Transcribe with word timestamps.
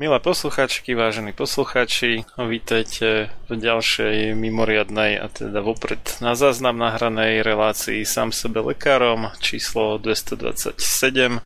Milé 0.00 0.16
posluchačky, 0.16 0.96
vážení 0.96 1.36
posluchači, 1.36 2.24
vítajte 2.40 3.28
v 3.28 3.50
ďalšej 3.52 4.32
mimoriadnej 4.32 5.20
a 5.20 5.28
teda 5.28 5.60
vopred 5.60 6.00
na 6.24 6.32
záznam 6.32 6.80
nahranej 6.80 7.44
relácii 7.44 8.08
sám 8.08 8.32
sebe 8.32 8.64
lekárom 8.64 9.28
číslo 9.44 10.00
227. 10.00 11.44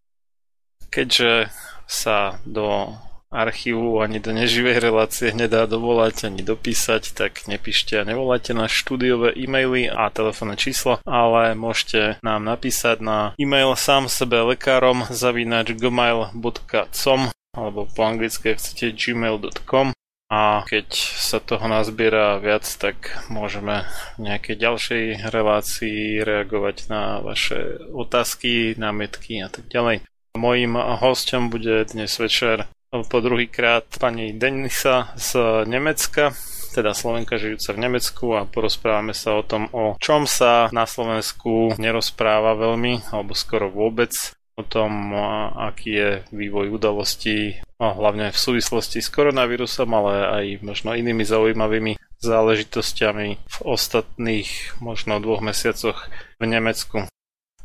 Keďže 0.87 1.51
sa 1.91 2.39
do 2.47 2.95
archívu 3.27 3.99
ani 3.99 4.23
do 4.23 4.31
neživej 4.31 4.79
relácie 4.79 5.35
nedá 5.35 5.67
dovolať 5.67 6.31
ani 6.31 6.47
dopísať, 6.47 7.11
tak 7.11 7.51
nepíšte 7.51 7.99
a 7.99 8.07
nevolajte 8.07 8.55
na 8.55 8.71
štúdiové 8.71 9.35
e-maily 9.35 9.91
a 9.91 10.07
telefónne 10.15 10.55
číslo, 10.55 11.03
ale 11.03 11.59
môžete 11.59 12.23
nám 12.23 12.47
napísať 12.47 13.03
na 13.03 13.35
e-mail 13.35 13.75
sám 13.75 14.07
sebe 14.07 14.39
lekárom 14.47 15.11
zavinač 15.11 15.75
gmail.com 15.75 17.35
alebo 17.55 17.87
po 17.87 18.03
anglicky, 18.05 18.53
ak 18.53 18.59
chcete, 18.59 18.93
gmail.com 18.95 19.95
a 20.35 20.67
keď 20.67 20.89
sa 20.99 21.39
toho 21.39 21.71
nazbiera 21.71 22.43
viac, 22.43 22.67
tak 22.67 23.23
môžeme 23.31 23.87
v 24.19 24.27
nejakej 24.27 24.57
ďalšej 24.59 25.05
relácii 25.31 26.27
reagovať 26.27 26.91
na 26.91 27.23
vaše 27.23 27.79
otázky, 27.95 28.75
námietky 28.75 29.39
a 29.39 29.49
tak 29.49 29.71
ďalej. 29.71 30.03
Mojím 30.35 30.75
hostom 30.75 31.55
bude 31.55 31.87
dnes 31.87 32.11
večer 32.19 32.67
po 32.91 33.19
druhýkrát 33.23 33.87
pani 34.03 34.35
Denisa 34.35 35.15
z 35.15 35.63
Nemecka, 35.67 36.35
teda 36.75 36.91
Slovenka 36.91 37.39
žijúca 37.39 37.71
v 37.71 37.83
Nemecku 37.87 38.27
a 38.35 38.43
porozprávame 38.43 39.15
sa 39.15 39.39
o 39.39 39.47
tom, 39.47 39.71
o 39.71 39.95
čom 40.03 40.27
sa 40.27 40.67
na 40.75 40.91
Slovensku 40.91 41.79
nerozpráva 41.79 42.59
veľmi, 42.59 43.15
alebo 43.15 43.39
skoro 43.39 43.71
vôbec 43.71 44.11
o 44.55 44.63
tom, 44.63 45.11
aký 45.59 45.91
je 45.91 46.11
vývoj 46.31 46.71
udalostí, 46.79 47.59
hlavne 47.79 48.31
v 48.31 48.39
súvislosti 48.39 49.03
s 49.03 49.11
koronavírusom, 49.11 49.91
ale 49.91 50.13
aj 50.31 50.45
možno 50.63 50.95
inými 50.95 51.27
zaujímavými 51.27 51.99
záležitosťami 52.23 53.29
v 53.37 53.57
ostatných 53.67 54.81
možno 54.81 55.21
dvoch 55.21 55.43
mesiacoch 55.45 56.09
v 56.41 56.45
Nemecku. 56.49 57.11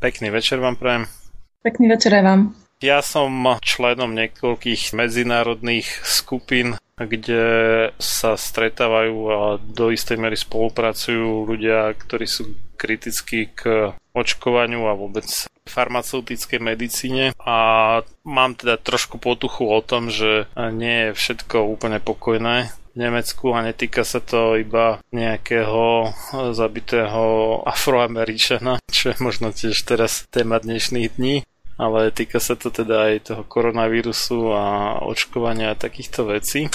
Pekný 0.02 0.28
večer 0.34 0.58
vám 0.58 0.76
prajem. 0.76 1.06
Pekný 1.62 1.88
večer 1.88 2.16
aj 2.16 2.24
vám. 2.24 2.40
Ja 2.80 3.04
som 3.04 3.28
členom 3.60 4.16
niekoľkých 4.16 4.96
medzinárodných 4.96 5.84
skupín, 6.00 6.80
kde 6.96 7.44
sa 8.00 8.40
stretávajú 8.40 9.16
a 9.28 9.40
do 9.60 9.92
istej 9.92 10.16
miery 10.16 10.36
spolupracujú 10.36 11.44
ľudia, 11.44 11.92
ktorí 11.92 12.24
sú 12.24 12.56
kritickí 12.80 13.52
k 13.52 13.92
očkovaniu 14.16 14.88
a 14.88 14.96
vôbec 14.96 15.28
farmaceutickej 15.68 16.58
medicíne 16.58 17.36
a 17.38 17.56
mám 18.24 18.56
teda 18.56 18.80
trošku 18.80 19.20
potuchu 19.20 19.68
o 19.68 19.80
tom, 19.84 20.08
že 20.08 20.48
nie 20.56 21.12
je 21.12 21.16
všetko 21.16 21.68
úplne 21.68 22.00
pokojné 22.00 22.72
v 22.90 22.96
Nemecku 22.98 23.54
a 23.54 23.62
netýka 23.62 24.02
sa 24.02 24.18
to 24.18 24.58
iba 24.58 24.98
nejakého 25.14 26.10
zabitého 26.50 27.22
afroameričana, 27.62 28.82
čo 28.96 29.14
je 29.14 29.16
možno 29.22 29.54
tiež 29.54 29.78
teraz 29.86 30.26
téma 30.34 30.58
dnešných 30.58 31.14
dní, 31.14 31.46
ale 31.78 32.10
týka 32.10 32.42
sa 32.42 32.58
to 32.58 32.74
teda 32.74 33.14
aj 33.14 33.30
toho 33.30 33.42
koronavírusu 33.46 34.50
a 34.52 34.64
očkovania 35.06 35.72
a 35.72 35.78
takýchto 35.78 36.26
vecí. 36.26 36.66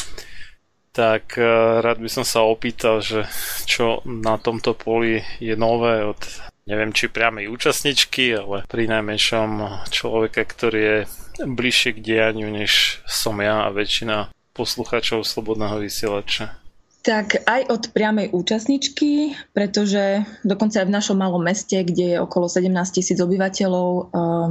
Tak 0.96 1.36
eh, 1.36 1.46
rád 1.84 2.00
by 2.00 2.10
som 2.10 2.24
sa 2.24 2.48
opýtal, 2.48 3.04
že 3.04 3.28
čo 3.68 4.00
na 4.08 4.40
tomto 4.40 4.72
poli 4.72 5.20
je 5.44 5.54
nové 5.60 6.08
od 6.08 6.20
neviem 6.66 6.90
či 6.96 7.14
priamej 7.14 7.46
účastničky, 7.52 8.34
ale 8.34 8.66
pri 8.66 8.90
najmenšom 8.90 9.50
človeka, 9.94 10.42
ktorý 10.42 10.82
je 10.82 10.98
bližšie 11.46 12.00
k 12.00 12.04
dianiu, 12.04 12.50
než 12.50 13.04
som 13.06 13.38
ja 13.38 13.68
a 13.68 13.70
väčšina 13.70 14.34
poslucháčov 14.56 15.28
Slobodného 15.28 15.84
vysielača. 15.84 16.58
Tak 17.06 17.46
aj 17.46 17.70
od 17.70 17.84
priamej 17.94 18.34
účastničky, 18.34 19.38
pretože 19.54 20.26
dokonca 20.42 20.82
aj 20.82 20.90
v 20.90 20.96
našom 20.96 21.18
malom 21.22 21.38
meste, 21.38 21.78
kde 21.86 22.18
je 22.18 22.24
okolo 22.24 22.50
17 22.50 22.66
tisíc 22.90 23.22
obyvateľov, 23.22 23.90
um, 23.94 24.06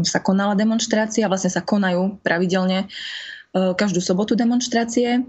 sa 0.06 0.22
konala 0.22 0.54
demonstrácia, 0.54 1.26
vlastne 1.26 1.50
sa 1.50 1.66
konajú 1.66 2.22
pravidelne 2.22 2.86
uh, 2.86 3.74
každú 3.74 3.98
sobotu 3.98 4.38
demonstrácie. 4.38 5.26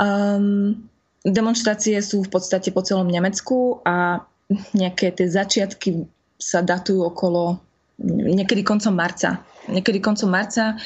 Um, 0.00 0.88
demonstrácie 1.20 2.00
sú 2.00 2.24
v 2.24 2.32
podstate 2.32 2.72
po 2.72 2.80
celom 2.80 3.04
Nemecku 3.04 3.84
a 3.84 4.24
nejaké 4.72 5.12
tie 5.12 5.28
začiatky 5.28 6.08
sa 6.40 6.64
datujú 6.64 7.04
okolo 7.04 7.60
niekedy 8.00 8.64
koncom 8.64 8.96
marca 8.96 9.44
niekedy 9.68 10.02
koncom 10.02 10.30
marca 10.32 10.80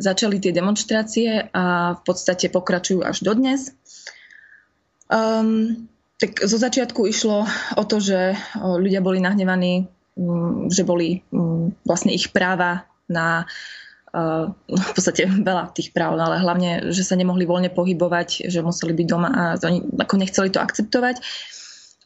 začali 0.00 0.38
tie 0.38 0.54
demonstrácie 0.54 1.50
a 1.52 1.96
v 1.98 2.02
podstate 2.06 2.48
pokračujú 2.48 3.04
až 3.04 3.20
dodnes. 3.26 3.74
Um, 5.10 5.90
tak 6.16 6.40
zo 6.44 6.56
začiatku 6.60 7.08
išlo 7.08 7.48
o 7.76 7.82
to, 7.88 7.98
že 7.98 8.36
ľudia 8.56 9.00
boli 9.00 9.18
nahnevaní, 9.18 9.88
že 10.68 10.82
boli 10.84 11.24
vlastne 11.82 12.12
ich 12.12 12.28
práva 12.30 12.84
na 13.08 13.48
v 14.10 14.90
podstate 14.94 15.26
veľa 15.26 15.70
tých 15.70 15.94
práv, 15.94 16.18
no 16.18 16.26
ale 16.26 16.42
hlavne, 16.42 16.90
že 16.90 17.06
sa 17.06 17.14
nemohli 17.14 17.46
voľne 17.46 17.70
pohybovať, 17.70 18.50
že 18.50 18.58
museli 18.64 18.90
byť 18.94 19.06
doma 19.06 19.30
a 19.30 19.42
oni 19.62 19.86
ako 20.02 20.14
nechceli 20.18 20.50
to 20.50 20.58
akceptovať. 20.58 21.22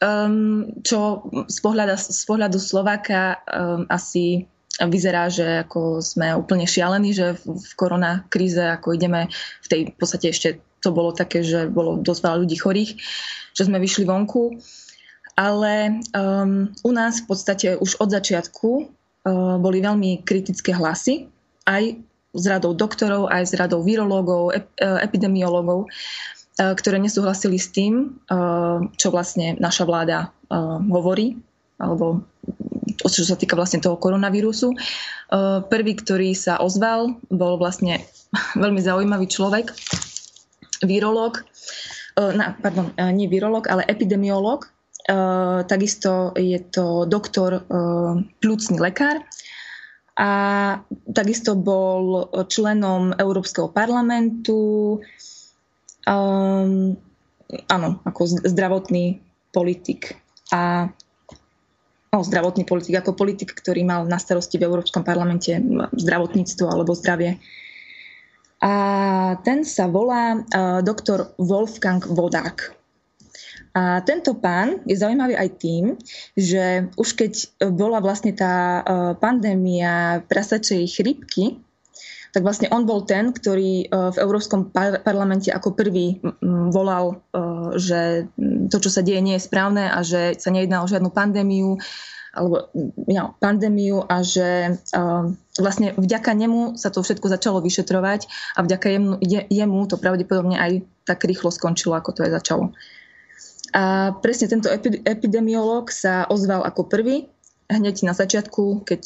Um, 0.03 0.75
čo 0.83 1.23
z 1.47 1.57
pohľadu, 1.63 1.95
z 1.97 2.23
pohľadu 2.27 2.59
Slováka 2.59 3.39
um, 3.47 3.87
asi 3.87 4.43
vyzerá, 4.83 5.31
že 5.31 5.63
ako 5.63 6.03
sme 6.03 6.35
úplne 6.35 6.67
šialení, 6.67 7.15
že 7.15 7.39
v, 7.39 7.55
v 7.55 7.71
korona 7.79 8.27
kríze 8.27 8.59
ako 8.59 8.91
ideme 8.91 9.31
v 9.63 9.67
tej 9.71 9.81
v 9.89 9.95
podstate 9.95 10.27
ešte 10.35 10.59
to 10.83 10.91
bolo 10.91 11.15
také, 11.15 11.41
že 11.41 11.71
bolo 11.71 11.97
dosť 11.97 12.21
veľa 12.21 12.37
ľudí 12.45 12.57
chorých, 12.59 12.91
že 13.55 13.65
sme 13.65 13.81
vyšli 13.81 14.05
vonku. 14.05 14.59
Ale 15.35 15.99
um, 16.13 16.69
u 16.85 16.91
nás 16.93 17.23
v 17.23 17.25
podstate 17.27 17.67
už 17.79 17.97
od 17.97 18.13
začiatku 18.13 18.69
uh, 18.77 19.57
boli 19.57 19.81
veľmi 19.81 20.27
kritické 20.27 20.75
hlasy, 20.75 21.27
aj 21.65 21.99
s 22.35 22.43
radou 22.45 22.75
doktorov, 22.75 23.31
aj 23.31 23.43
s 23.49 23.53
radou 23.55 23.81
virológov, 23.81 24.55
ep, 24.55 24.65
uh, 24.81 24.99
epidemiológov, 25.01 25.87
uh, 25.87 26.73
ktoré 26.73 26.97
nesúhlasili 26.99 27.59
s 27.59 27.71
tým, 27.71 28.17
čo 28.95 29.07
vlastne 29.11 29.59
naša 29.59 29.83
vláda 29.83 30.31
hovorí, 30.89 31.35
alebo 31.81 32.23
čo 33.05 33.25
sa 33.25 33.35
týka 33.35 33.57
vlastne 33.57 33.81
toho 33.81 33.97
koronavírusu. 33.97 34.71
Prvý, 35.67 35.93
ktorý 35.97 36.31
sa 36.37 36.61
ozval, 36.61 37.17
bol 37.27 37.57
vlastne 37.57 38.05
veľmi 38.61 38.79
zaujímavý 38.79 39.27
človek, 39.27 39.73
virológ, 40.85 41.43
E, 42.15 42.23
pardon, 42.63 42.95
e, 42.95 43.11
nie 43.11 43.27
virológ, 43.27 43.67
ale 43.67 43.83
epidemiológ. 43.87 44.71
Takisto 45.69 46.33
je 46.33 46.57
to 46.73 47.05
doktor, 47.05 47.61
plúcný 48.41 48.81
lekár 48.81 49.21
a 50.15 50.29
takisto 51.11 51.59
bol 51.59 52.31
členom 52.47 53.11
Európskeho 53.19 53.67
parlamentu. 53.67 54.99
Um, 56.07 56.95
áno, 57.67 57.99
ako 58.07 58.47
zdravotný 58.47 59.19
politik. 59.51 60.15
A 60.55 60.87
no, 62.15 62.23
zdravotný 62.23 62.63
politik, 62.63 62.95
ako 62.95 63.11
politik, 63.11 63.51
ktorý 63.51 63.83
mal 63.83 64.07
na 64.07 64.15
starosti 64.15 64.55
v 64.55 64.71
Európskom 64.71 65.03
parlamente 65.03 65.59
zdravotníctvo 65.99 66.65
alebo 66.71 66.95
zdravie. 66.95 67.35
A 68.63 68.73
ten 69.43 69.67
sa 69.67 69.91
volá 69.91 70.39
uh, 70.39 70.79
doktor 70.79 71.35
Wolfgang 71.35 71.99
Vodák. 72.07 72.71
A 73.75 73.99
tento 74.07 74.39
pán 74.39 74.79
je 74.87 74.95
zaujímavý 74.95 75.35
aj 75.35 75.49
tým, 75.59 75.99
že 76.31 76.87
už 76.95 77.09
keď 77.19 77.33
bola 77.75 77.99
vlastne 77.99 78.31
tá 78.31 78.79
uh, 78.79 78.85
pandémia 79.19 80.23
prasačej 80.31 80.87
chrypky, 80.87 81.59
tak 82.31 82.43
vlastne 82.43 82.67
on 82.67 82.83
bol 82.83 83.07
ten, 83.07 83.31
ktorý 83.31 83.87
v 83.87 84.17
Európskom 84.19 84.67
parlamente 85.07 85.55
ako 85.55 85.71
prvý 85.71 86.19
volal, 86.43 87.23
že 87.79 88.27
to, 88.67 88.83
čo 88.83 88.91
sa 88.91 88.99
deje, 88.99 89.23
nie 89.23 89.39
je 89.39 89.47
správne 89.47 89.87
a 89.87 90.03
že 90.03 90.35
sa 90.35 90.51
nejedná 90.51 90.83
o 90.83 90.89
žiadnu 90.91 91.15
pandémiu 91.15 91.79
alebo 92.35 92.67
ja, 93.07 93.31
pandémiu 93.39 94.03
a 94.03 94.19
že 94.21 94.75
uh, 94.75 95.23
vlastne 95.55 95.95
vďaka 95.95 96.35
nemu 96.35 96.75
sa 96.75 96.91
to 96.91 96.99
všetko 96.99 97.31
začalo 97.31 97.63
vyšetrovať 97.63 98.27
a 98.59 98.67
vďaka 98.67 98.87
jemu, 98.91 99.11
je, 99.23 99.39
jemu 99.47 99.79
to 99.87 99.95
pravdepodobne 99.95 100.59
aj 100.59 100.83
tak 101.07 101.23
rýchlo 101.23 101.49
skončilo, 101.49 101.95
ako 101.95 102.11
to 102.11 102.27
aj 102.27 102.35
začalo. 102.43 102.75
A 103.75 104.15
presne 104.23 104.47
tento 104.47 104.71
epidemiolog 105.03 105.91
sa 105.91 106.23
ozval 106.31 106.63
ako 106.63 106.87
prvý, 106.87 107.27
hneď 107.67 108.07
na 108.07 108.15
začiatku, 108.15 108.87
keď, 108.87 109.03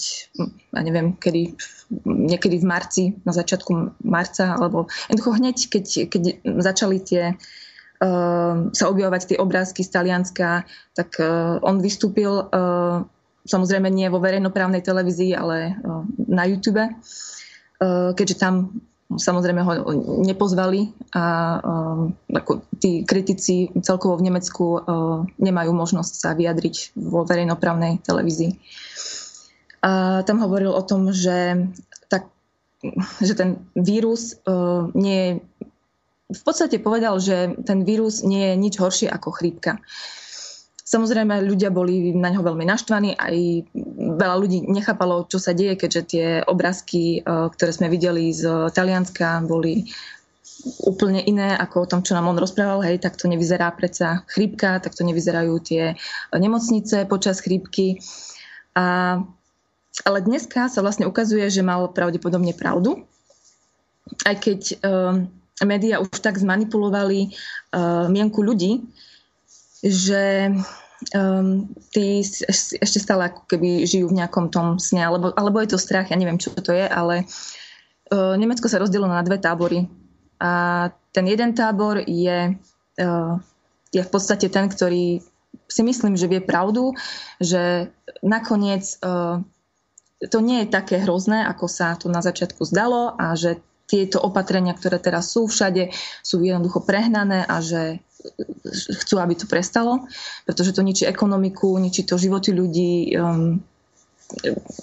ja 0.78 0.82
neviem, 0.86 1.18
kedy, 1.18 1.58
niekedy 2.06 2.62
v 2.62 2.70
marci, 2.70 3.04
na 3.26 3.34
začiatku 3.34 3.98
marca, 4.06 4.54
alebo 4.54 4.86
hneď, 5.10 5.58
keď, 5.74 5.86
keď 6.12 6.22
začali 6.62 6.98
tie 7.02 7.24
uh, 7.34 8.70
sa 8.70 8.86
objavovať 8.92 9.34
tie 9.34 9.38
obrázky 9.42 9.82
z 9.82 9.90
Talianska, 9.90 10.70
tak 10.94 11.18
uh, 11.18 11.58
on 11.66 11.82
vystúpil 11.82 12.30
uh, 12.30 13.02
samozrejme 13.50 13.90
nie 13.90 14.06
vo 14.12 14.22
verejnoprávnej 14.22 14.86
televízii, 14.86 15.34
ale 15.34 15.74
na 16.30 16.46
YouTube, 16.46 16.86
keďže 18.14 18.38
tam 18.38 18.78
samozrejme 19.10 19.62
ho 19.66 19.74
nepozvali 20.22 20.94
a 21.18 21.58
ako 22.30 22.62
tí 22.78 23.02
kritici 23.02 23.74
celkovo 23.82 24.22
v 24.22 24.30
Nemecku 24.30 24.66
nemajú 25.42 25.72
možnosť 25.74 26.14
sa 26.14 26.30
vyjadriť 26.38 26.94
vo 26.94 27.26
verejnoprávnej 27.26 28.06
televízii. 28.06 28.54
A 29.82 30.22
tam 30.28 30.44
hovoril 30.44 30.70
o 30.70 30.84
tom, 30.86 31.10
že, 31.10 31.72
tak, 32.06 32.30
že 33.24 33.34
ten 33.34 33.66
vírus 33.74 34.38
nie 34.94 35.18
je 35.18 35.32
v 36.30 36.42
podstate 36.46 36.78
povedal, 36.78 37.18
že 37.18 37.58
ten 37.66 37.82
vírus 37.82 38.22
nie 38.22 38.54
je 38.54 38.56
nič 38.62 38.78
horšie 38.78 39.10
ako 39.10 39.34
chrípka. 39.34 39.82
Samozrejme, 40.90 41.46
ľudia 41.46 41.70
boli 41.70 42.18
na 42.18 42.34
ňo 42.34 42.42
veľmi 42.42 42.66
naštvaní, 42.66 43.14
aj 43.14 43.36
veľa 44.18 44.36
ľudí 44.42 44.66
nechápalo, 44.66 45.30
čo 45.30 45.38
sa 45.38 45.54
deje, 45.54 45.78
keďže 45.78 46.02
tie 46.10 46.26
obrázky, 46.50 47.22
e, 47.22 47.30
ktoré 47.54 47.70
sme 47.70 47.94
videli 47.94 48.34
z 48.34 48.74
Talianska, 48.74 49.46
boli 49.46 49.86
úplne 50.82 51.22
iné 51.22 51.54
ako 51.54 51.86
o 51.86 51.90
tom, 51.94 52.02
čo 52.02 52.18
nám 52.18 52.26
on 52.26 52.42
rozprával. 52.42 52.82
Hej, 52.82 53.06
tak 53.06 53.22
to 53.22 53.30
nevyzerá 53.30 53.70
predsa 53.78 54.26
chrípka, 54.34 54.82
tak 54.82 54.98
to 54.98 55.06
nevyzerajú 55.06 55.54
tie 55.62 55.94
nemocnice 56.34 57.06
počas 57.06 57.40
chrípky. 57.46 58.02
A, 58.74 59.22
ale 60.10 60.18
dneska 60.26 60.74
sa 60.74 60.82
vlastne 60.82 61.06
ukazuje, 61.06 61.48
že 61.54 61.62
mal 61.62 61.86
pravdepodobne 61.94 62.58
pravdu. 62.58 63.06
Aj 64.26 64.34
keď 64.34 64.82
um, 64.82 65.30
médiá 65.64 66.02
už 66.02 66.18
tak 66.18 66.42
zmanipulovali 66.42 67.30
uh, 67.30 68.10
mienku 68.10 68.42
ľudí, 68.42 68.90
že 69.84 70.52
um, 71.16 71.68
tí 71.96 72.24
ešte 72.80 73.00
stále 73.00 73.32
ako 73.32 73.48
keby 73.48 73.88
žijú 73.88 74.12
v 74.12 74.18
nejakom 74.20 74.52
tom 74.52 74.78
sne, 74.78 75.08
alebo, 75.08 75.32
alebo 75.36 75.64
je 75.64 75.76
to 75.76 75.80
strach, 75.80 76.12
ja 76.12 76.18
neviem, 76.20 76.42
čo 76.42 76.52
to 76.52 76.76
je, 76.76 76.86
ale 76.86 77.24
uh, 78.12 78.36
Nemecko 78.36 78.68
sa 78.68 78.82
rozdielilo 78.82 79.12
na 79.12 79.24
dve 79.24 79.40
tábory. 79.40 79.88
A 80.40 80.88
ten 81.12 81.26
jeden 81.28 81.52
tábor 81.56 82.00
je, 82.04 82.56
uh, 83.00 83.34
je 83.92 84.02
v 84.04 84.12
podstate 84.12 84.48
ten, 84.52 84.68
ktorý 84.68 85.24
si 85.70 85.82
myslím, 85.82 86.18
že 86.18 86.30
vie 86.30 86.42
pravdu, 86.42 86.94
že 87.42 87.94
nakoniec 88.22 88.98
uh, 89.02 89.42
to 90.28 90.44
nie 90.44 90.68
je 90.68 90.74
také 90.76 91.00
hrozné, 91.00 91.48
ako 91.48 91.72
sa 91.72 91.96
to 91.96 92.12
na 92.12 92.20
začiatku 92.20 92.68
zdalo 92.68 93.16
a 93.16 93.40
že 93.40 93.64
tieto 93.90 94.22
opatrenia, 94.22 94.76
ktoré 94.76 95.02
teraz 95.02 95.34
sú 95.34 95.50
všade, 95.50 95.90
sú 96.22 96.44
jednoducho 96.44 96.84
prehnané 96.86 97.42
a 97.48 97.64
že 97.64 98.04
chcú, 99.04 99.16
aby 99.20 99.34
to 99.36 99.48
prestalo, 99.48 100.08
pretože 100.44 100.76
to 100.76 100.84
ničí 100.84 101.08
ekonomiku, 101.08 101.80
ničí 101.80 102.04
to 102.04 102.20
životy 102.20 102.52
ľudí. 102.52 103.16
Um, 103.16 103.64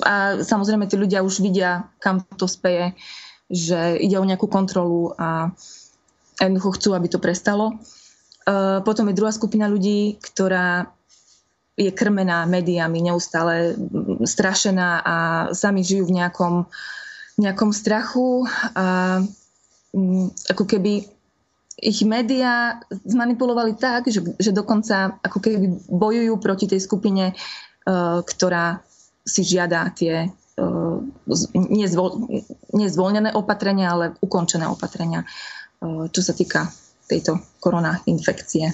a 0.03 0.43
samozrejme, 0.43 0.91
tí 0.91 0.97
ľudia 0.99 1.23
už 1.23 1.45
vidia, 1.45 1.87
kam 2.03 2.25
to 2.35 2.51
speje, 2.51 2.97
že 3.47 3.95
ide 4.03 4.19
o 4.19 4.27
nejakú 4.27 4.51
kontrolu 4.51 5.15
a 5.15 5.55
jednoducho 6.41 6.81
chcú, 6.81 6.89
aby 6.99 7.07
to 7.07 7.23
prestalo. 7.23 7.79
Uh, 8.47 8.83
potom 8.83 9.07
je 9.11 9.19
druhá 9.19 9.31
skupina 9.31 9.71
ľudí, 9.71 10.19
ktorá 10.19 10.91
je 11.77 11.93
krmená 11.93 12.49
médiami, 12.49 13.05
neustále 13.05 13.77
strašená 14.25 15.05
a 15.05 15.17
sami 15.53 15.85
žijú 15.85 16.09
v 16.09 16.25
nejakom, 16.25 16.55
nejakom 17.37 17.71
strachu 17.71 18.49
a 18.73 19.21
um, 19.93 20.33
ako 20.49 20.65
keby 20.65 21.16
ich 21.77 22.01
médiá 22.09 22.81
zmanipulovali 22.89 23.77
tak, 23.77 24.09
že, 24.09 24.25
že 24.41 24.51
dokonca 24.53 25.21
ako 25.21 25.39
keby 25.45 25.57
bojujú 25.93 26.35
proti 26.41 26.65
tej 26.65 26.81
skupine, 26.81 27.37
uh, 27.37 28.25
ktorá 28.25 28.81
si 29.27 29.45
žiada 29.45 29.93
tie 29.93 30.33
nezvol, 31.53 32.33
nezvolnené 32.73 33.37
opatrenia, 33.37 33.93
ale 33.93 34.17
ukončené 34.25 34.65
opatrenia, 34.65 35.29
uh, 35.85 36.09
čo 36.09 36.25
sa 36.25 36.33
týka 36.33 36.65
tejto 37.05 37.61
korona 37.61 38.01
infekcie. 38.09 38.73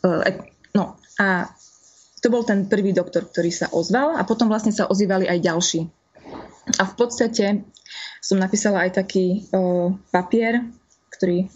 Uh, 0.00 0.24
no 0.72 0.96
a 1.20 1.52
to 2.24 2.32
bol 2.32 2.40
ten 2.46 2.72
prvý 2.72 2.96
doktor, 2.96 3.28
ktorý 3.28 3.52
sa 3.52 3.68
ozval 3.68 4.16
a 4.16 4.24
potom 4.24 4.48
vlastne 4.48 4.72
sa 4.72 4.88
ozývali 4.88 5.28
aj 5.28 5.38
ďalší. 5.44 5.80
A 6.78 6.86
v 6.86 6.94
podstate 6.94 7.66
som 8.22 8.38
napísala 8.38 8.86
aj 8.86 9.02
taký 9.02 9.50
papier, 10.14 10.62
ktorý 11.22 11.46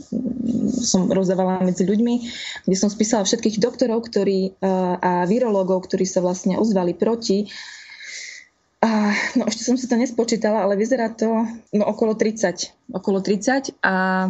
som 0.78 1.10
rozdávala 1.10 1.58
medzi 1.66 1.82
ľuďmi, 1.82 2.14
kde 2.62 2.76
som 2.78 2.86
spísala 2.86 3.26
všetkých 3.26 3.58
doktorov 3.58 4.06
ktorí, 4.06 4.62
a 5.02 5.26
virológov, 5.26 5.90
ktorí 5.90 6.06
sa 6.06 6.22
vlastne 6.22 6.54
ozvali 6.54 6.94
proti 6.94 7.50
A, 8.86 9.10
no 9.34 9.50
ešte 9.50 9.66
som 9.66 9.74
si 9.74 9.90
to 9.90 9.98
nespočítala, 9.98 10.62
ale 10.62 10.78
vyzerá 10.78 11.10
to 11.10 11.48
no, 11.74 11.84
okolo 11.90 12.14
30. 12.14 12.94
Okolo 12.94 13.18
30 13.18 13.82
a 13.82 14.28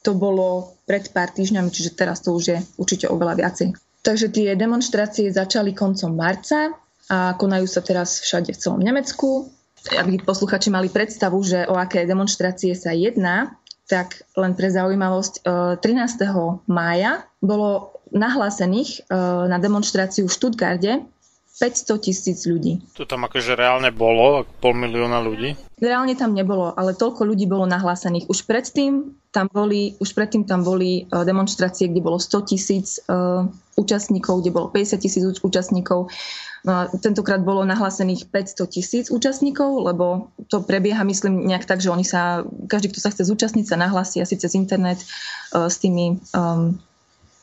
to 0.00 0.16
bolo 0.16 0.78
pred 0.88 1.10
pár 1.12 1.28
týždňami, 1.34 1.68
čiže 1.68 1.98
teraz 1.98 2.24
to 2.24 2.32
už 2.32 2.44
je 2.48 2.58
určite 2.80 3.10
oveľa 3.10 3.36
viacej. 3.36 3.76
Takže 4.00 4.32
tie 4.32 4.56
demonstrácie 4.56 5.28
začali 5.28 5.76
koncom 5.76 6.14
marca 6.14 6.72
a 7.10 7.34
konajú 7.36 7.66
sa 7.68 7.84
teraz 7.84 8.22
všade 8.24 8.54
v 8.54 8.60
celom 8.62 8.80
Nemecku. 8.80 9.50
Aby 9.94 10.22
posluchači 10.22 10.74
mali 10.74 10.90
predstavu, 10.90 11.38
že 11.42 11.66
o 11.70 11.78
aké 11.78 12.02
demonstrácie 12.02 12.74
sa 12.74 12.90
jedná, 12.94 13.58
tak 13.88 14.22
len 14.36 14.52
pre 14.52 14.68
zaujímavosť, 14.68 15.48
13. 15.80 15.80
E, 15.80 16.28
mája 16.68 17.24
bolo 17.40 17.96
nahlásených 18.12 19.08
e, 19.08 19.16
na 19.48 19.56
demonstráciu 19.56 20.28
v 20.28 20.36
Štutgarde 20.36 20.92
500 21.58 22.04
tisíc 22.04 22.46
ľudí. 22.46 22.78
To 22.94 23.02
tam 23.02 23.26
akože 23.26 23.58
reálne 23.58 23.90
bolo, 23.90 24.46
pol 24.62 24.78
milióna 24.78 25.18
ľudí? 25.24 25.58
Reálne 25.82 26.14
tam 26.14 26.36
nebolo, 26.36 26.70
ale 26.76 26.94
toľko 26.94 27.26
ľudí 27.26 27.50
bolo 27.50 27.66
nahlásených. 27.66 28.30
Už 28.30 28.46
predtým 28.46 29.18
tam 29.34 29.50
boli, 29.50 29.98
už 29.98 30.14
predtým 30.14 30.46
tam 30.46 30.62
boli 30.62 31.02
e, 31.02 31.24
demonstrácie, 31.24 31.90
kde 31.90 32.04
bolo 32.04 32.20
100 32.20 32.50
tisíc 32.50 33.00
účastníkov, 33.78 34.42
kde 34.44 34.50
bolo 34.52 34.68
50 34.70 35.02
tisíc 35.02 35.22
účastníkov. 35.22 36.12
No 36.66 36.90
tentokrát 36.98 37.38
bolo 37.38 37.62
nahlásených 37.62 38.30
500 38.34 38.74
tisíc 38.74 39.06
účastníkov, 39.14 39.86
lebo 39.86 40.34
to 40.50 40.62
prebieha, 40.62 41.06
myslím, 41.06 41.46
nejak 41.46 41.68
tak, 41.68 41.78
že 41.78 41.92
oni 41.92 42.02
sa, 42.02 42.42
každý, 42.66 42.90
kto 42.90 42.98
sa 42.98 43.10
chce 43.14 43.30
zúčastniť, 43.30 43.64
sa 43.66 43.78
nahlási 43.78 44.18
asi 44.18 44.34
cez 44.34 44.58
internet 44.58 44.98
uh, 45.54 45.70
s 45.70 45.78
tými 45.78 46.18
um, 46.34 46.74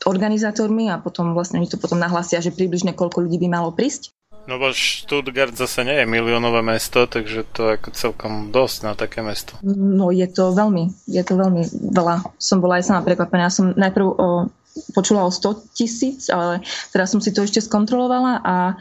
organizátormi 0.04 0.92
a 0.92 1.00
potom 1.00 1.32
vlastne 1.32 1.58
oni 1.58 1.68
to 1.70 1.80
potom 1.80 1.96
nahlásia, 1.96 2.44
že 2.44 2.52
približne 2.52 2.92
koľko 2.92 3.24
ľudí 3.24 3.40
by 3.40 3.48
malo 3.48 3.72
prísť. 3.72 4.12
No 4.46 4.62
bo 4.62 4.70
Stuttgart 4.70 5.58
zase 5.58 5.82
nie 5.82 5.98
je 5.98 6.06
miliónové 6.06 6.62
mesto, 6.62 7.10
takže 7.10 7.42
to 7.50 7.60
je 7.66 7.72
ako 7.82 7.88
celkom 7.98 8.54
dosť 8.54 8.78
na 8.86 8.94
také 8.94 9.18
mesto. 9.18 9.58
No 9.66 10.14
je 10.14 10.22
to 10.30 10.54
veľmi, 10.54 10.86
je 11.10 11.22
to 11.26 11.34
veľmi 11.34 11.66
veľa. 11.90 12.22
Som 12.38 12.62
bola 12.62 12.78
aj 12.78 12.86
sama 12.86 13.02
prekvapená. 13.02 13.50
Ja 13.50 13.54
som 13.54 13.74
najprv 13.74 14.06
o, 14.06 14.46
počula 14.94 15.26
o 15.26 15.34
100 15.34 15.74
tisíc, 15.74 16.30
ale 16.30 16.62
teraz 16.94 17.10
som 17.10 17.18
si 17.18 17.34
to 17.34 17.42
ešte 17.42 17.58
skontrolovala 17.58 18.38
a 18.46 18.78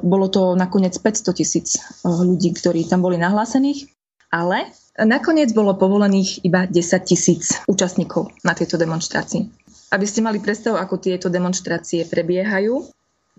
bolo 0.00 0.26
to 0.32 0.56
nakoniec 0.56 0.96
500 0.96 1.36
tisíc 1.36 1.76
uh, 1.76 2.24
ľudí, 2.24 2.56
ktorí 2.56 2.88
tam 2.88 3.04
boli 3.04 3.20
nahlásených, 3.20 3.92
ale 4.32 4.72
nakoniec 5.04 5.52
bolo 5.52 5.76
povolených 5.76 6.40
iba 6.48 6.64
10 6.64 6.72
tisíc 7.04 7.60
účastníkov 7.68 8.32
na 8.40 8.56
tieto 8.56 8.80
demonstrácii. 8.80 9.44
Aby 9.92 10.06
ste 10.08 10.24
mali 10.24 10.40
predstavu, 10.40 10.80
ako 10.80 10.98
tieto 10.98 11.28
demonstrácie 11.28 12.08
prebiehajú, 12.08 12.88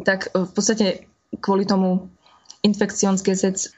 tak 0.06 0.32
e, 0.32 0.46
v 0.46 0.52
podstate 0.54 1.10
kvôli 1.42 1.66
tomu 1.66 2.08
infekciónske 2.62 3.34
sec 3.36 3.74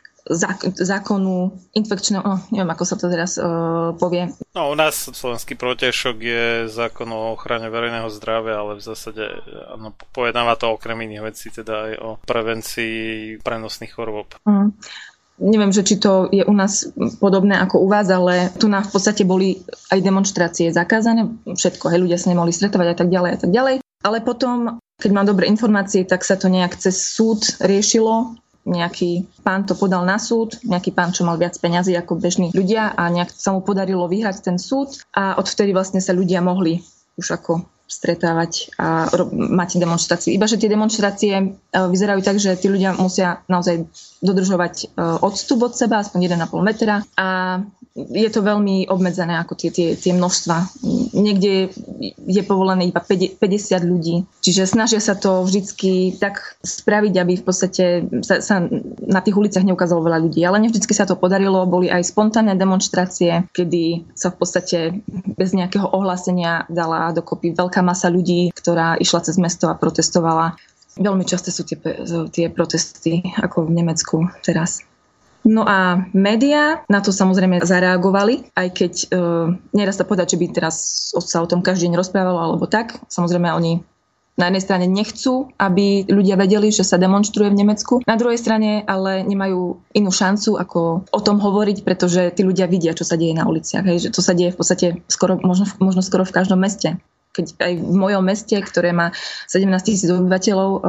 zákonu 0.78 1.50
infekčného, 1.74 2.22
no, 2.22 2.38
neviem, 2.54 2.70
ako 2.70 2.84
sa 2.86 2.96
to 2.96 3.10
teraz 3.10 3.42
uh, 3.42 3.98
povie. 3.98 4.30
No, 4.54 4.70
u 4.70 4.76
nás 4.78 5.10
slovenský 5.10 5.58
protešok 5.58 6.16
je 6.22 6.46
zákon 6.70 7.10
o 7.10 7.34
ochrane 7.34 7.68
verejného 7.68 8.08
zdravia, 8.14 8.62
ale 8.62 8.78
v 8.78 8.86
zásade 8.86 9.26
ano, 9.74 9.98
pojednáva 10.14 10.54
to 10.56 10.70
okrem 10.70 11.02
iných 11.02 11.26
vecí, 11.26 11.50
teda 11.50 11.74
aj 11.90 11.94
o 11.98 12.10
prevencii 12.22 13.42
prenosných 13.42 13.92
chorôb. 13.92 14.38
Mm 14.46 14.78
neviem, 15.40 15.72
že 15.72 15.88
či 15.88 15.96
to 15.98 16.28
je 16.30 16.44
u 16.44 16.54
nás 16.54 16.92
podobné 17.24 17.56
ako 17.56 17.80
u 17.80 17.88
vás, 17.88 18.12
ale 18.12 18.52
tu 18.60 18.68
nám 18.68 18.86
v 18.86 18.92
podstate 18.92 19.24
boli 19.24 19.64
aj 19.90 20.04
demonstrácie 20.04 20.70
zakázané, 20.70 21.32
všetko, 21.48 21.90
hej, 21.90 22.04
ľudia 22.04 22.20
sa 22.20 22.30
nemohli 22.36 22.52
stretovať 22.52 22.88
a 22.92 22.96
tak 22.96 23.10
ďalej 23.10 23.32
a 23.34 23.40
tak 23.40 23.52
ďalej. 23.52 23.76
Ale 24.04 24.18
potom, 24.24 24.80
keď 25.00 25.12
mám 25.12 25.28
dobré 25.28 25.48
informácie, 25.48 26.04
tak 26.04 26.24
sa 26.24 26.36
to 26.36 26.52
nejak 26.52 26.76
cez 26.76 27.00
súd 27.00 27.60
riešilo. 27.64 28.36
Nejaký 28.70 29.26
pán 29.42 29.66
to 29.66 29.74
podal 29.74 30.06
na 30.06 30.22
súd, 30.22 30.62
nejaký 30.62 30.94
pán, 30.94 31.10
čo 31.10 31.26
mal 31.26 31.42
viac 31.42 31.58
peňazí 31.58 31.98
ako 31.98 32.22
bežní 32.22 32.54
ľudia 32.54 32.94
a 32.94 33.10
nejak 33.10 33.34
sa 33.34 33.50
mu 33.50 33.66
podarilo 33.66 34.06
vyhrať 34.06 34.46
ten 34.46 34.62
súd 34.62 34.94
a 35.18 35.42
odvtedy 35.42 35.74
vlastne 35.74 35.98
sa 35.98 36.14
ľudia 36.14 36.46
mohli 36.46 36.86
už 37.18 37.34
ako 37.34 37.66
stretávať 37.90 38.70
a 38.78 39.10
mať 39.34 39.82
demonstrácie. 39.82 40.38
Iba, 40.38 40.46
že 40.46 40.62
tie 40.62 40.70
demonstrácie 40.70 41.34
e, 41.42 41.46
vyzerajú 41.74 42.22
tak, 42.22 42.38
že 42.38 42.54
tí 42.54 42.70
ľudia 42.70 42.94
musia 42.94 43.42
naozaj 43.50 43.90
dodržovať 44.22 44.74
e, 44.78 44.86
odstup 45.26 45.66
od 45.66 45.74
seba, 45.74 46.06
aspoň 46.06 46.38
1,5 46.38 46.62
metra 46.62 47.02
a 47.18 47.60
je 47.98 48.30
to 48.32 48.46
veľmi 48.46 48.88
obmedzené 48.88 49.36
ako 49.42 49.58
tie, 49.58 49.74
tie, 49.74 49.88
tie 49.98 50.14
množstva. 50.16 50.56
Niekde 51.18 51.74
je 52.16 52.42
povolené 52.46 52.88
iba 52.88 53.02
50 53.02 53.42
ľudí. 53.84 54.24
Čiže 54.40 54.70
snažia 54.70 55.02
sa 55.04 55.18
to 55.18 55.44
vždycky 55.44 56.16
tak 56.16 56.60
spraviť, 56.64 57.14
aby 57.18 57.34
v 57.36 57.44
podstate 57.44 57.86
sa, 58.24 58.40
sa 58.40 58.62
na 59.04 59.20
tých 59.20 59.36
uliciach 59.36 59.66
neukázalo 59.66 60.06
veľa 60.06 60.20
ľudí. 60.22 60.40
Ale 60.46 60.62
nevždycky 60.64 60.94
sa 60.96 61.10
to 61.10 61.20
podarilo. 61.20 61.68
Boli 61.68 61.92
aj 61.92 62.08
spontánne 62.08 62.56
demonstrácie, 62.56 63.50
kedy 63.52 64.14
sa 64.16 64.32
v 64.32 64.36
podstate 64.38 64.78
bez 65.36 65.52
nejakého 65.52 65.90
ohlásenia 65.90 66.70
dala 66.72 67.12
dokopy 67.12 67.52
veľká 67.52 67.79
masa 67.82 68.12
ľudí, 68.12 68.52
ktorá 68.54 69.00
išla 69.00 69.26
cez 69.26 69.36
mesto 69.42 69.68
a 69.72 69.78
protestovala. 69.78 70.56
Veľmi 71.00 71.24
časté 71.24 71.54
sú 71.54 71.64
tie, 71.64 71.80
tie 72.34 72.52
protesty 72.52 73.24
ako 73.40 73.70
v 73.70 73.76
Nemecku 73.80 74.18
teraz. 74.44 74.84
No 75.48 75.64
a 75.64 76.04
médiá 76.12 76.84
na 76.92 77.00
to 77.00 77.16
samozrejme 77.16 77.64
zareagovali, 77.64 78.52
aj 78.60 78.68
keď 78.76 78.94
e, 79.00 79.06
neraz 79.72 79.96
sa 79.96 80.04
povedať, 80.04 80.36
že 80.36 80.40
by 80.44 80.46
teraz 80.52 80.76
sa 81.16 81.40
o 81.40 81.48
tom 81.48 81.64
každý 81.64 81.88
deň 81.88 81.96
rozprávalo 81.96 82.44
alebo 82.44 82.68
tak. 82.68 83.00
Samozrejme 83.08 83.48
oni 83.56 83.80
na 84.40 84.48
jednej 84.48 84.64
strane 84.64 84.86
nechcú, 84.88 85.52
aby 85.60 86.08
ľudia 86.08 86.40
vedeli, 86.40 86.72
že 86.72 86.88
sa 86.88 86.96
demonstruje 86.96 87.52
v 87.52 87.60
Nemecku. 87.60 88.00
Na 88.08 88.16
druhej 88.16 88.40
strane 88.40 88.88
ale 88.88 89.24
nemajú 89.28 89.84
inú 89.92 90.12
šancu, 90.12 90.56
ako 90.56 91.08
o 91.12 91.20
tom 91.20 91.44
hovoriť, 91.44 91.84
pretože 91.84 92.32
tí 92.32 92.48
ľudia 92.48 92.68
vidia, 92.72 92.96
čo 92.96 93.04
sa 93.04 93.20
deje 93.20 93.36
na 93.36 93.48
uliciach. 93.48 93.84
Hej, 93.84 94.08
že 94.08 94.10
to 94.16 94.24
sa 94.24 94.32
deje 94.32 94.56
v 94.56 94.60
podstate 94.60 94.88
skoro, 95.12 95.36
možno, 95.44 95.68
možno 95.84 96.00
skoro 96.00 96.24
v 96.24 96.36
každom 96.36 96.60
meste 96.60 97.00
keď 97.30 97.46
aj 97.62 97.74
v 97.78 97.96
mojom 97.96 98.24
meste, 98.26 98.58
ktoré 98.58 98.90
má 98.90 99.14
17 99.48 99.70
tisíc 99.86 100.10
obyvateľov, 100.10 100.70
eh, 100.74 100.82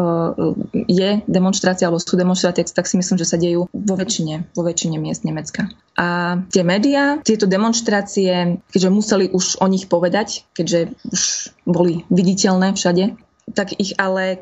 je 0.88 1.10
demonstrácia 1.28 1.86
alebo 1.86 2.00
sú 2.00 2.16
demonstrácie, 2.16 2.64
tak 2.64 2.88
si 2.88 2.96
myslím, 2.96 3.20
že 3.20 3.28
sa 3.28 3.36
dejú 3.36 3.68
vo 3.68 3.94
väčšine, 3.94 4.56
vo 4.56 4.62
väčšine 4.64 4.96
miest 4.96 5.28
Nemecka. 5.28 5.68
A 6.00 6.40
tie 6.48 6.64
médiá, 6.64 7.20
tieto 7.20 7.44
demonstrácie, 7.44 8.56
keďže 8.72 8.90
museli 8.90 9.24
už 9.28 9.60
o 9.60 9.66
nich 9.68 9.84
povedať, 9.84 10.48
keďže 10.56 10.96
už 11.12 11.22
boli 11.68 12.08
viditeľné 12.08 12.72
všade, 12.72 13.20
tak 13.52 13.76
ich 13.76 13.92
ale 13.98 14.38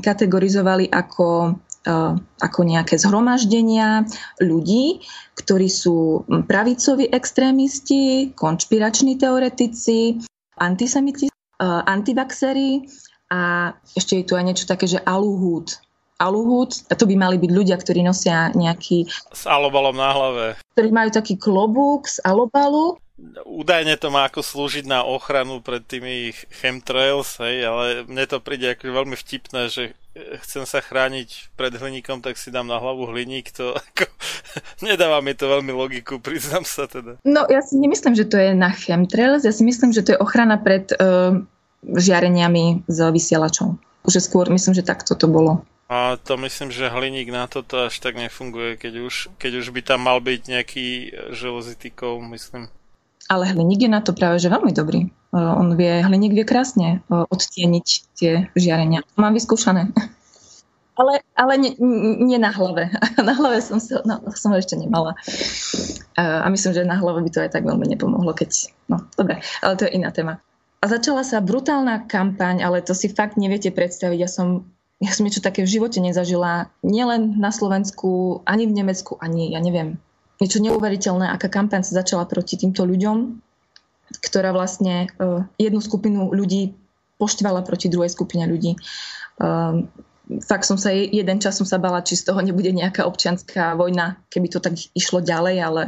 kategorizovali 0.00 0.88
ako 0.88 1.60
eh, 1.84 2.12
ako 2.16 2.60
nejaké 2.64 2.96
zhromaždenia 2.96 4.08
ľudí, 4.40 5.04
ktorí 5.36 5.68
sú 5.68 6.24
pravicoví 6.48 7.12
extrémisti, 7.12 8.32
konšpirační 8.32 9.20
teoretici, 9.20 10.24
antisemiti, 10.60 11.28
uh, 11.60 11.82
antivaxery 11.86 12.84
a 13.32 13.72
ešte 13.96 14.22
je 14.22 14.24
tu 14.24 14.32
aj 14.38 14.44
niečo 14.44 14.66
také, 14.68 14.86
že 14.86 15.02
aluhút. 15.04 15.82
Aluhút, 16.16 16.88
a 16.88 16.96
to 16.96 17.04
by 17.04 17.12
mali 17.12 17.36
byť 17.36 17.50
ľudia, 17.52 17.76
ktorí 17.76 18.00
nosia 18.00 18.48
nejaký... 18.56 19.04
S 19.36 19.44
alobalom 19.44 19.92
na 19.92 20.10
hlave. 20.16 20.44
Ktorí 20.72 20.88
majú 20.88 21.10
taký 21.12 21.36
klobúk 21.36 22.08
z 22.08 22.24
alobalu 22.24 22.96
údajne 23.48 23.96
to 23.96 24.12
má 24.12 24.28
ako 24.28 24.44
slúžiť 24.44 24.84
na 24.84 25.00
ochranu 25.00 25.64
pred 25.64 25.80
tými 25.80 26.36
chemtrails, 26.60 27.40
hej, 27.40 27.64
ale 27.64 27.84
mne 28.04 28.24
to 28.28 28.44
príde 28.44 28.76
ako 28.76 28.92
veľmi 28.92 29.16
vtipné, 29.16 29.72
že 29.72 29.96
chcem 30.44 30.64
sa 30.68 30.84
chrániť 30.84 31.52
pred 31.56 31.72
hliníkom, 31.72 32.20
tak 32.20 32.36
si 32.36 32.52
dám 32.52 32.68
na 32.68 32.76
hlavu 32.76 33.08
hliník, 33.08 33.52
to 33.52 33.72
ako, 33.72 34.04
nedáva 34.86 35.24
mi 35.24 35.32
to 35.32 35.48
veľmi 35.48 35.72
logiku, 35.72 36.20
priznám 36.20 36.68
sa 36.68 36.84
teda. 36.84 37.16
No 37.24 37.48
ja 37.48 37.64
si 37.64 37.80
nemyslím, 37.80 38.16
že 38.16 38.28
to 38.28 38.36
je 38.36 38.52
na 38.52 38.72
chemtrails, 38.72 39.44
ja 39.44 39.52
si 39.52 39.64
myslím, 39.64 39.96
že 39.96 40.04
to 40.04 40.12
je 40.16 40.20
ochrana 40.20 40.60
pred 40.60 40.92
uh, 40.96 41.40
žiareniami 41.84 42.84
z 42.84 42.98
vysielačov. 43.12 43.80
Už 44.06 44.22
skôr 44.22 44.46
myslím, 44.52 44.76
že 44.76 44.86
takto 44.86 45.18
to 45.18 45.26
bolo. 45.26 45.64
A 45.86 46.18
to 46.18 46.34
myslím, 46.42 46.74
že 46.74 46.90
hliník 46.90 47.30
na 47.30 47.46
toto 47.46 47.86
až 47.86 47.94
tak 48.02 48.18
nefunguje, 48.18 48.74
keď 48.74 49.06
už, 49.06 49.14
keď 49.38 49.52
už 49.62 49.66
by 49.70 49.80
tam 49.86 50.02
mal 50.02 50.18
byť 50.18 50.40
nejaký 50.50 50.86
železitý 51.30 51.94
myslím. 52.34 52.66
Ale 53.26 53.50
hliník 53.50 53.86
je 53.86 53.90
na 53.90 54.00
to 54.02 54.14
práve 54.14 54.38
že 54.38 54.52
veľmi 54.52 54.70
dobrý. 54.70 55.10
On 55.34 55.74
vie, 55.74 56.00
hliník 56.00 56.32
vie 56.32 56.46
krásne 56.46 57.02
odtieniť 57.10 57.86
tie 58.14 58.32
žiarenia. 58.54 59.02
Mám 59.18 59.34
vyskúšané. 59.34 59.90
Ale, 60.96 61.20
ale 61.36 61.60
nie, 61.60 61.76
nie 62.24 62.40
na 62.40 62.48
hlave. 62.48 62.88
Na 63.20 63.36
hlave 63.36 63.60
som, 63.60 63.76
sa, 63.76 64.00
no, 64.08 64.16
som 64.32 64.48
ho 64.48 64.56
ešte 64.56 64.80
nemala. 64.80 65.12
A 66.16 66.48
myslím, 66.48 66.72
že 66.72 66.88
na 66.88 66.96
hlave 66.96 67.20
by 67.20 67.28
to 67.28 67.44
aj 67.44 67.52
tak 67.52 67.68
veľmi 67.68 67.84
nepomohlo, 67.84 68.32
keď... 68.32 68.72
No, 68.88 69.04
dobre, 69.12 69.44
ale 69.60 69.76
to 69.76 69.84
je 69.84 69.92
iná 69.92 70.08
téma. 70.08 70.40
A 70.80 70.88
začala 70.88 71.20
sa 71.20 71.44
brutálna 71.44 72.08
kampaň, 72.08 72.64
ale 72.64 72.80
to 72.80 72.96
si 72.96 73.12
fakt 73.12 73.36
neviete 73.36 73.68
predstaviť. 73.76 74.18
Ja 74.24 74.30
som, 74.32 74.72
ja 74.96 75.12
som 75.12 75.28
niečo 75.28 75.44
také 75.44 75.68
v 75.68 75.72
živote 75.76 76.00
nezažila. 76.00 76.72
Nielen 76.80 77.36
na 77.36 77.52
Slovensku, 77.52 78.40
ani 78.48 78.64
v 78.64 78.80
Nemecku, 78.80 79.20
ani, 79.20 79.52
ja 79.52 79.60
neviem, 79.60 80.00
niečo 80.40 80.60
neuveriteľné, 80.60 81.32
aká 81.32 81.48
kampaň 81.48 81.84
sa 81.84 82.00
začala 82.04 82.28
proti 82.28 82.60
týmto 82.60 82.84
ľuďom, 82.84 83.40
ktorá 84.22 84.52
vlastne 84.52 85.10
uh, 85.16 85.42
jednu 85.56 85.80
skupinu 85.80 86.30
ľudí 86.30 86.76
poštvala 87.16 87.64
proti 87.64 87.88
druhej 87.88 88.12
skupine 88.12 88.44
ľudí. 88.44 88.76
Uh, 89.40 89.88
fakt 90.44 90.68
som 90.68 90.76
sa 90.76 90.92
jeden 90.92 91.38
čas 91.40 91.56
som 91.56 91.66
sa 91.66 91.80
bala, 91.80 92.04
či 92.04 92.18
z 92.18 92.28
toho 92.28 92.40
nebude 92.44 92.70
nejaká 92.70 93.08
občianská 93.08 93.74
vojna, 93.74 94.20
keby 94.28 94.46
to 94.52 94.58
tak 94.60 94.76
išlo 94.92 95.24
ďalej, 95.24 95.56
ale 95.64 95.82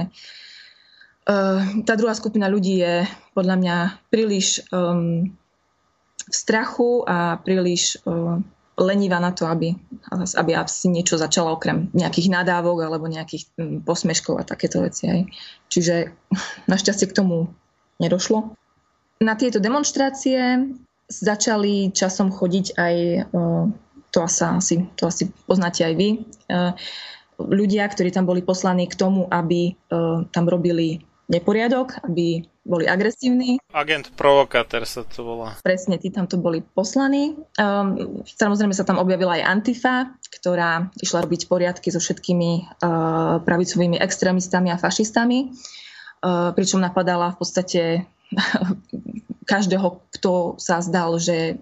uh, 1.28 1.60
tá 1.84 1.94
druhá 1.94 2.16
skupina 2.16 2.48
ľudí 2.48 2.80
je 2.80 3.04
podľa 3.36 3.56
mňa 3.60 3.76
príliš 4.08 4.64
um, 4.72 5.28
v 6.28 6.34
strachu 6.34 7.08
a 7.08 7.40
príliš 7.40 8.04
lenivá 8.78 9.18
na 9.18 9.34
to, 9.34 9.44
aby, 9.44 9.74
aby 10.14 10.50
si 10.70 10.86
niečo 10.88 11.18
začala 11.18 11.52
okrem 11.52 11.90
nejakých 11.92 12.30
nadávok 12.30 12.86
alebo 12.86 13.10
nejakých 13.10 13.50
um, 13.58 13.82
posmeškov 13.82 14.38
a 14.38 14.46
takéto 14.46 14.80
veci. 14.80 15.10
Aj. 15.10 15.20
Čiže 15.68 16.14
našťastie 16.72 17.10
k 17.10 17.16
tomu 17.18 17.50
nedošlo. 17.98 18.54
Na 19.18 19.34
tieto 19.34 19.58
demonstrácie 19.58 20.70
začali 21.10 21.90
časom 21.90 22.30
chodiť 22.30 22.66
aj 22.78 22.94
uh, 23.34 23.66
to 24.10 24.24
asi, 24.24 24.88
to 24.96 25.06
asi 25.06 25.28
poznáte 25.46 25.84
aj 25.84 25.94
vy, 25.96 26.08
eh, 26.48 26.72
ľudia, 27.38 27.86
ktorí 27.86 28.10
tam 28.10 28.26
boli 28.26 28.42
poslaní 28.42 28.88
k 28.88 28.98
tomu, 28.98 29.28
aby 29.30 29.72
eh, 29.72 30.16
tam 30.32 30.44
robili 30.48 31.04
neporiadok, 31.28 32.08
aby 32.08 32.42
boli 32.68 32.84
agresívni. 32.84 33.56
Agent 33.72 34.12
provokátor 34.12 34.84
sa 34.84 35.00
to 35.08 35.24
volá. 35.24 35.56
Presne, 35.64 35.96
tí 35.96 36.12
tam 36.12 36.28
to 36.28 36.36
boli 36.36 36.60
poslaní. 36.60 37.32
Um, 37.56 38.20
samozrejme 38.28 38.76
sa 38.76 38.84
tam 38.84 39.00
objavila 39.00 39.40
aj 39.40 39.48
Antifa, 39.48 40.12
ktorá 40.28 40.92
išla 41.00 41.24
robiť 41.24 41.48
poriadky 41.48 41.88
so 41.88 41.98
všetkými 41.98 42.78
uh, 42.84 43.40
pravicovými 43.40 43.96
extrémistami 43.96 44.68
a 44.68 44.76
fašistami, 44.76 45.48
uh, 45.48 46.52
pričom 46.52 46.84
napadala 46.84 47.32
v 47.32 47.36
podstate 47.40 47.82
každého, 49.52 50.04
kto 50.20 50.60
sa 50.60 50.84
zdal, 50.84 51.16
že 51.16 51.56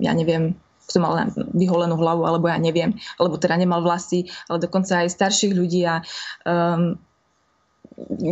ja 0.00 0.16
neviem, 0.16 0.56
kto 0.88 0.98
mal 0.98 1.28
vyholenú 1.54 1.94
hlavu, 2.00 2.24
alebo 2.26 2.50
ja 2.50 2.58
neviem, 2.58 2.96
alebo 3.20 3.38
teda 3.38 3.54
nemal 3.60 3.84
vlasy, 3.84 4.26
ale 4.50 4.58
dokonca 4.58 5.04
aj 5.04 5.14
starších 5.14 5.52
ľudí 5.54 5.86
a 5.86 6.02
um, 6.48 6.98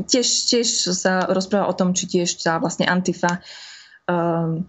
tiež, 0.07 0.27
tiež 0.49 0.69
sa 0.97 1.29
rozpráva 1.29 1.69
o 1.69 1.77
tom, 1.77 1.93
či 1.93 2.09
tiež 2.09 2.41
tá 2.41 2.57
vlastne 2.59 2.89
Antifa 2.89 3.41
um, 4.09 4.65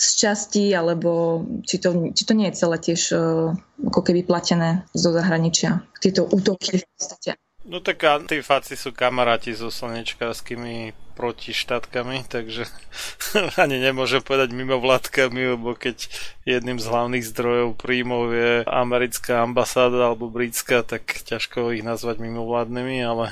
z 0.00 0.08
časti, 0.16 0.72
alebo 0.72 1.42
či 1.66 1.76
to, 1.76 2.14
či 2.16 2.22
to 2.24 2.32
nie 2.32 2.48
je 2.48 2.58
celé 2.58 2.76
tiež 2.80 3.00
uh, 3.12 3.52
ako 3.84 4.00
keby 4.00 4.24
platené 4.24 4.88
zo 4.96 5.12
zahraničia. 5.12 5.84
Tieto 6.00 6.24
útoky 6.24 6.80
v 6.80 6.84
podstate. 6.96 7.36
No 7.70 7.78
tak 7.78 8.02
antifáci 8.02 8.74
sú 8.74 8.90
kamaráti 8.90 9.54
so 9.54 9.70
slnečkárskymi 9.70 10.90
protištátkami, 11.14 12.26
takže 12.26 12.66
ani 13.62 13.78
nemôžem 13.78 14.18
povedať 14.26 14.50
mimo 14.50 14.82
vládkami, 14.82 15.54
lebo 15.54 15.78
keď 15.78 16.10
jedným 16.42 16.82
z 16.82 16.90
hlavných 16.90 17.22
zdrojov 17.30 17.78
príjmov 17.78 18.34
je 18.34 18.52
americká 18.66 19.46
ambasáda 19.46 20.10
alebo 20.10 20.26
britská, 20.26 20.82
tak 20.82 21.22
ťažko 21.22 21.70
ich 21.70 21.86
nazvať 21.86 22.18
mimovládnymi, 22.18 23.06
ale 23.06 23.30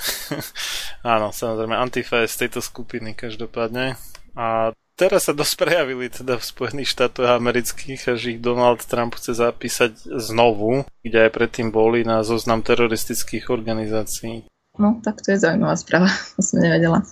áno, 1.02 1.34
samozrejme 1.34 1.74
Antifa 1.74 2.22
je 2.22 2.30
z 2.30 2.46
tejto 2.46 2.62
skupiny 2.62 3.18
každopádne. 3.18 3.98
A 4.38 4.70
teraz 4.98 5.30
sa 5.30 5.32
dosť 5.32 5.54
prejavili 5.54 6.10
teda 6.10 6.42
v 6.42 6.44
Spojených 6.44 6.90
štátoch 6.90 7.38
amerických 7.38 8.18
že 8.18 8.34
ich 8.34 8.42
Donald 8.42 8.82
Trump 8.82 9.14
chce 9.14 9.38
zapísať 9.38 10.10
znovu, 10.18 10.82
kde 11.06 11.30
aj 11.30 11.30
predtým 11.30 11.70
boli 11.70 12.02
na 12.02 12.26
zoznam 12.26 12.66
teroristických 12.66 13.54
organizácií. 13.54 14.50
No, 14.76 14.98
tak 15.00 15.22
to 15.22 15.30
je 15.30 15.38
zaujímavá 15.38 15.78
správa, 15.78 16.10
to 16.34 16.42
som 16.42 16.58
nevedela. 16.58 17.06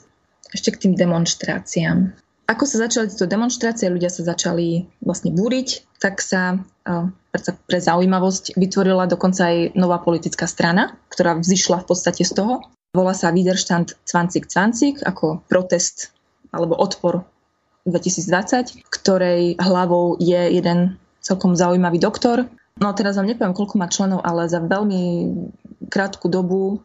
Ešte 0.51 0.75
k 0.75 0.81
tým 0.87 0.93
demonstráciám. 0.99 2.11
Ako 2.47 2.63
sa 2.63 2.87
začali 2.87 3.11
tieto 3.11 3.27
demonstrácie, 3.27 3.91
ľudia 3.91 4.07
sa 4.07 4.23
začali 4.23 4.87
vlastne 5.03 5.35
búriť, 5.35 5.99
tak 5.99 6.23
sa 6.23 6.63
pre 7.67 7.79
zaujímavosť 7.83 8.55
vytvorila 8.55 9.11
dokonca 9.11 9.51
aj 9.51 9.75
nová 9.75 9.99
politická 9.99 10.47
strana, 10.47 10.95
ktorá 11.11 11.35
vzýšla 11.35 11.83
v 11.83 11.87
podstate 11.91 12.23
z 12.23 12.39
toho. 12.39 12.63
Volá 12.95 13.19
sa 13.19 13.35
Widerstand 13.35 13.99
2020 14.07 15.03
ako 15.03 15.43
protest 15.51 16.15
alebo 16.55 16.79
odpor 16.79 17.27
2020, 17.87 18.83
ktorej 18.91 19.55
hlavou 19.63 20.19
je 20.19 20.59
jeden 20.59 20.99
celkom 21.23 21.55
zaujímavý 21.55 22.03
doktor. 22.03 22.51
No 22.77 22.93
teraz 22.93 23.17
vám 23.17 23.31
nepoviem, 23.31 23.57
koľko 23.57 23.81
má 23.81 23.89
členov, 23.89 24.21
ale 24.21 24.51
za 24.51 24.61
veľmi 24.61 25.33
krátku 25.89 26.29
dobu 26.29 26.85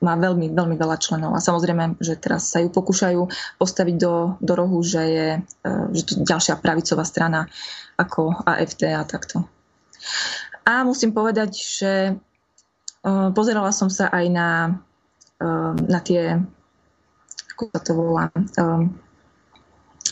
má 0.00 0.16
veľmi, 0.16 0.52
veľmi 0.56 0.76
veľa 0.80 0.96
členov 0.96 1.36
a 1.36 1.44
samozrejme, 1.44 2.00
že 2.00 2.16
teraz 2.16 2.48
sa 2.48 2.64
ju 2.64 2.72
pokúšajú 2.72 3.20
postaviť 3.60 3.96
do, 4.00 4.36
do 4.40 4.52
rohu, 4.56 4.80
že 4.80 5.02
je 5.04 5.28
e, 5.36 5.70
že 5.92 6.02
to 6.08 6.12
ďalšia 6.24 6.56
pravicová 6.56 7.04
strana 7.04 7.44
ako 8.00 8.32
AFT 8.48 8.96
a 8.96 9.04
takto. 9.04 9.44
A 10.64 10.88
musím 10.88 11.12
povedať, 11.12 11.52
že 11.52 11.92
e, 12.08 12.12
pozerala 13.36 13.76
som 13.76 13.92
sa 13.92 14.08
aj 14.08 14.24
na, 14.32 14.80
e, 15.36 15.46
na 15.84 16.00
tie, 16.00 16.40
ako 17.52 17.62
sa 17.68 17.80
to 17.84 17.92
volá, 17.92 18.24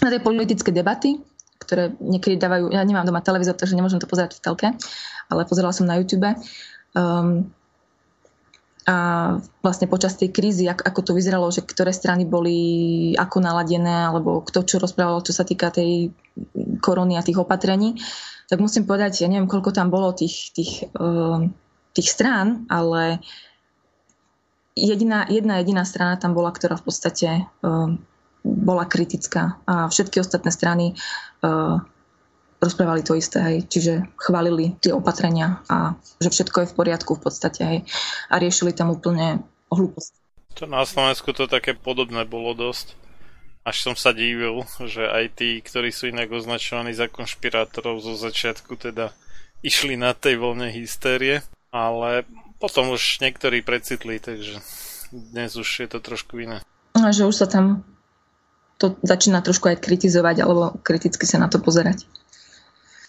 na 0.04 0.12
tie 0.12 0.22
politické 0.22 0.70
debaty, 0.70 1.18
ktoré 1.58 1.92
niekedy 1.98 2.38
dávajú, 2.38 2.70
ja 2.70 2.87
nemám 2.87 3.04
doma 3.04 3.24
televízor, 3.24 3.58
takže 3.58 3.74
nemôžem 3.74 3.98
to 3.98 4.11
pozerať 4.11 4.38
v 4.38 4.42
telke, 4.42 4.68
ale 5.28 5.48
pozerala 5.48 5.74
som 5.74 5.84
na 5.84 5.98
YouTube. 5.98 6.26
Um, 6.94 7.50
a 8.88 8.96
vlastne 9.61 9.84
počas 9.84 10.16
tej 10.16 10.32
krízy, 10.32 10.64
ako, 10.64 10.80
ako 10.80 11.00
to 11.04 11.12
vyzeralo, 11.12 11.52
že 11.52 11.61
ktoré 11.61 11.92
strany 11.92 12.24
boli 12.24 13.12
ako 13.20 13.44
naladené, 13.44 14.08
alebo 14.08 14.40
kto 14.40 14.64
čo 14.64 14.80
rozprával, 14.80 15.20
čo 15.20 15.37
sa 15.37 15.44
týka 15.44 15.68
tej 15.68 16.08
korony 16.80 17.20
a 17.20 17.26
tých 17.26 17.37
opatrení, 17.37 18.00
tak 18.48 18.64
musím 18.64 18.88
povedať, 18.88 19.20
ja 19.20 19.28
neviem, 19.28 19.44
koľko 19.44 19.76
tam 19.76 19.92
bolo 19.92 20.16
tých, 20.16 20.56
tých, 20.56 20.88
uh, 20.96 21.44
tých 21.92 22.08
strán, 22.08 22.64
ale 22.72 23.20
jediná, 24.72 25.28
jedna 25.28 25.61
jediná 25.61 25.84
strana 25.84 26.16
tam 26.16 26.32
bola, 26.32 26.48
ktorá 26.48 26.80
v 26.80 26.87
podstate 26.88 27.44
uh, 27.44 27.92
bola 28.56 28.88
kritická 28.88 29.61
a 29.68 29.92
všetky 29.92 30.20
ostatné 30.20 30.48
strany 30.48 30.96
uh, 31.44 31.82
rozprávali 32.58 33.06
to 33.06 33.14
isté, 33.14 33.38
hej. 33.38 33.58
čiže 33.70 33.92
chválili 34.18 34.74
tie 34.82 34.90
opatrenia 34.90 35.62
a 35.70 35.94
že 36.18 36.30
všetko 36.30 36.56
je 36.66 36.70
v 36.70 36.76
poriadku 36.76 37.14
v 37.14 37.22
podstate 37.22 37.62
hej. 37.62 37.78
a 38.30 38.34
riešili 38.38 38.74
tam 38.74 38.90
úplne 38.90 39.46
hlúposti. 39.70 40.18
To 40.58 40.66
na 40.66 40.82
Slovensku 40.82 41.30
to 41.30 41.46
také 41.46 41.78
podobné 41.78 42.26
bolo 42.26 42.50
dosť. 42.56 42.98
Až 43.62 43.76
som 43.84 43.94
sa 43.94 44.11
divil, 44.11 44.66
že 44.90 45.06
aj 45.06 45.38
tí, 45.38 45.62
ktorí 45.62 45.94
sú 45.94 46.11
inak 46.11 46.32
označovaní 46.34 46.96
za 46.96 47.06
konšpirátorov 47.06 48.02
zo 48.02 48.18
začiatku 48.18 48.74
teda 48.74 49.14
išli 49.62 49.94
na 49.94 50.14
tej 50.14 50.38
voľne 50.38 50.70
hystérie, 50.70 51.46
ale 51.70 52.26
potom 52.58 52.90
už 52.90 53.22
niektorí 53.22 53.62
precitli, 53.62 54.18
takže 54.18 54.58
dnes 55.14 55.54
už 55.54 55.68
je 55.84 55.88
to 55.90 56.02
trošku 56.02 56.42
iné. 56.42 56.58
A 56.98 57.14
že 57.14 57.22
už 57.22 57.44
sa 57.44 57.46
tam 57.46 57.87
to 58.78 58.94
začína 59.02 59.42
trošku 59.42 59.74
aj 59.74 59.82
kritizovať 59.82 60.46
alebo 60.46 60.78
kriticky 60.86 61.26
sa 61.26 61.42
na 61.42 61.50
to 61.50 61.58
pozerať. 61.58 62.06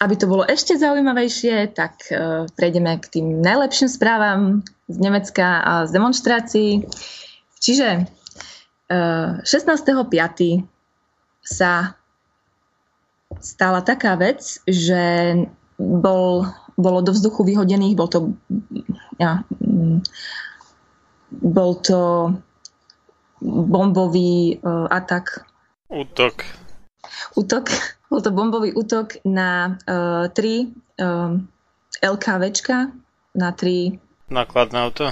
Aby 0.02 0.16
to 0.16 0.26
bolo 0.32 0.48
ešte 0.48 0.80
zaujímavejšie, 0.80 1.76
tak 1.76 2.08
uh, 2.10 2.48
prejdeme 2.58 2.98
k 2.98 3.20
tým 3.20 3.44
najlepším 3.44 3.90
správam 3.92 4.66
z 4.90 4.98
Nemecka 4.98 5.62
a 5.62 5.74
z 5.86 5.94
demonstrácií. 5.94 6.72
Čiže 7.60 8.08
uh, 8.90 9.44
16.5. 9.44 10.66
sa 11.44 12.00
stala 13.38 13.86
taká 13.86 14.18
vec, 14.18 14.64
že 14.66 15.36
bol, 15.78 16.50
bolo 16.80 17.00
do 17.06 17.14
vzduchu 17.14 17.46
vyhodených, 17.46 17.94
bol 17.94 18.10
to, 18.10 18.34
ja, 19.22 19.46
mm, 19.62 20.02
bol 21.44 21.78
to 21.78 22.34
bombový 23.44 24.60
uh, 24.60 24.90
atak. 24.92 25.49
Útok. 25.90 26.46
Útok 27.34 27.66
bol 28.14 28.22
to 28.22 28.30
bombový 28.30 28.78
útok 28.78 29.18
na 29.26 29.74
uh, 29.90 30.30
tri 30.30 30.70
uh, 31.02 31.34
LKVčka, 31.98 32.94
na 33.34 33.50
tri 33.58 33.98
nákladné 34.30 34.78
auto. 34.78 35.10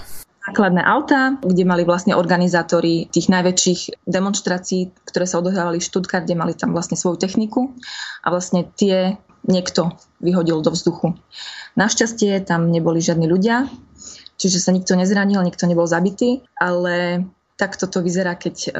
Nákladné 0.47 0.81
auta, 0.85 1.35
kde 1.41 1.65
mali 1.65 1.81
vlastne 1.81 2.13
organizátori 2.13 3.09
tých 3.09 3.27
najväčších 3.27 4.05
demonstrácií, 4.05 4.93
ktoré 5.03 5.25
sa 5.25 5.41
odohrávali 5.41 5.81
v 5.81 5.87
Stuttgart, 5.89 6.23
kde 6.23 6.39
mali 6.39 6.53
tam 6.53 6.71
vlastne 6.71 6.95
svoju 6.95 7.19
techniku 7.19 7.73
a 8.23 8.31
vlastne 8.31 8.63
tie 8.77 9.17
niekto 9.43 9.97
vyhodil 10.21 10.61
do 10.61 10.71
vzduchu. 10.71 11.17
Našťastie 11.73 12.37
tam 12.45 12.69
neboli 12.69 13.01
žiadni 13.01 13.25
ľudia, 13.25 13.65
čiže 14.37 14.61
sa 14.61 14.71
nikto 14.71 14.93
nezranil, 14.93 15.41
nikto 15.41 15.65
nebol 15.67 15.89
zabitý, 15.89 16.45
ale 16.55 17.27
tak 17.57 17.75
toto 17.75 18.05
vyzerá, 18.05 18.37
keď 18.37 18.55
uh, 18.69 18.73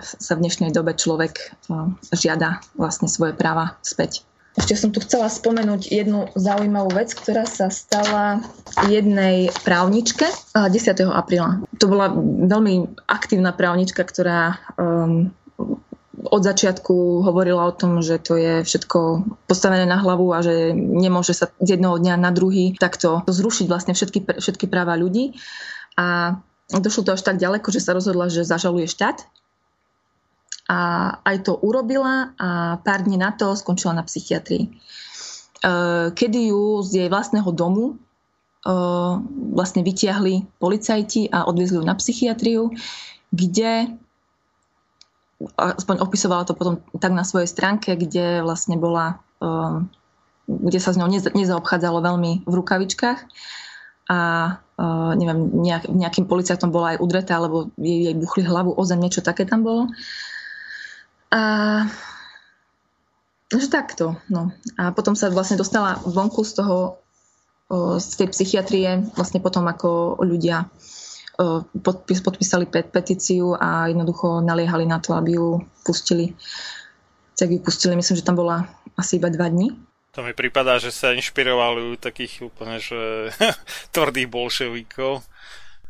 sa 0.00 0.32
v 0.38 0.42
dnešnej 0.46 0.70
dobe 0.70 0.94
človek 0.94 1.54
uh, 1.68 1.90
žiada 2.14 2.62
vlastne 2.78 3.10
svoje 3.10 3.34
práva 3.34 3.76
späť. 3.82 4.22
Ešte 4.58 4.74
som 4.74 4.90
tu 4.90 4.98
chcela 4.98 5.30
spomenúť 5.30 5.94
jednu 5.94 6.26
zaujímavú 6.34 6.90
vec, 6.90 7.14
ktorá 7.14 7.46
sa 7.46 7.70
stala 7.70 8.42
jednej 8.90 9.46
právničke 9.62 10.26
10. 10.54 10.74
apríla. 11.06 11.62
To 11.78 11.86
bola 11.86 12.10
veľmi 12.50 12.98
aktívna 13.06 13.54
právnička, 13.54 14.02
ktorá 14.02 14.58
um, 14.74 15.30
od 16.26 16.42
začiatku 16.42 17.24
hovorila 17.24 17.70
o 17.70 17.76
tom, 17.76 18.02
že 18.02 18.18
to 18.18 18.36
je 18.36 18.66
všetko 18.66 19.24
postavené 19.46 19.86
na 19.86 20.02
hlavu 20.02 20.34
a 20.34 20.42
že 20.42 20.74
nemôže 20.74 21.32
sa 21.32 21.48
z 21.62 21.78
jednoho 21.78 21.96
dňa 21.96 22.14
na 22.18 22.34
druhý 22.34 22.74
takto 22.76 23.22
zrušiť 23.24 23.66
vlastne 23.70 23.94
všetky, 23.94 24.42
všetky 24.42 24.66
práva 24.66 24.98
ľudí. 24.98 25.38
A 25.94 26.38
došlo 26.78 27.02
to 27.02 27.14
až 27.18 27.26
tak 27.26 27.42
ďaleko, 27.42 27.66
že 27.74 27.82
sa 27.82 27.96
rozhodla, 27.96 28.30
že 28.30 28.46
zažaluje 28.46 28.86
štát. 28.86 29.26
A 30.70 30.78
aj 31.26 31.50
to 31.50 31.58
urobila 31.58 32.30
a 32.38 32.78
pár 32.78 33.02
dní 33.02 33.18
na 33.18 33.34
to 33.34 33.58
skončila 33.58 33.90
na 33.90 34.06
psychiatrii. 34.06 34.70
E, 34.70 34.70
kedy 36.14 36.54
ju 36.54 36.86
z 36.86 36.90
jej 36.94 37.08
vlastného 37.10 37.50
domu 37.50 37.98
e, 37.98 38.72
vlastne 39.50 39.82
vytiahli 39.82 40.46
policajti 40.62 41.26
a 41.34 41.50
odviezli 41.50 41.82
ju 41.82 41.84
na 41.84 41.98
psychiatriu, 41.98 42.70
kde 43.34 43.98
aspoň 45.56 46.04
opisovala 46.04 46.44
to 46.44 46.52
potom 46.52 46.84
tak 47.00 47.12
na 47.16 47.24
svojej 47.24 47.48
stránke, 47.48 47.96
kde 47.96 48.44
vlastne 48.44 48.76
bola, 48.76 49.24
um, 49.40 49.88
kde 50.44 50.76
sa 50.76 50.92
s 50.92 51.00
ňou 51.00 51.08
nezaobchádzalo 51.08 52.04
veľmi 52.04 52.44
v 52.44 52.52
rukavičkách 52.52 53.20
a 54.12 54.18
neviem, 55.14 55.60
nejak, 55.60 55.92
nejakým 55.92 56.24
policajtom 56.24 56.72
bola 56.72 56.96
aj 56.96 57.02
udretá, 57.04 57.36
alebo 57.36 57.68
jej, 57.76 58.10
jej 58.10 58.14
buchli 58.16 58.48
hlavu 58.48 58.72
o 58.72 58.82
zem, 58.88 59.00
niečo 59.00 59.20
také 59.20 59.44
tam 59.44 59.60
bolo. 59.60 59.92
A 61.30 61.40
že 63.50 63.66
takto, 63.66 64.14
no. 64.30 64.54
A 64.78 64.94
potom 64.94 65.18
sa 65.18 65.28
vlastne 65.28 65.58
dostala 65.58 65.98
vonku 66.06 66.46
z 66.46 66.52
toho, 66.62 67.02
z 67.98 68.08
tej 68.18 68.28
psychiatrie, 68.34 69.10
vlastne 69.14 69.42
potom 69.42 69.66
ako 69.66 70.22
ľudia 70.22 70.70
podpis, 71.82 72.20
podpísali 72.20 72.66
petíciu 72.68 73.56
a 73.56 73.88
jednoducho 73.88 74.42
naliehali 74.44 74.84
na 74.86 74.98
to, 74.98 75.16
aby 75.16 75.38
ju 75.38 75.62
pustili. 75.86 76.34
Tak 77.38 77.48
ju 77.50 77.58
pustili, 77.58 77.96
myslím, 77.96 78.16
že 78.16 78.26
tam 78.26 78.36
bola 78.36 78.68
asi 78.98 79.16
iba 79.16 79.32
dva 79.32 79.48
dní. 79.48 79.72
To 80.10 80.26
mi 80.26 80.34
prípada, 80.34 80.82
že 80.82 80.90
sa 80.90 81.14
inšpirovali 81.14 81.94
u 81.94 81.94
takých 81.94 82.50
úplne, 82.50 82.82
že 82.82 83.30
tvrdých 83.94 84.26
bolševíkov 84.26 85.22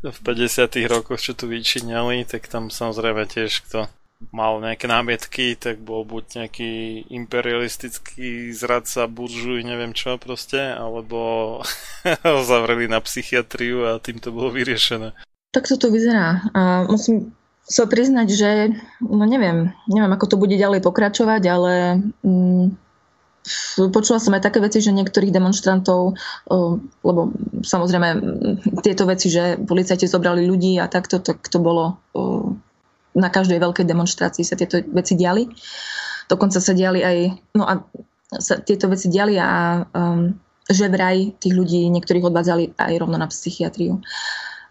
v 0.00 0.18
50 0.24 0.68
rokoch, 0.88 1.20
čo 1.20 1.32
tu 1.36 1.48
vyčíňali, 1.48 2.24
tak 2.24 2.48
tam 2.48 2.72
samozrejme 2.72 3.28
tiež 3.28 3.64
kto 3.68 3.88
mal 4.28 4.60
nejaké 4.60 4.84
námietky, 4.84 5.56
tak 5.56 5.80
bol 5.80 6.04
buď 6.04 6.44
nejaký 6.44 7.04
imperialistický 7.08 8.52
zradca, 8.52 9.08
buržuj, 9.08 9.64
neviem 9.64 9.96
čo 9.96 10.20
proste, 10.20 10.76
alebo 10.76 11.60
ho 12.28 12.40
zavreli 12.44 12.84
na 12.84 13.00
psychiatriu 13.00 13.88
a 13.88 13.96
tým 13.96 14.20
to 14.20 14.28
bolo 14.28 14.52
vyriešené. 14.52 15.16
Tak 15.56 15.66
to 15.66 15.88
vyzerá. 15.88 16.44
A 16.52 16.84
musím 16.84 17.32
sa 17.64 17.88
priznať, 17.88 18.28
že 18.28 18.50
no 19.00 19.24
neviem, 19.24 19.72
neviem, 19.88 20.12
ako 20.12 20.36
to 20.36 20.36
bude 20.36 20.54
ďalej 20.54 20.84
pokračovať, 20.84 21.42
ale 21.48 21.72
mm, 22.20 22.89
počula 23.88 24.20
som 24.20 24.36
aj 24.36 24.44
také 24.44 24.60
veci, 24.60 24.84
že 24.84 24.92
niektorých 24.92 25.32
demonstrantov, 25.32 26.14
lebo 27.02 27.20
samozrejme 27.64 28.08
tieto 28.84 29.08
veci, 29.08 29.32
že 29.32 29.56
policajti 29.56 30.04
zobrali 30.04 30.44
ľudí 30.44 30.76
a 30.76 30.92
takto, 30.92 31.24
tak 31.24 31.40
to 31.48 31.58
bolo 31.58 31.96
na 33.16 33.28
každej 33.32 33.58
veľkej 33.58 33.86
demonstrácii 33.88 34.44
sa 34.46 34.54
tieto 34.54 34.78
veci 34.94 35.18
diali. 35.18 35.48
Dokonca 36.30 36.62
sa 36.62 36.70
diali 36.70 37.02
aj, 37.02 37.18
no 37.58 37.66
a 37.66 37.82
sa 38.30 38.62
tieto 38.62 38.86
veci 38.86 39.10
diali 39.10 39.34
a 39.34 39.82
um, 39.82 40.30
že 40.70 40.86
vraj 40.86 41.34
tých 41.42 41.50
ľudí 41.50 41.90
niektorých 41.90 42.30
odvádzali 42.30 42.78
aj 42.78 42.92
rovno 43.02 43.18
na 43.18 43.26
psychiatriu. 43.26 43.98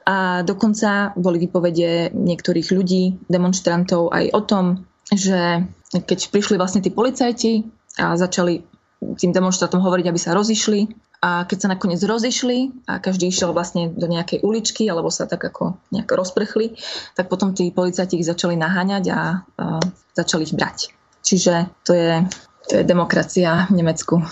A 0.08 0.48
dokonca 0.48 1.12
boli 1.20 1.44
vypovede 1.44 2.16
niektorých 2.16 2.72
ľudí, 2.72 3.20
demonstrantov 3.28 4.16
aj 4.16 4.32
o 4.32 4.42
tom, 4.48 4.66
že 5.12 5.68
keď 5.92 6.20
prišli 6.32 6.56
vlastne 6.56 6.80
tí 6.80 6.90
policajti 6.96 7.68
a 8.00 8.16
začali 8.16 8.64
tým 9.00 9.32
demonstrantom 9.32 9.84
hovoriť, 9.84 10.06
aby 10.08 10.20
sa 10.20 10.36
rozišli, 10.36 10.88
a 11.20 11.44
keď 11.44 11.58
sa 11.60 11.72
nakoniec 11.76 12.00
rozišli 12.00 12.88
a 12.88 13.04
každý 13.04 13.28
išiel 13.28 13.52
vlastne 13.52 13.92
do 13.92 14.08
nejakej 14.08 14.40
uličky 14.40 14.88
alebo 14.88 15.12
sa 15.12 15.28
tak 15.28 15.44
ako 15.44 15.76
nejak 15.92 16.08
rozprchli, 16.08 16.80
tak 17.12 17.28
potom 17.28 17.52
tí 17.52 17.76
policajti 17.76 18.24
ich 18.24 18.28
začali 18.28 18.56
naháňať 18.56 19.04
a, 19.12 19.44
a 19.60 19.84
začali 20.16 20.48
ich 20.48 20.56
brať. 20.56 20.96
Čiže 21.20 21.68
to 21.84 21.92
je, 21.92 22.24
to 22.72 22.80
je 22.80 22.84
demokracia 22.88 23.68
v 23.68 23.84
Nemecku 23.84 24.24
v 24.24 24.32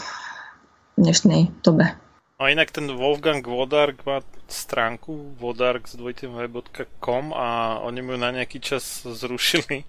dnešnej 0.96 1.52
dobe. 1.60 1.92
A 2.40 2.54
inak 2.54 2.72
ten 2.72 2.88
Wolfgang 2.88 3.44
Wodark 3.44 4.08
má 4.08 4.24
stránku 4.48 5.36
wodark.com 5.44 7.24
a 7.36 7.82
oni 7.84 8.00
mu 8.00 8.16
na 8.16 8.32
nejaký 8.32 8.64
čas 8.64 9.04
zrušili. 9.04 9.84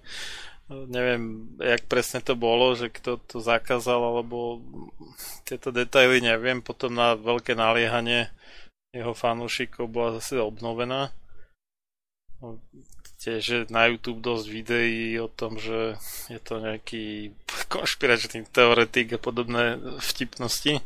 Neviem, 0.69 1.49
jak 1.57 1.89
presne 1.89 2.21
to 2.21 2.37
bolo, 2.37 2.77
že 2.77 2.93
kto 2.93 3.17
to 3.25 3.41
zakázal, 3.41 3.97
alebo 3.97 4.61
tieto 5.41 5.73
detaily 5.73 6.21
neviem. 6.21 6.61
Potom 6.61 6.93
na 6.93 7.17
veľké 7.17 7.57
naliehanie 7.57 8.29
jeho 8.93 9.17
fanúšikov 9.17 9.89
bola 9.89 10.21
zase 10.21 10.37
obnovená. 10.37 11.09
Tiež 13.19 13.67
na 13.73 13.89
YouTube 13.89 14.21
dosť 14.21 14.45
videí 14.47 15.17
o 15.17 15.27
tom, 15.27 15.57
že 15.57 15.97
je 16.29 16.39
to 16.39 16.61
nejaký 16.61 17.33
konšpiračný 17.67 18.45
teoretik 18.53 19.17
a 19.17 19.19
podobné 19.19 19.81
vtipnosti 19.99 20.85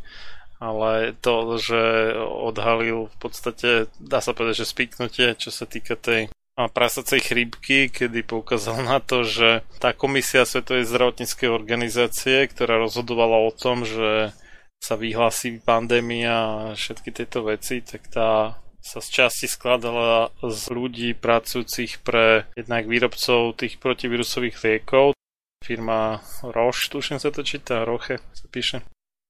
ale 0.64 1.12
to, 1.20 1.60
že 1.60 2.16
odhalil 2.24 3.12
v 3.12 3.18
podstate, 3.20 3.92
dá 4.00 4.24
sa 4.24 4.32
povedať, 4.32 4.64
že 4.64 4.72
spiknutie, 4.72 5.36
čo 5.36 5.52
sa 5.52 5.68
týka 5.68 6.00
tej 6.00 6.32
prasacej 6.56 7.20
chrípky, 7.20 7.90
kedy 7.90 8.22
poukázal 8.24 8.86
na 8.86 9.02
to, 9.02 9.26
že 9.26 9.66
tá 9.82 9.92
komisia 9.92 10.46
Svetovej 10.46 10.86
zdravotníckej 10.86 11.50
organizácie, 11.50 12.46
ktorá 12.46 12.78
rozhodovala 12.78 13.42
o 13.42 13.52
tom, 13.52 13.84
že 13.84 14.34
sa 14.78 15.00
vyhlási 15.00 15.64
pandémia 15.64 16.34
a 16.34 16.56
všetky 16.76 17.10
tieto 17.16 17.48
veci, 17.48 17.80
tak 17.80 18.06
tá 18.12 18.60
sa 18.84 19.00
z 19.00 19.08
časti 19.24 19.48
skladala 19.48 20.36
z 20.44 20.62
ľudí 20.76 21.10
pracujúcich 21.16 22.04
pre 22.04 22.52
jednak 22.52 22.84
výrobcov 22.84 23.56
tých 23.56 23.80
protivírusových 23.80 24.60
liekov. 24.60 25.16
Firma 25.64 26.20
Roche, 26.44 26.92
tuším 26.92 27.16
sa 27.24 27.32
to 27.32 27.48
číta, 27.48 27.88
Roche 27.88 28.20
sa 28.36 28.46
píše 28.52 28.84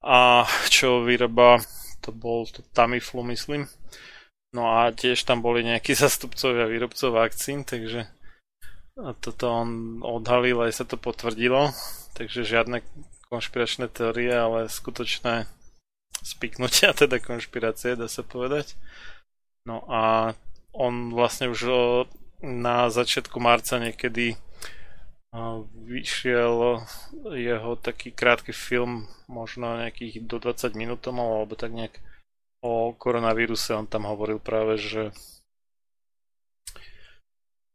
a 0.04 0.44
čo 0.68 1.02
vyroba, 1.08 1.64
to 2.04 2.12
bol 2.12 2.44
to 2.44 2.60
Tamiflu, 2.76 3.24
myslím. 3.32 3.72
No 4.54 4.70
a 4.70 4.94
tiež 4.94 5.26
tam 5.26 5.42
boli 5.42 5.66
nejakí 5.66 5.98
zastupcovia 6.06 6.70
výrobcov 6.70 7.10
vakcín, 7.14 7.66
takže 7.66 8.08
a 8.94 9.18
toto 9.18 9.50
on 9.50 10.00
odhalil, 10.06 10.62
aj 10.62 10.74
sa 10.78 10.86
to 10.86 11.02
potvrdilo, 11.02 11.74
takže 12.14 12.46
žiadne 12.46 12.86
konšpiračné 13.34 13.90
teórie, 13.90 14.30
ale 14.30 14.70
skutočné 14.70 15.50
spiknutia, 16.22 16.94
teda 17.02 17.18
konšpirácie, 17.18 17.98
dá 17.98 18.06
sa 18.06 18.22
povedať. 18.22 18.78
No 19.66 19.82
a 19.90 20.34
on 20.74 21.10
vlastne 21.10 21.50
už 21.50 21.66
na 22.44 22.92
začiatku 22.94 23.40
marca 23.40 23.80
niekedy 23.82 24.38
vyšiel 25.90 26.86
jeho 27.34 27.72
taký 27.82 28.14
krátky 28.14 28.54
film, 28.54 29.10
možno 29.26 29.82
nejakých 29.82 30.30
do 30.30 30.38
20 30.38 30.78
minút 30.78 31.02
alebo 31.10 31.58
tak 31.58 31.74
nejak 31.74 31.98
o 32.64 32.96
koronavíruse. 32.96 33.76
On 33.76 33.84
tam 33.84 34.08
hovoril 34.08 34.40
práve, 34.40 34.80
že 34.80 35.12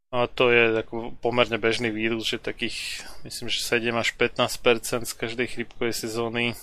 a 0.09 0.25
to 0.25 0.49
je 0.49 0.73
ako 0.73 1.13
pomerne 1.21 1.61
bežný 1.61 1.93
vírus, 1.93 2.25
že 2.25 2.41
takých, 2.41 3.05
myslím, 3.21 3.45
že 3.45 3.61
7 3.61 3.93
až 3.93 4.17
15% 4.17 5.05
z 5.05 5.13
každej 5.13 5.47
chrypkovej 5.53 5.93
sezóny 5.93 6.57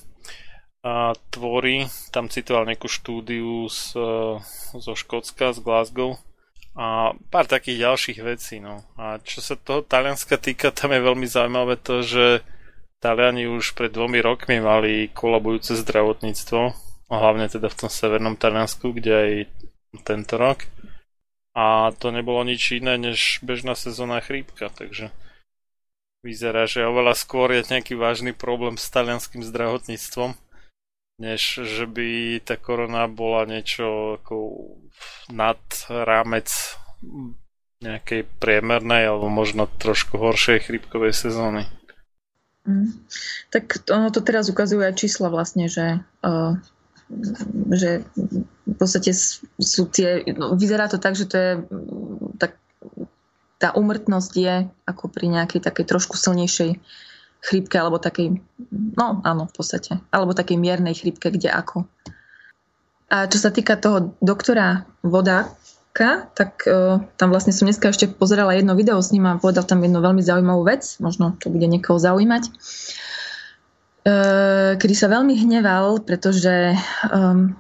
a 0.82 1.14
tvorí. 1.30 1.86
Tam 2.10 2.26
citoval 2.26 2.66
nejakú 2.66 2.90
štúdiu 2.90 3.70
z, 3.70 3.94
zo 4.74 4.92
Škótska, 4.98 5.54
z 5.54 5.62
Glasgow, 5.62 6.18
a 6.76 7.16
pár 7.32 7.48
takých 7.48 7.88
ďalších 7.88 8.18
vecí. 8.20 8.60
No. 8.60 8.84
A 9.00 9.16
čo 9.24 9.40
sa 9.40 9.56
toho 9.56 9.80
Talianska 9.80 10.36
týka, 10.36 10.68
tam 10.68 10.92
je 10.92 11.00
veľmi 11.00 11.24
zaujímavé 11.24 11.80
to, 11.80 12.04
že 12.04 12.44
Taliani 13.00 13.48
už 13.48 13.72
pred 13.72 13.88
dvomi 13.88 14.20
rokmi 14.20 14.60
mali 14.60 15.08
kolabujúce 15.08 15.72
zdravotníctvo, 15.80 16.85
hlavne 17.10 17.46
teda 17.46 17.70
v 17.70 17.78
tom 17.78 17.90
severnom 17.90 18.34
Taliansku, 18.34 18.90
kde 18.90 19.12
aj 19.12 19.32
tento 20.02 20.34
rok. 20.36 20.66
A 21.56 21.88
to 21.96 22.12
nebolo 22.12 22.44
nič 22.44 22.76
iné 22.76 23.00
než 23.00 23.40
bežná 23.40 23.72
sezónna 23.72 24.20
chrípka, 24.20 24.68
takže 24.68 25.08
vyzerá, 26.20 26.68
že 26.68 26.84
oveľa 26.84 27.16
skôr 27.16 27.54
je 27.56 27.64
nejaký 27.70 27.96
vážny 27.96 28.36
problém 28.36 28.76
s 28.76 28.90
talianským 28.92 29.40
zdravotníctvom, 29.40 30.36
než 31.22 31.64
že 31.64 31.86
by 31.88 32.42
tá 32.44 32.60
korona 32.60 33.08
bola 33.08 33.48
niečo 33.48 34.20
ako 34.20 34.36
nad 35.32 35.62
rámec 35.88 36.50
nejakej 37.80 38.28
priemernej 38.40 39.08
alebo 39.08 39.32
možno 39.32 39.68
trošku 39.68 40.16
horšej 40.20 40.68
chrípkovej 40.68 41.12
sezóny. 41.12 41.64
Mm. 42.66 43.06
Tak 43.54 43.86
ono 43.88 44.10
to 44.10 44.20
teraz 44.20 44.50
ukazujú 44.50 44.82
aj 44.82 44.98
čísla 44.98 45.30
vlastne, 45.30 45.70
že, 45.70 46.02
uh, 46.26 46.58
že 47.70 48.02
v 48.66 48.74
podstate 48.74 49.14
sú 49.60 49.82
tie, 49.86 50.26
no, 50.34 50.58
vyzerá 50.58 50.90
to 50.90 50.98
tak, 50.98 51.14
že 51.14 51.26
to 51.30 51.36
je 51.38 51.50
tak 52.36 52.58
tá 53.56 53.72
umrtnosť 53.72 54.32
je 54.36 54.54
ako 54.84 55.08
pri 55.08 55.26
nejakej 55.32 55.64
takej 55.64 55.86
trošku 55.86 56.18
silnejšej 56.18 56.76
chrípke 57.40 57.76
alebo 57.78 58.02
takej, 58.02 58.42
no 58.98 59.22
áno 59.22 59.46
v 59.46 59.54
podstate, 59.54 60.02
alebo 60.10 60.36
takej 60.36 60.58
miernej 60.58 60.98
chrípke, 60.98 61.30
kde 61.30 61.48
ako. 61.54 61.86
A 63.06 63.30
čo 63.30 63.38
sa 63.38 63.54
týka 63.54 63.78
toho 63.78 64.18
doktora 64.18 64.82
Vodáka, 65.06 66.26
tak 66.34 66.66
uh, 66.66 66.98
tam 67.14 67.30
vlastne 67.30 67.54
som 67.54 67.70
dneska 67.70 67.94
ešte 67.94 68.10
pozerala 68.10 68.58
jedno 68.58 68.74
video 68.74 68.98
s 68.98 69.14
ním 69.14 69.30
a 69.30 69.38
povedal 69.38 69.62
tam 69.62 69.78
jednu 69.78 70.02
veľmi 70.02 70.20
zaujímavú 70.20 70.66
vec, 70.66 70.98
možno 70.98 71.38
to 71.38 71.48
bude 71.48 71.64
niekoho 71.70 72.02
zaujímať, 72.02 72.50
uh, 72.50 73.15
kedy 74.78 74.94
sa 74.94 75.10
veľmi 75.10 75.34
hneval, 75.34 76.06
pretože 76.06 76.78
um, 77.10 77.58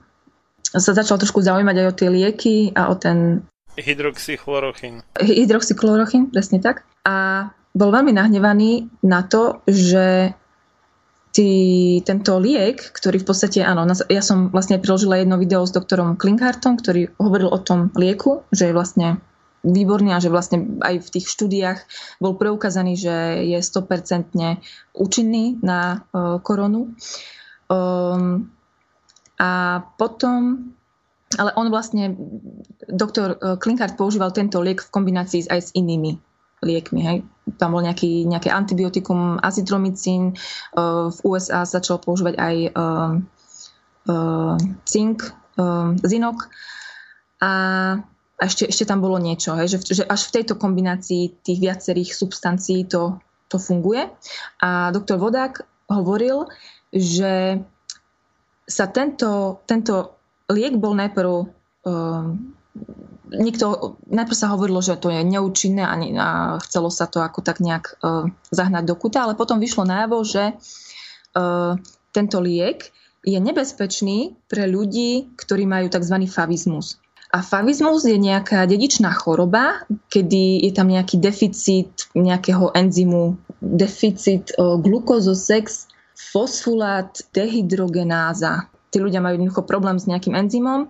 sa 0.62 0.92
začal 0.94 1.18
trošku 1.18 1.42
zaujímať 1.42 1.76
aj 1.82 1.86
o 1.90 1.96
tie 1.96 2.08
lieky 2.10 2.56
a 2.78 2.86
o 2.90 2.94
ten... 2.94 3.42
Hydroxychlorochín. 3.76 5.02
Hydroxychlorochín, 5.18 6.30
presne 6.30 6.62
tak. 6.62 6.86
A 7.02 7.50
bol 7.76 7.92
veľmi 7.92 8.14
nahnevaný 8.14 8.88
na 9.04 9.26
to, 9.26 9.60
že 9.68 10.32
tý, 11.36 11.50
tento 12.08 12.40
liek, 12.40 12.80
ktorý 12.80 13.20
v 13.20 13.28
podstate, 13.28 13.60
áno, 13.60 13.84
ja 14.08 14.22
som 14.24 14.48
vlastne 14.48 14.80
priložila 14.80 15.20
jedno 15.20 15.36
video 15.36 15.68
s 15.68 15.74
doktorom 15.76 16.16
Klinkhartom, 16.16 16.80
ktorý 16.80 17.12
hovoril 17.20 17.52
o 17.52 17.60
tom 17.60 17.92
lieku, 17.92 18.48
že 18.48 18.72
je 18.72 18.76
vlastne 18.76 19.20
výborný 19.66 20.14
a 20.14 20.22
že 20.22 20.30
vlastne 20.30 20.78
aj 20.78 21.02
v 21.02 21.08
tých 21.18 21.26
štúdiách 21.26 21.78
bol 22.22 22.38
preukázaný, 22.38 22.94
že 22.94 23.14
je 23.42 23.58
100% 23.58 24.62
účinný 24.94 25.58
na 25.60 26.06
uh, 26.14 26.38
koronu. 26.38 26.94
Um, 27.66 28.54
a 29.36 29.82
potom, 30.00 30.72
ale 31.36 31.52
on 31.60 31.68
vlastne, 31.68 32.16
doktor 32.88 33.36
e, 33.36 33.60
Klinkhart 33.60 34.00
používal 34.00 34.32
tento 34.32 34.64
liek 34.64 34.80
v 34.80 34.88
kombinácii 34.88 35.44
aj 35.52 35.60
s 35.60 35.70
inými 35.76 36.16
liekmi. 36.64 37.00
Hej. 37.04 37.18
Tam 37.60 37.76
bol 37.76 37.84
nejaký, 37.84 38.24
nejaké 38.24 38.48
antibiotikum 38.48 39.36
azithromycin. 39.44 40.32
Uh, 40.72 41.12
v 41.12 41.18
USA 41.28 41.68
začal 41.68 42.00
používať 42.00 42.34
aj 42.40 42.56
uh, 42.72 43.12
uh, 44.08 44.56
cink, 44.88 45.30
uh, 45.60 45.92
zinok. 46.00 46.48
A 47.44 47.52
ešte, 48.36 48.68
ešte 48.68 48.84
tam 48.84 49.00
bolo 49.00 49.16
niečo, 49.16 49.56
hej, 49.56 49.76
že, 49.76 50.02
že 50.02 50.04
až 50.04 50.28
v 50.28 50.34
tejto 50.40 50.54
kombinácii 50.60 51.40
tých 51.40 51.58
viacerých 51.60 52.12
substancií 52.12 52.84
to, 52.84 53.16
to 53.48 53.56
funguje. 53.56 54.12
A 54.60 54.92
doktor 54.92 55.16
Vodák 55.16 55.64
hovoril, 55.88 56.44
že 56.92 57.64
sa 58.66 58.84
tento, 58.90 59.62
tento 59.64 60.18
liek 60.52 60.76
bol 60.76 60.92
najprv 60.98 61.32
uh, 61.86 62.26
nikto, 63.32 63.96
najprv 64.10 64.36
sa 64.36 64.52
hovorilo, 64.52 64.84
že 64.84 65.00
to 65.00 65.08
je 65.08 65.22
neúčinné 65.24 65.82
a, 65.86 65.94
ne, 65.96 66.08
a 66.18 66.30
chcelo 66.62 66.92
sa 66.92 67.08
to 67.08 67.24
ako 67.24 67.40
tak 67.40 67.58
nejak 67.64 67.98
uh, 68.02 68.28
zahnať 68.52 68.84
do 68.84 68.94
kuta, 68.98 69.24
ale 69.24 69.38
potom 69.38 69.62
vyšlo 69.62 69.88
najavo, 69.88 70.18
že 70.26 70.52
uh, 70.52 71.78
tento 72.12 72.38
liek 72.42 72.92
je 73.26 73.38
nebezpečný 73.42 74.38
pre 74.46 74.70
ľudí, 74.70 75.34
ktorí 75.34 75.66
majú 75.66 75.90
tzv. 75.90 76.16
favizmus. 76.30 77.02
A 77.36 77.44
je 78.08 78.16
nejaká 78.16 78.64
dedičná 78.64 79.12
choroba, 79.12 79.84
kedy 80.08 80.64
je 80.64 80.72
tam 80.72 80.88
nejaký 80.88 81.20
deficit 81.20 82.08
nejakého 82.16 82.72
enzymu, 82.72 83.36
deficit 83.60 84.56
uh, 84.56 84.80
glukozosex, 84.80 85.92
fosfulát, 86.16 87.12
dehydrogenáza. 87.36 88.72
Tí 88.88 88.96
ľudia 89.04 89.20
majú 89.20 89.36
jednoducho 89.36 89.68
problém 89.68 90.00
s 90.00 90.08
nejakým 90.08 90.32
enzymom 90.32 90.88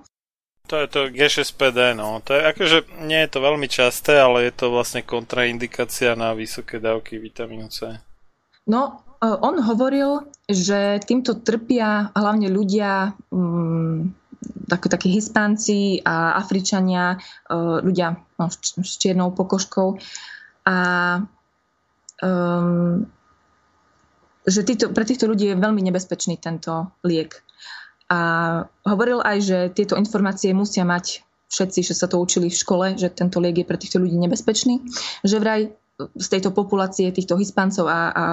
to 0.66 0.82
je 0.82 0.86
to 0.90 1.00
G6PD, 1.14 1.94
no. 1.94 2.18
To 2.26 2.34
je 2.34 2.42
akože, 2.42 2.78
nie 3.06 3.22
je 3.22 3.30
to 3.30 3.38
veľmi 3.38 3.70
časté, 3.70 4.18
ale 4.18 4.50
je 4.50 4.52
to 4.52 4.74
vlastne 4.74 5.06
kontraindikácia 5.06 6.18
na 6.18 6.34
vysoké 6.34 6.82
dávky 6.82 7.22
vitamínu 7.22 7.70
C. 7.70 8.02
No, 8.66 9.06
e, 9.22 9.26
on 9.30 9.62
hovoril, 9.62 10.26
že 10.50 10.98
týmto 11.06 11.38
trpia 11.38 12.10
hlavne 12.18 12.50
ľudia, 12.50 13.14
um, 13.30 14.10
tak, 14.68 14.88
takí 14.88 15.12
Hispánci 15.12 16.02
a 16.02 16.36
Afričania, 16.36 17.16
uh, 17.16 17.82
ľudia 17.82 18.18
no, 18.38 18.46
s 18.52 18.92
čiernou 18.98 19.30
pokožkou. 19.32 19.98
A 20.66 20.76
um, 22.22 23.06
že 24.46 24.62
týto, 24.62 24.94
pre 24.94 25.02
týchto 25.02 25.26
ľudí 25.26 25.50
je 25.52 25.58
veľmi 25.58 25.82
nebezpečný 25.90 26.38
tento 26.38 26.94
liek. 27.02 27.42
A 28.06 28.18
hovoril 28.86 29.18
aj, 29.18 29.38
že 29.42 29.58
tieto 29.74 29.98
informácie 29.98 30.54
musia 30.54 30.86
mať 30.86 31.26
všetci, 31.50 31.82
že 31.82 31.94
sa 31.98 32.06
to 32.06 32.22
učili 32.22 32.46
v 32.46 32.60
škole, 32.62 32.86
že 32.94 33.10
tento 33.10 33.42
liek 33.42 33.58
je 33.58 33.66
pre 33.66 33.78
týchto 33.78 33.98
ľudí 33.98 34.14
nebezpečný. 34.14 34.86
Že 35.26 35.36
vraj 35.42 35.60
z 35.96 36.26
tejto 36.30 36.54
populácie 36.54 37.10
týchto 37.10 37.34
Hispáncov 37.34 37.90
a, 37.90 38.00
a 38.12 38.24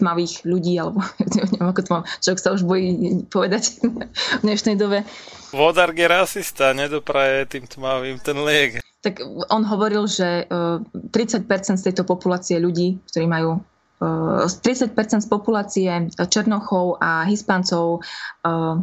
tmavých 0.00 0.48
ľudí, 0.48 0.74
alebo 0.80 1.04
neviem, 1.36 1.64
ako 1.68 1.80
to 1.84 1.90
mám, 1.92 2.04
človek 2.24 2.40
sa 2.40 2.50
už 2.56 2.62
bojí 2.64 2.90
povedať 3.28 3.84
v 4.40 4.42
dnešnej 4.42 4.80
dobe. 4.80 5.04
Vodar 5.52 5.92
je 5.92 6.06
rasista, 6.08 6.72
nedopraje 6.72 7.46
tým 7.46 7.68
tmavým 7.68 8.16
ten 8.24 8.38
liek. 8.40 8.80
Tak 9.00 9.24
on 9.48 9.64
hovoril, 9.64 10.04
že 10.04 10.44
30% 10.44 11.48
z 11.80 11.84
tejto 11.88 12.04
populácie 12.04 12.60
ľudí, 12.60 13.00
ktorí 13.08 13.24
majú 13.24 13.64
30% 14.00 14.96
z 14.96 15.28
populácie 15.28 15.88
Černochov 16.16 17.00
a 17.00 17.24
Hispáncov 17.28 18.00
eh, 18.00 18.76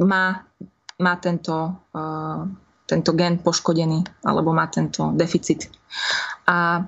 má, 0.00 0.24
má 1.00 1.14
tento, 1.20 1.56
tento 2.84 3.10
gen 3.16 3.40
poškodený 3.40 4.24
alebo 4.28 4.52
má 4.52 4.68
tento 4.68 5.12
deficit. 5.16 5.72
A 6.44 6.84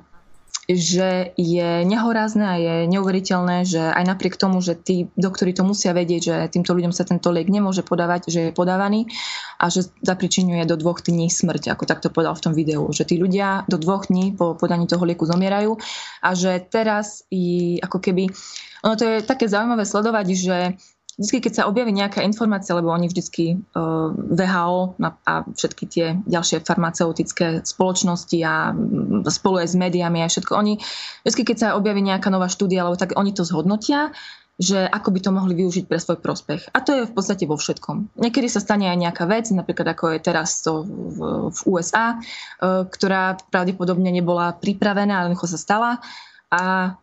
že 0.66 1.30
je 1.38 1.86
nehorázne 1.86 2.42
a 2.42 2.54
je 2.58 2.74
neuveriteľné, 2.90 3.62
že 3.62 3.78
aj 3.78 4.02
napriek 4.02 4.34
tomu, 4.34 4.58
že 4.58 4.74
tí 4.74 5.06
doktori 5.14 5.54
to 5.54 5.62
musia 5.62 5.94
vedieť, 5.94 6.20
že 6.22 6.34
týmto 6.50 6.74
ľuďom 6.74 6.90
sa 6.90 7.06
tento 7.06 7.30
liek 7.30 7.46
nemôže 7.46 7.86
podávať, 7.86 8.26
že 8.26 8.40
je 8.50 8.50
podávaný 8.50 9.06
a 9.62 9.70
že 9.70 9.86
zapričinuje 10.02 10.66
do 10.66 10.74
dvoch 10.74 11.06
dní 11.06 11.30
smrť, 11.30 11.70
ako 11.70 11.86
takto 11.86 12.10
povedal 12.10 12.34
v 12.34 12.44
tom 12.50 12.52
videu. 12.52 12.82
Že 12.90 13.02
tí 13.06 13.14
ľudia 13.14 13.62
do 13.70 13.78
dvoch 13.78 14.10
dní 14.10 14.34
po 14.34 14.58
podaní 14.58 14.90
toho 14.90 15.06
lieku 15.06 15.22
zomierajú 15.22 15.78
a 16.26 16.34
že 16.34 16.58
teraz 16.66 17.22
i 17.30 17.78
ako 17.78 18.02
keby... 18.02 18.26
Ono 18.82 18.98
to 18.98 19.06
je 19.06 19.22
také 19.22 19.46
zaujímavé 19.46 19.86
sledovať, 19.86 20.26
že 20.34 20.56
vždy, 21.16 21.38
keď 21.40 21.52
sa 21.52 21.66
objaví 21.68 21.92
nejaká 21.96 22.20
informácia, 22.20 22.76
lebo 22.76 22.92
oni 22.92 23.08
vždycky 23.08 23.56
uh, 23.56 24.12
VHO 24.12 25.00
a 25.00 25.32
všetky 25.48 25.84
tie 25.88 26.06
ďalšie 26.28 26.60
farmaceutické 26.60 27.64
spoločnosti 27.64 28.38
a 28.44 28.76
mm, 28.76 29.24
spolu 29.32 29.64
aj 29.64 29.68
s 29.72 29.76
médiami 29.80 30.20
a 30.20 30.28
všetko, 30.28 30.52
oni 30.52 30.76
vždy, 31.24 31.42
keď 31.42 31.56
sa 31.56 31.68
objaví 31.80 32.04
nejaká 32.04 32.28
nová 32.28 32.52
štúdia, 32.52 32.84
alebo 32.84 33.00
tak 33.00 33.16
oni 33.16 33.32
to 33.32 33.48
zhodnotia, 33.48 34.12
že 34.56 34.88
ako 34.88 35.12
by 35.12 35.20
to 35.20 35.30
mohli 35.36 35.52
využiť 35.52 35.84
pre 35.84 36.00
svoj 36.00 36.16
prospech. 36.20 36.72
A 36.72 36.80
to 36.80 36.96
je 36.96 37.08
v 37.08 37.12
podstate 37.12 37.44
vo 37.44 37.60
všetkom. 37.60 38.16
Niekedy 38.16 38.48
sa 38.48 38.64
stane 38.64 38.88
aj 38.88 38.96
nejaká 38.96 39.28
vec, 39.28 39.52
napríklad 39.52 39.92
ako 39.92 40.16
je 40.16 40.20
teraz 40.20 40.64
to 40.64 40.84
v, 40.84 41.18
v 41.52 41.58
USA, 41.68 42.16
uh, 42.16 42.84
ktorá 42.88 43.40
pravdepodobne 43.48 44.12
nebola 44.12 44.52
pripravená, 44.56 45.24
ale 45.24 45.36
sa 45.36 45.60
stala 45.60 46.00
a 46.52 46.94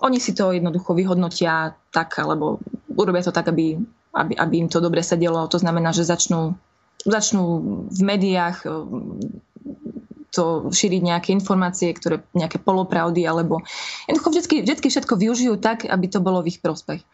oni 0.00 0.18
si 0.18 0.34
to 0.34 0.50
jednoducho 0.50 0.96
vyhodnotia 0.96 1.76
tak, 1.94 2.18
alebo 2.18 2.58
urobia 2.94 3.22
to 3.22 3.34
tak, 3.34 3.50
aby, 3.50 3.78
aby, 4.14 4.32
aby 4.34 4.54
im 4.64 4.68
to 4.70 4.82
dobre 4.82 5.02
sedelo. 5.04 5.46
To 5.46 5.58
znamená, 5.58 5.94
že 5.94 6.06
začnú, 6.06 6.58
začnú 7.04 7.44
v 7.90 8.00
médiách 8.02 8.66
eh, 8.66 8.72
to 10.34 10.66
šíriť 10.74 11.02
nejaké 11.02 11.28
informácie, 11.30 11.94
ktoré 11.94 12.26
nejaké 12.34 12.58
polopravdy, 12.58 13.22
alebo 13.22 13.62
jednoducho 14.10 14.30
vždy, 14.34 14.66
vždy 14.66 14.88
všetko 14.90 15.14
využijú 15.14 15.54
tak, 15.62 15.86
aby 15.86 16.10
to 16.10 16.18
bolo 16.18 16.42
v 16.42 16.50
ich 16.50 16.58
prospech. 16.58 17.06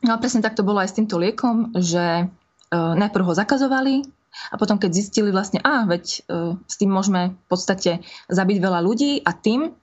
No 0.00 0.16
a 0.16 0.20
presne 0.20 0.40
tak 0.40 0.56
to 0.56 0.64
bolo 0.64 0.80
aj 0.80 0.88
s 0.88 0.96
týmto 0.96 1.20
liekom, 1.20 1.76
že 1.76 2.24
uh, 2.24 2.92
najprv 2.96 3.24
ho 3.28 3.34
zakazovali 3.36 4.00
a 4.48 4.56
potom 4.56 4.80
keď 4.80 4.96
zistili 4.96 5.28
vlastne, 5.28 5.60
a 5.60 5.84
veď 5.84 6.04
uh, 6.24 6.56
s 6.64 6.80
tým 6.80 6.88
môžeme 6.88 7.36
v 7.36 7.46
podstate 7.52 8.00
zabiť 8.32 8.56
veľa 8.64 8.80
ľudí 8.80 9.20
a 9.20 9.36
tým 9.36 9.76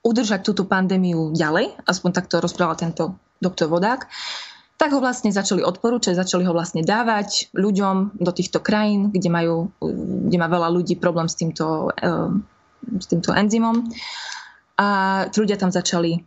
udržať 0.00 0.40
túto 0.44 0.64
pandémiu 0.64 1.32
ďalej, 1.36 1.76
aspoň 1.84 2.10
takto 2.16 2.40
rozprával 2.40 2.76
tento 2.76 3.20
doktor 3.40 3.68
Vodák, 3.68 4.08
tak 4.80 4.96
ho 4.96 5.00
vlastne 5.04 5.28
začali 5.28 5.60
odporúčať, 5.60 6.16
začali 6.16 6.48
ho 6.48 6.56
vlastne 6.56 6.80
dávať 6.80 7.52
ľuďom 7.52 8.16
do 8.16 8.32
týchto 8.32 8.64
krajín, 8.64 9.12
kde, 9.12 9.28
majú, 9.28 9.68
kde 10.24 10.36
má 10.40 10.48
veľa 10.48 10.72
ľudí 10.72 10.96
problém 10.96 11.28
s 11.28 11.36
týmto, 11.36 11.92
eh, 12.00 12.32
s 12.96 13.06
týmto 13.12 13.36
enzymom. 13.36 13.92
A 14.80 14.88
ľudia 15.28 15.60
tam 15.60 15.68
začali 15.68 16.24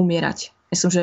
umierať. 0.00 0.56
Myslím, 0.72 0.90
že 0.90 1.02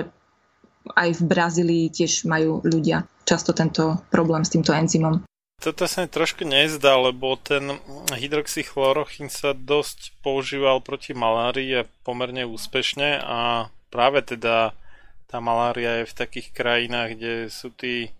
aj 0.98 1.10
v 1.18 1.22
Brazílii 1.22 1.86
tiež 1.94 2.26
majú 2.26 2.66
ľudia 2.66 3.06
často 3.30 3.54
tento 3.54 4.02
problém 4.10 4.42
s 4.42 4.54
týmto 4.54 4.74
enzymom. 4.74 5.22
Toto 5.60 5.90
sa 5.90 6.06
mi 6.06 6.10
trošku 6.12 6.46
nezdá, 6.46 6.94
lebo 7.00 7.34
ten 7.42 7.82
hydroxychlorochín 8.14 9.34
sa 9.34 9.58
dosť 9.58 10.14
používal 10.22 10.84
proti 10.84 11.18
malárii 11.18 11.90
pomerne 12.06 12.46
úspešne 12.46 13.18
a 13.24 13.72
práve 13.90 14.22
teda 14.22 14.78
tá 15.26 15.38
malária 15.42 16.06
je 16.06 16.12
v 16.12 16.18
takých 16.22 16.54
krajinách, 16.54 17.10
kde 17.18 17.34
sú 17.50 17.74
tí 17.74 18.14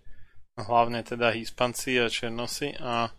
hlavne 0.58 1.04
teda 1.04 1.30
Hispanci 1.30 2.00
a 2.00 2.10
Černosy 2.10 2.74
a 2.82 3.14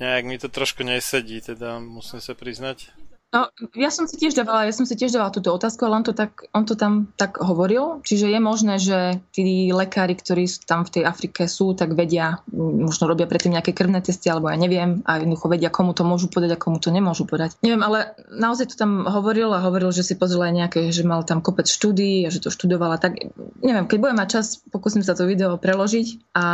nejak 0.00 0.24
mi 0.24 0.36
to 0.38 0.48
trošku 0.48 0.86
nesedí, 0.86 1.42
teda 1.42 1.82
musím 1.82 2.22
sa 2.22 2.32
priznať. 2.32 3.01
No, 3.32 3.48
ja 3.72 3.88
som 3.88 4.04
si 4.04 4.20
tiež 4.20 4.36
dávala, 4.36 4.68
ja 4.68 4.76
som 4.76 4.84
si 4.84 4.92
tiež 4.92 5.16
dávala 5.16 5.32
túto 5.32 5.56
otázku, 5.56 5.88
ale 5.88 5.96
on 5.96 6.04
to, 6.04 6.12
tak, 6.12 6.44
on 6.52 6.68
to 6.68 6.76
tam 6.76 7.08
tak 7.16 7.40
hovoril. 7.40 8.04
Čiže 8.04 8.28
je 8.28 8.40
možné, 8.44 8.76
že 8.76 9.24
tí 9.32 9.72
lekári, 9.72 10.12
ktorí 10.12 10.44
tam 10.68 10.84
v 10.84 11.00
tej 11.00 11.02
Afrike 11.08 11.48
sú, 11.48 11.72
tak 11.72 11.96
vedia, 11.96 12.44
možno 12.52 13.08
robia 13.08 13.24
predtým 13.24 13.56
nejaké 13.56 13.72
krvné 13.72 14.04
testy, 14.04 14.28
alebo 14.28 14.52
ja 14.52 14.60
neviem, 14.60 15.00
a 15.08 15.16
jednoducho 15.16 15.48
vedia, 15.48 15.72
komu 15.72 15.96
to 15.96 16.04
môžu 16.04 16.28
podať 16.28 16.54
a 16.54 16.60
komu 16.60 16.76
to 16.76 16.92
nemôžu 16.92 17.24
podať. 17.24 17.56
Neviem, 17.64 17.80
ale 17.80 18.12
naozaj 18.28 18.68
to 18.68 18.76
tam 18.76 19.08
hovoril 19.08 19.48
a 19.56 19.64
hovoril, 19.64 19.96
že 19.96 20.04
si 20.04 20.12
pozrel 20.20 20.52
aj 20.52 20.68
nejaké, 20.68 20.80
že 20.92 21.00
mal 21.00 21.24
tam 21.24 21.40
kopec 21.40 21.64
štúdií 21.64 22.28
a 22.28 22.30
že 22.30 22.44
to 22.44 22.52
študovala. 22.52 23.00
Tak 23.00 23.16
neviem, 23.64 23.88
keď 23.88 23.96
budem 23.96 24.20
mať 24.20 24.28
čas, 24.28 24.60
pokúsim 24.68 25.00
sa 25.00 25.16
to 25.16 25.24
video 25.24 25.56
preložiť 25.56 26.36
a 26.36 26.44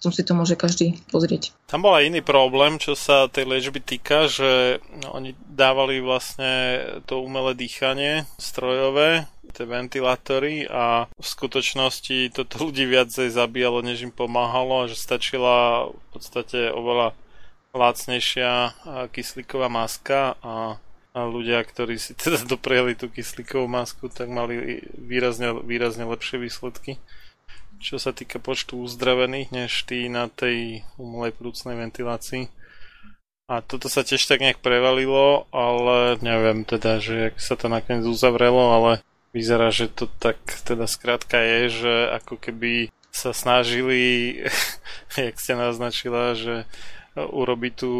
som 0.00 0.08
si 0.08 0.24
to 0.24 0.32
môže 0.32 0.56
každý 0.56 0.96
pozrieť. 1.12 1.52
Tam 1.68 1.84
bol 1.84 1.92
aj 1.92 2.08
iný 2.08 2.24
problém, 2.24 2.80
čo 2.80 2.96
sa 2.96 3.28
tej 3.28 3.44
liečby 3.48 3.84
týka, 3.84 4.32
že 4.32 4.80
oni 5.12 5.36
dávali 5.52 6.00
vlastne 6.00 6.21
vlastne 6.22 6.54
to 7.10 7.18
umelé 7.18 7.58
dýchanie 7.58 8.30
strojové, 8.38 9.26
tie 9.50 9.66
ventilátory 9.66 10.70
a 10.70 11.10
v 11.18 11.26
skutočnosti 11.26 12.30
toto 12.30 12.70
ľudí 12.70 12.86
viacej 12.86 13.34
zabíjalo, 13.34 13.82
než 13.82 14.06
im 14.06 14.14
pomáhalo, 14.14 14.86
že 14.86 14.94
stačila 14.94 15.90
v 15.90 16.06
podstate 16.14 16.70
oveľa 16.70 17.18
lacnejšia 17.74 18.78
kyslíková 19.10 19.66
maska 19.66 20.38
a 20.46 20.78
a 21.12 21.28
ľudia, 21.28 21.60
ktorí 21.60 22.00
si 22.00 22.16
teda 22.16 22.40
doprieli 22.56 22.96
tú 22.96 23.12
kyslíkovú 23.12 23.68
masku, 23.68 24.08
tak 24.08 24.32
mali 24.32 24.80
výrazne, 24.96 25.52
výrazne 25.60 26.08
lepšie 26.08 26.40
výsledky. 26.40 26.96
Čo 27.84 28.00
sa 28.00 28.16
týka 28.16 28.40
počtu 28.40 28.80
uzdravených, 28.80 29.52
než 29.52 29.84
tí 29.84 30.08
na 30.08 30.32
tej 30.32 30.88
umelej 30.96 31.36
plúcnej 31.36 31.76
ventilácii. 31.76 32.48
A 33.52 33.60
toto 33.60 33.92
sa 33.92 34.00
tiež 34.00 34.24
tak 34.24 34.40
nejak 34.40 34.64
prevalilo, 34.64 35.44
ale 35.52 36.16
neviem 36.24 36.64
teda, 36.64 37.04
že 37.04 37.28
jak 37.28 37.36
sa 37.36 37.52
to 37.52 37.68
nakoniec 37.68 38.08
uzavrelo, 38.08 38.72
ale 38.72 39.04
vyzerá, 39.36 39.68
že 39.68 39.92
to 39.92 40.08
tak 40.08 40.40
teda 40.64 40.88
skrátka 40.88 41.36
je, 41.36 41.84
že 41.84 41.94
ako 42.16 42.40
keby 42.40 42.88
sa 43.12 43.36
snažili, 43.36 44.40
jak 45.20 45.36
ste 45.36 45.52
naznačila, 45.52 46.32
že 46.32 46.64
urobiť 47.12 47.72
tú 47.76 47.92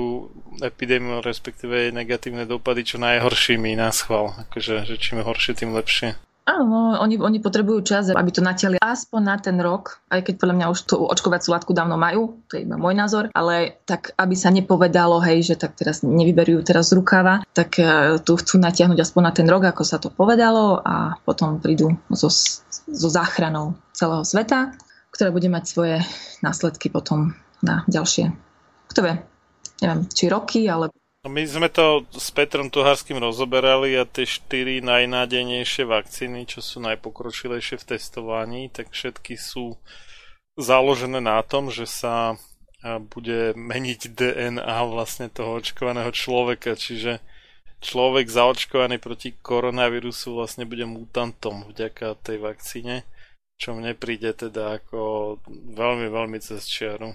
epidémiu, 0.65 1.21
respektíve 1.21 1.93
negatívne 1.93 2.49
dopady 2.49 2.81
čo 2.89 2.97
najhoršími 2.97 3.77
na 3.77 3.93
schvál. 3.93 4.33
Akože, 4.49 4.89
že 4.89 4.97
čím 4.97 5.21
horšie, 5.21 5.53
tým 5.53 5.77
lepšie. 5.77 6.17
Áno, 6.43 6.99
oni, 6.99 7.23
oni 7.23 7.39
potrebujú 7.39 7.87
čas, 7.87 8.11
aby 8.11 8.31
to 8.35 8.43
natiali 8.43 8.75
aspoň 8.83 9.21
na 9.23 9.37
ten 9.39 9.55
rok, 9.63 10.03
aj 10.11 10.27
keď 10.27 10.35
podľa 10.43 10.57
mňa 10.59 10.67
už 10.75 10.81
tú 10.91 10.97
očkovaciu 11.07 11.55
látku 11.55 11.71
dávno 11.71 11.95
majú, 11.95 12.43
to 12.51 12.59
je 12.59 12.67
iba 12.67 12.75
môj 12.75 12.99
názor, 12.99 13.31
ale 13.31 13.79
tak, 13.87 14.11
aby 14.19 14.35
sa 14.35 14.51
nepovedalo, 14.51 15.23
hej, 15.23 15.55
že 15.55 15.55
tak 15.55 15.79
teraz 15.79 16.03
nevyberú 16.03 16.67
teraz 16.67 16.91
z 16.91 16.99
rukava, 16.99 17.47
tak 17.55 17.79
uh, 17.79 18.19
tu 18.19 18.35
chcú 18.35 18.59
natiahnuť 18.59 18.99
aspoň 18.99 19.23
na 19.23 19.33
ten 19.33 19.47
rok, 19.47 19.63
ako 19.71 19.83
sa 19.87 20.03
to 20.03 20.11
povedalo 20.11 20.83
a 20.83 21.15
potom 21.23 21.63
prídu 21.63 21.95
so, 22.11 22.27
so 22.91 23.09
záchranou 23.09 23.79
celého 23.95 24.27
sveta, 24.27 24.75
ktorá 25.15 25.31
bude 25.31 25.47
mať 25.47 25.65
svoje 25.71 25.97
následky 26.43 26.91
potom 26.91 27.39
na 27.63 27.87
ďalšie, 27.87 28.35
kto 28.91 28.99
vie, 29.07 29.15
neviem, 29.79 30.11
či 30.11 30.27
roky, 30.27 30.67
ale 30.67 30.91
No 30.91 31.02
my 31.23 31.47
sme 31.47 31.71
to 31.71 32.03
s 32.19 32.35
Petrom 32.35 32.67
Tuharským 32.67 33.23
rozoberali 33.23 33.95
a 33.95 34.03
tie 34.03 34.27
štyri 34.27 34.83
najnádejnejšie 34.83 35.87
vakcíny, 35.87 36.51
čo 36.51 36.59
sú 36.59 36.83
najpokročilejšie 36.83 37.79
v 37.79 37.89
testovaní, 37.95 38.63
tak 38.75 38.91
všetky 38.91 39.39
sú 39.39 39.79
založené 40.59 41.23
na 41.23 41.39
tom, 41.47 41.71
že 41.71 41.87
sa 41.87 42.35
bude 43.15 43.55
meniť 43.55 44.11
DNA 44.11 44.79
vlastne 44.91 45.31
toho 45.31 45.63
očkovaného 45.63 46.11
človeka, 46.11 46.75
čiže 46.75 47.23
človek 47.79 48.27
zaočkovaný 48.27 48.99
proti 48.99 49.31
koronavírusu 49.39 50.35
vlastne 50.35 50.67
bude 50.67 50.83
mutantom 50.91 51.71
vďaka 51.71 52.19
tej 52.19 52.43
vakcíne, 52.43 53.07
čo 53.63 53.79
mne 53.79 53.95
príde 53.95 54.35
teda 54.35 54.83
ako 54.83 55.39
veľmi, 55.71 56.11
veľmi 56.11 56.39
cez 56.43 56.67
čiaru. 56.67 57.15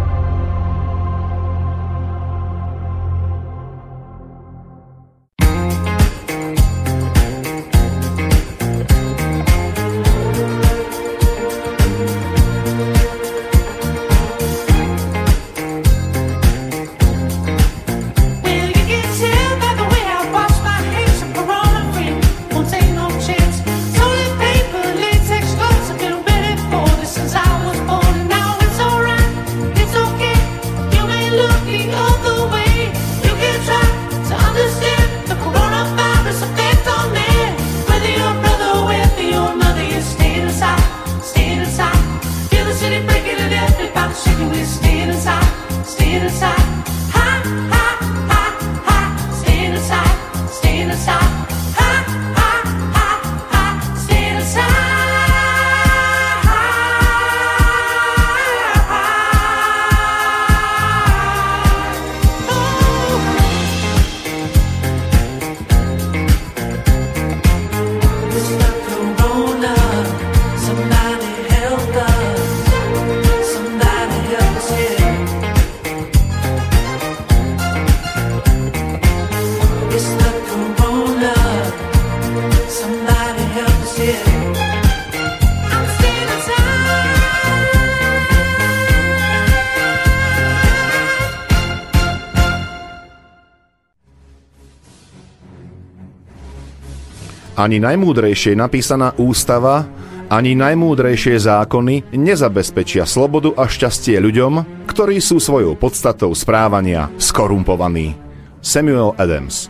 Ani 97.61 97.77
najmúdrejšie 97.77 98.57
napísaná 98.57 99.13
ústava, 99.21 99.85
ani 100.33 100.57
najmúdrejšie 100.57 101.37
zákony 101.37 102.09
nezabezpečia 102.09 103.05
slobodu 103.05 103.53
a 103.53 103.69
šťastie 103.69 104.17
ľuďom, 104.17 104.65
ktorí 104.89 105.21
sú 105.21 105.37
svojou 105.37 105.77
podstatou 105.77 106.33
správania 106.33 107.13
skorumpovaní. 107.21 108.17
Samuel 108.65 109.13
Adams 109.21 109.69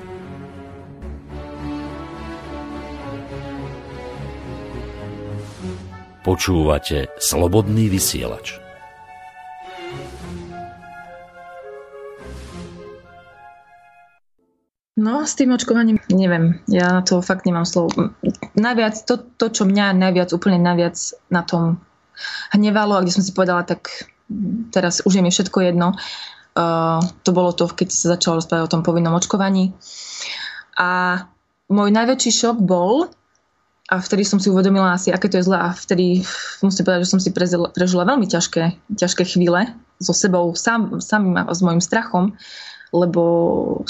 Počúvate 6.24 7.12
Slobodný 7.20 7.92
vysielač. 7.92 8.62
No, 15.02 15.26
s 15.26 15.34
tým 15.34 15.56
očkovaním 15.56 15.98
neviem. 16.14 16.60
Ja 16.68 17.00
na 17.00 17.02
to 17.02 17.20
fakt 17.20 17.46
nemám 17.46 17.66
slovo. 17.66 18.14
Najviac, 18.56 19.06
to, 19.06 19.20
to, 19.38 19.52
čo 19.52 19.64
mňa 19.68 19.98
najviac, 19.98 20.30
úplne 20.36 20.60
najviac 20.62 20.96
na 21.32 21.42
tom 21.44 21.82
hnevalo 22.54 22.98
a 22.98 23.02
kde 23.04 23.16
som 23.16 23.24
si 23.26 23.34
povedala, 23.34 23.66
tak 23.66 24.12
teraz 24.72 25.04
už 25.04 25.20
je 25.20 25.24
mi 25.26 25.32
všetko 25.34 25.60
jedno, 25.62 25.96
uh, 25.98 27.00
to 27.26 27.32
bolo 27.36 27.52
to, 27.52 27.68
keď 27.68 27.88
sa 27.92 28.16
začalo 28.16 28.40
rozprávať 28.40 28.64
o 28.68 28.74
tom 28.78 28.82
povinnom 28.86 29.18
očkovaní. 29.18 29.76
A 30.80 31.24
môj 31.68 31.90
najväčší 31.92 32.32
šok 32.32 32.58
bol, 32.64 33.12
a 33.92 34.00
vtedy 34.00 34.24
som 34.24 34.40
si 34.40 34.48
uvedomila 34.48 34.96
asi, 34.96 35.12
aké 35.12 35.28
to 35.28 35.36
je 35.36 35.48
zlé 35.52 35.60
a 35.60 35.76
vtedy 35.76 36.24
musím 36.64 36.88
povedať, 36.88 37.04
že 37.04 37.12
som 37.12 37.20
si 37.20 37.36
prežila 37.36 38.08
veľmi 38.08 38.24
ťažké, 38.24 38.96
ťažké 38.96 39.28
chvíle 39.28 39.68
so 40.00 40.16
sebou, 40.16 40.56
sám, 40.56 41.04
samým 41.04 41.36
a 41.36 41.52
s 41.52 41.60
môjim 41.60 41.84
strachom, 41.84 42.32
lebo 42.96 43.24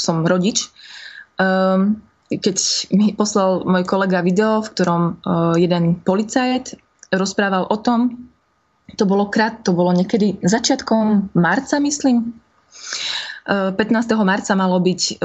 som 0.01 0.26
rodič 0.26 0.74
Um, 1.41 2.01
keď 2.39 2.57
mi 2.95 3.11
poslal 3.11 3.67
môj 3.67 3.84
kolega 3.84 4.23
video, 4.23 4.63
v 4.63 4.71
ktorom 4.71 5.03
uh, 5.03 5.55
jeden 5.59 5.99
policajt 5.99 6.79
rozprával 7.11 7.67
o 7.67 7.77
tom, 7.82 8.32
to 8.95 9.03
bolo 9.07 9.27
krát, 9.27 9.63
to 9.63 9.71
bolo 9.75 9.91
niekedy 9.91 10.39
začiatkom 10.43 11.32
marca, 11.36 11.79
myslím. 11.79 12.36
15. 13.47 13.84
marca 14.21 14.53
malo 14.53 14.77
byť, 14.77 15.17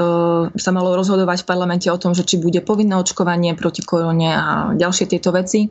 sa 0.57 0.71
malo 0.73 0.97
rozhodovať 0.97 1.45
v 1.45 1.49
parlamente 1.49 1.87
o 1.87 2.01
tom, 2.01 2.17
že 2.17 2.25
či 2.25 2.41
bude 2.41 2.59
povinné 2.65 2.97
očkovanie 2.97 3.53
proti 3.53 3.85
korone 3.85 4.33
a 4.33 4.73
ďalšie 4.73 5.05
tieto 5.05 5.29
veci. 5.29 5.69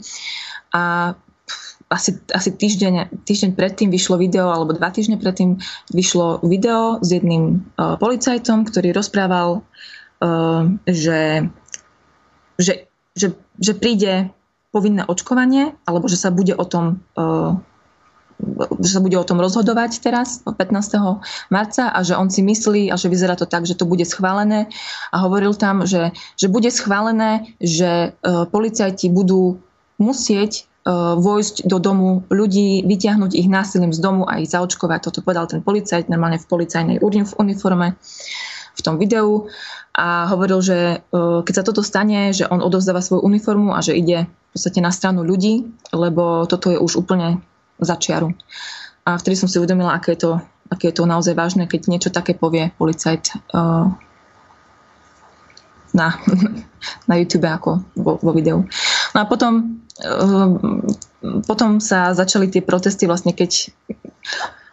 A 0.73 1.13
asi, 1.91 2.11
asi 2.31 2.51
týždeň, 2.55 3.27
týždeň 3.27 3.51
predtým 3.55 3.91
vyšlo 3.91 4.19
video, 4.19 4.51
alebo 4.51 4.75
dva 4.75 4.91
týždne 4.95 5.19
predtým 5.19 5.59
vyšlo 5.91 6.43
video 6.47 7.03
s 7.03 7.15
jedným 7.15 7.67
policajtom, 7.79 8.67
ktorý 8.67 8.95
rozprával, 8.95 9.67
že, 10.87 11.51
že, 12.57 12.73
že, 13.13 13.27
že 13.61 13.73
príde 13.77 14.33
povinné 14.73 15.05
očkovanie, 15.05 15.77
alebo 15.89 16.09
že 16.09 16.21
sa 16.21 16.33
bude 16.33 16.53
o 16.57 16.65
tom 16.65 17.01
uh, 17.17 17.57
že 18.85 18.93
sa 18.93 19.01
bude 19.01 19.17
o 19.17 19.25
tom 19.25 19.41
rozhodovať 19.41 20.05
teraz 20.05 20.45
15. 20.45 20.69
marca 21.49 21.89
a 21.89 22.05
že 22.05 22.21
on 22.21 22.29
si 22.29 22.45
myslí 22.45 22.93
a 22.93 23.01
že 23.01 23.09
vyzerá 23.09 23.33
to 23.33 23.49
tak, 23.49 23.65
že 23.65 23.73
to 23.73 23.89
bude 23.89 24.05
schválené 24.05 24.69
a 25.09 25.25
hovoril 25.25 25.57
tam, 25.57 25.89
že, 25.89 26.13
že 26.37 26.53
bude 26.53 26.69
schválené, 26.69 27.57
že 27.65 28.13
uh, 28.13 28.45
policajti 28.45 29.09
budú 29.09 29.57
musieť 29.97 30.69
vojsť 30.87 31.67
do 31.67 31.83
domu 31.83 32.23
ľudí, 32.31 32.87
vyťahnuť 32.87 33.35
ich 33.35 33.51
násilím 33.51 33.91
z 33.91 33.99
domu 33.99 34.23
a 34.23 34.39
ich 34.39 34.55
zaočkovať. 34.55 35.11
Toto 35.11 35.19
povedal 35.19 35.51
ten 35.51 35.59
policajt 35.59 36.07
normálne 36.07 36.39
v 36.39 36.47
policajnej 36.47 37.03
uniforme 37.43 37.99
v 38.77 38.85
tom 38.85 39.01
videu 39.01 39.49
a 39.97 40.29
hovoril, 40.29 40.61
že 40.61 40.79
e, 41.01 41.19
keď 41.41 41.55
sa 41.57 41.65
toto 41.65 41.81
stane, 41.81 42.37
že 42.37 42.45
on 42.47 42.61
odovzdáva 42.61 43.01
svoju 43.01 43.25
uniformu 43.25 43.73
a 43.73 43.81
že 43.81 43.97
ide 43.97 44.29
v 44.29 44.51
podstate 44.53 44.85
na 44.85 44.93
stranu 44.93 45.25
ľudí, 45.25 45.65
lebo 45.97 46.45
toto 46.45 46.69
je 46.69 46.77
už 46.77 47.01
úplne 47.01 47.41
za 47.81 47.97
čiaru. 47.97 48.37
A 49.09 49.17
vtedy 49.17 49.41
som 49.41 49.49
si 49.49 49.57
uvedomila, 49.57 49.97
aké 49.97 50.17
je 50.17 50.29
to, 50.29 50.33
aké 50.69 50.93
je 50.93 50.97
to 51.01 51.09
naozaj 51.09 51.33
vážne, 51.33 51.65
keď 51.65 51.81
niečo 51.89 52.11
také 52.13 52.37
povie 52.37 52.73
policajt 52.77 53.37
uh, 53.55 53.89
na, 55.97 56.09
na 57.09 57.15
YouTube 57.17 57.49
ako 57.49 57.85
vo, 57.97 58.21
vo 58.21 58.31
videu. 58.37 58.65
No 59.15 59.19
a 59.23 59.25
potom 59.25 59.81
Ehm, 59.97 60.85
potom 61.49 61.81
sa 61.81 62.13
začali 62.13 62.53
tie 62.53 62.61
protesty 62.61 63.09
vlastne, 63.09 63.33
keď 63.33 63.73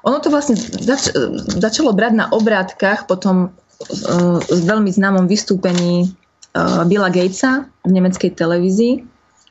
ono 0.03 0.19
to 0.19 0.27
vlastne 0.27 0.59
zač- 0.59 1.15
začalo 1.47 1.95
brať 1.95 2.13
na 2.19 2.25
obrátkach 2.27 3.07
potom 3.07 3.55
uh, 3.83 4.39
veľmi 4.47 4.89
známom 4.89 5.27
vystúpení 5.27 6.11
uh, 6.55 6.83
Billa 6.87 7.11
Gatesa 7.11 7.67
v 7.83 7.91
nemeckej 7.91 8.31
televízii. 8.33 8.93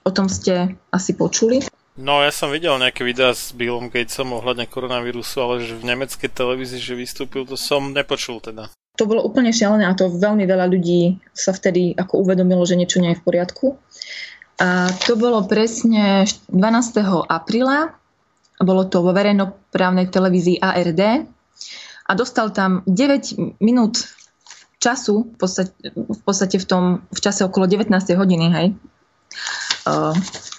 O 0.02 0.10
tom 0.10 0.26
ste 0.26 0.74
asi 0.90 1.14
počuli. 1.14 1.62
No, 1.92 2.24
ja 2.24 2.32
som 2.32 2.48
videl 2.48 2.72
nejaké 2.80 3.04
videá 3.04 3.36
s 3.36 3.52
Billom 3.52 3.92
Gatesom 3.92 4.32
ohľadne 4.32 4.64
koronavírusu, 4.64 5.36
ale 5.44 5.60
že 5.60 5.76
v 5.76 5.92
nemeckej 5.92 6.32
televízii, 6.32 6.80
že 6.80 6.96
vystúpil, 6.96 7.44
to 7.44 7.60
som 7.60 7.92
nepočul 7.92 8.40
teda. 8.40 8.72
To 8.96 9.04
bolo 9.04 9.20
úplne 9.24 9.52
šialené 9.52 9.84
a 9.84 9.96
to 9.96 10.08
veľmi 10.08 10.48
veľa 10.48 10.72
ľudí 10.72 11.20
sa 11.36 11.52
vtedy 11.52 11.92
ako 11.96 12.24
uvedomilo, 12.24 12.64
že 12.64 12.80
niečo 12.80 13.00
nie 13.00 13.12
je 13.12 13.20
v 13.20 13.24
poriadku. 13.24 13.76
A 14.60 14.88
to 15.04 15.20
bolo 15.20 15.44
presne 15.44 16.24
12. 16.48 17.28
apríla. 17.28 17.92
Bolo 18.56 18.88
to 18.88 19.04
vo 19.04 19.12
verejnoprávnej 19.12 20.08
televízii 20.08 20.64
ARD. 20.64 21.28
A 22.08 22.12
dostal 22.16 22.56
tam 22.56 22.84
9 22.88 23.60
minút 23.60 24.12
času, 24.82 25.30
v 25.30 25.36
podstate 25.38 25.72
v, 25.94 26.20
podstate 26.26 26.56
v 26.58 26.66
tom 26.66 26.84
v 27.06 27.20
čase 27.22 27.46
okolo 27.46 27.70
19. 27.70 27.94
hodiny, 28.18 28.46
hej. 28.50 28.66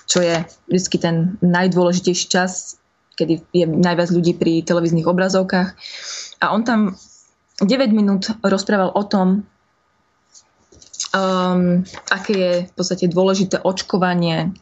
Čo 0.07 0.19
je 0.24 0.36
vždy 0.71 0.97
ten 0.99 1.36
najdôležitejší 1.43 2.26
čas, 2.32 2.80
kedy 3.19 3.43
je 3.51 3.65
najviac 3.67 4.09
ľudí 4.09 4.34
pri 4.39 4.63
televíznych 4.63 5.05
obrazovkách. 5.05 5.76
A 6.41 6.55
on 6.55 6.63
tam 6.63 6.95
9 7.59 7.67
minút 7.93 8.32
rozprával 8.41 8.95
o 8.95 9.03
tom, 9.05 9.45
um, 11.13 11.86
aké 12.09 12.34
je 12.34 12.53
v 12.65 12.71
podstate 12.74 13.05
dôležité 13.11 13.61
očkovanie 13.61 14.55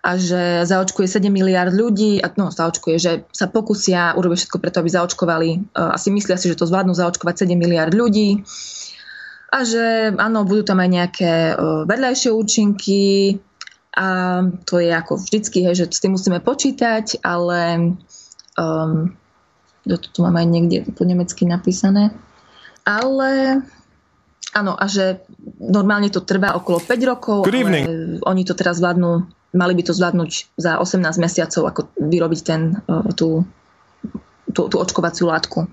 a 0.00 0.16
že 0.16 0.64
zaočkuje 0.64 1.04
7 1.04 1.28
miliard 1.28 1.76
ľudí, 1.76 2.24
a 2.24 2.32
no 2.40 2.48
zaočkuje, 2.48 2.96
že 2.96 3.12
sa 3.36 3.52
pokusia 3.52 4.16
urobiť 4.16 4.36
všetko 4.46 4.58
preto, 4.58 4.80
aby 4.80 4.88
zaočkovali, 4.88 5.48
uh, 5.76 5.92
asi 5.92 6.08
myslia 6.08 6.40
si, 6.40 6.48
že 6.48 6.56
to 6.56 6.64
zvládnu 6.64 6.96
zaočkovať 6.96 7.44
7 7.44 7.52
miliard 7.60 7.92
ľudí 7.92 8.40
a 9.52 9.58
že 9.66 10.16
áno, 10.16 10.48
budú 10.48 10.64
tam 10.64 10.80
aj 10.80 10.88
nejaké 10.88 11.32
uh, 11.52 11.84
vedľajšie 11.84 12.30
účinky 12.32 13.02
a 13.92 14.40
to 14.64 14.80
je 14.80 14.88
ako 14.88 15.20
vždycky, 15.20 15.68
hej, 15.68 15.84
že 15.84 15.92
s 15.92 16.00
tým 16.00 16.16
musíme 16.16 16.40
počítať, 16.40 17.20
ale 17.20 17.92
um, 18.56 19.12
to 19.84 19.96
tu 19.98 20.18
mám 20.22 20.38
aj 20.38 20.46
niekde 20.46 20.78
po 20.94 21.02
nemecky 21.04 21.44
napísané. 21.44 22.14
Ale 22.86 23.60
Áno, 24.50 24.74
a 24.74 24.90
že 24.90 25.22
normálne 25.62 26.10
to 26.10 26.26
trvá 26.26 26.58
okolo 26.58 26.82
5 26.82 26.90
rokov, 27.06 27.38
ale 27.46 28.18
oni 28.26 28.42
to 28.42 28.58
teraz 28.58 28.82
zvládnu, 28.82 29.30
mali 29.50 29.72
by 29.74 29.82
to 29.82 29.92
zvládnuť 29.92 30.30
za 30.56 30.78
18 30.78 31.02
mesiacov, 31.18 31.62
ako 31.66 31.80
vyrobiť 31.98 32.40
ten, 32.42 32.80
e, 32.86 33.12
tú, 33.14 33.44
tú, 34.54 34.70
tú 34.70 34.76
očkovaciu 34.78 35.26
látku. 35.26 35.66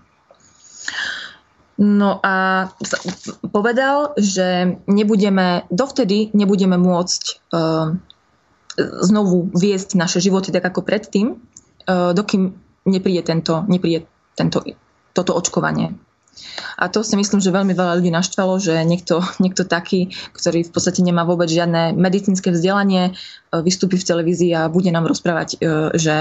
No 1.77 2.17
a 2.25 2.67
povedal, 3.53 4.17
že 4.17 4.81
nebudeme, 4.89 5.69
dovtedy 5.69 6.33
nebudeme 6.33 6.73
môcť 6.73 7.23
uh, 7.53 7.93
znovu 9.05 9.53
viesť 9.53 9.93
naše 9.93 10.17
životy 10.17 10.49
tak 10.49 10.65
ako 10.65 10.81
predtým, 10.81 11.37
uh, 11.37 12.17
dokým 12.17 12.57
nepríde, 12.89 13.21
tento, 13.21 13.61
nepríde 13.69 14.09
tento, 14.33 14.65
toto 15.13 15.37
očkovanie. 15.37 15.93
A 16.77 16.87
to 16.87 17.01
si 17.01 17.17
myslím, 17.17 17.41
že 17.41 17.53
veľmi 17.53 17.73
veľa 17.73 17.97
ľudí 17.97 18.11
naštvalo, 18.13 18.61
že 18.61 18.77
niekto, 18.85 19.21
niekto 19.43 19.65
taký, 19.65 20.13
ktorý 20.33 20.67
v 20.67 20.71
podstate 20.71 21.01
nemá 21.01 21.25
vôbec 21.25 21.49
žiadne 21.49 21.97
medicínske 21.97 22.53
vzdelanie, 22.53 23.11
e, 23.11 23.61
vystúpi 23.65 23.97
v 23.97 24.07
televízii 24.07 24.51
a 24.53 24.69
bude 24.69 24.93
nám 24.93 25.09
rozprávať, 25.09 25.57
e, 25.57 25.97
že 25.97 26.15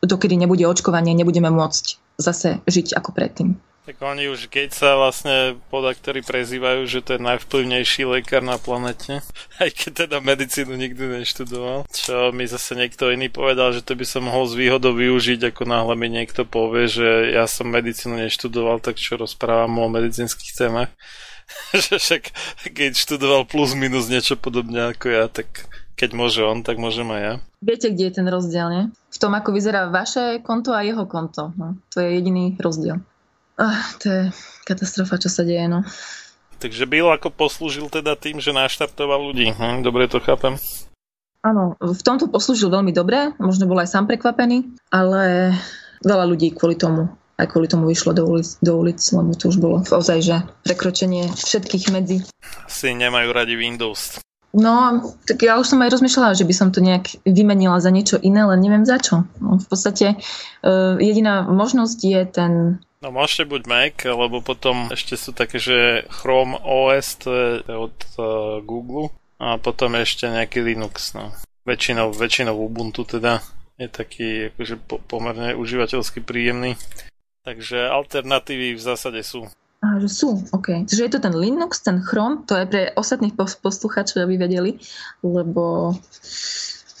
dokedy 0.00 0.36
nebude 0.36 0.64
očkovanie, 0.64 1.12
nebudeme 1.12 1.52
môcť 1.52 1.84
zase 2.16 2.60
žiť 2.64 2.96
ako 2.96 3.10
predtým. 3.12 3.48
Tak 3.90 4.06
oni 4.06 4.30
už 4.30 4.46
keď 4.46 4.70
sa 4.70 4.94
vlastne 4.94 5.58
podaktori 5.66 6.22
prezývajú, 6.22 6.86
že 6.86 7.02
to 7.02 7.18
je 7.18 7.26
najvplyvnejší 7.26 8.06
lekár 8.06 8.38
na 8.38 8.54
planete, 8.54 9.18
aj 9.62 9.66
keď 9.74 10.06
teda 10.06 10.22
medicínu 10.22 10.78
nikdy 10.78 11.18
neštudoval. 11.18 11.90
Čo 11.90 12.30
mi 12.30 12.46
zase 12.46 12.78
niekto 12.78 13.10
iný 13.10 13.34
povedal, 13.34 13.74
že 13.74 13.82
to 13.82 13.98
by 13.98 14.06
som 14.06 14.30
mohol 14.30 14.46
z 14.46 14.62
výhodou 14.62 14.94
využiť, 14.94 15.42
ako 15.42 15.66
náhle 15.66 15.98
mi 15.98 16.06
niekto 16.06 16.46
povie, 16.46 16.86
že 16.86 17.34
ja 17.34 17.50
som 17.50 17.66
medicínu 17.66 18.14
neštudoval, 18.14 18.78
tak 18.78 18.94
čo 18.94 19.18
rozprávam 19.18 19.82
o 19.82 19.90
medicínskych 19.90 20.54
témach. 20.54 20.94
že 21.74 21.98
však 21.98 22.30
keď 22.70 22.94
študoval 22.94 23.42
plus 23.42 23.74
minus 23.74 24.06
niečo 24.06 24.38
podobne 24.38 24.94
ako 24.94 25.10
ja, 25.10 25.26
tak 25.26 25.66
keď 25.98 26.14
môže 26.14 26.46
on, 26.46 26.62
tak 26.62 26.78
môžem 26.78 27.10
aj 27.10 27.22
ja. 27.26 27.34
Viete, 27.58 27.90
kde 27.90 28.06
je 28.06 28.14
ten 28.22 28.28
rozdiel, 28.30 28.68
nie? 28.70 28.84
V 29.10 29.18
tom, 29.18 29.34
ako 29.34 29.50
vyzerá 29.50 29.90
vaše 29.90 30.38
konto 30.46 30.70
a 30.70 30.86
jeho 30.86 31.10
konto. 31.10 31.50
No, 31.58 31.74
to 31.90 31.98
je 31.98 32.22
jediný 32.22 32.54
rozdiel. 32.54 33.02
Ah, 33.60 33.84
to 34.00 34.06
je 34.08 34.22
katastrofa, 34.64 35.20
čo 35.20 35.28
sa 35.28 35.44
deje, 35.44 35.68
no. 35.68 35.84
Takže 36.60 36.88
Bill 36.88 37.12
ako 37.12 37.28
poslúžil 37.28 37.92
teda 37.92 38.16
tým, 38.16 38.40
že 38.40 38.56
naštartoval 38.56 39.20
ľudí. 39.20 39.52
Hm, 39.52 39.84
dobre 39.84 40.08
to 40.08 40.16
chápem. 40.20 40.56
Áno, 41.44 41.76
v 41.80 42.00
tomto 42.04 42.28
poslúžil 42.28 42.68
veľmi 42.72 42.92
dobre, 42.92 43.36
možno 43.40 43.64
bol 43.68 43.80
aj 43.80 43.92
sám 43.92 44.04
prekvapený, 44.08 44.64
ale 44.92 45.52
veľa 46.04 46.24
ľudí 46.28 46.52
kvôli 46.52 46.76
tomu 46.76 47.08
aj 47.40 47.48
kvôli 47.48 47.72
tomu 47.72 47.88
vyšlo 47.88 48.12
do 48.12 48.28
ulic, 48.28 48.60
do 48.60 48.76
ulic 48.76 49.00
lebo 49.00 49.32
to 49.32 49.48
už 49.48 49.56
bolo 49.56 49.80
ozaj, 49.80 50.20
že 50.20 50.36
prekročenie 50.68 51.32
všetkých 51.32 51.88
medzi. 51.88 52.20
Si 52.68 52.92
nemajú 52.92 53.32
radi 53.32 53.56
Windows. 53.56 54.20
No, 54.50 55.00
tak 55.24 55.46
ja 55.46 55.56
už 55.62 55.72
som 55.72 55.80
aj 55.80 55.94
rozmýšľala, 55.94 56.34
že 56.34 56.44
by 56.44 56.54
som 56.54 56.68
to 56.74 56.82
nejak 56.82 57.22
vymenila 57.22 57.78
za 57.78 57.88
niečo 57.88 58.18
iné, 58.18 58.42
len 58.44 58.60
neviem 58.60 58.84
za 58.84 58.98
čo. 58.98 59.24
No, 59.38 59.62
v 59.62 59.66
podstate 59.66 60.18
uh, 60.18 60.98
jediná 60.98 61.46
možnosť 61.48 61.98
je 62.02 62.20
ten 62.26 62.52
No 63.00 63.08
môžete 63.08 63.48
buď 63.48 63.62
Mac, 63.64 63.96
lebo 64.04 64.44
potom 64.44 64.92
ešte 64.92 65.16
sú 65.16 65.32
také, 65.32 65.56
že 65.56 66.04
Chrome 66.12 66.60
OS, 66.60 67.16
to 67.16 67.32
je 67.32 67.48
od 67.72 67.96
uh, 68.20 68.60
Google, 68.60 69.08
a 69.40 69.56
potom 69.56 69.96
ešte 69.96 70.28
nejaký 70.28 70.60
Linux, 70.60 71.16
no. 71.16 71.32
Väčšinou, 71.64 72.12
väčšinou 72.12 72.52
Ubuntu 72.52 73.08
teda 73.08 73.40
je 73.80 73.88
taký 73.88 74.28
akože 74.52 74.76
po, 74.84 75.00
pomerne 75.00 75.56
užívateľsky 75.56 76.20
príjemný. 76.20 76.76
Takže 77.40 77.88
alternatívy 77.88 78.76
v 78.76 78.84
zásade 78.84 79.24
sú. 79.24 79.48
A, 79.80 79.96
že 79.96 80.12
sú, 80.12 80.44
OK. 80.52 80.84
Čiže 80.84 81.08
je 81.08 81.12
to 81.16 81.24
ten 81.24 81.32
Linux, 81.32 81.80
ten 81.80 82.04
Chrome, 82.04 82.44
to 82.44 82.52
je 82.52 82.68
pre 82.68 82.92
ostatných 83.00 83.32
poslucháčov, 83.32 84.28
aby 84.28 84.36
vedeli, 84.36 84.76
lebo 85.24 85.96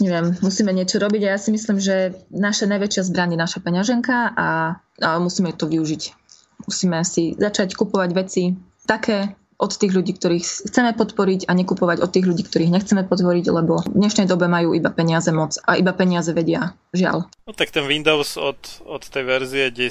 neviem, 0.00 0.36
musíme 0.40 0.72
niečo 0.72 1.00
robiť 1.00 1.22
a 1.24 1.32
ja 1.36 1.38
si 1.40 1.52
myslím, 1.52 1.80
že 1.80 2.16
naša 2.32 2.68
najväčšia 2.68 3.08
zbraň 3.08 3.36
je 3.36 3.38
naša 3.38 3.58
peňaženka 3.64 4.16
a, 4.36 4.48
a 4.80 5.08
musíme 5.20 5.52
to 5.56 5.68
využiť. 5.68 6.02
Musíme 6.68 7.00
si 7.08 7.32
začať 7.36 7.72
kupovať 7.72 8.10
veci 8.12 8.52
také, 8.84 9.39
od 9.60 9.72
tých 9.76 9.92
ľudí, 9.92 10.16
ktorých 10.16 10.72
chceme 10.72 10.96
podporiť 10.96 11.44
a 11.44 11.52
nekupovať 11.52 12.00
od 12.00 12.10
tých 12.10 12.24
ľudí, 12.24 12.42
ktorých 12.48 12.72
nechceme 12.72 13.04
podporiť, 13.04 13.44
lebo 13.52 13.84
v 13.84 13.92
dnešnej 13.92 14.24
dobe 14.24 14.48
majú 14.48 14.72
iba 14.72 14.88
peniaze 14.88 15.28
moc 15.30 15.60
a 15.68 15.76
iba 15.76 15.92
peniaze 15.92 16.32
vedia. 16.32 16.72
Žiaľ. 16.90 17.30
No 17.46 17.52
tak 17.54 17.70
ten 17.70 17.86
Windows 17.86 18.34
od, 18.34 18.58
od 18.82 19.02
tej 19.04 19.22
verzie 19.22 19.70
10 19.70 19.78
e, 19.78 19.88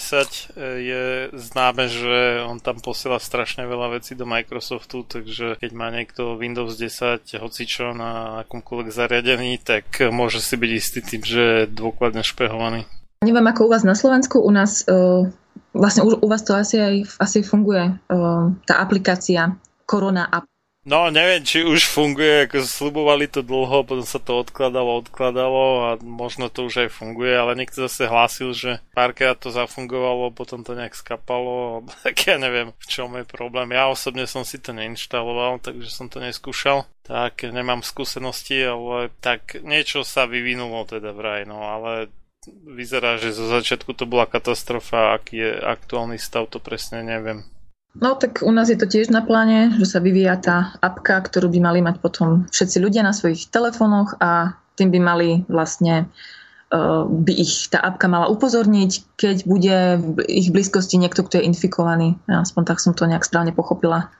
je 0.84 1.04
známe, 1.32 1.88
že 1.88 2.44
on 2.44 2.60
tam 2.60 2.84
posiela 2.84 3.22
strašne 3.24 3.64
veľa 3.64 4.02
vecí 4.02 4.20
do 4.20 4.28
Microsoftu, 4.28 5.08
takže 5.08 5.56
keď 5.62 5.72
má 5.72 5.94
niekto 5.94 6.36
Windows 6.36 6.76
10 6.76 7.24
hocičo 7.40 7.96
na 7.96 8.44
akomkoľvek 8.44 8.90
zariadení, 8.92 9.62
tak 9.64 10.12
môže 10.12 10.44
si 10.44 10.60
byť 10.60 10.72
istý 10.76 11.00
tým, 11.00 11.24
že 11.24 11.44
je 11.64 11.72
dôkladne 11.72 12.26
špehovaný. 12.26 12.84
Neviem 13.20 13.48
ako 13.52 13.68
u 13.68 13.72
vás 13.72 13.84
na 13.84 13.96
Slovensku, 14.00 14.40
u 14.40 14.52
nás 14.52 14.88
uh, 14.88 15.28
vlastne 15.74 16.04
u, 16.04 16.16
u 16.16 16.28
vás 16.28 16.44
to 16.44 16.56
asi 16.56 16.80
aj 16.80 16.96
asi 17.20 17.44
funguje, 17.44 17.96
uh, 18.10 18.54
tá 18.66 18.82
aplikácia 18.82 19.58
Corona 19.90 20.28
App. 20.30 20.50
No, 20.88 21.12
neviem, 21.12 21.44
či 21.44 21.62
už 21.62 21.92
funguje, 21.92 22.48
ako 22.48 22.64
slubovali 22.64 23.28
to 23.28 23.44
dlho, 23.44 23.84
potom 23.84 24.08
sa 24.08 24.16
to 24.16 24.42
odkladalo, 24.42 25.04
odkladalo 25.04 25.66
a 25.86 25.90
možno 26.00 26.48
to 26.48 26.72
už 26.72 26.88
aj 26.88 26.90
funguje, 26.90 27.36
ale 27.36 27.54
niekto 27.54 27.84
zase 27.84 28.08
hlásil, 28.08 28.56
že 28.56 28.80
párkrát 28.96 29.36
to 29.36 29.52
zafungovalo, 29.52 30.32
potom 30.32 30.64
to 30.64 30.80
nejak 30.80 30.96
skapalo, 30.96 31.84
tak 32.08 32.16
ja 32.26 32.40
neviem, 32.40 32.72
v 32.74 32.86
čom 32.88 33.12
je 33.20 33.28
problém. 33.28 33.76
Ja 33.76 33.92
osobne 33.92 34.24
som 34.24 34.48
si 34.48 34.56
to 34.58 34.72
neinštaloval, 34.72 35.60
takže 35.60 35.92
som 35.92 36.08
to 36.08 36.24
neskúšal. 36.24 36.88
Tak 37.04 37.44
nemám 37.46 37.84
skúsenosti, 37.84 38.64
ale 38.64 39.12
tak 39.20 39.60
niečo 39.62 40.08
sa 40.08 40.26
vyvinulo 40.32 40.88
teda 40.88 41.12
vraj, 41.12 41.44
no 41.44 41.60
ale 41.60 42.08
vyzerá, 42.48 43.20
že 43.20 43.36
zo 43.36 43.52
začiatku 43.52 43.92
to 43.92 44.08
bola 44.08 44.24
katastrofa, 44.24 45.16
aký 45.16 45.44
je 45.44 45.52
aktuálny 45.60 46.16
stav, 46.16 46.48
to 46.48 46.64
presne 46.64 47.04
neviem. 47.04 47.44
No 47.98 48.16
tak 48.16 48.46
u 48.46 48.52
nás 48.54 48.70
je 48.70 48.78
to 48.78 48.86
tiež 48.86 49.10
na 49.10 49.26
pláne, 49.26 49.76
že 49.76 49.90
sa 49.90 50.00
vyvíja 50.00 50.38
tá 50.38 50.78
apka, 50.80 51.20
ktorú 51.20 51.50
by 51.50 51.60
mali 51.60 51.80
mať 51.82 52.00
potom 52.00 52.46
všetci 52.48 52.78
ľudia 52.80 53.02
na 53.02 53.12
svojich 53.12 53.50
telefónoch 53.50 54.16
a 54.22 54.56
tým 54.78 54.94
by 54.94 55.00
mali 55.02 55.30
vlastne 55.50 56.08
uh, 56.70 57.04
by 57.10 57.34
ich 57.34 57.68
tá 57.74 57.82
apka 57.82 58.06
mala 58.08 58.30
upozorniť, 58.30 59.20
keď 59.20 59.38
bude 59.44 59.78
v 60.00 60.18
ich 60.30 60.54
blízkosti 60.54 61.02
niekto, 61.02 61.26
kto 61.26 61.42
je 61.42 61.50
infikovaný. 61.50 62.16
Ja 62.30 62.46
aspoň 62.46 62.64
tak 62.70 62.80
som 62.80 62.94
to 62.94 63.10
nejak 63.10 63.26
správne 63.26 63.52
pochopila. 63.52 64.14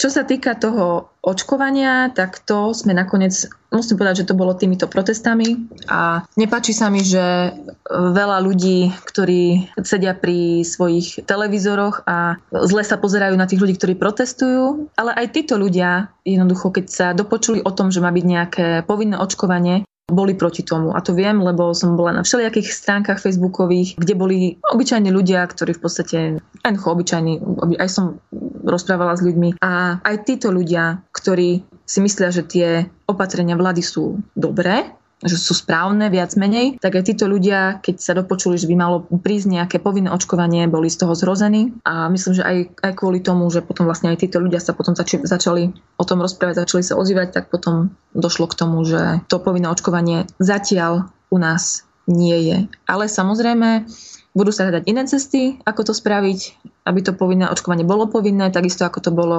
Čo 0.00 0.08
sa 0.08 0.24
týka 0.24 0.56
toho 0.56 1.12
očkovania, 1.20 2.08
tak 2.16 2.40
to 2.48 2.72
sme 2.72 2.96
nakoniec, 2.96 3.36
musím 3.68 4.00
povedať, 4.00 4.24
že 4.24 4.32
to 4.32 4.38
bolo 4.40 4.56
týmito 4.56 4.88
protestami 4.88 5.68
a 5.92 6.24
nepáči 6.40 6.72
sa 6.72 6.88
mi, 6.88 7.04
že 7.04 7.52
veľa 7.92 8.40
ľudí, 8.40 8.96
ktorí 9.04 9.76
sedia 9.84 10.16
pri 10.16 10.64
svojich 10.64 11.28
televízoroch 11.28 12.08
a 12.08 12.40
zle 12.64 12.80
sa 12.80 12.96
pozerajú 12.96 13.36
na 13.36 13.44
tých 13.44 13.60
ľudí, 13.60 13.76
ktorí 13.76 14.00
protestujú, 14.00 14.88
ale 14.96 15.12
aj 15.20 15.36
títo 15.36 15.60
ľudia 15.60 16.08
jednoducho, 16.24 16.72
keď 16.72 16.86
sa 16.88 17.06
dopočuli 17.12 17.60
o 17.60 17.68
tom, 17.68 17.92
že 17.92 18.00
má 18.00 18.08
byť 18.08 18.24
nejaké 18.24 18.66
povinné 18.88 19.20
očkovanie, 19.20 19.84
boli 20.10 20.34
proti 20.34 20.66
tomu. 20.66 20.90
A 20.92 21.00
to 21.00 21.14
viem, 21.14 21.38
lebo 21.38 21.70
som 21.70 21.94
bola 21.94 22.10
na 22.10 22.26
všelijakých 22.26 22.68
stránkach 22.72 23.22
facebookových, 23.22 23.94
kde 23.96 24.14
boli 24.18 24.38
obyčajní 24.74 25.08
ľudia, 25.08 25.46
ktorí 25.46 25.78
v 25.78 25.82
podstate, 25.82 26.18
aj 26.66 26.74
obyčajní, 26.82 27.38
aj 27.78 27.88
som 27.88 28.18
rozprávala 28.64 29.16
s 29.16 29.24
ľuďmi. 29.24 29.60
A 29.60 30.00
aj 30.00 30.16
títo 30.26 30.52
ľudia, 30.52 31.02
ktorí 31.10 31.64
si 31.84 31.98
myslia, 31.98 32.30
že 32.30 32.46
tie 32.46 32.68
opatrenia 33.10 33.58
vlády 33.58 33.82
sú 33.82 34.22
dobré, 34.38 34.94
že 35.20 35.36
sú 35.36 35.52
správne 35.52 36.08
viac 36.08 36.32
menej, 36.32 36.80
tak 36.80 36.96
aj 36.96 37.12
títo 37.12 37.28
ľudia, 37.28 37.84
keď 37.84 37.96
sa 38.00 38.16
dopočuli, 38.16 38.56
že 38.56 38.64
by 38.64 38.76
malo 38.76 39.04
prísť 39.04 39.52
nejaké 39.52 39.76
povinné 39.76 40.08
očkovanie, 40.08 40.64
boli 40.64 40.88
z 40.88 41.04
toho 41.04 41.12
zrození 41.12 41.76
a 41.84 42.08
myslím, 42.08 42.40
že 42.40 42.44
aj, 42.44 42.56
aj 42.80 42.92
kvôli 42.96 43.20
tomu, 43.20 43.52
že 43.52 43.60
potom 43.60 43.84
vlastne 43.84 44.08
aj 44.08 44.24
títo 44.24 44.40
ľudia 44.40 44.64
sa 44.64 44.72
potom 44.72 44.96
zači, 44.96 45.20
začali 45.20 45.76
o 46.00 46.04
tom 46.08 46.24
rozprávať, 46.24 46.64
začali 46.64 46.82
sa 46.84 46.96
ozývať, 46.96 47.36
tak 47.36 47.44
potom 47.52 47.92
došlo 48.16 48.48
k 48.48 48.58
tomu, 48.64 48.80
že 48.88 49.20
to 49.28 49.44
povinné 49.44 49.68
očkovanie 49.68 50.24
zatiaľ 50.40 51.12
u 51.28 51.36
nás 51.36 51.84
nie 52.08 52.40
je. 52.48 52.58
Ale 52.88 53.04
samozrejme, 53.06 53.86
budú 54.30 54.54
sa 54.54 54.66
hľadať 54.66 54.86
iné 54.86 55.02
cesty, 55.10 55.58
ako 55.66 55.90
to 55.90 55.92
spraviť, 55.94 56.40
aby 56.86 57.00
to 57.02 57.12
povinné 57.18 57.50
očkovanie 57.50 57.82
bolo 57.82 58.06
povinné, 58.06 58.54
takisto 58.54 58.86
ako 58.86 58.98
to 59.02 59.10
bolo 59.10 59.38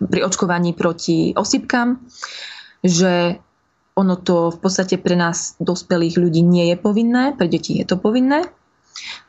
pri 0.00 0.20
očkovaní 0.24 0.72
proti 0.72 1.36
osypkám, 1.36 2.00
že 2.80 3.36
ono 3.94 4.18
to 4.18 4.50
v 4.50 4.58
podstate 4.58 4.98
pre 4.98 5.14
nás, 5.14 5.54
dospelých 5.62 6.18
ľudí, 6.18 6.42
nie 6.42 6.74
je 6.74 6.76
povinné, 6.80 7.36
pre 7.36 7.46
deti 7.46 7.78
je 7.78 7.86
to 7.86 7.94
povinné. 7.94 8.42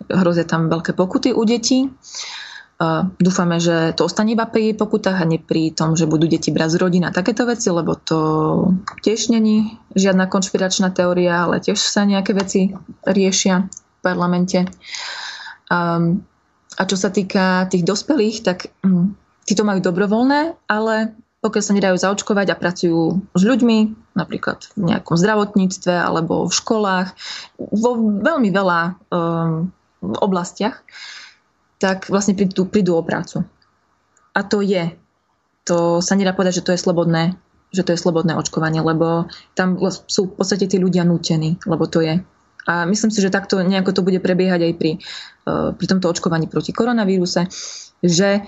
Hrozia 0.10 0.48
tam 0.48 0.74
veľké 0.74 0.98
pokuty 0.98 1.30
u 1.36 1.44
detí. 1.46 1.92
Dúfame, 3.22 3.62
že 3.62 3.94
to 3.96 4.10
ostane 4.10 4.36
iba 4.36 4.50
pri 4.50 4.76
pokutách 4.76 5.22
a 5.22 5.30
nie 5.30 5.40
pri 5.40 5.72
tom, 5.72 5.96
že 5.96 6.10
budú 6.10 6.28
deti 6.28 6.52
brať 6.52 6.76
z 6.76 6.78
rodín 6.82 7.04
a 7.08 7.14
takéto 7.14 7.46
veci, 7.48 7.72
lebo 7.72 7.96
to 7.96 8.20
tiež 9.06 9.32
není 9.32 9.80
žiadna 9.96 10.28
konšpiračná 10.28 10.92
teória, 10.92 11.46
ale 11.46 11.62
tiež 11.64 11.78
sa 11.78 12.04
nejaké 12.04 12.36
veci 12.36 12.74
riešia 13.06 13.70
parlamente. 14.06 14.70
A 16.76 16.84
čo 16.86 16.98
sa 17.00 17.10
týka 17.10 17.66
tých 17.74 17.82
dospelých, 17.82 18.46
tak 18.46 18.70
hm, 18.86 19.18
títo 19.50 19.66
majú 19.66 19.82
dobrovoľné, 19.82 20.70
ale 20.70 21.18
pokiaľ 21.42 21.64
sa 21.64 21.78
nedajú 21.78 21.96
zaočkovať 22.02 22.48
a 22.52 22.60
pracujú 22.60 23.22
s 23.38 23.44
ľuďmi, 23.46 23.78
napríklad 24.18 24.66
v 24.74 24.90
nejakom 24.90 25.14
zdravotníctve 25.14 25.94
alebo 25.94 26.50
v 26.50 26.54
školách, 26.58 27.14
vo 27.62 27.92
veľmi 28.02 28.50
veľa 28.50 28.80
um, 29.14 29.70
oblastiach, 30.02 30.82
tak 31.78 32.10
vlastne 32.10 32.34
prídu, 32.34 32.66
prídu 32.66 32.98
o 32.98 33.06
prácu. 33.06 33.46
A 34.34 34.42
to 34.42 34.66
je. 34.66 34.90
To 35.70 36.02
sa 36.02 36.18
nedá 36.18 36.34
povedať, 36.34 36.62
že 36.62 36.66
to 36.66 36.74
je 36.74 36.82
slobodné, 36.82 37.38
že 37.70 37.86
to 37.86 37.94
je 37.94 38.02
slobodné 38.02 38.34
očkovanie, 38.34 38.82
lebo 38.82 39.30
tam 39.54 39.78
sú 40.10 40.34
v 40.34 40.36
podstate 40.42 40.66
tí 40.66 40.82
ľudia 40.82 41.06
nútení, 41.06 41.62
lebo 41.70 41.86
to 41.86 42.02
je. 42.02 42.26
A 42.66 42.90
myslím 42.90 43.14
si, 43.14 43.22
že 43.22 43.34
takto 43.34 43.62
nejako 43.62 43.94
to 43.94 44.02
bude 44.02 44.18
prebiehať 44.22 44.62
aj 44.66 44.74
pri, 44.78 44.92
uh, 45.46 45.70
pri 45.78 45.86
tomto 45.86 46.10
očkovaní 46.10 46.50
proti 46.50 46.74
koronavíruse, 46.74 47.46
že 48.02 48.42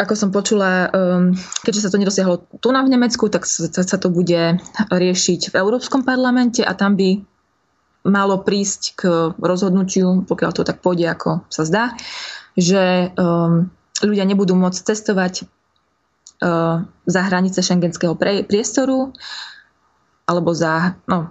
ako 0.00 0.14
som 0.16 0.32
počula, 0.32 0.88
um, 0.88 1.36
keďže 1.60 1.84
sa 1.84 1.90
to 1.92 2.00
nedosiahlo 2.00 2.40
tu 2.56 2.72
na 2.72 2.80
v 2.80 2.96
Nemecku, 2.96 3.28
tak 3.28 3.44
sa 3.44 3.98
to 4.00 4.08
bude 4.08 4.56
riešiť 4.88 5.52
v 5.52 5.54
Európskom 5.60 6.08
parlamente 6.08 6.64
a 6.64 6.72
tam 6.72 6.96
by 6.96 7.20
malo 8.08 8.40
prísť 8.40 8.96
k 8.96 9.00
rozhodnutiu, 9.36 10.24
pokiaľ 10.24 10.50
to 10.56 10.64
tak 10.64 10.80
pôjde, 10.80 11.04
ako 11.04 11.44
sa 11.52 11.68
zdá, 11.68 11.84
že 12.56 13.12
um, 13.12 13.68
ľudia 14.00 14.24
nebudú 14.24 14.56
môcť 14.56 14.80
cestovať 14.88 15.44
uh, 15.44 16.88
za 17.04 17.20
hranice 17.28 17.60
šengenského 17.60 18.16
priestoru 18.48 19.12
alebo 20.24 20.56
za, 20.56 20.96
no, 21.04 21.28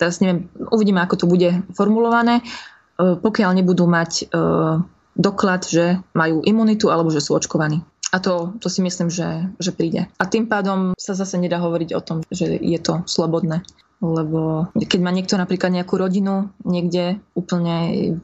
teraz 0.00 0.24
neviem, 0.24 0.48
uvidíme, 0.72 1.04
ako 1.04 1.14
to 1.20 1.26
bude 1.28 1.52
formulované, 1.76 2.40
uh, 2.40 3.20
pokiaľ 3.20 3.60
nebudú 3.60 3.84
mať 3.84 4.32
uh, 4.32 4.80
doklad, 5.12 5.68
že 5.68 6.00
majú 6.16 6.40
imunitu 6.40 6.88
alebo 6.88 7.12
že 7.12 7.20
sú 7.20 7.36
očkovaní. 7.36 7.84
A 8.10 8.18
to, 8.18 8.58
to 8.58 8.66
si 8.66 8.82
myslím, 8.82 9.06
že, 9.06 9.54
že 9.62 9.70
príde. 9.70 10.10
A 10.18 10.24
tým 10.26 10.50
pádom 10.50 10.98
sa 10.98 11.14
zase 11.14 11.38
nedá 11.38 11.62
hovoriť 11.62 11.94
o 11.94 12.02
tom, 12.02 12.26
že 12.26 12.58
je 12.58 12.78
to 12.82 13.06
slobodné. 13.06 13.62
Lebo 14.00 14.72
keď 14.74 14.98
má 14.98 15.12
niekto 15.12 15.36
napríklad 15.36 15.70
nejakú 15.70 16.00
rodinu 16.00 16.48
niekde 16.64 17.20
úplne 17.36 17.76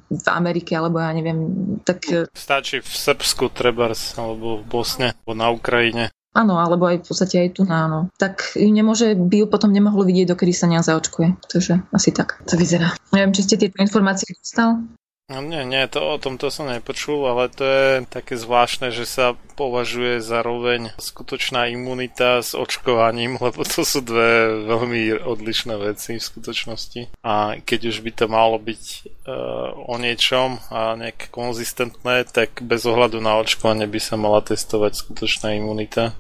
v 0.08 0.26
Amerike, 0.32 0.72
alebo 0.72 0.98
ja 0.98 1.12
neviem, 1.12 1.38
tak... 1.84 2.02
Stačí 2.32 2.80
v 2.80 2.88
Srbsku, 2.88 3.52
Trebars, 3.52 4.16
alebo 4.16 4.58
v 4.58 4.66
Bosne, 4.66 5.12
alebo 5.22 5.32
na 5.36 5.52
Ukrajine. 5.52 6.04
Áno, 6.36 6.60
alebo 6.60 6.84
aj 6.84 7.00
v 7.00 7.06
podstate 7.08 7.36
aj 7.40 7.50
tu 7.56 7.64
na 7.64 7.88
áno. 7.88 8.00
Tak 8.20 8.60
ju 8.60 8.68
nemôže, 8.68 9.16
by 9.16 9.36
ju 9.40 9.46
potom 9.48 9.72
nemohlo 9.72 10.04
vidieť, 10.04 10.36
dokedy 10.36 10.52
sa 10.52 10.68
nezaočkuje. 10.68 11.48
Takže 11.48 11.88
asi 11.96 12.10
tak 12.12 12.44
to 12.44 12.60
vyzerá. 12.60 12.92
Neviem, 13.16 13.32
či 13.32 13.48
ste 13.48 13.56
tieto 13.56 13.80
informácie 13.80 14.36
dostal? 14.36 14.84
No 15.26 15.42
nie, 15.42 15.66
nie, 15.66 15.82
to, 15.90 16.14
o 16.14 16.22
tomto 16.22 16.54
som 16.54 16.70
nepočul, 16.70 17.26
ale 17.26 17.50
to 17.50 17.66
je 17.66 18.06
také 18.06 18.38
zvláštne, 18.38 18.94
že 18.94 19.10
sa 19.10 19.34
považuje 19.58 20.22
zároveň 20.22 20.94
skutočná 21.02 21.66
imunita 21.66 22.38
s 22.38 22.54
očkovaním, 22.54 23.34
lebo 23.42 23.66
to 23.66 23.82
sú 23.82 24.06
dve 24.06 24.62
veľmi 24.70 25.26
odlišné 25.26 25.74
veci 25.82 26.22
v 26.22 26.28
skutočnosti. 26.30 27.18
A 27.26 27.58
keď 27.58 27.90
už 27.90 28.06
by 28.06 28.10
to 28.14 28.26
malo 28.30 28.54
byť 28.62 28.84
uh, 29.02 29.74
o 29.90 29.98
niečom 29.98 30.62
a 30.70 30.94
nejak 30.94 31.34
konzistentné, 31.34 32.22
tak 32.30 32.62
bez 32.62 32.86
ohľadu 32.86 33.18
na 33.18 33.34
očkovanie 33.42 33.90
by 33.90 33.98
sa 33.98 34.14
mala 34.14 34.46
testovať 34.46 34.94
skutočná 34.94 35.58
imunita. 35.58 36.14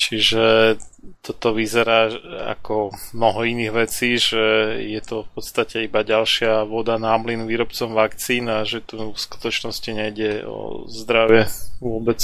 Čiže 0.00 0.76
toto 1.22 1.54
vyzerá 1.54 2.10
ako 2.50 2.94
mnoho 3.14 3.46
iných 3.46 3.72
vecí, 3.74 4.18
že 4.18 4.76
je 4.82 5.00
to 5.02 5.26
v 5.26 5.30
podstate 5.38 5.86
iba 5.86 6.02
ďalšia 6.02 6.66
voda 6.66 6.98
na 6.98 7.14
mlyn 7.18 7.46
výrobcom 7.46 7.94
vakcín 7.94 8.50
a 8.50 8.66
že 8.66 8.82
tu 8.82 9.14
v 9.14 9.18
skutočnosti 9.18 9.90
nejde 9.94 10.42
o 10.46 10.86
zdravie 10.90 11.46
vôbec. 11.78 12.18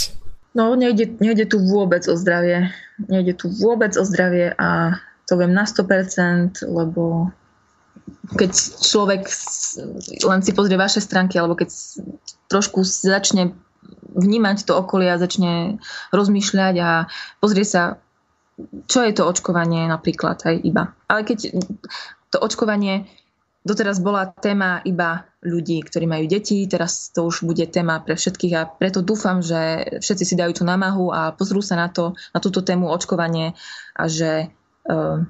No, 0.59 0.75
nejde, 0.75 1.19
nejde 1.23 1.47
tu 1.47 1.63
vôbec 1.63 2.03
o 2.11 2.15
zdravie. 2.19 2.75
Nejde 2.99 3.39
tu 3.39 3.47
vôbec 3.47 3.95
o 3.95 4.03
zdravie 4.03 4.51
a 4.59 4.99
to 5.31 5.39
viem 5.39 5.55
na 5.55 5.63
100%, 5.63 6.67
lebo 6.67 7.31
keď 8.35 8.51
človek 8.83 9.29
len 10.25 10.41
si 10.41 10.53
pozrie 10.57 10.81
vaše 10.81 11.01
stránky, 11.05 11.39
alebo 11.39 11.55
keď 11.55 11.69
trošku 12.49 12.83
začne 12.83 13.55
vnímať 14.15 14.67
to 14.67 14.77
okolie 14.77 15.09
a 15.13 15.21
začne 15.21 15.79
rozmýšľať 16.11 16.75
a 16.81 16.91
pozrie 17.39 17.65
sa, 17.65 18.01
čo 18.91 19.07
je 19.07 19.13
to 19.15 19.29
očkovanie 19.29 19.87
napríklad 19.87 20.43
aj 20.43 20.57
iba. 20.67 20.93
Ale 21.07 21.23
keď 21.23 21.55
to 22.29 22.37
očkovanie 22.43 23.07
doteraz 23.69 24.01
bola 24.01 24.33
téma 24.33 24.81
iba 24.89 25.29
ľudí, 25.45 25.85
ktorí 25.85 26.09
majú 26.09 26.25
deti, 26.27 26.67
teraz 26.67 27.13
to 27.15 27.29
už 27.29 27.47
bude 27.47 27.63
téma 27.71 28.03
pre 28.03 28.19
všetkých 28.19 28.55
a 28.57 28.67
preto 28.67 29.05
dúfam, 29.05 29.45
že 29.45 29.87
všetci 30.03 30.25
si 30.25 30.35
dajú 30.35 30.63
tú 30.63 30.65
námahu 30.67 31.15
a 31.15 31.37
pozrú 31.37 31.63
sa 31.63 31.79
na 31.79 31.93
to, 31.93 32.17
na 32.35 32.41
túto 32.43 32.65
tému 32.65 32.91
očkovanie 32.91 33.55
a 33.95 34.05
že, 34.11 34.51
uh, 34.91 35.23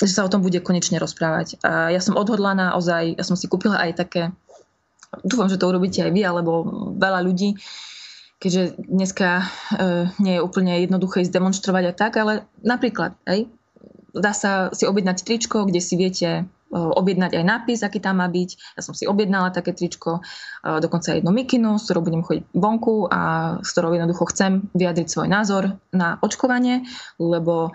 že 0.00 0.12
sa 0.12 0.24
o 0.24 0.32
tom 0.32 0.40
bude 0.40 0.64
konečne 0.64 0.96
rozprávať. 0.96 1.60
A 1.60 1.92
ja 1.92 2.00
som 2.00 2.16
odhodlaná 2.16 2.72
ozaj, 2.78 3.20
ja 3.20 3.24
som 3.26 3.36
si 3.36 3.50
kúpila 3.50 3.76
aj 3.76 3.90
také, 4.00 4.22
dúfam, 5.22 5.46
že 5.46 5.60
to 5.60 5.70
urobíte 5.70 6.02
aj 6.02 6.10
vy, 6.10 6.26
alebo 6.26 6.66
veľa 6.98 7.20
ľudí, 7.22 7.54
keďže 8.42 8.80
dneska 8.90 9.44
uh, 9.44 10.10
nie 10.18 10.36
je 10.36 10.44
úplne 10.44 10.82
jednoduché 10.82 11.22
ísť 11.22 11.30
demonstrovať 11.30 11.84
a 11.90 11.92
tak, 11.94 12.18
ale 12.18 12.48
napríklad, 12.64 13.14
aj, 13.28 13.46
dá 14.10 14.32
sa 14.34 14.74
si 14.74 14.88
objednať 14.88 15.22
tričko, 15.22 15.68
kde 15.68 15.78
si 15.78 15.94
viete 15.94 16.50
objednať 16.74 17.38
aj 17.38 17.44
nápis, 17.46 17.86
aký 17.86 18.02
tam 18.02 18.18
má 18.18 18.26
byť. 18.26 18.74
Ja 18.74 18.82
som 18.82 18.98
si 18.98 19.06
objednala 19.06 19.54
také 19.54 19.70
tričko, 19.70 20.26
dokonca 20.66 21.14
jednu 21.14 21.30
mikinu, 21.30 21.78
s 21.78 21.86
ktorou 21.86 22.02
budem 22.02 22.26
chodiť 22.26 22.50
vonku 22.50 23.06
a 23.14 23.22
s 23.62 23.70
ktorou 23.70 23.94
jednoducho 23.94 24.26
chcem 24.34 24.66
vyjadriť 24.74 25.06
svoj 25.06 25.28
názor 25.30 25.78
na 25.94 26.18
očkovanie, 26.18 26.82
lebo 27.22 27.70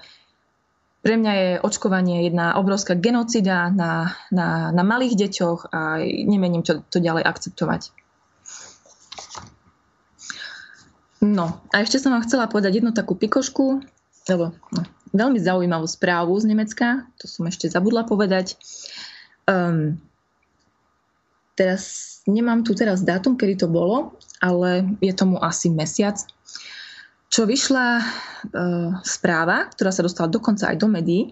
pre 1.00 1.16
mňa 1.16 1.34
je 1.34 1.50
očkovanie 1.64 2.28
jedna 2.28 2.60
obrovská 2.60 2.96
genocida 2.96 3.72
na, 3.72 4.20
na, 4.36 4.76
na 4.76 4.84
malých 4.84 5.16
deťoch 5.16 5.72
a 5.72 6.04
nemením 6.04 6.64
to, 6.64 6.84
to 6.92 7.00
ďalej 7.00 7.24
akceptovať. 7.24 7.96
No 11.20 11.60
a 11.72 11.84
ešte 11.84 12.00
som 12.00 12.16
vám 12.16 12.24
chcela 12.24 12.48
povedať 12.48 12.80
jednu 12.80 12.96
takú 12.96 13.16
pikošku, 13.16 13.84
lebo 14.32 14.56
no, 14.72 14.82
veľmi 15.12 15.40
zaujímavú 15.40 15.88
správu 15.88 16.36
z 16.40 16.46
Nemecka, 16.52 17.08
to 17.20 17.28
som 17.28 17.48
ešte 17.48 17.68
zabudla 17.68 18.08
povedať. 18.08 18.56
Um, 19.44 20.00
teraz 21.60 22.08
nemám 22.24 22.64
tu 22.64 22.72
teraz 22.72 23.04
dátum, 23.04 23.36
kedy 23.36 23.64
to 23.64 23.68
bolo, 23.68 24.16
ale 24.40 24.96
je 25.04 25.12
tomu 25.12 25.36
asi 25.44 25.68
mesiac, 25.68 26.16
čo 27.30 27.46
vyšla 27.46 27.88
uh, 28.02 28.04
správa, 29.06 29.70
ktorá 29.72 29.94
sa 29.94 30.02
dostala 30.02 30.28
dokonca 30.28 30.68
aj 30.68 30.78
do 30.82 30.88
médií, 30.90 31.24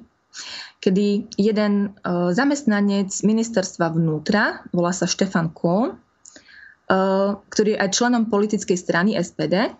kedy 0.77 1.33
jeden 1.41 1.97
uh, 2.05 2.29
zamestnanec 2.31 3.09
ministerstva 3.25 3.97
vnútra, 3.97 4.61
volá 4.69 4.93
sa 4.93 5.09
Štefan 5.09 5.49
Kohn, 5.51 5.97
uh, 5.97 7.41
ktorý 7.49 7.75
je 7.75 7.81
aj 7.81 7.89
členom 7.97 8.29
politickej 8.29 8.77
strany 8.77 9.17
SPD, 9.17 9.73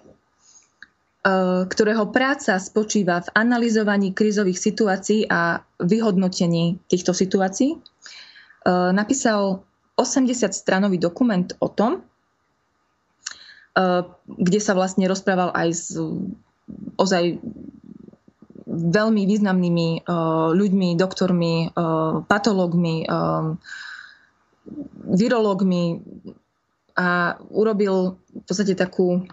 E, 1.28 1.32
ktorého 1.68 2.07
práca 2.13 2.55
spočíva 2.55 3.20
v 3.20 3.30
analyzovaní 3.36 4.15
krízových 4.15 4.59
situácií 4.61 5.28
a 5.28 5.59
vyhodnotení 5.84 6.80
týchto 6.88 7.11
situácií. 7.11 7.76
E, 7.76 7.80
napísal 8.95 9.65
80-stranový 9.99 11.01
dokument 11.01 11.51
o 11.59 11.68
tom, 11.68 11.99
e, 11.99 12.01
kde 14.25 14.59
sa 14.59 14.73
vlastne 14.73 15.05
rozprával 15.05 15.53
aj 15.53 15.69
s 15.69 15.86
ozaj 16.97 17.38
veľmi 18.67 19.23
významnými 19.23 20.09
ľuďmi, 20.57 20.89
doktormi, 20.97 21.71
patológmi, 22.28 23.07
virológmi 25.07 25.84
a 26.97 27.38
urobil 27.53 28.17
v 28.17 28.43
podstate 28.43 28.73
takú 28.73 29.23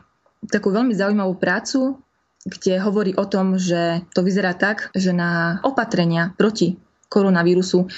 takú 0.52 0.68
veľmi 0.68 0.92
zaujímavú 0.92 1.40
prácu, 1.40 1.96
kde 2.44 2.76
hovorí 2.76 3.16
o 3.16 3.24
tom, 3.24 3.56
že 3.56 4.04
to 4.12 4.20
vyzerá 4.20 4.52
tak, 4.52 4.92
že 4.92 5.16
na 5.16 5.60
opatrenia 5.64 6.36
proti 6.36 6.76
koronavírusu 7.08 7.88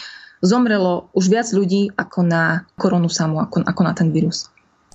zomrelo 0.44 1.10
už 1.16 1.24
viac 1.26 1.48
ľudí 1.50 1.90
ako 1.98 2.20
na 2.22 2.68
koronu 2.78 3.10
samú, 3.10 3.42
ako, 3.42 3.66
ako 3.66 3.82
na 3.82 3.92
ten 3.96 4.14
vírus. 4.14 4.46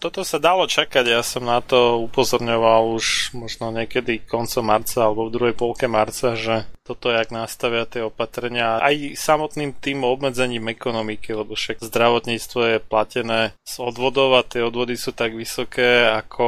Toto 0.01 0.25
sa 0.25 0.41
dalo 0.41 0.65
čakať, 0.65 1.05
ja 1.13 1.21
som 1.21 1.45
na 1.45 1.61
to 1.61 2.01
upozorňoval 2.09 2.97
už 2.97 3.37
možno 3.37 3.69
niekedy 3.69 4.25
koncom 4.25 4.65
marca 4.65 5.05
alebo 5.05 5.29
v 5.29 5.33
druhej 5.37 5.53
polke 5.53 5.85
marca, 5.85 6.33
že 6.33 6.65
toto, 6.81 7.13
jak 7.13 7.29
nastavia 7.29 7.85
tie 7.85 8.01
opatrenia, 8.01 8.81
aj 8.81 9.13
samotným 9.13 9.77
tým 9.77 10.01
obmedzením 10.01 10.73
ekonomiky, 10.73 11.37
lebo 11.37 11.53
však 11.53 11.85
zdravotníctvo 11.85 12.59
je 12.65 12.77
platené 12.81 13.53
z 13.61 13.73
odvodov 13.77 14.33
a 14.33 14.41
tie 14.41 14.65
odvody 14.65 14.97
sú 14.97 15.13
tak 15.13 15.37
vysoké 15.37 16.09
ako 16.09 16.45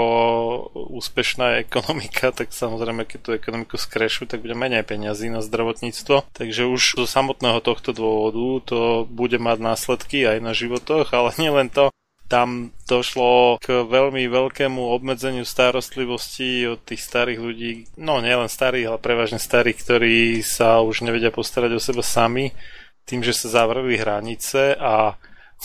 úspešná 0.74 1.56
ekonomika, 1.64 2.34
tak 2.34 2.50
samozrejme, 2.50 3.06
keď 3.06 3.20
tú 3.22 3.32
ekonomiku 3.38 3.78
skrešu, 3.78 4.26
tak 4.26 4.42
bude 4.42 4.58
menej 4.58 4.82
peniazí 4.82 5.30
na 5.30 5.46
zdravotníctvo. 5.46 6.26
Takže 6.34 6.66
už 6.66 6.98
zo 6.98 7.06
samotného 7.06 7.62
tohto 7.62 7.94
dôvodu 7.94 8.66
to 8.66 8.80
bude 9.06 9.38
mať 9.38 9.62
následky 9.62 10.26
aj 10.26 10.42
na 10.42 10.58
životoch, 10.58 11.14
ale 11.14 11.38
nielen 11.38 11.70
to, 11.70 11.94
tam 12.28 12.74
došlo 12.90 13.60
k 13.62 13.86
veľmi 13.86 14.26
veľkému 14.26 14.80
obmedzeniu 14.80 15.46
starostlivosti 15.46 16.66
od 16.66 16.82
tých 16.82 17.04
starých 17.04 17.40
ľudí, 17.40 17.72
no 18.00 18.24
nielen 18.24 18.50
starých, 18.50 18.90
ale 18.90 19.00
prevažne 19.00 19.40
starých, 19.40 19.78
ktorí 19.84 20.18
sa 20.42 20.82
už 20.82 21.06
nevedia 21.06 21.30
postarať 21.30 21.72
o 21.78 21.82
seba 21.84 22.02
sami, 22.02 22.56
tým, 23.04 23.22
že 23.22 23.36
sa 23.36 23.64
zavreli 23.64 24.00
hranice 24.00 24.80
a 24.80 25.20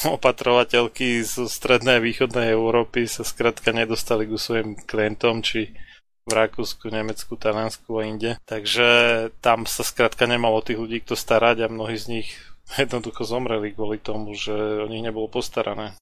opatrovateľky 0.06 1.26
zo 1.26 1.50
strednej 1.50 1.98
a 1.98 2.04
východnej 2.04 2.54
Európy 2.54 3.10
sa 3.10 3.26
skrátka 3.26 3.74
nedostali 3.74 4.30
ku 4.30 4.38
svojim 4.38 4.78
klientom, 4.78 5.42
či 5.42 5.74
v 6.28 6.32
Rakúsku, 6.36 6.92
Nemecku, 6.92 7.40
Taliansku 7.40 7.88
a 7.96 8.04
inde. 8.04 8.36
Takže 8.44 8.88
tam 9.40 9.64
sa 9.64 9.80
skrátka 9.80 10.28
nemalo 10.28 10.60
tých 10.60 10.76
ľudí, 10.76 11.00
kto 11.00 11.16
starať 11.16 11.64
a 11.64 11.72
mnohí 11.72 11.96
z 11.96 12.20
nich 12.20 12.28
jednoducho 12.76 13.24
zomreli 13.24 13.72
kvôli 13.72 13.96
tomu, 13.96 14.36
že 14.36 14.52
o 14.52 14.86
nich 14.86 15.00
nebolo 15.00 15.26
postarané. 15.32 15.96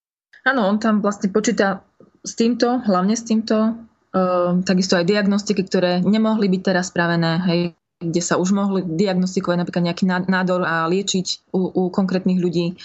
Áno, 0.47 0.71
on 0.71 0.79
tam 0.79 1.03
vlastne 1.03 1.27
počíta 1.35 1.83
s 2.23 2.39
týmto, 2.39 2.79
hlavne 2.87 3.19
s 3.19 3.27
týmto, 3.27 3.75
uh, 4.15 4.63
takisto 4.63 4.95
aj 4.95 5.11
diagnostiky, 5.11 5.67
ktoré 5.67 5.99
nemohli 6.07 6.47
byť 6.47 6.63
teraz 6.63 6.95
spravené, 6.95 7.43
hej, 7.51 7.61
kde 7.99 8.23
sa 8.23 8.39
už 8.39 8.55
mohli 8.55 8.87
diagnostikovať 8.87 9.57
napríklad 9.59 9.85
nejaký 9.91 10.05
nádor 10.07 10.63
a 10.63 10.87
liečiť 10.87 11.51
u, 11.51 11.67
u 11.75 11.83
konkrétnych 11.91 12.39
ľudí. 12.39 12.79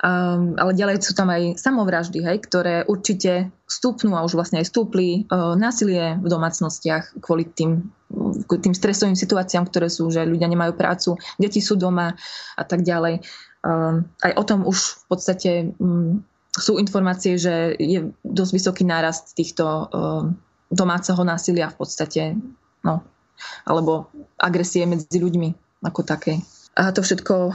Um, 0.00 0.56
ale 0.56 0.72
ďalej 0.72 1.04
sú 1.04 1.12
tam 1.12 1.28
aj 1.28 1.60
samovraždy, 1.60 2.24
hej, 2.24 2.40
ktoré 2.46 2.88
určite 2.88 3.52
stúpnú 3.68 4.16
a 4.16 4.24
už 4.24 4.32
vlastne 4.32 4.62
aj 4.62 4.72
stúpli 4.72 5.28
uh, 5.28 5.52
násilie 5.58 6.16
v 6.16 6.26
domácnostiach 6.30 7.20
kvôli 7.20 7.44
tým, 7.44 7.90
tým 8.48 8.72
stresovým 8.72 9.18
situáciám, 9.18 9.68
ktoré 9.68 9.92
sú, 9.92 10.08
že 10.08 10.24
ľudia 10.24 10.48
nemajú 10.48 10.72
prácu, 10.72 11.20
deti 11.36 11.60
sú 11.60 11.76
doma 11.76 12.16
a 12.56 12.62
tak 12.64 12.80
ďalej. 12.80 13.20
Um, 13.60 14.08
aj 14.24 14.32
o 14.40 14.44
tom 14.48 14.64
už 14.64 14.78
v 14.78 15.04
podstate 15.04 15.50
um, 15.76 16.24
sú 16.50 16.82
informácie, 16.82 17.38
že 17.38 17.78
je 17.78 18.10
dosť 18.26 18.52
vysoký 18.52 18.82
nárast 18.82 19.38
týchto 19.38 19.64
uh, 19.64 20.26
domáceho 20.70 21.22
násilia 21.22 21.70
v 21.70 21.76
podstate, 21.78 22.22
no, 22.82 23.02
alebo 23.66 24.10
agresie 24.38 24.86
medzi 24.86 25.18
ľuďmi 25.18 25.82
ako 25.86 26.00
také. 26.02 26.42
A 26.74 26.94
to 26.94 27.02
všetko 27.02 27.54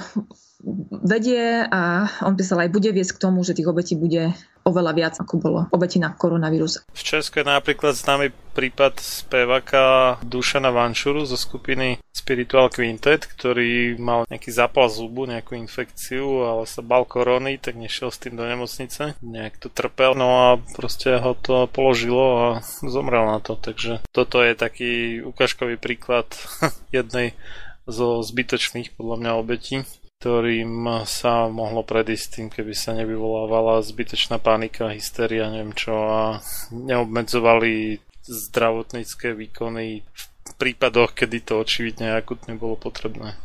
vedie 1.06 1.64
a 1.68 2.10
on 2.26 2.36
písal 2.36 2.64
aj 2.66 2.74
bude 2.74 2.90
viesť 2.92 3.20
k 3.20 3.24
tomu, 3.30 3.44
že 3.46 3.56
tých 3.56 3.70
obetí 3.70 3.94
bude 3.96 4.34
oveľa 4.66 4.92
viac, 4.98 5.14
ako 5.22 5.34
bolo 5.38 5.60
obeti 5.70 6.02
na 6.02 6.18
koronavírus. 6.18 6.82
V 6.90 7.02
Česku 7.06 7.40
je 7.40 7.46
napríklad 7.46 7.94
známy 7.94 8.34
prípad 8.58 8.98
spevaka 8.98 10.18
Dušana 10.26 10.74
Vanšuru 10.74 11.30
zo 11.30 11.38
skupiny 11.38 12.02
Spiritual 12.10 12.74
Quintet, 12.74 13.30
ktorý 13.30 14.02
mal 14.02 14.26
nejaký 14.26 14.50
zápal 14.50 14.90
zubu, 14.90 15.30
nejakú 15.30 15.54
infekciu, 15.54 16.42
ale 16.50 16.64
sa 16.66 16.82
bal 16.82 17.06
korony, 17.06 17.62
tak 17.62 17.78
nešiel 17.78 18.10
s 18.10 18.18
tým 18.18 18.34
do 18.34 18.42
nemocnice. 18.42 19.22
Nejak 19.22 19.62
to 19.62 19.70
trpel, 19.70 20.18
no 20.18 20.28
a 20.34 20.48
proste 20.74 21.22
ho 21.22 21.38
to 21.38 21.70
položilo 21.70 22.26
a 22.42 22.48
zomrel 22.82 23.30
na 23.30 23.38
to. 23.38 23.54
Takže 23.54 24.02
toto 24.10 24.42
je 24.42 24.58
taký 24.58 25.22
ukážkový 25.22 25.78
príklad 25.78 26.26
jednej 26.96 27.38
zo 27.86 28.26
zbytočných 28.26 28.98
podľa 28.98 29.16
mňa 29.22 29.32
obetí 29.38 29.86
ktorým 30.26 31.06
sa 31.06 31.46
mohlo 31.54 31.86
predísť 31.86 32.42
tým, 32.42 32.48
keby 32.50 32.74
sa 32.74 32.98
nevyvolávala 32.98 33.78
zbytočná 33.86 34.42
panika, 34.42 34.90
hysteria, 34.90 35.54
neviem 35.54 35.78
čo 35.78 35.94
a 35.94 36.42
neobmedzovali 36.74 38.02
zdravotnícke 38.26 39.38
výkony 39.38 40.02
v 40.02 40.52
prípadoch, 40.58 41.14
kedy 41.14 41.46
to 41.46 41.62
očividne 41.62 42.18
akutne 42.18 42.58
bolo 42.58 42.74
potrebné. 42.74 43.38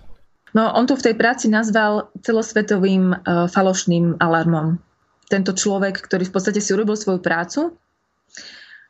No, 0.57 0.73
on 0.73 0.89
to 0.89 0.97
v 0.97 1.13
tej 1.13 1.21
práci 1.21 1.53
nazval 1.53 2.17
celosvetovým 2.25 3.13
uh, 3.13 3.45
falošným 3.45 4.17
alarmom. 4.17 4.81
Tento 5.29 5.53
človek, 5.53 6.01
ktorý 6.01 6.33
v 6.33 6.33
podstate 6.33 6.65
si 6.65 6.73
urobil 6.73 6.97
svoju 6.97 7.21
prácu, 7.21 7.77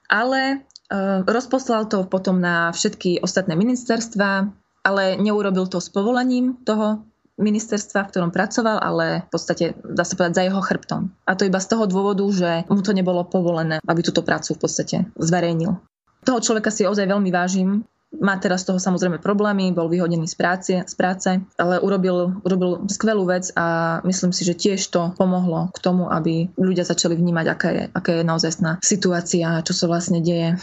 ale 0.07 0.62
uh, 0.62 1.26
rozposlal 1.26 1.91
to 1.91 2.07
potom 2.07 2.38
na 2.38 2.70
všetky 2.70 3.18
ostatné 3.18 3.59
ministerstva, 3.59 4.47
ale 4.86 5.18
neurobil 5.18 5.66
to 5.66 5.82
s 5.82 5.91
povolením 5.91 6.55
toho 6.62 7.09
ministerstva, 7.41 8.07
v 8.07 8.11
ktorom 8.12 8.30
pracoval, 8.30 8.76
ale 8.78 9.26
v 9.26 9.30
podstate 9.32 9.64
dá 9.80 10.05
sa 10.05 10.14
povedať 10.14 10.34
za 10.36 10.47
jeho 10.47 10.61
chrbtom. 10.61 11.11
A 11.24 11.34
to 11.34 11.49
iba 11.49 11.59
z 11.59 11.70
toho 11.72 11.88
dôvodu, 11.88 12.22
že 12.30 12.68
mu 12.68 12.84
to 12.84 12.93
nebolo 12.93 13.24
povolené, 13.24 13.80
aby 13.82 14.01
túto 14.05 14.20
prácu 14.20 14.55
v 14.55 14.61
podstate 14.61 14.97
zverejnil. 15.16 15.80
Toho 16.20 16.41
človeka 16.45 16.68
si 16.68 16.84
ozaj 16.84 17.09
veľmi 17.09 17.32
vážim, 17.32 17.88
má 18.18 18.34
teraz 18.43 18.66
z 18.66 18.74
toho 18.74 18.82
samozrejme 18.82 19.22
problémy, 19.22 19.70
bol 19.70 19.86
vyhodený 19.86 20.26
z 20.26 20.34
práce, 20.34 20.72
z 20.82 20.95
práce 20.99 21.30
ale 21.55 21.78
urobil, 21.78 22.43
urobil 22.43 22.82
skvelú 22.91 23.22
vec 23.22 23.55
a 23.55 23.99
myslím 24.03 24.34
si, 24.34 24.43
že 24.43 24.59
tiež 24.59 24.82
to 24.91 25.14
pomohlo 25.14 25.70
k 25.70 25.78
tomu, 25.78 26.11
aby 26.11 26.51
ľudia 26.59 26.82
začali 26.82 27.14
vnímať, 27.14 27.47
aká 27.47 27.68
je, 27.70 27.82
aká 27.95 28.11
je 28.18 28.22
naozajstná 28.26 28.82
situácia, 28.82 29.62
čo 29.62 29.72
sa 29.78 29.86
vlastne 29.86 30.18
deje 30.18 30.59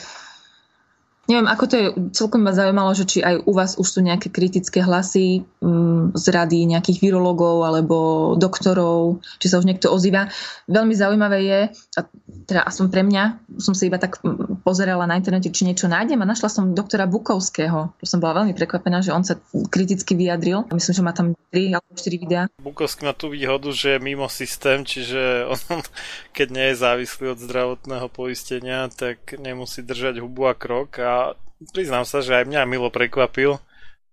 Neviem, 1.28 1.51
ako 1.51 1.63
to 1.67 1.75
je, 1.75 1.88
celkom 2.15 2.39
ma 2.39 2.55
zaujímalo, 2.55 2.95
že 2.95 3.03
či 3.03 3.19
aj 3.19 3.43
u 3.43 3.51
vás 3.51 3.75
už 3.75 3.84
sú 3.84 3.99
nejaké 3.99 4.32
kritické 4.32 4.80
hlasy 4.80 5.43
um, 5.59 6.15
z 6.15 6.25
rady 6.32 6.63
nejakých 6.71 7.03
virológov 7.03 7.67
alebo 7.67 7.97
doktorov, 8.39 9.19
či 9.36 9.51
sa 9.51 9.59
už 9.59 9.67
niekto 9.67 9.91
ozýva. 9.91 10.32
Veľmi 10.71 10.95
zaujímavé 10.95 11.39
je, 11.43 11.59
a 11.99 11.99
teda 12.28 12.67
aspoň 12.67 12.88
pre 12.91 13.01
mňa, 13.07 13.23
som 13.59 13.71
sa 13.71 13.88
iba 13.88 13.95
tak 13.95 14.19
pozerala 14.67 15.07
na 15.07 15.15
internete, 15.15 15.47
či 15.47 15.63
niečo 15.63 15.88
nájdem 15.88 16.19
a 16.19 16.28
našla 16.28 16.51
som 16.51 16.75
doktora 16.75 17.07
Bukovského. 17.07 17.95
To 17.95 18.05
som 18.07 18.19
bola 18.19 18.43
veľmi 18.43 18.51
prekvapená, 18.51 18.99
že 18.99 19.15
on 19.15 19.23
sa 19.23 19.39
kriticky 19.71 20.11
vyjadril. 20.11 20.67
Myslím, 20.75 20.95
že 20.95 21.03
má 21.07 21.15
tam 21.15 21.39
3 21.55 21.80
alebo 21.80 21.91
4 21.95 22.19
videá. 22.19 22.43
Bukovský 22.59 23.07
má 23.07 23.15
tú 23.15 23.32
výhodu, 23.32 23.71
že 23.71 23.95
je 23.95 24.03
mimo 24.03 24.28
systém, 24.28 24.84
čiže 24.84 25.47
on, 25.47 25.59
keď 26.36 26.47
nie 26.51 26.65
je 26.71 26.82
závislý 26.84 27.25
od 27.32 27.39
zdravotného 27.39 28.07
poistenia, 28.11 28.91
tak 28.91 29.39
nemusí 29.39 29.80
držať 29.80 30.19
hubu 30.19 30.51
a 30.51 30.53
krok 30.55 30.99
a 30.99 31.32
priznám 31.71 32.03
sa, 32.03 32.19
že 32.19 32.43
aj 32.43 32.47
mňa 32.47 32.67
milo 32.67 32.91
prekvapil. 32.91 33.55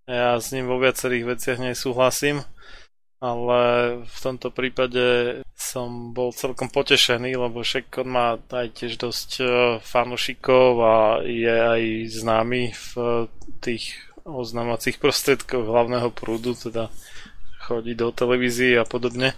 Ja 0.07 0.37
s 0.39 0.53
ním 0.55 0.69
vo 0.69 0.79
viacerých 0.79 1.35
veciach 1.35 1.59
nesúhlasím, 1.59 2.45
ale 3.25 3.61
v 4.05 4.19
tomto 4.21 4.53
prípade 4.53 5.41
som 5.57 6.13
bol 6.13 6.29
celkom 6.37 6.69
potešený, 6.69 7.41
lebo 7.41 7.65
však 7.65 8.05
on 8.05 8.09
má 8.13 8.37
aj 8.37 8.69
tiež 8.77 9.01
dosť 9.01 9.31
e, 9.41 9.45
fanušikov 9.81 10.69
a 10.85 10.97
je 11.25 11.57
aj 11.57 11.83
známy 12.21 12.77
v 12.77 12.91
tých 13.65 13.97
oznamacích 14.29 15.01
prostriedkov 15.01 15.65
hlavného 15.65 16.13
prúdu, 16.13 16.53
teda 16.53 16.93
chodí 17.65 17.97
do 17.97 18.13
televízie 18.13 18.77
a 18.77 18.85
podobne. 18.85 19.33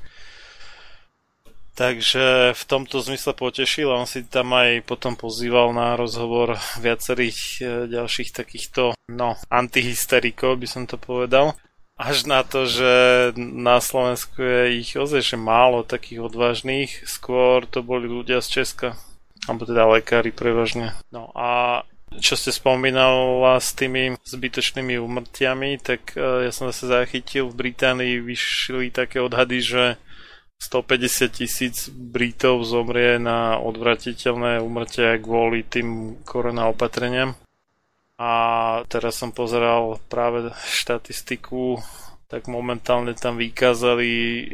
Takže 1.77 2.57
v 2.57 2.63
tomto 2.65 3.05
zmysle 3.05 3.37
potešil 3.37 3.93
a 3.93 4.01
on 4.01 4.09
si 4.09 4.25
tam 4.25 4.57
aj 4.57 4.83
potom 4.83 5.13
pozýval 5.15 5.77
na 5.77 5.95
rozhovor 5.95 6.59
viacerých 6.83 7.39
e, 7.39 7.63
ďalších 7.87 8.35
takýchto 8.35 8.99
no, 9.15 9.39
antihysterikov, 9.47 10.59
by 10.59 10.67
som 10.67 10.91
to 10.91 10.99
povedal. 10.99 11.55
Až 11.97 12.29
na 12.29 12.45
to, 12.45 12.69
že 12.69 12.93
na 13.41 13.81
Slovensku 13.81 14.45
je 14.45 14.85
ich 14.85 14.93
ozaj 15.01 15.33
málo 15.41 15.81
takých 15.81 16.29
odvážnych, 16.29 17.09
skôr 17.09 17.65
to 17.65 17.81
boli 17.81 18.05
ľudia 18.05 18.45
z 18.45 18.61
Česka, 18.61 19.01
alebo 19.49 19.65
teda 19.65 19.89
lekári 19.89 20.29
prevažne. 20.29 20.93
No 21.09 21.33
a 21.33 21.83
čo 22.21 22.37
ste 22.37 22.53
spomínala 22.53 23.57
s 23.57 23.73
tými 23.73 24.21
zbytočnými 24.29 25.01
umrtiami, 25.01 25.81
tak 25.81 26.13
e, 26.15 26.49
ja 26.49 26.53
som 26.53 26.69
zase 26.69 26.87
zachytil, 26.87 27.49
v 27.49 27.73
Británii 27.73 28.21
vyšli 28.21 28.93
také 28.93 29.25
odhady, 29.25 29.59
že 29.65 29.85
150 30.61 31.33
tisíc 31.33 31.89
Britov 31.93 32.65
zomrie 32.65 33.21
na 33.21 33.61
odvratiteľné 33.61 34.61
umrtia 34.65 35.21
kvôli 35.21 35.65
tým 35.65 36.21
korona 36.25 36.73
opatreniam. 36.73 37.37
A 38.17 38.31
teraz 38.89 39.21
som 39.21 39.29
pozeral 39.29 40.01
práve 40.09 40.49
štatistiku, 40.65 41.77
tak 42.33 42.49
momentálne 42.49 43.13
tam 43.13 43.37
vykázali 43.37 44.11
e, 44.11 44.45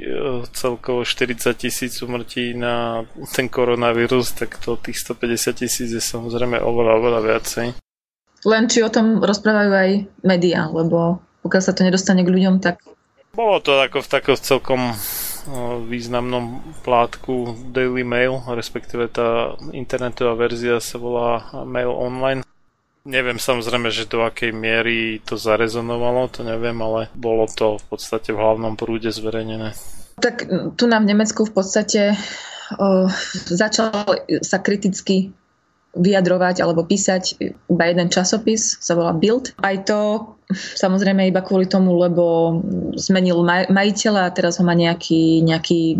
celkovo 0.50 1.06
40 1.06 1.54
tisíc 1.54 2.02
umrtí 2.02 2.58
na 2.58 3.06
ten 3.32 3.46
koronavírus, 3.46 4.34
tak 4.34 4.58
to 4.58 4.74
tých 4.76 4.98
150 5.06 5.62
tisíc 5.62 5.88
je 5.94 6.02
samozrejme 6.02 6.58
oveľa, 6.58 6.92
oveľa 6.98 7.20
viacej. 7.22 7.66
Len 8.42 8.64
či 8.66 8.82
o 8.82 8.90
tom 8.90 9.22
rozprávajú 9.22 9.70
aj 9.70 9.90
médiá, 10.26 10.66
lebo 10.66 11.22
pokiaľ 11.46 11.62
sa 11.62 11.72
to 11.72 11.86
nedostane 11.86 12.26
k 12.26 12.34
ľuďom, 12.34 12.58
tak... 12.58 12.82
Bolo 13.32 13.62
to 13.62 13.78
ako 13.78 14.02
v 14.02 14.10
takom 14.10 14.36
celkom 14.36 14.80
významnom 15.86 16.62
plátku 16.86 17.56
Daily 17.74 18.06
Mail, 18.06 18.42
respektíve 18.46 19.10
tá 19.10 19.58
internetová 19.74 20.38
verzia 20.38 20.78
sa 20.78 20.98
volá 20.98 21.46
Mail 21.66 21.90
Online. 21.90 22.42
Neviem 23.02 23.42
samozrejme, 23.42 23.90
že 23.90 24.06
do 24.06 24.22
akej 24.22 24.54
miery 24.54 25.18
to 25.26 25.34
zarezonovalo, 25.34 26.30
to 26.30 26.46
neviem, 26.46 26.78
ale 26.78 27.10
bolo 27.18 27.50
to 27.50 27.82
v 27.82 27.84
podstate 27.90 28.30
v 28.30 28.38
hlavnom 28.38 28.78
prúde 28.78 29.10
zverejnené. 29.10 29.74
Tak 30.22 30.46
tu 30.78 30.84
nám 30.86 31.02
v 31.02 31.10
Nemecku 31.10 31.42
v 31.42 31.50
podstate 31.50 32.14
o, 32.78 33.10
začal 33.50 33.90
sa 34.46 34.62
kriticky 34.62 35.34
vyjadrovať 35.92 36.64
alebo 36.64 36.88
písať 36.88 37.36
iba 37.68 37.84
jeden 37.84 38.08
časopis, 38.08 38.80
sa 38.80 38.96
volá 38.96 39.12
Bild. 39.12 39.52
Aj 39.60 39.76
to 39.84 40.32
samozrejme 40.54 41.28
iba 41.28 41.44
kvôli 41.44 41.68
tomu, 41.68 41.98
lebo 41.98 42.56
zmenil 42.96 43.44
maj- 43.44 43.68
majiteľa 43.68 44.30
a 44.30 44.34
teraz 44.34 44.56
ho 44.56 44.64
má 44.64 44.72
nejaký, 44.72 45.44
nejaký 45.44 45.98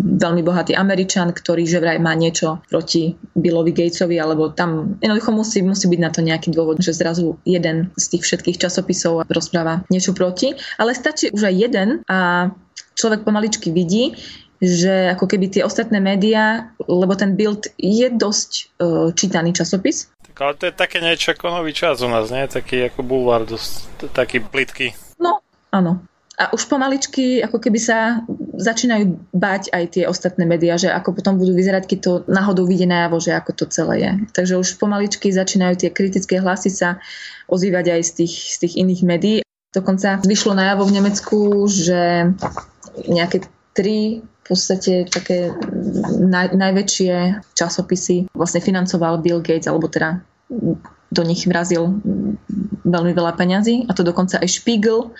veľmi 0.00 0.40
bohatý 0.40 0.72
Američan, 0.72 1.30
ktorý 1.36 1.68
že 1.68 1.78
vraj 1.78 2.00
má 2.00 2.16
niečo 2.16 2.64
proti 2.72 3.14
Billovi 3.36 3.76
Gatesovi, 3.76 4.16
alebo 4.16 4.50
tam 4.50 4.96
jednoducho 5.04 5.30
musí, 5.36 5.60
musí 5.60 5.86
byť 5.86 6.00
na 6.00 6.10
to 6.10 6.20
nejaký 6.24 6.48
dôvod, 6.50 6.80
že 6.80 6.96
zrazu 6.96 7.36
jeden 7.44 7.92
z 8.00 8.04
tých 8.16 8.24
všetkých 8.24 8.56
časopisov 8.56 9.28
rozpráva 9.28 9.84
niečo 9.92 10.16
proti. 10.16 10.56
Ale 10.80 10.96
stačí 10.96 11.28
už 11.30 11.52
aj 11.52 11.54
jeden 11.54 11.88
a 12.08 12.50
človek 12.96 13.22
pomaličky 13.22 13.68
vidí, 13.70 14.16
že 14.60 15.16
ako 15.16 15.24
keby 15.24 15.48
tie 15.48 15.62
ostatné 15.64 16.04
médiá, 16.04 16.72
lebo 16.84 17.16
ten 17.16 17.32
Bild 17.32 17.72
je 17.80 18.12
dosť 18.12 18.50
uh, 18.76 19.08
čítaný 19.16 19.56
časopis. 19.56 20.12
Tak 20.30 20.36
ale 20.36 20.52
to 20.56 20.64
je 20.68 20.74
také 20.76 21.00
niečo 21.00 21.32
ako 21.32 21.48
nový 21.48 21.72
čas 21.72 22.04
u 22.04 22.08
nás, 22.12 22.28
nie? 22.28 22.44
Taký 22.44 22.92
ako 22.92 23.00
bulvár, 23.00 23.48
dosť, 23.48 23.88
taký 24.12 24.44
plitky. 24.44 24.92
No, 25.16 25.40
áno. 25.72 26.04
A 26.40 26.48
už 26.56 26.72
pomaličky 26.72 27.44
ako 27.44 27.60
keby 27.60 27.76
sa 27.76 28.24
začínajú 28.56 29.28
bať 29.36 29.68
aj 29.76 29.84
tie 29.92 30.04
ostatné 30.08 30.48
médiá, 30.48 30.80
že 30.80 30.88
ako 30.88 31.20
potom 31.20 31.36
budú 31.36 31.52
vyzerať, 31.52 31.84
keď 31.84 31.98
to 32.00 32.12
náhodou 32.32 32.64
vyjde 32.64 32.88
najavo, 32.88 33.20
že 33.20 33.36
ako 33.36 33.50
to 33.52 33.64
celé 33.68 33.94
je. 34.00 34.12
Takže 34.32 34.56
už 34.56 34.80
pomaličky 34.80 35.28
začínajú 35.28 35.84
tie 35.84 35.90
kritické 35.92 36.40
hlasy 36.40 36.72
sa 36.72 36.96
ozývať 37.44 37.92
aj 37.92 38.02
z 38.08 38.10
tých, 38.24 38.34
z 38.56 38.56
tých 38.64 38.74
iných 38.80 39.02
médií. 39.04 39.38
Dokonca 39.76 40.16
vyšlo 40.24 40.56
najavo 40.56 40.88
v 40.88 40.96
Nemecku, 40.96 41.68
že 41.68 42.32
nejaké 43.04 43.44
tri 43.76 44.24
podstate 44.50 45.06
také 45.06 45.54
naj, 46.18 46.58
najväčšie 46.58 47.14
časopisy 47.54 48.34
vlastne 48.34 48.58
financoval 48.58 49.22
Bill 49.22 49.38
Gates, 49.38 49.70
alebo 49.70 49.86
teda 49.86 50.18
do 51.14 51.22
nich 51.22 51.46
vrazil 51.46 52.02
veľmi 52.82 53.14
veľa 53.14 53.38
peňazí 53.38 53.86
a 53.86 53.94
to 53.94 54.02
dokonca 54.02 54.42
aj 54.42 54.50
Spiegel, 54.50 55.14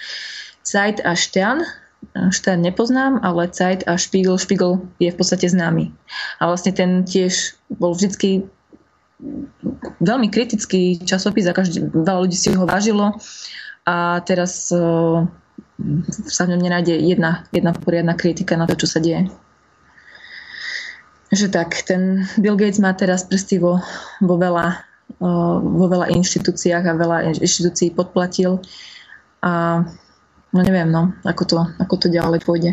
Zeit 0.62 1.00
a 1.04 1.16
Stern. 1.16 1.64
Stern 2.32 2.64
nepoznám, 2.64 3.20
ale 3.20 3.52
Zeit 3.52 3.84
a 3.84 4.00
Spiegel, 4.00 4.40
Spiegel 4.40 4.80
je 4.96 5.12
v 5.12 5.18
podstate 5.18 5.48
známy. 5.48 5.92
A 6.40 6.48
vlastne 6.48 6.72
ten 6.72 7.04
tiež 7.04 7.56
bol 7.68 7.92
vždycky 7.92 8.48
veľmi 10.00 10.32
kritický 10.32 10.96
časopis 11.04 11.44
a 11.44 11.52
každý, 11.52 11.84
veľa 11.92 12.24
ľudí 12.24 12.36
si 12.36 12.48
ho 12.56 12.64
vážilo 12.64 13.20
a 13.84 14.20
teraz 14.24 14.72
sa 16.28 16.42
v 16.44 16.50
ňom 16.56 16.60
nenájde 16.60 16.96
jedna, 16.96 17.44
jedna 17.52 17.72
poriadna 17.72 18.16
kritika 18.16 18.56
na 18.56 18.68
to, 18.68 18.76
čo 18.76 18.88
sa 18.88 19.00
deje. 19.00 19.28
Že 21.30 21.46
tak, 21.52 21.84
ten 21.86 22.26
Bill 22.40 22.58
Gates 22.58 22.82
má 22.82 22.96
teraz 22.96 23.28
prsty 23.28 23.62
vo, 23.62 23.78
vo, 24.18 24.34
veľa, 24.36 24.82
vo 25.62 25.86
veľa 25.86 26.10
inštitúciách 26.10 26.84
a 26.84 26.98
veľa 26.98 27.16
inštitúcií 27.38 27.94
podplatil 27.94 28.58
a 29.40 29.84
no 30.52 30.60
neviem, 30.62 30.88
no, 30.90 31.14
ako 31.22 31.42
to, 31.46 31.56
ako 31.78 31.94
to 31.96 32.06
ďalej 32.08 32.40
pôjde. 32.42 32.72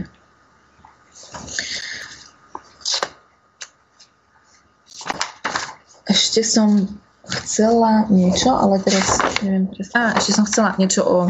Ešte 6.08 6.40
som 6.42 6.88
chcela 7.28 8.08
niečo, 8.08 8.56
ale 8.56 8.80
teraz 8.80 9.20
neviem 9.44 9.68
presne. 9.68 9.94
Á, 9.94 10.16
ešte 10.16 10.32
som 10.32 10.48
chcela 10.48 10.72
niečo 10.80 11.04
o, 11.04 11.28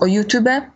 o 0.00 0.04
YouTube 0.06 0.70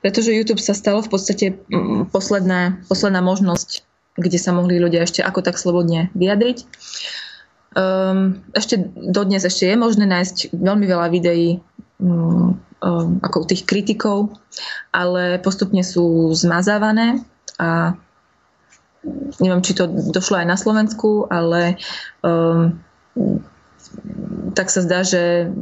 pretože 0.00 0.32
YouTube 0.32 0.60
sa 0.60 0.72
stalo 0.72 1.04
v 1.04 1.12
podstate 1.12 1.46
mm, 1.68 2.08
posledná, 2.08 2.80
posledná 2.88 3.20
možnosť, 3.20 3.84
kde 4.16 4.38
sa 4.40 4.56
mohli 4.56 4.80
ľudia 4.80 5.04
ešte 5.04 5.20
ako 5.20 5.44
tak 5.44 5.60
slobodne 5.60 6.08
vyjadriť. 6.16 6.64
Um, 7.70 8.42
ešte 8.50 8.82
dodnes 8.98 9.46
ešte 9.46 9.70
je 9.70 9.76
možné 9.78 10.02
nájsť 10.08 10.50
veľmi 10.56 10.86
veľa 10.90 11.06
videí 11.12 11.62
um, 12.02 12.58
ako 13.20 13.44
tých 13.44 13.68
kritikov, 13.68 14.32
ale 14.88 15.36
postupne 15.38 15.84
sú 15.84 16.32
zmazávané 16.32 17.20
a 17.60 17.92
neviem, 19.40 19.64
či 19.64 19.76
to 19.76 19.88
došlo 19.88 20.40
aj 20.40 20.46
na 20.48 20.56
Slovensku, 20.56 21.28
ale 21.28 21.76
um, 22.24 22.76
tak 24.56 24.72
sa 24.72 24.80
zdá, 24.84 25.04
že 25.04 25.52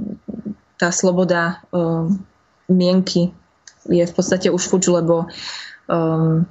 tá 0.79 0.95
sloboda 0.95 1.62
um, 1.75 2.23
mienky 2.71 3.35
je 3.89 4.05
v 4.05 4.14
podstate 4.14 4.51
už 4.51 4.62
fuč, 4.62 4.87
lebo 4.91 5.27
um, 5.91 6.47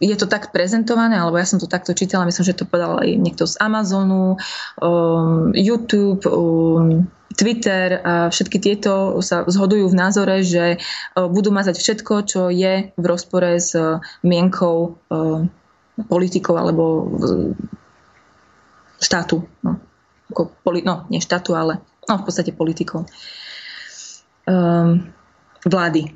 je 0.00 0.14
to 0.18 0.26
tak 0.26 0.50
prezentované, 0.50 1.18
alebo 1.18 1.38
ja 1.38 1.46
som 1.46 1.62
to 1.62 1.70
takto 1.70 1.94
čítala, 1.94 2.26
myslím, 2.26 2.44
že 2.46 2.58
to 2.58 2.68
povedal 2.68 2.98
aj 3.02 3.10
niekto 3.14 3.44
z 3.46 3.54
Amazonu, 3.62 4.36
um, 4.82 5.54
YouTube, 5.54 6.26
um, 6.26 7.06
Twitter 7.34 7.98
a 8.02 8.30
všetky 8.30 8.62
tieto 8.62 9.18
sa 9.18 9.42
zhodujú 9.42 9.90
v 9.90 9.98
názore, 9.98 10.42
že 10.46 10.78
uh, 10.78 11.26
budú 11.26 11.50
mazať 11.50 11.76
všetko, 11.78 12.14
čo 12.26 12.40
je 12.50 12.94
v 12.94 13.04
rozpore 13.04 13.58
s 13.58 13.74
uh, 13.74 13.98
mienkou 14.22 14.98
uh, 15.10 15.42
politikov 16.06 16.54
alebo 16.58 17.10
štátu. 19.02 19.46
No. 19.62 19.78
Ako 20.30 20.50
poli- 20.62 20.86
no, 20.86 21.06
nie 21.10 21.22
štátu, 21.22 21.54
ale 21.54 21.82
no, 22.06 22.14
v 22.18 22.24
podstate 22.26 22.54
politikov. 22.54 23.06
Um, 24.44 25.10
vlády. 25.64 26.12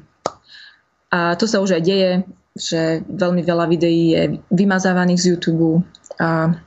A 1.08 1.34
to 1.40 1.48
sa 1.48 1.64
už 1.64 1.80
aj 1.80 1.82
deje 1.82 2.10
že 2.58 3.06
veľmi 3.06 3.46
veľa 3.46 3.64
videí 3.70 4.02
je 4.12 4.22
vymazávaných 4.50 5.22
z 5.22 5.26
YouTube 5.32 5.86
a 6.18 6.58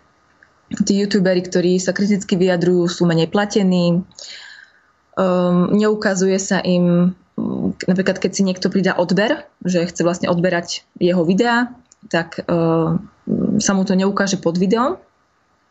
tí 0.88 1.04
youtuberi, 1.04 1.44
ktorí 1.44 1.76
sa 1.78 1.92
kriticky 1.92 2.40
vyjadrujú, 2.40 2.88
sú 2.88 3.04
menej 3.04 3.28
platení. 3.28 4.08
Um, 5.20 5.76
neukazuje 5.76 6.40
sa 6.40 6.64
im, 6.64 7.12
napríklad 7.84 8.24
keď 8.24 8.32
si 8.32 8.48
niekto 8.48 8.72
pridá 8.72 8.96
odber, 8.96 9.52
že 9.68 9.84
chce 9.84 10.08
vlastne 10.08 10.32
odberať 10.32 10.88
jeho 10.96 11.28
videá, 11.28 11.76
tak 12.08 12.48
um, 12.48 13.12
sa 13.60 13.76
mu 13.76 13.84
to 13.84 13.94
neukáže 14.00 14.40
pod 14.40 14.56
videom. 14.56 14.96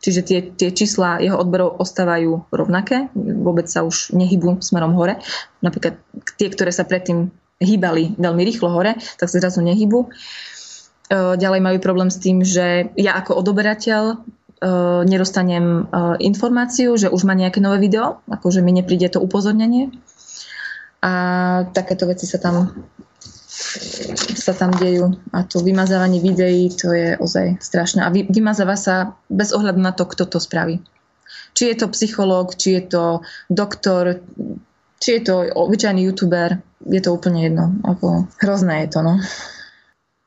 Čiže 0.01 0.21
tie, 0.25 0.39
tie 0.57 0.73
čísla 0.73 1.21
jeho 1.21 1.37
odberov 1.37 1.77
ostávajú 1.77 2.49
rovnaké, 2.49 3.13
vôbec 3.17 3.69
sa 3.69 3.85
už 3.85 4.17
nehybú 4.17 4.57
smerom 4.65 4.97
hore. 4.97 5.21
Napríklad 5.61 6.01
tie, 6.41 6.49
ktoré 6.49 6.73
sa 6.73 6.89
predtým 6.89 7.29
hýbali 7.61 8.17
veľmi 8.17 8.43
rýchlo 8.43 8.73
hore, 8.73 8.97
tak 9.21 9.29
sa 9.29 9.39
zrazu 9.39 9.61
nehybu. 9.61 10.09
E, 10.09 10.09
ďalej 11.37 11.61
majú 11.61 11.79
problém 11.79 12.09
s 12.09 12.19
tým, 12.19 12.41
že 12.41 12.91
ja 12.97 13.13
ako 13.21 13.37
odoberateľ 13.45 14.03
e, 14.11 14.17
nedostanem 15.05 15.65
e, 15.65 15.83
informáciu, 16.25 16.97
že 16.97 17.13
už 17.13 17.29
má 17.29 17.37
nejaké 17.37 17.61
nové 17.61 17.79
video, 17.85 18.25
akože 18.33 18.65
mi 18.65 18.73
nepríde 18.73 19.13
to 19.13 19.21
upozornenie. 19.21 19.93
A 21.05 21.13
takéto 21.73 22.09
veci 22.09 22.25
sa 22.25 22.41
tam 22.41 22.73
sa 24.41 24.57
tam 24.57 24.73
dejú. 24.73 25.21
A 25.37 25.45
to 25.45 25.61
vymazávanie 25.61 26.19
videí, 26.19 26.73
to 26.73 26.97
je 26.97 27.15
ozaj 27.21 27.61
strašné. 27.61 28.01
A 28.01 28.09
vy, 28.09 28.25
vymazáva 28.27 28.75
sa 28.75 29.21
bez 29.29 29.53
ohľadu 29.53 29.81
na 29.81 29.93
to, 29.93 30.09
kto 30.09 30.25
to 30.27 30.41
spraví. 30.41 30.81
Či 31.53 31.75
je 31.75 31.77
to 31.77 31.93
psychológ, 31.93 32.57
či 32.57 32.81
je 32.81 32.83
to 32.89 33.05
doktor, 33.53 34.23
či 35.01 35.19
je 35.19 35.23
to 35.25 35.35
obyčajný 35.57 36.05
youtuber, 36.05 36.61
je 36.85 37.01
to 37.01 37.11
úplne 37.17 37.41
jedno. 37.41 37.73
Ako, 37.83 38.29
hrozné 38.39 38.87
je 38.87 38.89
to, 38.95 39.01
no. 39.01 39.15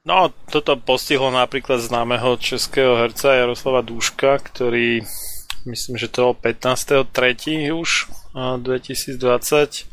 No, 0.03 0.35
toto 0.51 0.75
postihlo 0.75 1.31
napríklad 1.31 1.79
známeho 1.79 2.35
českého 2.35 2.99
herca 2.99 3.39
Jaroslava 3.39 3.79
Dúška, 3.79 4.35
ktorý 4.35 5.07
myslím, 5.63 5.95
že 5.95 6.11
to 6.11 6.35
15.3. 6.35 7.71
už 7.71 8.11
2020 8.35 9.87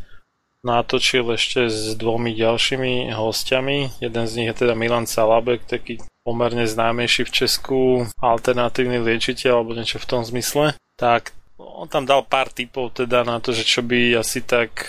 natočil 0.66 1.24
ešte 1.31 1.70
s 1.70 1.95
dvomi 1.97 2.35
ďalšími 2.35 3.14
hostiami. 3.14 4.03
Jeden 4.03 4.24
z 4.26 4.33
nich 4.37 4.49
je 4.51 4.66
teda 4.66 4.74
Milan 4.74 5.07
Salabek, 5.07 5.64
taký 5.64 6.03
pomerne 6.26 6.68
známejší 6.68 7.24
v 7.24 7.35
Česku 7.47 7.78
alternatívny 8.20 9.01
liečiteľ 9.01 9.62
alebo 9.62 9.72
niečo 9.72 10.03
v 10.03 10.09
tom 10.11 10.22
zmysle. 10.26 10.76
Tak 11.01 11.33
on 11.61 11.88
tam 11.88 12.08
dal 12.08 12.24
pár 12.24 12.48
typov 12.48 12.96
teda 12.96 13.24
na 13.24 13.40
to, 13.40 13.52
že 13.52 13.64
čo 13.64 13.84
by 13.84 14.20
asi 14.20 14.40
tak 14.40 14.88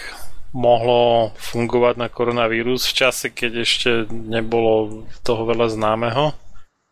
mohlo 0.51 1.31
fungovať 1.39 1.95
na 1.95 2.07
koronavírus 2.11 2.87
v 2.91 2.97
čase, 3.07 3.31
keď 3.31 3.51
ešte 3.63 3.89
nebolo 4.11 5.07
toho 5.23 5.47
veľa 5.47 5.71
známeho. 5.71 6.35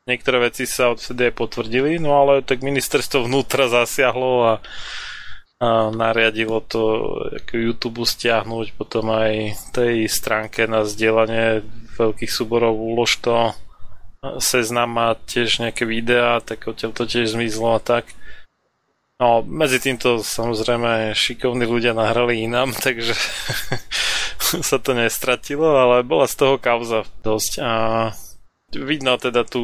Niektoré 0.08 0.50
veci 0.50 0.64
sa 0.66 0.96
odvtedy 0.96 1.30
aj 1.30 1.34
potvrdili, 1.36 2.00
no 2.00 2.16
ale 2.18 2.42
tak 2.42 2.64
ministerstvo 2.64 3.28
vnútra 3.28 3.68
zasiahlo 3.68 4.32
a, 4.42 4.54
a 5.60 5.92
nariadilo 5.92 6.64
to 6.66 6.82
YouTube 7.52 8.08
stiahnuť, 8.08 8.74
potom 8.80 9.12
aj 9.12 9.60
tej 9.76 10.08
stránke 10.08 10.66
na 10.66 10.88
zdieľanie 10.88 11.62
veľkých 12.00 12.32
súborov 12.32 12.80
ulož 12.80 13.20
to 13.20 13.54
seznam 14.40 14.92
má 14.96 15.16
tiež 15.16 15.64
nejaké 15.64 15.84
videá, 15.84 16.40
tak 16.40 16.68
odtiaľ 16.68 16.92
to 16.96 17.04
tiež 17.08 17.36
zmizlo 17.36 17.76
a 17.76 17.82
tak. 17.84 18.08
No, 19.20 19.44
medzi 19.44 19.84
týmto 19.84 20.24
samozrejme 20.24 21.12
šikovní 21.12 21.68
ľudia 21.68 21.92
nahrali 21.92 22.40
inám, 22.48 22.72
takže 22.86 23.12
sa 24.64 24.80
to 24.80 24.96
nestratilo, 24.96 25.76
ale 25.76 26.08
bola 26.08 26.24
z 26.24 26.36
toho 26.40 26.56
kauza 26.56 27.04
dosť. 27.20 27.54
A 27.60 27.72
vidno 28.72 29.20
teda 29.20 29.44
tú 29.44 29.64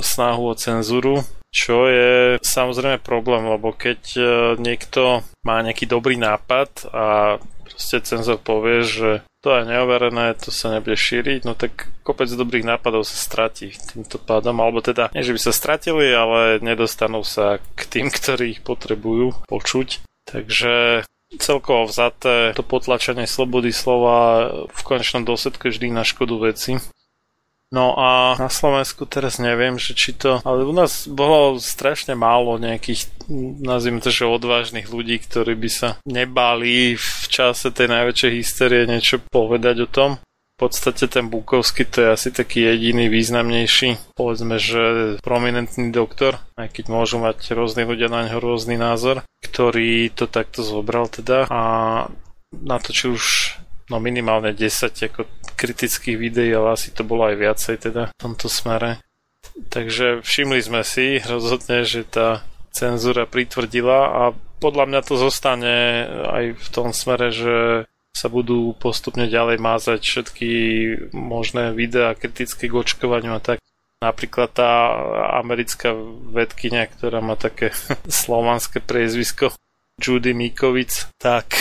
snahu 0.00 0.48
o 0.48 0.54
cenzúru, 0.56 1.20
čo 1.52 1.84
je 1.84 2.40
samozrejme 2.40 3.04
problém, 3.04 3.44
lebo 3.44 3.76
keď 3.76 4.00
e, 4.16 4.22
niekto 4.56 5.20
má 5.44 5.60
nejaký 5.60 5.84
dobrý 5.84 6.16
nápad 6.16 6.88
a 6.88 7.36
proste 7.68 8.00
cenzor 8.02 8.40
povie, 8.40 8.82
že 8.82 9.10
to 9.38 9.54
je 9.54 9.70
neoverené, 9.70 10.34
to 10.34 10.50
sa 10.50 10.74
nebude 10.74 10.98
šíriť, 10.98 11.46
no 11.46 11.54
tak 11.54 11.92
kopec 12.02 12.26
dobrých 12.26 12.66
nápadov 12.66 13.06
sa 13.06 13.14
stratí 13.14 13.70
týmto 13.70 14.18
pádom, 14.18 14.58
alebo 14.58 14.82
teda 14.82 15.14
nie, 15.14 15.22
že 15.22 15.36
by 15.36 15.40
sa 15.40 15.52
stratili, 15.54 16.10
ale 16.10 16.58
nedostanú 16.58 17.22
sa 17.22 17.62
k 17.78 17.80
tým, 17.86 18.06
ktorí 18.10 18.58
ich 18.58 18.62
potrebujú 18.66 19.46
počuť. 19.46 20.02
Takže 20.26 21.06
celkovo 21.36 21.86
vzaté 21.86 22.56
to 22.56 22.64
potlačenie 22.64 23.28
slobody 23.28 23.70
slova 23.70 24.48
v 24.66 24.80
konečnom 24.82 25.28
dôsledku 25.28 25.68
vždy 25.68 25.92
na 25.92 26.02
škodu 26.02 26.34
veci. 26.40 26.80
No 27.68 27.92
a 28.00 28.32
na 28.40 28.48
Slovensku 28.48 29.04
teraz 29.04 29.36
neviem, 29.36 29.76
že 29.76 29.92
či 29.92 30.16
to... 30.16 30.40
Ale 30.40 30.64
u 30.64 30.72
nás 30.72 31.04
bolo 31.04 31.60
strašne 31.60 32.16
málo 32.16 32.56
nejakých, 32.56 33.12
nazvime 33.60 34.00
to, 34.00 34.08
že 34.08 34.24
odvážnych 34.24 34.88
ľudí, 34.88 35.20
ktorí 35.20 35.52
by 35.52 35.68
sa 35.68 35.88
nebali 36.08 36.96
v 36.96 37.24
čase 37.28 37.68
tej 37.68 37.92
najväčšej 37.92 38.32
hysterie 38.32 38.88
niečo 38.88 39.20
povedať 39.28 39.84
o 39.84 39.88
tom. 39.88 40.16
V 40.58 40.66
podstate 40.66 41.06
ten 41.06 41.30
Bukovský 41.30 41.86
to 41.86 42.02
je 42.02 42.08
asi 42.18 42.28
taký 42.34 42.66
jediný 42.66 43.06
významnejší, 43.06 44.18
povedzme, 44.18 44.58
že 44.58 44.82
prominentný 45.22 45.94
doktor, 45.94 46.42
aj 46.58 46.74
keď 46.74 46.84
môžu 46.90 47.22
mať 47.22 47.54
rôzni 47.54 47.86
ľudia 47.86 48.10
na 48.10 48.26
ňo 48.26 48.42
rôzny 48.42 48.74
názor, 48.74 49.22
ktorý 49.44 50.10
to 50.10 50.26
takto 50.26 50.66
zobral 50.66 51.06
teda 51.06 51.46
a 51.46 51.62
na 52.50 52.76
to, 52.82 52.90
či 52.90 53.06
už 53.06 53.22
no 53.88 54.00
minimálne 54.00 54.52
10 54.52 54.92
ako 55.12 55.28
kritických 55.58 56.16
videí, 56.16 56.52
ale 56.54 56.76
asi 56.76 56.94
to 56.94 57.02
bolo 57.02 57.26
aj 57.28 57.36
viacej 57.36 57.76
teda 57.90 58.02
v 58.12 58.20
tomto 58.20 58.46
smere. 58.46 59.02
Takže 59.72 60.22
všimli 60.22 60.60
sme 60.62 60.86
si 60.86 61.18
rozhodne, 61.24 61.82
že 61.82 62.06
tá 62.06 62.46
cenzúra 62.70 63.26
pritvrdila 63.26 63.98
a 64.06 64.22
podľa 64.62 64.84
mňa 64.86 65.00
to 65.02 65.14
zostane 65.18 66.06
aj 66.30 66.44
v 66.58 66.68
tom 66.70 66.94
smere, 66.94 67.34
že 67.34 67.56
sa 68.14 68.26
budú 68.26 68.74
postupne 68.74 69.30
ďalej 69.30 69.62
mázať 69.62 70.00
všetky 70.02 70.50
možné 71.14 71.70
videá 71.70 72.18
kritické 72.18 72.66
k 72.66 72.74
očkovaniu 72.74 73.38
a 73.38 73.42
tak. 73.42 73.62
Napríklad 73.98 74.54
tá 74.54 74.94
americká 75.42 75.90
vedkynia, 76.30 76.86
ktorá 76.86 77.18
má 77.18 77.34
také 77.34 77.74
slovanské 78.10 78.82
priezvisko 78.82 79.54
Judy 79.98 80.30
Mikovic, 80.34 81.10
tak 81.18 81.58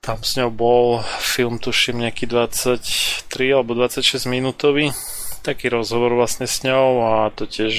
tam 0.00 0.22
s 0.22 0.38
ňou 0.38 0.50
bol 0.54 0.86
film, 1.18 1.58
tuším, 1.58 2.06
nejaký 2.06 2.30
23 2.30 2.80
alebo 3.50 3.74
26 3.74 4.30
minútový. 4.30 4.94
Taký 5.42 5.68
rozhovor 5.68 6.14
vlastne 6.14 6.46
s 6.46 6.62
ňou 6.62 7.02
a 7.02 7.12
to 7.34 7.50
tiež 7.50 7.74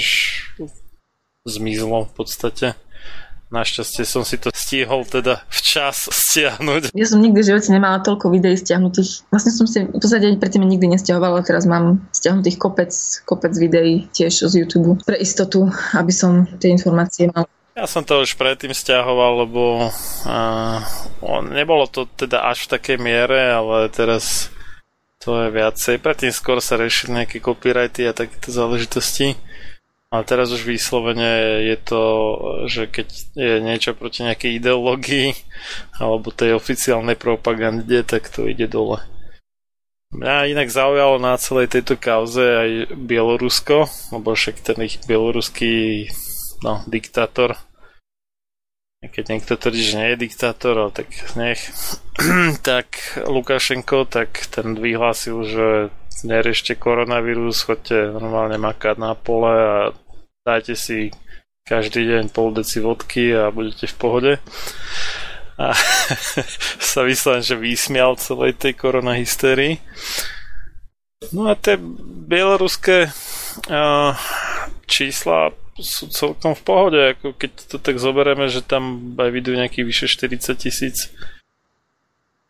zmizlo 1.48 2.06
v 2.10 2.14
podstate. 2.14 2.68
Našťastie 3.52 4.08
som 4.08 4.24
si 4.24 4.40
to 4.40 4.48
stihol 4.56 5.04
teda 5.04 5.44
včas 5.52 6.08
stiahnuť. 6.08 6.96
Ja 6.96 7.04
som 7.04 7.20
nikdy 7.20 7.44
v 7.44 7.50
živote 7.52 7.68
nemala 7.76 8.00
toľko 8.00 8.32
videí 8.32 8.56
stiahnutých. 8.56 9.28
Vlastne 9.28 9.52
som 9.52 9.68
si 9.68 9.84
v 9.84 10.00
podstate 10.00 10.40
predtým 10.40 10.64
nikdy 10.64 10.96
nestiahovala, 10.96 11.44
teraz 11.44 11.68
mám 11.68 12.00
stiahnutých 12.16 12.56
kopec, 12.56 12.96
kopec 13.28 13.52
videí 13.52 14.08
tiež 14.16 14.48
z 14.48 14.54
YouTube 14.56 15.04
pre 15.04 15.20
istotu, 15.20 15.68
aby 15.92 16.16
som 16.16 16.48
tie 16.64 16.72
informácie 16.72 17.28
mala 17.28 17.44
ja 17.76 17.86
som 17.88 18.04
to 18.04 18.22
už 18.22 18.36
predtým 18.36 18.76
stiahoval, 18.76 19.48
lebo 19.48 19.88
uh, 19.88 20.80
nebolo 21.48 21.88
to 21.88 22.04
teda 22.20 22.44
až 22.52 22.68
v 22.68 22.72
takej 22.78 22.98
miere, 23.00 23.56
ale 23.56 23.88
teraz 23.88 24.52
to 25.22 25.38
je 25.46 25.54
viacej. 25.54 26.02
Predtým 26.02 26.34
skôr 26.34 26.58
sa 26.60 26.76
riešili 26.76 27.24
nejaké 27.24 27.38
copyrighty 27.40 28.10
a 28.10 28.18
takéto 28.18 28.50
záležitosti. 28.50 29.38
A 30.12 30.28
teraz 30.28 30.52
už 30.52 30.68
vyslovene 30.68 31.64
je 31.72 31.78
to, 31.80 32.04
že 32.68 32.92
keď 32.92 33.08
je 33.32 33.56
niečo 33.64 33.96
proti 33.96 34.28
nejakej 34.28 34.60
ideológii 34.60 35.32
alebo 36.04 36.36
tej 36.36 36.52
oficiálnej 36.52 37.16
propagande, 37.16 38.04
tak 38.04 38.28
to 38.28 38.44
ide 38.44 38.68
dole. 38.68 39.00
Mňa 40.12 40.52
inak 40.52 40.68
zaujalo 40.68 41.16
na 41.24 41.40
celej 41.40 41.72
tejto 41.72 41.96
kauze 41.96 42.44
aj 42.44 42.70
Bielorusko, 43.00 43.88
lebo 44.12 44.36
však 44.36 44.60
ten 44.60 44.84
ich 44.84 45.00
bieloruský 45.08 46.12
no, 46.64 46.82
diktátor 46.88 47.58
keď 49.02 49.26
niekto 49.34 49.58
tvrdí, 49.58 49.82
že 49.82 49.98
nie 49.98 50.10
je 50.14 50.22
diktátor, 50.30 50.94
tak 50.94 51.10
nech. 51.34 51.58
tak 52.62 53.18
Lukašenko, 53.26 54.06
tak 54.06 54.46
ten 54.54 54.78
vyhlásil, 54.78 55.42
že 55.42 55.68
neriešte 56.22 56.78
koronavírus, 56.78 57.66
chodte 57.66 58.14
normálne 58.14 58.62
makať 58.62 59.02
na 59.02 59.18
pole 59.18 59.50
a 59.50 59.78
dajte 60.46 60.78
si 60.78 61.10
každý 61.66 62.06
deň 62.06 62.30
pol 62.30 62.54
deci 62.54 62.78
vodky 62.78 63.34
a 63.34 63.50
budete 63.50 63.90
v 63.90 63.98
pohode. 63.98 64.34
A 65.58 65.74
sa 66.94 67.02
vyslovene, 67.02 67.42
že 67.42 67.58
vysmial 67.58 68.22
celej 68.22 68.62
tej 68.62 68.78
korona 68.78 69.18
hysterii. 69.18 69.82
No 71.34 71.50
a 71.50 71.58
tie 71.58 71.82
bieloruské 72.30 73.10
uh, 73.10 74.14
čísla 74.86 75.58
sú 75.82 76.08
celkom 76.14 76.56
v 76.56 76.64
pohode, 76.64 77.00
ako 77.18 77.34
keď 77.36 77.52
to 77.68 77.78
tak 77.82 77.98
zoberieme, 78.00 78.48
že 78.48 78.64
tam 78.64 79.14
aj 79.18 79.30
vidujú 79.34 79.58
nejakých 79.58 79.86
vyše 79.86 80.08
40 80.08 80.56
tisíc 80.62 81.10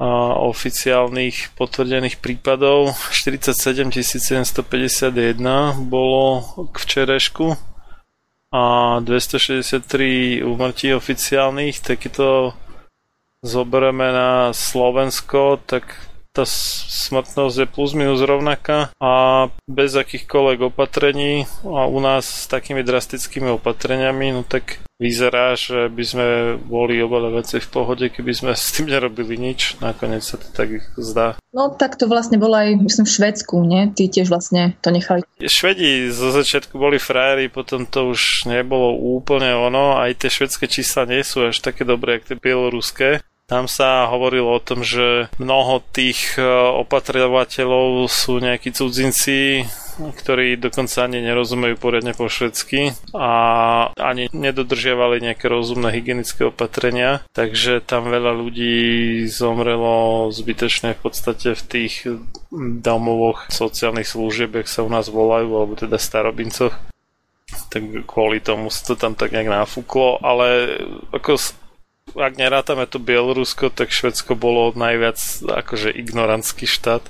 oficiálnych 0.02 1.54
potvrdených 1.54 2.18
prípadov. 2.20 2.98
47 3.14 3.94
751 3.94 5.40
bolo 5.88 6.42
k 6.74 6.76
včerešku 6.76 7.54
a 8.52 8.64
263 9.00 10.44
úmrtí 10.44 10.92
oficiálnych, 10.92 11.80
tak 11.80 12.04
to 12.12 12.52
zoberieme 13.46 14.12
na 14.12 14.52
Slovensko, 14.52 15.62
tak 15.64 16.11
tá 16.32 16.48
smrtnosť 16.48 17.56
je 17.60 17.68
plus 17.68 17.92
minus 17.92 18.24
rovnaká 18.24 18.96
a 19.04 19.12
bez 19.68 19.92
akýchkoľvek 20.00 20.72
opatrení 20.72 21.44
a 21.68 21.92
u 21.92 22.00
nás 22.00 22.24
s 22.24 22.46
takými 22.48 22.88
drastickými 22.88 23.52
opatreniami, 23.60 24.32
no 24.32 24.48
tak 24.48 24.80
vyzerá, 24.96 25.58
že 25.58 25.90
by 25.90 26.04
sme 26.06 26.28
boli 26.62 27.02
obaľa 27.04 27.44
veci 27.44 27.58
v 27.60 27.68
pohode, 27.68 28.06
keby 28.14 28.32
sme 28.32 28.52
s 28.54 28.70
tým 28.78 28.88
nerobili 28.88 29.34
nič. 29.34 29.82
Nakoniec 29.82 30.22
sa 30.22 30.38
to 30.38 30.46
tak 30.54 30.88
zdá. 30.96 31.36
No 31.52 31.74
tak 31.74 31.98
to 31.98 32.06
vlastne 32.06 32.38
bolo 32.38 32.56
aj, 32.56 32.80
myslím, 32.80 33.10
v 33.10 33.16
Švedsku, 33.18 33.56
nie? 33.66 33.90
Tí 33.92 34.08
tiež 34.08 34.30
vlastne 34.30 34.78
to 34.80 34.94
nechali. 34.94 35.26
Švedi 35.42 36.08
zo 36.14 36.30
začiatku 36.30 36.78
boli 36.78 37.02
frajeri, 37.02 37.50
potom 37.50 37.90
to 37.90 38.14
už 38.14 38.46
nebolo 38.46 38.94
úplne 39.20 39.52
ono. 39.58 39.98
Aj 39.98 40.14
tie 40.14 40.30
švedské 40.30 40.70
čísla 40.70 41.10
nie 41.10 41.26
sú 41.26 41.50
až 41.50 41.60
také 41.60 41.82
dobré, 41.82 42.22
ako 42.22 42.26
tie 42.32 42.38
bieloruské. 42.38 43.10
Tam 43.52 43.68
sa 43.68 44.08
hovorilo 44.08 44.56
o 44.56 44.64
tom, 44.64 44.80
že 44.80 45.28
mnoho 45.36 45.84
tých 45.92 46.40
e, 46.40 46.48
opatrovateľov 46.88 48.08
sú 48.08 48.40
nejakí 48.40 48.72
cudzinci, 48.72 49.68
ktorí 50.00 50.56
dokonca 50.56 51.04
ani 51.04 51.20
nerozumejú 51.20 51.76
poriadne 51.76 52.16
po 52.16 52.32
švedsky 52.32 52.96
a 53.12 53.32
ani 54.00 54.32
nedodržiavali 54.32 55.20
nejaké 55.20 55.52
rozumné 55.52 55.92
hygienické 55.92 56.48
opatrenia, 56.48 57.28
takže 57.36 57.84
tam 57.84 58.08
veľa 58.08 58.40
ľudí 58.40 59.28
zomrelo 59.28 60.32
zbytečne 60.32 60.96
v 60.96 61.02
podstate 61.04 61.52
v 61.52 61.64
tých 61.68 62.08
domovoch 62.56 63.52
sociálnych 63.52 64.08
služieb, 64.08 64.56
jak 64.64 64.72
sa 64.72 64.88
u 64.88 64.88
nás 64.88 65.12
volajú, 65.12 65.52
alebo 65.60 65.76
teda 65.76 66.00
starobincoch. 66.00 66.72
Tak 67.68 68.08
kvôli 68.08 68.40
tomu 68.40 68.72
sa 68.72 68.88
to 68.88 68.96
tam 68.96 69.12
tak 69.12 69.36
nejak 69.36 69.52
náfúklo, 69.52 70.24
ale 70.24 70.80
ako 71.12 71.36
ak 72.12 72.34
nerátame 72.36 72.86
to 72.90 73.00
Bielorusko, 73.00 73.72
tak 73.72 73.94
Švedsko 73.94 74.36
bolo 74.36 74.76
najviac 74.76 75.18
akože 75.48 75.96
ignorantský 75.96 76.68
štát. 76.68 77.04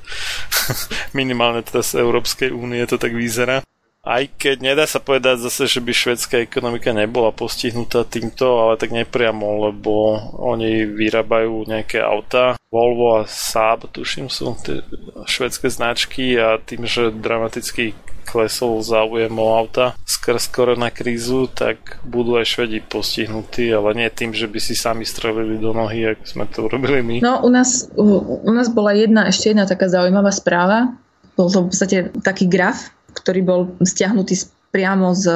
Minimálne 1.18 1.66
teda 1.66 1.82
z 1.82 2.04
Európskej 2.04 2.54
únie 2.54 2.84
to 2.86 3.02
tak 3.02 3.16
vyzerá. 3.16 3.66
Aj 4.02 4.26
keď 4.26 4.66
nedá 4.66 4.90
sa 4.90 4.98
povedať 4.98 5.46
zase, 5.46 5.70
že 5.70 5.78
by 5.78 5.94
švedská 5.94 6.42
ekonomika 6.42 6.90
nebola 6.90 7.30
postihnutá 7.30 8.02
týmto, 8.02 8.58
ale 8.58 8.74
tak 8.82 8.90
nepriamo, 8.90 9.70
lebo 9.70 10.18
oni 10.42 10.90
vyrábajú 10.90 11.70
nejaké 11.70 12.02
auta. 12.02 12.58
Volvo 12.74 13.22
a 13.22 13.30
Saab, 13.30 13.94
tuším, 13.94 14.26
sú 14.26 14.58
tie 14.58 14.82
švedské 15.30 15.70
značky 15.70 16.34
a 16.34 16.58
tým, 16.58 16.90
že 16.90 17.14
dramaticky 17.14 17.94
klesol 18.32 18.80
záujem 18.80 19.36
o 19.36 19.52
auta 19.52 19.92
skrz 20.08 20.48
krízu, 20.96 21.52
tak 21.52 22.00
budú 22.08 22.40
aj 22.40 22.48
Švedi 22.48 22.80
postihnutí, 22.80 23.68
ale 23.76 23.92
nie 24.00 24.08
tým, 24.08 24.32
že 24.32 24.48
by 24.48 24.60
si 24.64 24.80
sami 24.80 25.04
strelili 25.04 25.60
do 25.60 25.76
nohy, 25.76 26.16
ako 26.16 26.24
sme 26.24 26.46
to 26.48 26.72
urobili 26.72 27.04
my. 27.04 27.16
No, 27.20 27.44
u 27.44 27.52
nás, 27.52 27.92
u, 28.00 28.40
u 28.48 28.52
nás 28.56 28.72
bola 28.72 28.96
jedna, 28.96 29.28
ešte 29.28 29.52
jedna 29.52 29.68
taká 29.68 29.92
zaujímavá 29.92 30.32
správa. 30.32 30.96
Bol 31.36 31.52
to 31.52 31.68
v 31.68 31.68
podstate 31.68 31.98
taký 32.24 32.48
graf, 32.48 32.96
ktorý 33.12 33.42
bol 33.44 33.60
stiahnutý 33.84 34.48
priamo 34.72 35.12
z 35.12 35.28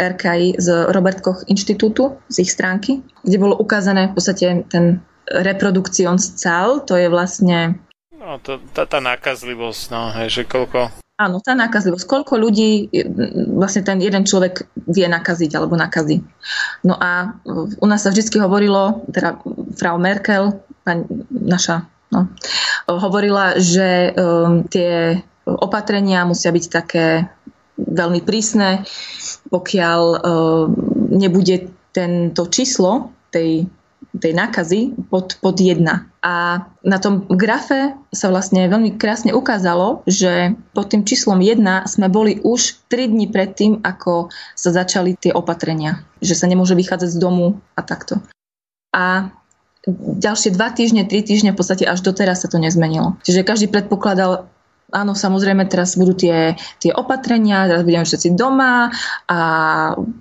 RKI, 0.00 0.56
z 0.56 0.68
Robert 0.96 1.20
Koch 1.20 1.44
inštitútu, 1.44 2.16
z 2.32 2.48
ich 2.48 2.50
stránky, 2.50 3.04
kde 3.20 3.36
bolo 3.36 3.60
ukázané 3.60 4.08
v 4.08 4.16
podstate 4.16 4.64
ten 4.72 5.04
reprodukcionscal, 5.28 6.88
to 6.88 6.96
je 6.96 7.12
vlastne 7.12 7.76
No, 8.18 8.34
to, 8.42 8.58
tá, 8.74 8.82
tá 8.82 8.98
nákazlivosť, 8.98 9.82
no, 9.94 10.10
hej, 10.10 10.28
že 10.28 10.42
koľko 10.42 10.90
Áno, 11.18 11.42
tá 11.42 11.50
nákazlivosť. 11.58 12.06
Koľko 12.06 12.38
ľudí 12.38 12.94
vlastne 13.50 13.82
ten 13.82 13.98
jeden 13.98 14.22
človek 14.22 14.70
vie 14.86 15.02
nakaziť 15.10 15.50
alebo 15.58 15.74
nakazí. 15.74 16.22
No 16.86 16.94
a 16.94 17.34
u 17.82 17.86
nás 17.90 18.06
sa 18.06 18.14
vždy 18.14 18.38
hovorilo, 18.38 19.02
teda 19.10 19.42
Frau 19.74 19.98
Merkel, 19.98 20.54
pani, 20.86 21.02
naša, 21.34 21.90
no, 22.14 22.30
hovorila, 22.86 23.58
že 23.58 24.14
um, 24.14 24.62
tie 24.70 25.18
opatrenia 25.42 26.22
musia 26.22 26.54
byť 26.54 26.64
také 26.70 27.26
veľmi 27.74 28.22
prísne, 28.22 28.86
pokiaľ 29.50 30.00
um, 30.06 30.18
nebude 31.18 31.66
tento 31.90 32.46
číslo 32.46 33.10
tej 33.34 33.66
tej 34.16 34.32
nákazy 34.32 34.96
pod, 35.12 35.36
pod 35.44 35.56
1. 35.60 35.84
A 36.24 36.64
na 36.80 36.98
tom 36.98 37.28
grafe 37.28 37.92
sa 38.08 38.32
vlastne 38.32 38.64
veľmi 38.64 38.96
krásne 38.96 39.36
ukázalo, 39.36 40.00
že 40.08 40.56
pod 40.72 40.88
tým 40.88 41.04
číslom 41.04 41.38
1 41.40 41.60
sme 41.84 42.08
boli 42.08 42.40
už 42.40 42.88
3 42.88 43.12
dní 43.12 43.28
predtým, 43.28 43.84
ako 43.84 44.32
sa 44.56 44.70
začali 44.72 45.12
tie 45.20 45.32
opatrenia. 45.36 46.04
Že 46.24 46.34
sa 46.34 46.46
nemôže 46.48 46.72
vychádzať 46.72 47.10
z 47.12 47.18
domu 47.20 47.60
a 47.76 47.80
takto. 47.84 48.20
A 48.96 49.28
ďalšie 49.94 50.56
2 50.56 50.78
týždne, 50.78 51.02
3 51.04 51.28
týždne, 51.28 51.50
v 51.52 51.58
podstate 51.60 51.84
až 51.84 52.00
doteraz 52.00 52.44
sa 52.44 52.48
to 52.48 52.56
nezmenilo. 52.56 53.20
Čiže 53.24 53.46
každý 53.46 53.66
predpokladal, 53.68 54.48
áno, 54.92 55.12
samozrejme, 55.12 55.68
teraz 55.68 55.96
budú 56.00 56.16
tie, 56.16 56.56
tie 56.80 56.92
opatrenia, 56.92 57.68
teraz 57.68 57.84
budeme 57.84 58.08
všetci 58.08 58.28
doma 58.36 58.88
a 59.28 59.38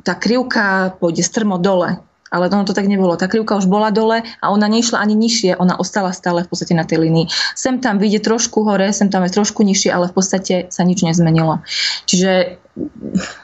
tá 0.03 0.13
krivka 0.19 0.95
pôjde 0.99 1.23
strmo 1.23 1.55
dole. 1.59 1.99
Ale 2.27 2.51
ono 2.51 2.67
to 2.67 2.75
tak 2.75 2.87
nebolo. 2.91 3.15
Tá 3.15 3.31
krivka 3.31 3.55
už 3.55 3.71
bola 3.71 3.91
dole 3.91 4.23
a 4.23 4.45
ona 4.51 4.67
nešla 4.67 4.99
ani 4.99 5.15
nižšie, 5.15 5.55
ona 5.55 5.79
ostala 5.79 6.11
stále 6.11 6.43
v 6.43 6.49
podstate 6.51 6.75
na 6.75 6.83
tej 6.83 7.07
linii. 7.07 7.31
Sem 7.55 7.79
tam 7.79 7.97
vyjde 7.97 8.23
trošku 8.23 8.67
hore, 8.67 8.91
sem 8.91 9.07
tam 9.07 9.23
je 9.23 9.31
trošku 9.31 9.63
nižšie, 9.63 9.89
ale 9.91 10.11
v 10.11 10.15
podstate 10.15 10.55
sa 10.67 10.83
nič 10.83 11.07
nezmenilo. 11.07 11.63
Čiže 12.03 12.59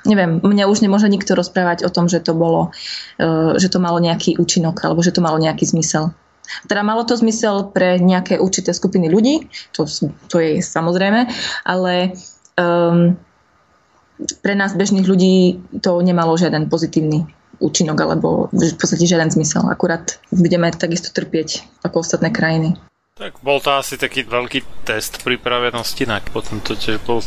neviem, 0.05 0.43
mňa 0.43 0.65
už 0.69 0.85
nemôže 0.85 1.09
nikto 1.09 1.33
rozprávať 1.33 1.87
o 1.87 1.89
tom, 1.89 2.05
že 2.05 2.21
to 2.21 2.37
bolo, 2.37 2.69
e, 3.17 3.57
že 3.57 3.71
to 3.71 3.81
malo 3.81 3.97
nejaký 3.97 4.37
účinok 4.37 4.83
alebo 4.85 5.01
že 5.01 5.15
to 5.15 5.25
malo 5.25 5.41
nejaký 5.41 5.65
zmysel. 5.65 6.13
Teda 6.67 6.83
malo 6.83 7.07
to 7.07 7.15
zmysel 7.17 7.71
pre 7.71 7.97
nejaké 7.97 8.37
určité 8.37 8.75
skupiny 8.75 9.07
ľudí, 9.09 9.47
to, 9.71 9.87
to 10.27 10.37
je 10.43 10.59
samozrejme, 10.59 11.25
ale 11.63 12.13
um, 12.59 13.15
pre 14.43 14.53
nás 14.53 14.75
bežných 14.75 15.07
ľudí 15.07 15.63
to 15.81 16.03
nemalo 16.03 16.35
žiaden 16.37 16.67
pozitívny 16.67 17.25
účinok 17.63 17.97
alebo 18.03 18.51
v 18.51 18.75
podstate 18.75 19.07
žiaden 19.07 19.31
zmysel. 19.31 19.63
Akurát 19.71 20.19
budeme 20.35 20.67
takisto 20.75 21.15
trpieť 21.15 21.63
ako 21.87 22.03
ostatné 22.03 22.29
krajiny. 22.29 22.75
Tak 23.13 23.45
bol 23.45 23.61
to 23.61 23.69
asi 23.77 23.93
taký 23.93 24.25
veľký 24.25 24.89
test 24.89 25.21
pripravenosti, 25.21 26.09
na 26.09 26.17
potom 26.17 26.57
to 26.57 26.73
tiež 26.73 26.97
bol 27.05 27.21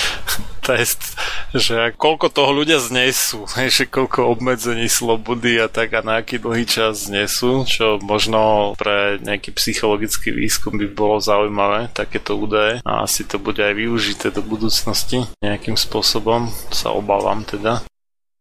test, 0.70 1.18
že 1.50 1.90
koľko 1.98 2.30
toho 2.30 2.54
ľudia 2.54 2.78
znesú, 2.78 3.42
že 3.74 3.90
koľko 3.90 4.22
obmedzení 4.38 4.86
slobody 4.86 5.58
a 5.58 5.66
tak 5.66 5.98
a 5.98 6.06
na 6.06 6.22
aký 6.22 6.38
dlhý 6.38 6.62
čas 6.62 7.10
znesú, 7.10 7.66
čo 7.66 7.98
možno 7.98 8.72
pre 8.78 9.18
nejaký 9.18 9.50
psychologický 9.58 10.30
výskum 10.30 10.78
by 10.78 10.94
bolo 10.94 11.18
zaujímavé, 11.18 11.90
takéto 11.90 12.38
údaje 12.38 12.78
a 12.86 13.02
asi 13.02 13.26
to 13.26 13.42
bude 13.42 13.58
aj 13.58 13.74
využité 13.74 14.30
do 14.30 14.46
budúcnosti 14.46 15.26
nejakým 15.42 15.74
spôsobom, 15.74 16.54
sa 16.70 16.94
obávam 16.94 17.42
teda 17.42 17.82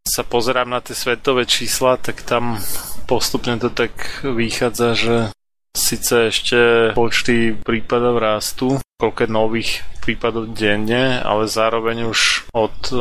sa 0.06 0.22
pozerám 0.22 0.70
na 0.70 0.80
tie 0.80 0.94
svetové 0.94 1.50
čísla, 1.50 1.98
tak 1.98 2.22
tam 2.22 2.62
postupne 3.10 3.58
to 3.58 3.74
tak 3.74 4.22
vychádza, 4.22 4.90
že 4.94 5.16
síce 5.76 6.32
ešte 6.32 6.60
počty 6.96 7.58
prípadov 7.58 8.22
rastú, 8.22 8.80
koľko 9.02 9.28
nových 9.28 9.84
prípadov 10.00 10.54
denne, 10.56 11.20
ale 11.20 11.50
zároveň 11.50 12.08
už 12.08 12.48
od 12.56 12.94
e, 12.94 12.98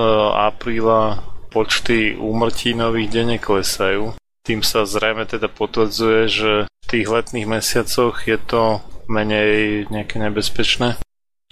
apríla 0.49 1.23
počty 1.55 2.19
úmrtí 2.19 2.75
nových 2.75 3.15
denne 3.15 3.39
klesajú. 3.39 4.17
Tým 4.43 4.67
sa 4.67 4.83
zrejme 4.85 5.25
teda 5.25 5.47
potvrdzuje, 5.47 6.21
že 6.27 6.53
v 6.67 6.87
tých 6.91 7.07
letných 7.07 7.49
mesiacoch 7.49 8.27
je 8.27 8.37
to 8.43 8.83
menej 9.07 9.87
nejaké 9.89 10.19
nebezpečné. 10.19 10.99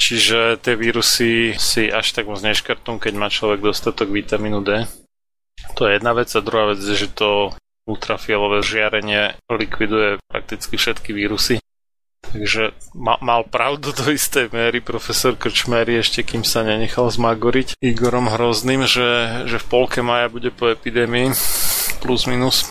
Čiže 0.02 0.58
tie 0.58 0.74
vírusy 0.74 1.54
si 1.56 1.86
až 1.86 2.10
tak 2.16 2.26
moc 2.26 2.42
neškrtnú, 2.42 2.98
keď 2.98 3.12
má 3.14 3.30
človek 3.30 3.62
dostatok 3.62 4.10
vitamínu 4.10 4.60
D. 4.66 4.90
To 5.74 5.86
je 5.86 5.96
jedna 5.96 6.12
vec 6.12 6.28
a 6.34 6.40
druhá 6.44 6.74
vec 6.74 6.80
je, 6.82 7.06
že 7.06 7.08
to 7.12 7.54
ultrafialové 7.86 8.62
žiarenie 8.62 9.34
likviduje 9.50 10.22
prakticky 10.30 10.78
všetky 10.78 11.10
vírusy. 11.10 11.58
Takže 12.22 12.70
ma, 12.94 13.18
mal 13.18 13.42
pravdu 13.44 13.90
do 13.92 14.08
istej 14.08 14.54
miery 14.54 14.78
profesor 14.78 15.34
Krčmery, 15.34 15.98
ešte 15.98 16.22
kým 16.22 16.46
sa 16.46 16.62
nenechal 16.62 17.10
zmagoriť 17.10 17.82
Igorom 17.82 18.30
Hrozným, 18.30 18.86
že, 18.86 19.42
že 19.50 19.58
v 19.58 19.66
polke 19.68 20.00
maja 20.00 20.30
bude 20.30 20.54
po 20.54 20.70
epidémii 20.70 21.34
plus 21.98 22.24
minus. 22.30 22.70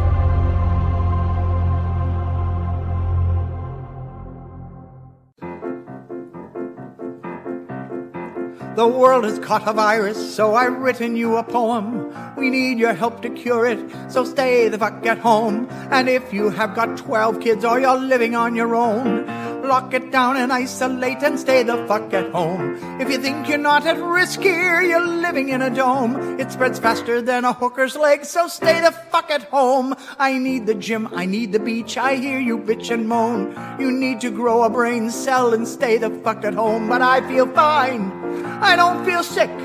The 8.81 8.87
world 8.87 9.25
has 9.25 9.37
caught 9.37 9.67
a 9.67 9.73
virus, 9.73 10.35
so 10.35 10.55
I've 10.55 10.75
written 10.79 11.15
you 11.15 11.37
a 11.37 11.43
poem. 11.43 12.11
We 12.35 12.49
need 12.49 12.79
your 12.79 12.95
help 12.95 13.21
to 13.21 13.29
cure 13.29 13.67
it, 13.67 13.79
so 14.09 14.25
stay 14.25 14.69
the 14.69 14.79
fuck 14.79 15.05
at 15.05 15.19
home. 15.19 15.67
And 15.91 16.09
if 16.09 16.33
you 16.33 16.49
have 16.49 16.73
got 16.73 16.97
12 16.97 17.41
kids 17.41 17.63
or 17.63 17.79
you're 17.79 17.99
living 17.99 18.33
on 18.33 18.55
your 18.55 18.73
own, 18.73 19.29
lock 19.71 19.93
it 19.93 20.11
down 20.11 20.35
and 20.35 20.51
isolate 20.51 21.23
and 21.23 21.39
stay 21.39 21.63
the 21.63 21.77
fuck 21.87 22.13
at 22.13 22.29
home. 22.33 22.75
If 22.99 23.09
you 23.09 23.17
think 23.17 23.47
you're 23.47 23.57
not 23.57 23.85
at 23.87 23.97
risk 24.03 24.41
here, 24.41 24.81
you're 24.81 25.07
living 25.07 25.47
in 25.47 25.61
a 25.61 25.69
dome. 25.69 26.11
It 26.41 26.51
spreads 26.51 26.77
faster 26.77 27.21
than 27.21 27.45
a 27.45 27.53
hooker's 27.53 27.95
leg, 27.95 28.25
so 28.25 28.49
stay 28.49 28.81
the 28.81 28.91
fuck 28.91 29.31
at 29.31 29.43
home. 29.43 29.95
I 30.19 30.37
need 30.37 30.65
the 30.65 30.75
gym, 30.75 31.07
I 31.13 31.25
need 31.25 31.53
the 31.53 31.59
beach, 31.59 31.97
I 31.97 32.15
hear 32.15 32.37
you 32.37 32.57
bitch 32.57 32.91
and 32.91 33.07
moan. 33.07 33.55
You 33.79 33.93
need 33.93 34.19
to 34.21 34.29
grow 34.29 34.63
a 34.63 34.69
brain 34.69 35.09
cell 35.09 35.53
and 35.53 35.65
stay 35.65 35.97
the 35.97 36.09
fuck 36.19 36.43
at 36.43 36.53
home, 36.53 36.89
but 36.89 37.01
I 37.01 37.25
feel 37.29 37.47
fine. 37.47 38.11
I 38.59 38.75
don't 38.75 39.05
feel 39.05 39.23
sick. 39.23 39.55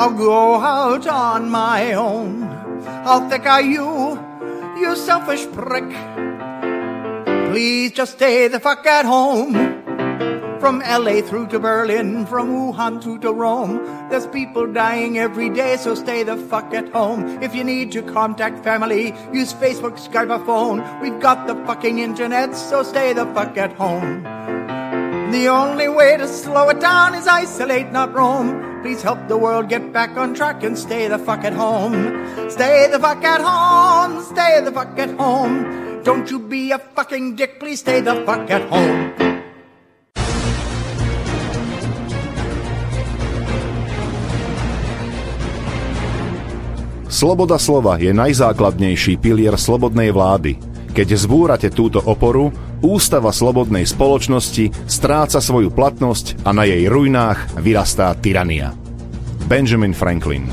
I'll 0.00 0.16
go 0.16 0.54
out 0.54 1.06
on 1.06 1.50
my 1.50 1.92
own. 1.92 2.48
How 3.04 3.28
thick 3.28 3.44
are 3.44 3.60
you, 3.76 4.16
you 4.80 4.96
selfish 4.96 5.44
prick? 5.52 6.29
Please 7.50 7.90
just 7.90 8.12
stay 8.12 8.46
the 8.46 8.60
fuck 8.60 8.86
at 8.86 9.04
home. 9.04 9.54
From 10.60 10.78
LA 10.78 11.20
through 11.20 11.48
to 11.48 11.58
Berlin, 11.58 12.24
from 12.26 12.50
Wuhan 12.54 13.02
through 13.02 13.18
to 13.22 13.32
Rome. 13.32 13.82
There's 14.08 14.28
people 14.28 14.72
dying 14.72 15.18
every 15.18 15.48
day, 15.50 15.76
so 15.76 15.96
stay 15.96 16.22
the 16.22 16.36
fuck 16.36 16.72
at 16.72 16.90
home. 16.90 17.42
If 17.42 17.52
you 17.52 17.64
need 17.64 17.90
to 17.90 18.02
contact 18.02 18.62
family, 18.62 19.06
use 19.32 19.52
Facebook, 19.52 19.98
Skype, 19.98 20.30
or 20.30 20.44
phone. 20.46 20.78
We've 21.00 21.18
got 21.18 21.48
the 21.48 21.56
fucking 21.66 21.98
internet, 21.98 22.54
so 22.54 22.84
stay 22.84 23.14
the 23.14 23.26
fuck 23.34 23.56
at 23.56 23.72
home. 23.72 24.22
The 25.32 25.48
only 25.48 25.88
way 25.88 26.18
to 26.18 26.28
slow 26.28 26.68
it 26.68 26.78
down 26.78 27.16
is 27.16 27.26
isolate, 27.26 27.90
not 27.90 28.14
roam. 28.14 28.80
Please 28.82 29.02
help 29.02 29.26
the 29.26 29.36
world 29.36 29.68
get 29.68 29.92
back 29.92 30.16
on 30.16 30.34
track 30.34 30.62
and 30.62 30.78
stay 30.78 31.08
the 31.08 31.18
fuck 31.18 31.42
at 31.42 31.52
home. 31.54 32.48
Stay 32.48 32.88
the 32.92 33.00
fuck 33.00 33.24
at 33.24 33.40
home, 33.40 34.22
stay 34.22 34.60
the 34.60 34.70
fuck 34.70 34.96
at 35.00 35.10
home. 35.18 35.89
Don't 36.00 36.24
you 36.32 36.40
be 36.40 36.72
a 36.72 36.80
fucking 36.80 37.36
dick, 37.36 37.60
please 37.60 37.84
stay 37.84 38.00
the 38.00 38.24
fuck 38.24 38.48
at 38.48 38.64
home. 38.72 39.12
Sloboda 47.10 47.60
slova 47.60 48.00
je 48.00 48.16
najzákladnejší 48.16 49.20
pilier 49.20 49.52
slobodnej 49.60 50.08
vlády. 50.08 50.56
Keď 50.96 51.08
zbúrate 51.20 51.68
túto 51.68 52.00
oporu, 52.00 52.48
ústava 52.80 53.28
slobodnej 53.28 53.84
spoločnosti 53.84 54.88
stráca 54.88 55.36
svoju 55.36 55.68
platnosť 55.68 56.48
a 56.48 56.56
na 56.56 56.64
jej 56.64 56.88
ruinách 56.88 57.60
vyrastá 57.60 58.16
tyrania. 58.16 58.72
Benjamin 59.44 59.92
Franklin 59.92 60.48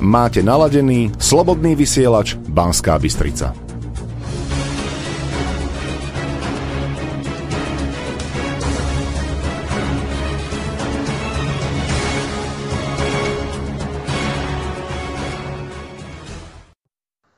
Máte 0.00 0.40
naladený 0.40 1.12
slobodný 1.20 1.76
vysielač 1.76 2.40
Banská 2.48 2.96
Bystrica. 2.96 3.63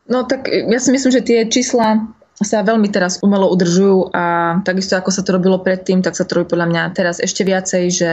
No 0.07 0.23
tak 0.27 0.47
ja 0.51 0.79
si 0.79 0.91
myslím, 0.95 1.13
že 1.13 1.27
tie 1.27 1.39
čísla 1.51 2.07
sa 2.37 2.61
veľmi 2.61 2.93
teraz 2.93 3.25
umelo 3.25 3.49
udržujú 3.49 4.13
a 4.13 4.59
takisto 4.61 4.93
ako 4.93 5.09
sa 5.09 5.25
to 5.25 5.33
robilo 5.33 5.57
predtým, 5.57 6.05
tak 6.05 6.13
sa 6.13 6.29
to 6.29 6.37
robí 6.37 6.53
podľa 6.53 6.69
mňa 6.69 6.83
teraz 6.93 7.17
ešte 7.17 7.49
viacej, 7.49 7.85
že 7.89 8.13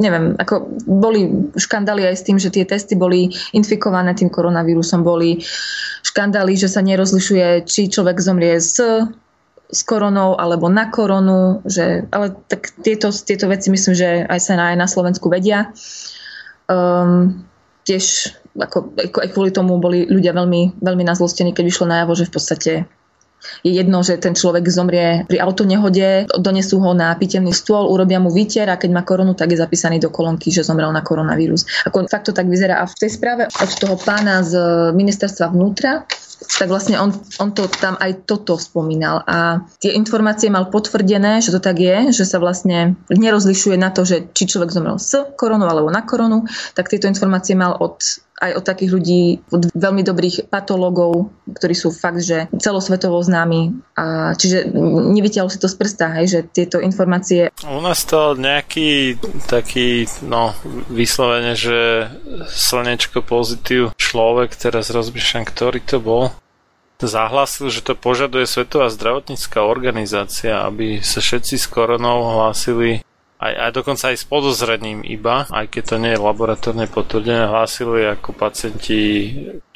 neviem, 0.00 0.32
ako 0.40 0.64
boli 0.88 1.52
škandály 1.60 2.08
aj 2.08 2.16
s 2.16 2.24
tým, 2.24 2.40
že 2.40 2.48
tie 2.48 2.64
testy 2.64 2.96
boli 2.96 3.28
infikované 3.52 4.16
tým 4.16 4.32
koronavírusom, 4.32 5.04
boli 5.04 5.44
škandály, 6.08 6.56
že 6.56 6.72
sa 6.72 6.80
nerozlišuje, 6.80 7.68
či 7.68 7.92
človek 7.92 8.16
zomrie 8.16 8.56
s 8.56 8.80
s 9.66 9.82
koronou 9.82 10.38
alebo 10.38 10.70
na 10.70 10.90
koronu, 10.90 11.62
že, 11.66 12.06
ale 12.14 12.38
tak 12.46 12.70
tieto, 12.86 13.10
tieto 13.10 13.50
veci 13.50 13.74
myslím, 13.74 13.94
že 13.98 14.22
aj 14.22 14.38
sa 14.38 14.54
aj 14.54 14.78
na 14.78 14.86
Slovensku 14.86 15.26
vedia. 15.26 15.74
Um, 16.70 17.42
tiež 17.86 18.34
ako, 18.56 18.96
aj 18.96 19.28
kvôli 19.36 19.50
tomu 19.52 19.76
boli 19.76 20.08
ľudia 20.08 20.32
veľmi, 20.32 20.80
veľmi 20.80 21.04
nazlostení, 21.04 21.52
keď 21.52 21.64
vyšlo 21.68 21.86
najavo, 21.88 22.12
že 22.16 22.28
v 22.28 22.32
podstate 22.32 22.72
je 23.62 23.72
jedno, 23.72 24.02
že 24.02 24.18
ten 24.18 24.34
človek 24.34 24.66
zomrie 24.66 25.22
pri 25.28 25.38
autonehode, 25.38 26.26
donesú 26.38 26.82
ho 26.82 26.92
na 26.96 27.14
pitevný 27.14 27.54
stôl, 27.54 27.86
urobia 27.86 28.18
mu 28.18 28.32
výter 28.32 28.66
a 28.66 28.80
keď 28.80 28.90
má 28.90 29.02
koronu, 29.06 29.38
tak 29.38 29.54
je 29.54 29.62
zapísaný 29.62 30.02
do 30.02 30.10
kolónky, 30.10 30.50
že 30.50 30.66
zomrel 30.66 30.90
na 30.90 31.04
koronavírus. 31.04 31.66
Ako 31.86 32.10
fakt 32.10 32.26
to 32.26 32.34
tak 32.34 32.50
vyzerá. 32.50 32.82
A 32.82 32.90
v 32.90 32.96
tej 32.98 33.10
správe 33.14 33.46
od 33.46 33.70
toho 33.76 33.96
pána 34.00 34.42
z 34.42 34.58
ministerstva 34.94 35.52
vnútra, 35.52 36.06
tak 36.36 36.68
vlastne 36.68 37.00
on, 37.00 37.16
on 37.40 37.50
to 37.56 37.64
tam 37.80 37.96
aj 37.96 38.28
toto 38.28 38.60
spomínal 38.60 39.24
a 39.24 39.64
tie 39.80 39.96
informácie 39.96 40.52
mal 40.52 40.68
potvrdené, 40.68 41.40
že 41.40 41.48
to 41.48 41.60
tak 41.64 41.80
je, 41.80 42.12
že 42.12 42.28
sa 42.28 42.36
vlastne 42.36 42.92
nerozlišuje 43.08 43.76
na 43.80 43.88
to, 43.88 44.04
že 44.04 44.28
či 44.36 44.44
človek 44.44 44.68
zomrel 44.68 45.00
s 45.00 45.16
koronou 45.40 45.64
alebo 45.64 45.88
na 45.88 46.04
koronu, 46.04 46.44
tak 46.76 46.92
tieto 46.92 47.08
informácie 47.08 47.56
mal 47.56 47.80
od 47.80 48.20
aj 48.36 48.52
od 48.60 48.64
takých 48.64 48.90
ľudí, 48.92 49.22
od 49.48 49.72
veľmi 49.72 50.04
dobrých 50.04 50.52
patológov, 50.52 51.32
ktorí 51.48 51.72
sú 51.72 51.88
fakt, 51.88 52.20
že 52.20 52.52
celosvetovo 52.60 53.16
známi. 53.24 53.72
A 53.96 54.36
čiže 54.36 54.68
nevytiahol 55.16 55.48
si 55.48 55.56
to 55.56 55.72
z 55.72 55.76
prsta, 55.80 56.12
hej, 56.20 56.26
že 56.28 56.40
tieto 56.44 56.76
informácie... 56.76 57.48
U 57.64 57.80
nás 57.80 58.04
to 58.04 58.36
nejaký 58.36 59.16
taký, 59.48 60.04
no, 60.20 60.52
vyslovene, 60.92 61.56
že 61.56 62.12
slnečko 62.52 63.24
pozitív 63.24 63.96
človek, 63.96 64.52
teraz 64.52 64.92
rozmýšľam, 64.92 65.44
ktorý 65.48 65.80
to 65.80 65.98
bol, 65.98 66.36
zahlásil, 67.04 67.68
že 67.68 67.84
to 67.84 67.92
požaduje 67.92 68.48
Svetová 68.48 68.88
zdravotnícká 68.88 69.60
organizácia, 69.60 70.64
aby 70.64 71.04
sa 71.04 71.20
všetci 71.20 71.60
s 71.60 71.66
koronou 71.68 72.40
hlásili 72.40 73.04
aj, 73.36 73.52
aj 73.52 73.70
dokonca 73.76 74.04
aj 74.12 74.16
s 74.16 74.24
podozrením 74.24 75.04
iba, 75.04 75.44
aj 75.52 75.68
keď 75.68 75.82
to 75.84 75.96
nie 76.00 76.12
je 76.16 76.24
laboratórne 76.24 76.86
potvrdené, 76.88 77.48
hlásili 77.48 78.08
ako 78.08 78.32
pacienti, 78.32 79.00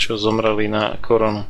čo 0.00 0.16
zomreli 0.16 0.68
na 0.68 0.96
koronu. 1.00 1.44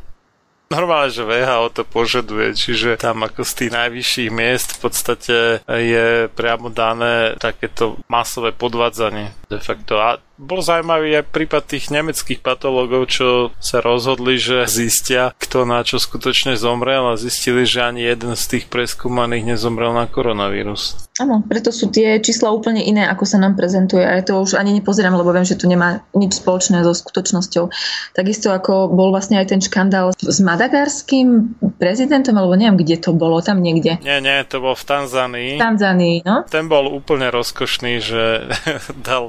Normálne, 0.71 1.11
že 1.11 1.27
VHO 1.27 1.67
to 1.75 1.83
požaduje, 1.83 2.55
čiže 2.55 2.95
tam 2.95 3.27
ako 3.27 3.43
z 3.43 3.53
tých 3.59 3.71
najvyšších 3.75 4.31
miest 4.31 4.79
v 4.79 4.81
podstate 4.87 5.37
je 5.67 6.31
priamo 6.31 6.71
dané 6.71 7.35
takéto 7.43 7.99
masové 8.07 8.55
podvádzanie 8.55 9.35
de 9.51 9.59
facto. 9.59 9.99
A 9.99 10.23
bol 10.41 10.65
zaujímavý 10.65 11.21
aj 11.21 11.29
prípad 11.29 11.63
tých 11.69 11.93
nemeckých 11.93 12.41
patológov, 12.41 13.13
čo 13.13 13.53
sa 13.61 13.85
rozhodli, 13.85 14.41
že 14.41 14.65
zistia, 14.65 15.37
kto 15.37 15.69
na 15.69 15.85
čo 15.85 16.01
skutočne 16.01 16.57
zomrel 16.57 17.13
a 17.13 17.21
zistili, 17.21 17.69
že 17.69 17.85
ani 17.85 18.09
jeden 18.09 18.33
z 18.33 18.57
tých 18.57 18.65
preskúmaných 18.73 19.55
nezomrel 19.55 19.93
na 19.93 20.09
koronavírus. 20.09 20.97
Áno, 21.21 21.45
preto 21.45 21.69
sú 21.69 21.93
tie 21.93 22.17
čísla 22.25 22.49
úplne 22.49 22.81
iné, 22.81 23.05
ako 23.05 23.29
sa 23.29 23.37
nám 23.37 23.53
prezentuje. 23.53 24.01
A 24.01 24.17
ja 24.17 24.23
to 24.25 24.41
už 24.41 24.57
ani 24.57 24.81
nepozerám, 24.81 25.13
lebo 25.21 25.37
viem, 25.37 25.45
že 25.45 25.61
to 25.61 25.69
nemá 25.69 26.01
nič 26.17 26.41
spoločné 26.41 26.81
so 26.81 26.97
skutočnosťou. 26.97 27.69
Takisto 28.17 28.49
ako 28.49 28.89
bol 28.89 29.13
vlastne 29.13 29.37
aj 29.37 29.53
ten 29.53 29.61
škandál 29.61 30.17
s 30.17 30.41
madagarským 30.41 31.61
prezidentom, 31.77 32.41
alebo 32.41 32.57
neviem, 32.57 32.81
kde 32.81 32.97
to 32.97 33.13
bolo, 33.13 33.45
tam 33.45 33.61
niekde. 33.61 34.01
Nie, 34.01 34.25
nie, 34.25 34.41
to 34.49 34.65
bol 34.65 34.73
v 34.73 34.85
Tanzánii. 34.89 35.61
V 35.61 35.63
Tanzánii, 35.63 36.17
no. 36.25 36.49
Ten 36.49 36.73
bol 36.73 36.89
úplne 36.89 37.29
rozkošný, 37.29 38.01
že 38.01 38.49
dal 39.09 39.29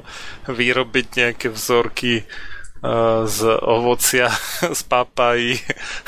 vyrobiť 1.02 1.08
nejaké 1.18 1.46
vzorky 1.50 2.22
uh, 2.22 3.26
z 3.26 3.40
ovocia, 3.58 4.30
z 4.78 4.82
papají, 4.86 5.58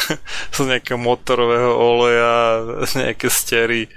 z 0.57 0.59
nejakého 0.63 0.99
motorového 0.99 1.75
oleja, 1.75 2.63
nejaké 2.95 3.27
stery 3.27 3.91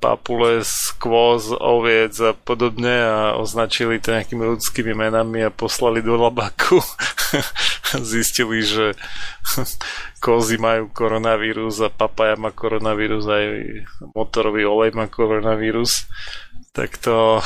papule, 0.00 0.64
skvoz, 0.64 1.52
oviec 1.52 2.16
a 2.16 2.32
podobne 2.32 2.90
a 2.90 3.36
označili 3.36 4.00
to 4.00 4.10
nejakými 4.10 4.40
ľudskými 4.40 4.96
menami 4.96 5.44
a 5.46 5.52
poslali 5.52 6.00
do 6.00 6.16
labaku. 6.16 6.80
Zistili, 8.08 8.64
že 8.64 8.96
kozy 10.18 10.56
majú 10.56 10.88
koronavírus 10.90 11.76
a 11.84 11.92
papaja 11.92 12.40
má 12.40 12.50
koronavírus 12.56 13.28
aj 13.28 13.44
motorový 14.16 14.64
olej 14.64 14.96
má 14.96 15.06
koronavírus. 15.12 16.08
Tak 16.74 16.98
to 16.98 17.44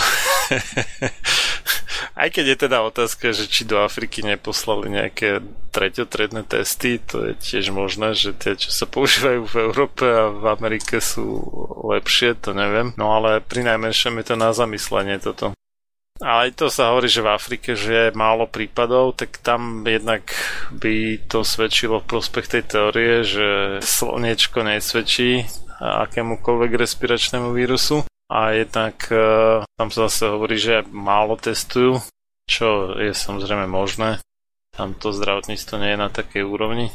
Aj 2.14 2.28
keď 2.30 2.44
je 2.55 2.56
teda 2.68 2.78
otázka, 2.86 3.36
že 3.36 3.51
či 3.51 3.68
do 3.68 3.80
Afriky 3.82 4.24
neposlali 4.24 4.89
nejaké 4.93 5.44
treťotredné 5.74 6.47
testy, 6.48 7.02
to 7.02 7.30
je 7.30 7.32
tiež 7.36 7.70
možné, 7.74 8.16
že 8.16 8.32
tie, 8.35 8.56
čo 8.56 8.72
sa 8.72 8.89
používajú 8.89 9.48
v 9.48 9.56
Európe 9.68 10.05
a 10.05 10.32
v 10.32 10.44
Amerike 10.48 11.02
sú 11.02 11.44
lepšie, 11.89 12.39
to 12.39 12.56
neviem. 12.56 12.97
No 12.97 13.14
ale 13.14 13.44
pri 13.44 13.64
najmenšom 13.68 14.18
je 14.18 14.24
to 14.24 14.36
na 14.36 14.51
zamyslenie 14.56 15.20
toto. 15.20 15.52
Ale 16.18 16.51
aj 16.51 16.59
to 16.59 16.66
sa 16.66 16.90
hovorí, 16.90 17.06
že 17.06 17.22
v 17.22 17.30
Afrike, 17.30 17.78
že 17.78 18.10
je 18.10 18.18
málo 18.18 18.51
prípadov, 18.51 19.14
tak 19.14 19.39
tam 19.39 19.86
jednak 19.86 20.26
by 20.74 21.22
to 21.30 21.47
svedčilo 21.47 22.02
v 22.02 22.10
prospech 22.10 22.47
tej 22.59 22.62
teórie, 22.66 23.22
že 23.22 23.78
slnečko 23.78 24.66
nesvedčí 24.66 25.47
akémukoľvek 25.78 26.74
respiračnému 26.74 27.55
vírusu. 27.55 28.02
A 28.28 28.52
jednak 28.52 29.09
uh, 29.09 29.64
tam 29.80 29.88
sa 29.88 30.06
zase 30.06 30.28
hovorí, 30.28 30.60
že 30.60 30.84
málo 30.92 31.40
testujú, 31.40 32.05
čo 32.44 32.96
je 33.00 33.16
samozrejme 33.16 33.64
možné. 33.64 34.20
Tam 34.76 34.92
to 34.94 35.16
zdravotníctvo 35.16 35.74
nie 35.80 35.90
je 35.96 35.98
na 35.98 36.09
takej 36.12 36.44
úrovni. 36.44 36.92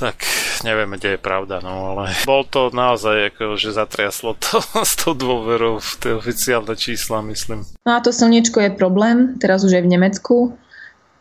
Tak 0.00 0.24
nevieme, 0.64 0.96
kde 0.96 1.14
je 1.14 1.20
pravda, 1.20 1.60
no 1.60 1.92
ale 1.92 2.16
bol 2.24 2.48
to 2.48 2.72
naozaj 2.72 3.36
ako, 3.36 3.60
že 3.60 3.76
zatriaslo 3.76 4.32
to 4.40 4.64
s 4.90 4.96
tou 4.96 5.12
dôverou 5.12 5.76
v 5.76 5.90
tie 6.00 6.12
oficiálne 6.16 6.72
čísla, 6.72 7.20
myslím. 7.28 7.68
No 7.84 7.90
a 7.96 8.00
to 8.00 8.08
slniečko 8.08 8.64
je 8.64 8.72
problém, 8.72 9.36
teraz 9.36 9.60
už 9.60 9.76
aj 9.76 9.84
v 9.84 9.92
Nemecku, 9.92 10.36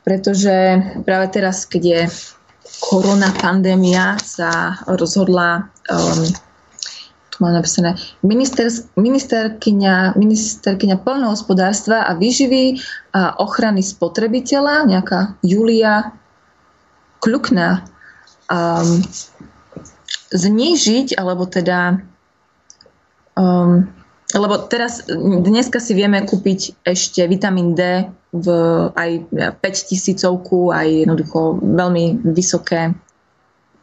pretože 0.07 0.79
práve 1.03 1.27
teraz, 1.27 1.67
keď 1.67 1.83
je 1.83 2.01
korona 2.79 3.35
pandémia, 3.35 4.15
sa 4.23 4.79
rozhodla 4.87 5.67
um, 5.91 6.23
mám 7.39 7.55
napísané, 7.55 7.95
minister, 8.21 8.67
ministerkyňa, 8.99 10.19
ministerkyňa 10.19 11.01
poľnohospodárstva 11.03 12.05
a 12.07 12.15
výživy 12.15 12.79
a 13.15 13.39
ochrany 13.39 13.83
spotrebiteľa, 13.83 14.87
nejaká 14.87 15.39
Julia 15.43 16.13
Kľukná, 17.19 17.83
um, 18.47 19.03
znížiť, 20.31 21.19
alebo 21.19 21.43
teda 21.49 21.99
um, 23.35 23.87
lebo 24.29 24.61
teraz, 24.69 25.09
dneska 25.41 25.81
si 25.81 25.97
vieme 25.97 26.21
kúpiť 26.21 26.85
ešte 26.85 27.25
vitamín 27.25 27.73
D 27.73 28.05
v 28.29 28.47
aj 28.93 29.25
5 29.57 29.89
tisícovku, 29.89 30.69
aj 30.69 30.85
jednoducho 30.85 31.57
veľmi 31.57 32.29
vysoké 32.29 32.93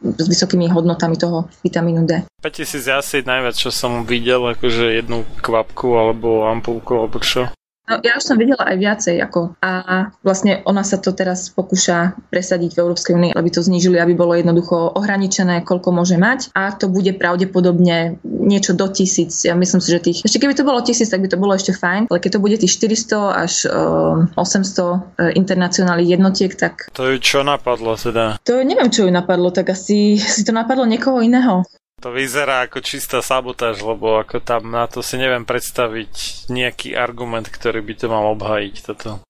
s 0.01 0.25
vysokými 0.29 0.69
hodnotami 0.69 1.17
toho 1.17 1.49
vitamínu 1.65 2.05
D. 2.05 2.23
5000 2.41 2.87
je 2.87 2.93
asi 2.93 3.17
najviac, 3.25 3.55
čo 3.57 3.73
som 3.73 4.05
videl, 4.05 4.53
akože 4.53 4.93
jednu 4.93 5.25
kvapku 5.41 5.97
alebo 5.97 6.45
ampulku 6.45 6.93
alebo 6.93 7.17
čo. 7.17 7.49
No, 7.87 8.03
ja 8.03 8.19
už 8.19 8.23
som 8.27 8.35
videla 8.35 8.67
aj 8.67 8.77
viacej. 8.77 9.15
Ako, 9.23 9.55
a 9.63 9.71
vlastne 10.19 10.59
ona 10.67 10.83
sa 10.83 10.99
to 10.99 11.15
teraz 11.15 11.47
pokúša 11.47 12.19
presadiť 12.27 12.75
v 12.75 12.81
Európskej 12.83 13.15
únii, 13.15 13.31
aby 13.31 13.49
to 13.49 13.63
znížili, 13.63 13.95
aby 13.95 14.11
bolo 14.11 14.35
jednoducho 14.35 14.91
ohraničené, 14.99 15.63
koľko 15.63 15.95
môže 15.95 16.19
mať. 16.19 16.51
A 16.51 16.75
to 16.75 16.91
bude 16.91 17.15
pravdepodobne 17.15 18.19
niečo 18.27 18.75
do 18.75 18.91
tisíc. 18.91 19.47
Ja 19.47 19.55
myslím 19.55 19.79
si, 19.79 19.89
že 19.95 20.03
tých... 20.03 20.19
Ešte 20.27 20.43
keby 20.43 20.59
to 20.59 20.67
bolo 20.67 20.83
tisíc, 20.83 21.07
tak 21.07 21.23
by 21.23 21.31
to 21.31 21.39
bolo 21.39 21.55
ešte 21.55 21.71
fajn. 21.71 22.11
Ale 22.11 22.19
keď 22.19 22.31
to 22.35 22.43
bude 22.43 22.59
tých 22.59 22.75
400 22.75 23.43
až 23.47 23.53
uh, 23.71 24.27
800 24.35 24.35
uh, 24.35 24.97
internacionálnych 25.31 26.11
jednotiek, 26.11 26.51
tak... 26.59 26.91
To 26.91 27.07
ju 27.07 27.23
čo 27.23 27.39
napadlo 27.47 27.95
teda? 27.95 28.35
To 28.43 28.67
neviem, 28.67 28.91
čo 28.91 29.07
ju 29.07 29.11
napadlo, 29.15 29.55
tak 29.55 29.71
asi 29.71 30.19
si 30.19 30.43
to 30.43 30.51
napadlo 30.51 30.83
niekoho 30.83 31.23
iného. 31.23 31.63
To 31.97 32.13
vyzerá 32.13 32.69
ako 32.69 32.85
čistá 32.85 33.25
sabotáž, 33.25 33.81
lebo 33.81 34.21
ako 34.21 34.37
tam 34.37 34.69
na 34.69 34.85
to 34.85 35.01
si 35.01 35.17
neviem 35.17 35.49
predstaviť 35.49 36.45
nejaký 36.53 36.93
argument, 36.93 37.49
ktorý 37.49 37.81
by 37.81 37.93
to 37.97 38.05
mal 38.05 38.37
obhájiť 38.37 38.75
toto. 38.85 39.25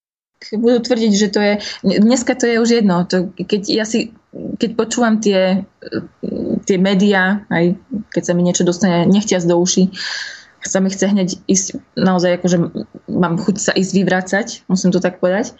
Budú 0.53 0.83
tvrdiť, 0.83 1.11
že 1.15 1.27
to 1.31 1.39
je... 1.39 1.53
Dneska 1.81 2.35
to 2.35 2.45
je 2.45 2.59
už 2.59 2.69
jedno. 2.83 3.07
To, 3.07 3.31
keď 3.39 3.61
ja 3.71 3.87
si 3.87 4.11
keď 4.57 4.69
počúvam 4.77 5.17
tie, 5.21 5.65
tie 6.65 6.77
médiá, 6.77 7.47
aj 7.49 7.77
keď 8.13 8.23
sa 8.23 8.33
mi 8.33 8.45
niečo 8.45 8.67
dostane 8.67 9.05
nechťac 9.09 9.43
do 9.45 9.57
uší, 9.57 9.93
sa 10.65 10.83
mi 10.83 10.91
chce 10.91 11.07
hneď 11.07 11.29
ísť, 11.47 11.79
naozaj 11.95 12.41
akože 12.41 12.57
mám 13.07 13.39
chuť 13.39 13.55
sa 13.55 13.71
ísť 13.71 13.91
vyvrácať, 14.03 14.47
musím 14.67 14.91
to 14.91 14.99
tak 14.99 15.23
povedať, 15.23 15.55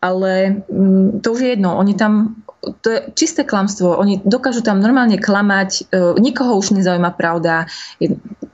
ale 0.00 0.64
mm, 0.64 1.20
to 1.20 1.36
už 1.36 1.40
je 1.44 1.50
jedno, 1.52 1.76
oni 1.76 1.92
tam 1.92 2.40
to 2.80 2.86
je 2.90 2.98
čisté 3.14 3.44
klamstvo. 3.46 3.94
Oni 3.98 4.18
dokážu 4.24 4.62
tam 4.62 4.82
normálne 4.82 5.18
klamať, 5.20 5.70
e, 5.90 6.20
nikoho 6.20 6.58
už 6.58 6.74
nezaujíma 6.74 7.14
pravda. 7.14 7.70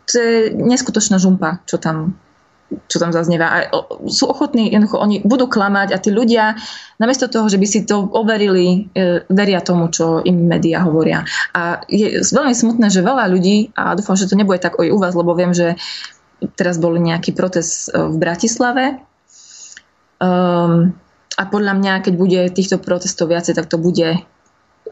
To 0.09 0.14
je 0.14 0.52
neskutočná 0.52 1.16
žumpa, 1.16 1.64
čo 1.64 1.80
tam 1.80 2.20
čo 2.89 2.97
tam 2.97 3.12
zaznieva. 3.12 3.52
A 3.52 3.56
sú 4.09 4.32
ochotní, 4.32 4.72
jednoducho 4.72 4.97
oni 4.97 5.20
budú 5.20 5.44
klamať 5.44 5.93
a 5.93 6.01
tí 6.01 6.09
ľudia, 6.09 6.56
namiesto 6.97 7.28
toho, 7.28 7.44
že 7.44 7.60
by 7.60 7.66
si 7.68 7.84
to 7.84 8.09
overili, 8.16 8.89
e, 8.97 9.28
veria 9.28 9.60
tomu, 9.60 9.93
čo 9.93 10.24
im 10.24 10.48
médiá 10.48 10.80
hovoria. 10.80 11.20
A 11.52 11.84
je 11.84 12.24
veľmi 12.24 12.56
smutné, 12.56 12.89
že 12.89 13.05
veľa 13.05 13.28
ľudí, 13.28 13.76
a 13.76 13.93
dúfam, 13.93 14.16
že 14.16 14.24
to 14.24 14.40
nebude 14.40 14.64
tak 14.64 14.80
aj 14.80 14.89
u 14.89 14.97
vás, 14.97 15.12
lebo 15.12 15.36
viem, 15.36 15.52
že 15.52 15.76
teraz 16.56 16.80
bol 16.80 16.97
nejaký 16.97 17.36
protest 17.36 17.93
e, 17.93 18.09
v 18.09 18.16
Bratislave. 18.16 18.84
Um, 20.22 20.97
a 21.38 21.42
podľa 21.48 21.72
mňa, 21.78 21.92
keď 22.04 22.14
bude 22.16 22.40
týchto 22.52 22.76
protestov 22.82 23.32
viacej, 23.32 23.56
tak 23.56 23.68
to 23.70 23.80
bude 23.80 24.24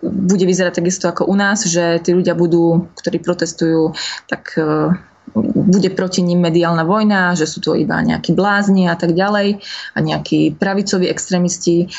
bude 0.01 0.45
vyzerať 0.49 0.81
takisto 0.81 1.13
ako 1.13 1.29
u 1.29 1.37
nás, 1.37 1.69
že 1.69 2.01
tí 2.01 2.17
ľudia 2.17 2.33
budú, 2.33 2.89
ktorí 2.97 3.21
protestujú, 3.21 3.93
tak 4.33 4.57
uh, 4.57 4.97
bude 5.37 5.93
proti 5.93 6.25
ním 6.25 6.41
mediálna 6.41 6.89
vojna, 6.89 7.37
že 7.37 7.45
sú 7.45 7.61
to 7.61 7.77
iba 7.77 8.01
nejakí 8.01 8.33
blázni 8.33 8.89
a 8.89 8.97
tak 8.97 9.13
ďalej 9.13 9.61
a 9.95 9.99
nejakí 10.01 10.57
pravicoví 10.57 11.07
extrémisti. 11.07 11.93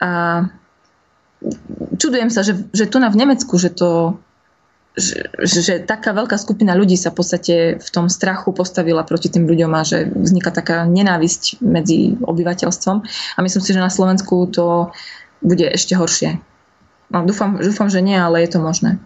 A 0.00 0.48
čudujem 2.00 2.32
sa, 2.32 2.42
že, 2.42 2.56
že 2.72 2.88
tu 2.88 2.98
na 2.98 3.12
v 3.12 3.20
Nemecku, 3.20 3.54
že 3.60 3.70
to 3.70 4.18
že, 4.92 5.88
taká 5.88 6.12
veľká 6.12 6.36
skupina 6.36 6.76
ľudí 6.76 7.00
sa 7.00 7.08
v 7.12 7.16
podstate 7.24 7.54
v 7.80 7.88
tom 7.88 8.12
strachu 8.12 8.52
postavila 8.52 9.08
proti 9.08 9.32
tým 9.32 9.48
ľuďom 9.48 9.72
a 9.72 9.82
že 9.88 10.12
vzniká 10.12 10.52
taká 10.52 10.84
nenávisť 10.84 11.64
medzi 11.64 12.20
obyvateľstvom. 12.20 12.96
A 13.36 13.38
myslím 13.40 13.62
si, 13.64 13.72
že 13.72 13.80
na 13.80 13.88
Slovensku 13.88 14.52
to 14.52 14.92
bude 15.40 15.64
ešte 15.64 15.96
horšie. 15.96 16.36
No, 17.08 17.24
dúfam, 17.24 17.56
dúfam, 17.56 17.88
že 17.88 18.04
nie, 18.04 18.16
ale 18.16 18.44
je 18.44 18.56
to 18.56 18.60
možné. 18.60 19.00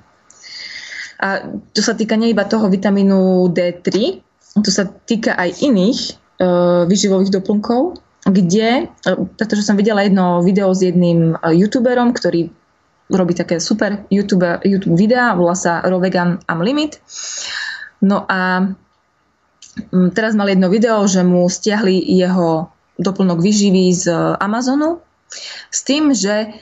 A 1.22 1.46
to 1.72 1.80
sa 1.80 1.94
týka 1.94 2.18
nie 2.18 2.34
iba 2.34 2.44
toho 2.44 2.66
vitamínu 2.66 3.50
D3, 3.54 4.20
to 4.60 4.70
sa 4.72 4.88
týka 4.88 5.36
aj 5.36 5.64
iných 5.64 6.00
e, 6.06 6.12
výživových 6.88 7.32
doplnkov, 7.40 8.00
kde, 8.24 8.88
e, 8.88 9.10
pretože 9.36 9.64
som 9.64 9.76
videla 9.76 10.04
jedno 10.04 10.44
video 10.44 10.72
s 10.72 10.84
jedným 10.84 11.36
e, 11.36 11.56
youtuberom, 11.56 12.12
ktorý 12.12 12.52
robí 13.10 13.34
také 13.34 13.62
super 13.62 14.06
YouTube, 14.10 14.62
YouTube 14.66 14.98
videá, 14.98 15.34
volá 15.38 15.54
sa 15.54 15.82
Rovegan 15.86 16.42
Unlimit. 16.50 16.98
No 18.02 18.26
a 18.26 18.66
mm, 19.94 20.10
teraz 20.12 20.34
mal 20.34 20.50
jedno 20.50 20.66
video, 20.66 21.06
že 21.06 21.22
mu 21.22 21.46
stiahli 21.46 22.02
jeho 22.02 22.70
doplnok 22.96 23.38
vyživy 23.38 23.92
z 23.92 24.04
Amazonu 24.40 25.04
s 25.70 25.80
tým, 25.84 26.16
že 26.16 26.56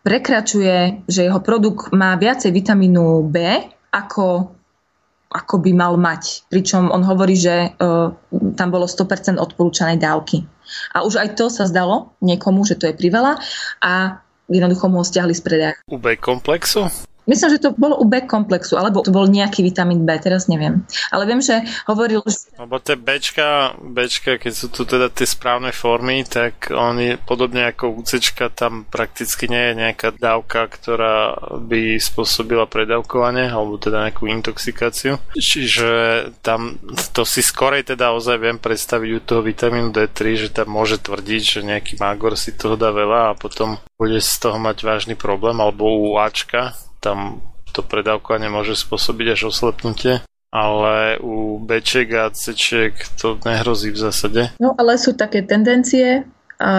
prekračuje, 0.00 1.04
že 1.08 1.28
jeho 1.28 1.40
produkt 1.40 1.92
má 1.92 2.16
viacej 2.16 2.52
vitamínu 2.52 3.28
B 3.28 3.36
ako, 3.92 4.52
ako 5.28 5.54
by 5.60 5.72
mal 5.76 5.94
mať. 6.00 6.48
Pričom 6.48 6.88
on 6.88 7.04
hovorí, 7.04 7.36
že 7.36 7.76
uh, 7.76 8.12
tam 8.56 8.68
bolo 8.72 8.88
100% 8.88 9.36
odporúčanej 9.36 10.00
dávky. 10.00 10.44
A 10.94 11.02
už 11.02 11.20
aj 11.20 11.36
to 11.36 11.50
sa 11.50 11.66
zdalo 11.66 12.14
niekomu, 12.22 12.62
že 12.64 12.78
to 12.78 12.88
je 12.88 12.94
priveľa 12.94 13.42
a 13.82 14.22
jednoducho 14.50 14.88
mu 14.88 14.98
ho 14.98 15.04
stiahli 15.04 15.34
z 15.34 15.40
predaja. 15.40 15.72
UB 15.86 16.06
komplexu? 16.20 16.90
Myslím, 17.30 17.54
že 17.54 17.62
to 17.62 17.70
bolo 17.78 17.94
u 17.94 18.06
B 18.10 18.26
komplexu, 18.26 18.74
alebo 18.74 19.06
to 19.06 19.14
bol 19.14 19.30
nejaký 19.30 19.62
vitamín 19.62 20.02
B, 20.02 20.18
teraz 20.18 20.50
neviem. 20.50 20.82
Ale 21.14 21.30
viem, 21.30 21.38
že 21.38 21.62
hovoril... 21.86 22.26
Lebo 22.58 22.82
tie 22.82 22.98
Bčka, 22.98 23.78
Bčka, 23.78 24.42
keď 24.42 24.52
sú 24.52 24.66
tu 24.74 24.82
teda 24.82 25.06
tie 25.14 25.30
správne 25.30 25.70
formy, 25.70 26.26
tak 26.26 26.74
oni 26.74 27.22
podobne 27.22 27.70
ako 27.70 27.94
u 27.94 28.02
Cčka, 28.02 28.50
tam 28.50 28.82
prakticky 28.82 29.46
nie 29.46 29.70
je 29.70 29.78
nejaká 29.78 30.18
dávka, 30.18 30.66
ktorá 30.66 31.38
by 31.62 32.02
spôsobila 32.02 32.66
predávkovanie, 32.66 33.46
alebo 33.46 33.78
teda 33.78 34.10
nejakú 34.10 34.26
intoxikáciu. 34.26 35.22
Čiže 35.38 35.88
tam 36.42 36.82
to 37.14 37.22
si 37.22 37.46
skorej 37.46 37.86
teda 37.86 38.10
ozaj 38.10 38.42
viem 38.42 38.58
predstaviť 38.58 39.10
u 39.14 39.20
toho 39.22 39.40
vitamínu 39.46 39.94
D3, 39.94 40.18
že 40.34 40.48
tam 40.50 40.74
môže 40.74 40.98
tvrdiť, 40.98 41.42
že 41.46 41.60
nejaký 41.62 42.02
magor 42.02 42.34
si 42.34 42.50
toho 42.50 42.74
dá 42.74 42.90
veľa 42.90 43.20
a 43.30 43.38
potom 43.38 43.78
bude 43.94 44.18
z 44.18 44.32
toho 44.42 44.58
mať 44.58 44.82
vážny 44.82 45.14
problém, 45.14 45.60
alebo 45.60 45.86
u 45.86 46.18
Ačka, 46.18 46.74
tam 47.00 47.40
to 47.72 47.80
predávkovanie 47.82 48.52
môže 48.52 48.76
spôsobiť 48.76 49.26
až 49.34 49.40
oslepnutie, 49.50 50.20
ale 50.50 51.16
u 51.22 51.58
Bček 51.62 52.08
a 52.14 52.28
Cček 52.30 53.16
to 53.16 53.38
nehrozí 53.42 53.94
v 53.94 53.98
zásade. 53.98 54.42
No 54.58 54.74
ale 54.76 54.98
sú 54.98 55.14
také 55.14 55.42
tendencie 55.42 56.26
a 56.60 56.72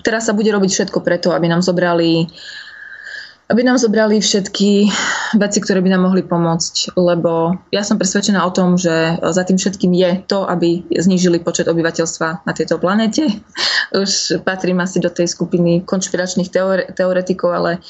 teraz 0.00 0.26
sa 0.26 0.32
bude 0.32 0.48
robiť 0.48 0.70
všetko 0.72 0.98
preto, 1.04 1.30
aby 1.36 1.46
nám 1.46 1.60
zobrali 1.60 2.26
aby 3.44 3.60
nám 3.60 3.76
zobrali 3.76 4.24
všetky 4.24 4.88
veci, 5.36 5.58
ktoré 5.60 5.84
by 5.84 5.92
nám 5.92 6.08
mohli 6.08 6.24
pomôcť, 6.24 6.96
lebo 6.96 7.60
ja 7.68 7.84
som 7.84 8.00
presvedčená 8.00 8.40
o 8.40 8.54
tom, 8.56 8.80
že 8.80 9.20
za 9.20 9.44
tým 9.44 9.60
všetkým 9.60 9.92
je 9.92 10.10
to, 10.24 10.48
aby 10.48 10.80
znížili 10.88 11.44
počet 11.44 11.68
obyvateľstva 11.68 12.48
na 12.48 12.52
tejto 12.56 12.80
planete. 12.80 13.28
Už 13.92 14.40
patrím 14.40 14.80
asi 14.80 14.96
do 14.96 15.12
tej 15.12 15.28
skupiny 15.28 15.84
konšpiračných 15.84 16.48
teore- 16.48 16.88
teoretikov, 16.96 17.50
ale 17.52 17.84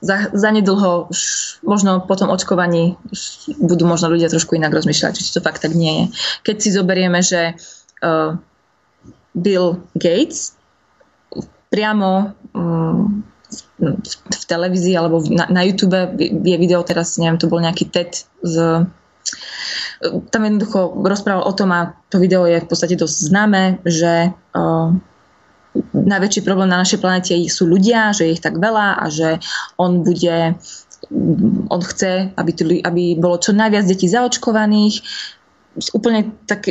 za, 0.00 0.32
zanedlho 0.32 1.12
už 1.12 1.20
možno 1.62 2.00
po 2.00 2.16
tom 2.16 2.32
očkovaní 2.32 2.96
už 3.12 3.20
budú 3.60 3.84
možno 3.84 4.08
ľudia 4.08 4.32
trošku 4.32 4.56
inak 4.56 4.72
rozmýšľať, 4.72 5.12
či 5.20 5.32
to 5.36 5.44
fakt 5.44 5.60
tak 5.60 5.76
nie 5.76 5.92
je. 5.92 6.04
Keď 6.48 6.56
si 6.56 6.68
zoberieme, 6.72 7.20
že 7.20 7.54
uh, 8.00 8.36
Bill 9.36 9.84
Gates 9.94 10.56
priamo 11.70 12.34
um, 12.56 13.22
v, 13.78 14.42
televízii 14.46 14.94
alebo 14.98 15.22
na, 15.30 15.62
YouTube 15.62 15.94
je 16.20 16.56
video 16.58 16.82
teraz, 16.82 17.18
neviem, 17.18 17.38
to 17.38 17.50
bol 17.50 17.62
nejaký 17.62 17.90
TED 17.90 18.26
z 18.42 18.86
tam 20.32 20.42
jednoducho 20.48 20.96
rozprával 21.04 21.44
o 21.44 21.52
tom 21.52 21.76
a 21.76 21.92
to 22.08 22.16
video 22.16 22.48
je 22.48 22.64
v 22.64 22.66
podstate 22.66 22.96
dosť 22.96 23.16
známe, 23.30 23.62
že 23.84 24.32
uh, 24.32 24.96
najväčší 25.94 26.40
problém 26.42 26.70
na 26.70 26.82
našej 26.82 26.98
planete 26.98 27.34
sú 27.46 27.70
ľudia, 27.70 28.10
že 28.10 28.26
je 28.26 28.34
ich 28.34 28.42
tak 28.42 28.58
veľa 28.58 28.98
a 28.98 29.06
že 29.06 29.38
on 29.78 30.02
bude 30.02 30.58
on 31.72 31.80
chce, 31.80 32.28
aby, 32.36 32.50
tu, 32.52 32.68
aby 32.68 33.16
bolo 33.16 33.40
čo 33.40 33.56
najviac 33.56 33.88
detí 33.88 34.04
zaočkovaných. 34.06 35.00
Úplne 35.96 36.44
tak 36.44 36.66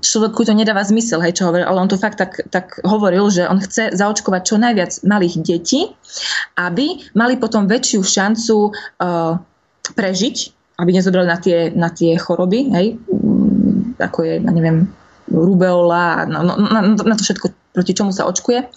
človeku 0.00 0.46
to 0.46 0.52
nedáva 0.54 0.86
zmysel, 0.86 1.18
hej, 1.24 1.34
čo 1.40 1.50
hovoril, 1.50 1.66
ale 1.66 1.82
on 1.82 1.90
to 1.90 1.98
fakt 1.98 2.20
tak, 2.20 2.46
tak 2.52 2.78
hovoril, 2.86 3.26
že 3.32 3.48
on 3.48 3.58
chce 3.58 3.96
zaočkovať 3.96 4.42
čo 4.44 4.56
najviac 4.60 4.92
malých 5.02 5.40
detí, 5.42 5.90
aby 6.54 7.00
mali 7.16 7.40
potom 7.40 7.66
väčšiu 7.66 8.04
šancu 8.06 8.70
uh, 8.70 9.34
prežiť, 9.96 10.36
aby 10.78 10.90
nezobrali 10.92 11.26
na 11.26 11.38
tie, 11.40 11.72
na 11.72 11.88
tie 11.90 12.14
choroby, 12.20 12.70
hej, 12.70 12.86
ako 13.98 14.18
je, 14.22 14.34
ja 14.44 14.52
neviem, 14.52 14.84
rubeola, 15.26 16.28
no, 16.28 16.44
no, 16.46 16.54
na, 16.60 16.80
na 16.92 17.14
to 17.18 17.24
všetko, 17.24 17.50
proti 17.76 17.92
čomu 17.92 18.16
sa 18.16 18.24
očkuje, 18.24 18.72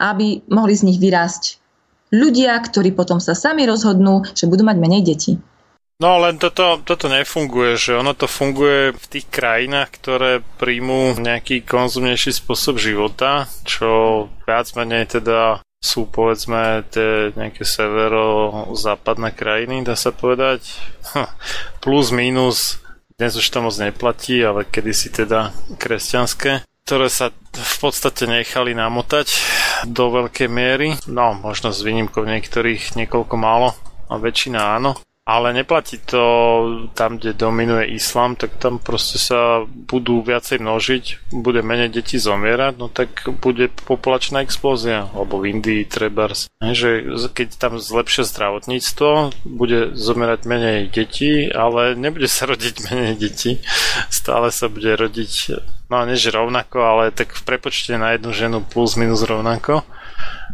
aby 0.00 0.48
mohli 0.48 0.72
z 0.72 0.88
nich 0.88 0.96
vyrásť 0.96 1.60
ľudia, 2.08 2.56
ktorí 2.56 2.96
potom 2.96 3.20
sa 3.20 3.36
sami 3.36 3.68
rozhodnú, 3.68 4.24
že 4.32 4.48
budú 4.48 4.64
mať 4.64 4.76
menej 4.80 5.04
detí. 5.04 5.36
No 5.98 6.22
len 6.22 6.38
toto, 6.38 6.78
toto 6.86 7.10
nefunguje, 7.10 7.74
že 7.74 7.98
ono 7.98 8.14
to 8.14 8.30
funguje 8.30 8.94
v 8.94 9.06
tých 9.10 9.26
krajinách, 9.34 9.98
ktoré 9.98 10.32
príjmú 10.62 11.18
nejaký 11.18 11.66
konzumnejší 11.66 12.38
spôsob 12.38 12.78
života, 12.78 13.50
čo 13.66 14.30
viac 14.46 14.70
menej 14.78 15.18
teda 15.18 15.58
sú 15.82 16.06
povedzme 16.06 16.86
tie 16.90 17.34
nejaké 17.34 17.66
severo-západné 17.66 19.34
krajiny, 19.34 19.82
dá 19.82 19.98
sa 19.98 20.14
povedať. 20.14 20.70
Plus, 21.82 22.14
minus, 22.14 22.78
dnes 23.18 23.34
už 23.34 23.46
to 23.50 23.58
moc 23.58 23.74
neplatí, 23.74 24.38
ale 24.38 24.70
kedysi 24.70 25.10
teda 25.10 25.50
kresťanské 25.82 26.62
ktoré 26.88 27.12
sa 27.12 27.28
v 27.52 27.76
podstate 27.84 28.24
nechali 28.24 28.72
namotať 28.72 29.28
do 29.92 30.08
veľkej 30.08 30.48
miery. 30.48 30.96
No, 31.04 31.36
možno 31.36 31.68
s 31.68 31.84
výnimkou 31.84 32.24
niektorých 32.24 32.96
niekoľko 32.96 33.36
málo, 33.36 33.76
a 34.08 34.16
väčšina 34.16 34.80
áno 34.80 34.96
ale 35.28 35.52
neplatí 35.52 36.00
to 36.00 36.24
tam, 36.96 37.20
kde 37.20 37.36
dominuje 37.36 37.92
islám, 38.00 38.32
tak 38.32 38.56
tam 38.56 38.80
proste 38.80 39.20
sa 39.20 39.60
budú 39.68 40.24
viacej 40.24 40.56
množiť, 40.56 41.04
bude 41.36 41.60
menej 41.60 41.92
detí 41.92 42.16
zomierať, 42.16 42.72
no 42.80 42.88
tak 42.88 43.28
bude 43.44 43.68
populačná 43.68 44.40
explózia, 44.40 45.12
alebo 45.12 45.36
v 45.36 45.52
Indii 45.52 45.84
trebárs. 45.84 46.48
Že 46.64 47.04
keď 47.36 47.60
tam 47.60 47.76
zlepšie 47.76 48.24
zdravotníctvo, 48.24 49.36
bude 49.44 49.92
zomierať 49.92 50.40
menej 50.48 50.78
detí, 50.88 51.52
ale 51.52 51.92
nebude 51.92 52.24
sa 52.24 52.48
rodiť 52.48 52.74
menej 52.88 53.14
detí. 53.20 53.60
Stále 54.08 54.48
sa 54.48 54.72
bude 54.72 54.96
rodiť, 54.96 55.60
no 55.92 56.08
než 56.08 56.24
rovnako, 56.32 56.80
ale 56.80 57.04
tak 57.12 57.36
v 57.36 57.42
prepočte 57.44 58.00
na 58.00 58.16
jednu 58.16 58.32
ženu 58.32 58.58
plus 58.64 58.96
minus 58.96 59.20
rovnako 59.28 59.84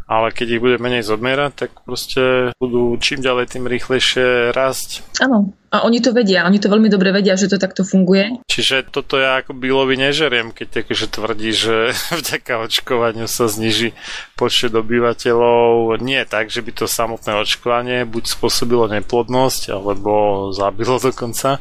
ale 0.04 0.32
keď 0.32 0.58
ich 0.58 0.62
bude 0.62 0.76
menej 0.76 1.04
zodmerať, 1.04 1.66
tak 1.66 1.70
proste 1.84 2.52
budú 2.60 2.96
čím 3.00 3.24
ďalej 3.24 3.56
tým 3.56 3.64
rýchlejšie 3.64 4.52
rásť. 4.52 5.00
Áno, 5.24 5.56
a 5.74 5.82
oni 5.82 5.98
to 5.98 6.14
vedia, 6.14 6.46
oni 6.46 6.62
to 6.62 6.70
veľmi 6.70 6.86
dobre 6.86 7.10
vedia, 7.10 7.34
že 7.34 7.50
to 7.50 7.58
takto 7.58 7.82
funguje. 7.82 8.38
Čiže 8.46 8.94
toto 8.94 9.18
ja 9.18 9.42
ako 9.42 9.58
bylovi 9.58 9.98
nežeriem, 9.98 10.54
keď 10.54 10.86
akože 10.86 11.06
tvrdí, 11.10 11.50
že 11.50 11.90
vďaka 12.20 12.62
očkovaniu 12.62 13.26
sa 13.26 13.50
zniží 13.50 13.90
počet 14.38 14.70
obyvateľov. 14.70 15.98
Nie 15.98 16.28
tak, 16.30 16.54
že 16.54 16.62
by 16.62 16.72
to 16.78 16.86
samotné 16.86 17.40
očkovanie 17.42 18.06
buď 18.06 18.24
spôsobilo 18.38 18.86
neplodnosť, 18.86 19.74
alebo 19.74 20.12
zabilo 20.54 21.02
dokonca 21.02 21.58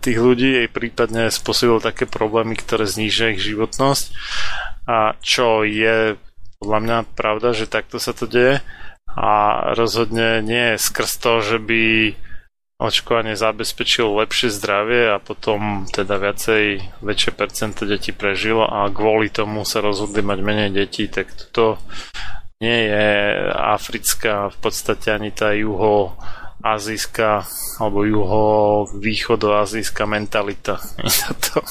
tých 0.00 0.18
ľudí, 0.18 0.64
aj 0.64 0.68
prípadne 0.72 1.28
spôsobilo 1.28 1.84
také 1.84 2.08
problémy, 2.08 2.56
ktoré 2.56 2.88
znižia 2.88 3.36
ich 3.36 3.44
životnosť. 3.44 4.04
A 4.88 5.14
čo 5.20 5.68
je 5.68 6.16
podľa 6.62 6.78
mňa 6.78 6.98
pravda, 7.18 7.50
že 7.50 7.66
takto 7.66 7.98
sa 7.98 8.14
to 8.14 8.30
deje 8.30 8.62
a 9.18 9.30
rozhodne 9.74 10.38
nie 10.46 10.78
je 10.78 10.78
skrz 10.78 11.18
to, 11.18 11.42
že 11.42 11.58
by 11.58 11.82
očkovanie 12.78 13.34
zabezpečilo 13.34 14.22
lepšie 14.22 14.50
zdravie 14.50 15.10
a 15.10 15.18
potom 15.18 15.90
teda 15.90 16.22
viacej, 16.22 16.82
väčšie 17.02 17.30
percento 17.34 17.82
detí 17.82 18.14
prežilo 18.14 18.62
a 18.62 18.86
kvôli 18.90 19.30
tomu 19.30 19.66
sa 19.66 19.82
rozhodli 19.82 20.22
mať 20.22 20.38
menej 20.38 20.70
detí, 20.70 21.10
tak 21.10 21.30
toto 21.34 21.82
nie 22.62 22.90
je 22.90 23.10
africká 23.50 24.54
v 24.54 24.56
podstate 24.62 25.10
ani 25.10 25.34
tá 25.34 25.50
juho 25.50 26.14
azijská 26.62 27.42
alebo 27.82 28.06
juho-východoazijská 28.06 30.06
mentalita. 30.06 30.78
to 31.50 31.66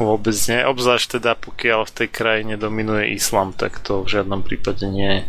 vôbec 0.00 0.34
nie. 0.48 0.64
Obzvlášť 0.64 1.20
teda 1.20 1.36
pokiaľ 1.36 1.84
v 1.86 1.94
tej 2.02 2.08
krajine 2.08 2.56
dominuje 2.56 3.12
islam, 3.12 3.52
tak 3.52 3.78
to 3.84 4.02
v 4.02 4.18
žiadnom 4.18 4.40
prípade 4.40 4.88
nie 4.88 5.20
je. 5.20 5.22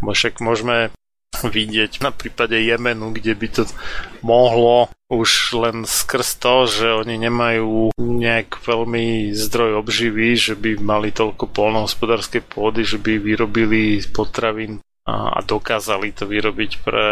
Však 0.00 0.38
môžeme 0.38 0.94
vidieť 1.42 1.98
na 1.98 2.14
prípade 2.14 2.54
Jemenu, 2.54 3.10
kde 3.10 3.34
by 3.34 3.48
to 3.50 3.62
mohlo 4.22 4.86
už 5.10 5.58
len 5.58 5.82
skrz 5.82 6.38
to, 6.38 6.70
že 6.70 6.86
oni 6.94 7.18
nemajú 7.18 7.90
nejak 7.98 8.62
veľmi 8.62 9.34
zdroj 9.34 9.82
obživy, 9.82 10.38
že 10.38 10.54
by 10.54 10.78
mali 10.78 11.10
toľko 11.10 11.50
polnohospodárskej 11.50 12.46
pôdy, 12.46 12.86
že 12.86 13.02
by 13.02 13.18
vyrobili 13.18 13.98
potravín 14.14 14.78
a 15.04 15.36
dokázali 15.44 16.16
to 16.16 16.24
vyrobiť 16.24 16.80
pre, 16.80 17.08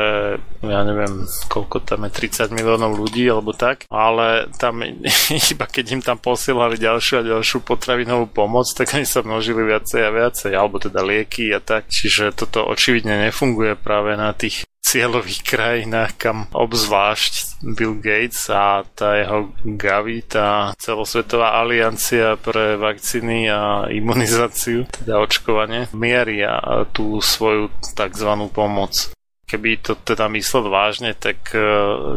ja 0.65 0.81
neviem, 0.81 1.29
koľko 1.53 1.85
tam 1.85 2.09
je, 2.09 2.25
30 2.25 2.49
miliónov 2.57 2.97
ľudí 2.97 3.29
alebo 3.29 3.53
tak, 3.53 3.85
ale 3.93 4.49
tam 4.57 4.81
iba 5.53 5.67
keď 5.69 5.85
im 5.93 6.03
tam 6.03 6.17
posielali 6.17 6.81
ďalšiu 6.81 7.21
a 7.21 7.29
ďalšiu 7.37 7.61
potravinovú 7.61 8.33
pomoc, 8.33 8.65
tak 8.73 8.97
oni 8.97 9.05
sa 9.05 9.21
množili 9.21 9.61
viacej 9.69 10.09
a 10.09 10.11
viacej, 10.11 10.53
alebo 10.57 10.81
teda 10.81 11.05
lieky 11.05 11.53
a 11.53 11.61
tak, 11.61 11.93
čiže 11.93 12.33
toto 12.33 12.65
očividne 12.65 13.29
nefunguje 13.29 13.77
práve 13.77 14.17
na 14.17 14.33
tých 14.33 14.65
cieľových 14.93 15.41
krajinách, 15.41 16.13
kam 16.21 16.39
obzvlášť 16.53 17.65
Bill 17.73 17.97
Gates 17.97 18.53
a 18.53 18.85
tá 18.85 19.17
jeho 19.17 19.57
Gavi, 19.65 20.21
tá 20.29 20.77
celosvetová 20.77 21.57
aliancia 21.57 22.37
pre 22.37 22.77
vakcíny 22.77 23.49
a 23.49 23.89
imunizáciu, 23.89 24.85
teda 24.93 25.17
očkovanie, 25.25 25.89
mieria 25.97 26.61
tú 26.93 27.25
svoju 27.25 27.73
tzv. 27.97 28.31
pomoc 28.53 29.17
keby 29.43 29.85
to 29.85 29.93
teda 30.01 30.33
myslel 30.33 30.73
vážne, 30.73 31.13
tak 31.13 31.53
e, 31.53 31.61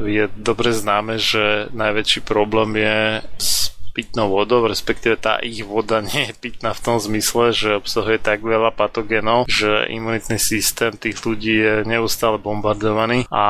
je 0.07 0.23
dobre 0.39 0.71
známe, 0.71 1.19
že 1.19 1.67
najväčší 1.75 2.23
problém 2.23 2.79
je 2.79 2.99
s 3.35 3.74
pitnou 3.95 4.27
vodou, 4.27 4.67
respektíve 4.67 5.15
tá 5.15 5.39
ich 5.39 5.63
voda 5.63 6.03
nie 6.11 6.27
je 6.27 6.33
pitná 6.35 6.75
v 6.75 6.83
tom 6.83 6.99
zmysle, 6.99 7.55
že 7.55 7.79
obsahuje 7.79 8.19
tak 8.19 8.43
veľa 8.43 8.75
patogénov, 8.75 9.47
že 9.47 9.87
imunitný 9.87 10.35
systém 10.35 10.91
tých 10.99 11.23
ľudí 11.23 11.55
je 11.55 11.73
neustále 11.87 12.35
bombardovaný 12.35 13.23
a 13.31 13.45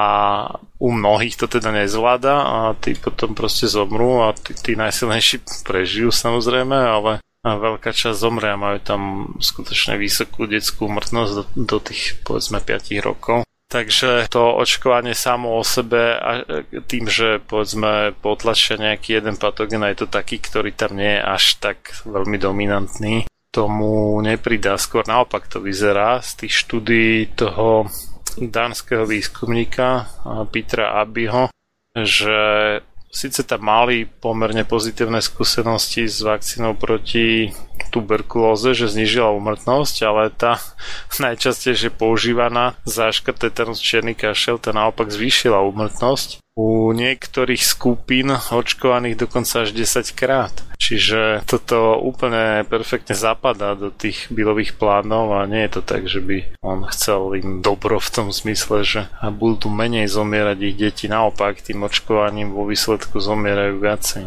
u 0.78 0.94
mnohých 0.94 1.34
to 1.42 1.50
teda 1.50 1.74
nezvláda 1.74 2.34
a 2.46 2.58
tí 2.78 2.94
potom 2.94 3.34
proste 3.34 3.66
zomrú 3.66 4.22
a 4.22 4.38
tí, 4.38 4.54
tí 4.54 4.72
najsilnejší 4.78 5.42
prežijú 5.68 6.14
samozrejme, 6.14 6.78
ale 6.78 7.26
a 7.46 7.62
veľká 7.62 7.94
časť 7.94 8.18
zomre 8.18 8.50
a 8.50 8.58
majú 8.58 8.82
tam 8.82 9.02
skutočne 9.38 10.02
vysokú 10.02 10.50
detskú 10.50 10.90
mŕtnosť 10.90 11.32
do, 11.38 11.44
do 11.54 11.78
tých 11.78 12.18
povedzme 12.26 12.58
5 12.58 12.90
rokov. 13.06 13.46
Takže 13.76 14.32
to 14.32 14.56
očkovanie 14.56 15.12
samo 15.12 15.60
o 15.60 15.64
sebe 15.68 16.16
a 16.16 16.48
tým, 16.88 17.12
že 17.12 17.44
povedzme 17.44 18.16
potlačia 18.24 18.80
nejaký 18.80 19.20
jeden 19.20 19.36
patogen 19.36 19.84
a 19.84 19.92
je 19.92 20.00
to 20.00 20.08
taký, 20.08 20.40
ktorý 20.40 20.72
tam 20.72 20.96
nie 20.96 21.20
je 21.20 21.20
až 21.20 21.60
tak 21.60 21.92
veľmi 22.08 22.40
dominantný, 22.40 23.28
tomu 23.52 24.16
nepridá. 24.24 24.80
Skôr 24.80 25.04
naopak 25.04 25.52
to 25.52 25.60
vyzerá 25.60 26.24
z 26.24 26.48
tých 26.48 26.54
štúdí 26.56 27.36
toho 27.36 27.92
dánskeho 28.40 29.04
výskumníka 29.04 30.08
Petra 30.56 30.96
Abiho, 31.04 31.52
že 32.00 32.80
Sice 33.16 33.48
tam 33.48 33.64
mali 33.64 34.04
pomerne 34.04 34.68
pozitívne 34.68 35.24
skúsenosti 35.24 36.04
s 36.04 36.20
vakcínou 36.20 36.76
proti 36.76 37.48
tuberkulóze, 37.96 38.76
že 38.76 38.92
znižila 38.92 39.32
umrtnosť, 39.32 39.96
ale 40.04 40.36
tá 40.36 40.60
najčastejšie 41.24 41.96
používaná 41.96 42.76
záška 42.84 43.32
tetanus 43.32 43.80
čierny 43.80 44.20
kašel, 44.20 44.60
tá 44.60 44.76
naopak 44.76 45.08
zvýšila 45.08 45.64
umrtnosť 45.64 46.45
u 46.56 46.96
niektorých 46.96 47.60
skupín 47.60 48.32
očkovaných 48.32 49.28
dokonca 49.28 49.68
až 49.68 49.76
10 49.76 50.16
krát. 50.16 50.56
Čiže 50.80 51.44
toto 51.44 52.00
úplne 52.00 52.64
perfektne 52.64 53.12
zapadá 53.12 53.76
do 53.76 53.92
tých 53.92 54.32
bilových 54.32 54.80
plánov 54.80 55.36
a 55.36 55.44
nie 55.52 55.68
je 55.68 55.72
to 55.80 55.82
tak, 55.84 56.08
že 56.08 56.24
by 56.24 56.38
on 56.64 56.88
chcel 56.88 57.36
im 57.36 57.60
dobro 57.60 58.00
v 58.00 58.10
tom 58.12 58.28
zmysle, 58.32 58.88
že 58.88 59.02
budú 59.36 59.68
menej 59.68 60.08
zomierať 60.08 60.58
ich 60.64 60.76
deti. 60.80 61.06
Naopak, 61.12 61.60
tým 61.60 61.84
očkovaním 61.84 62.56
vo 62.56 62.64
výsledku 62.64 63.20
zomierajú 63.20 63.76
viacej. 63.76 64.26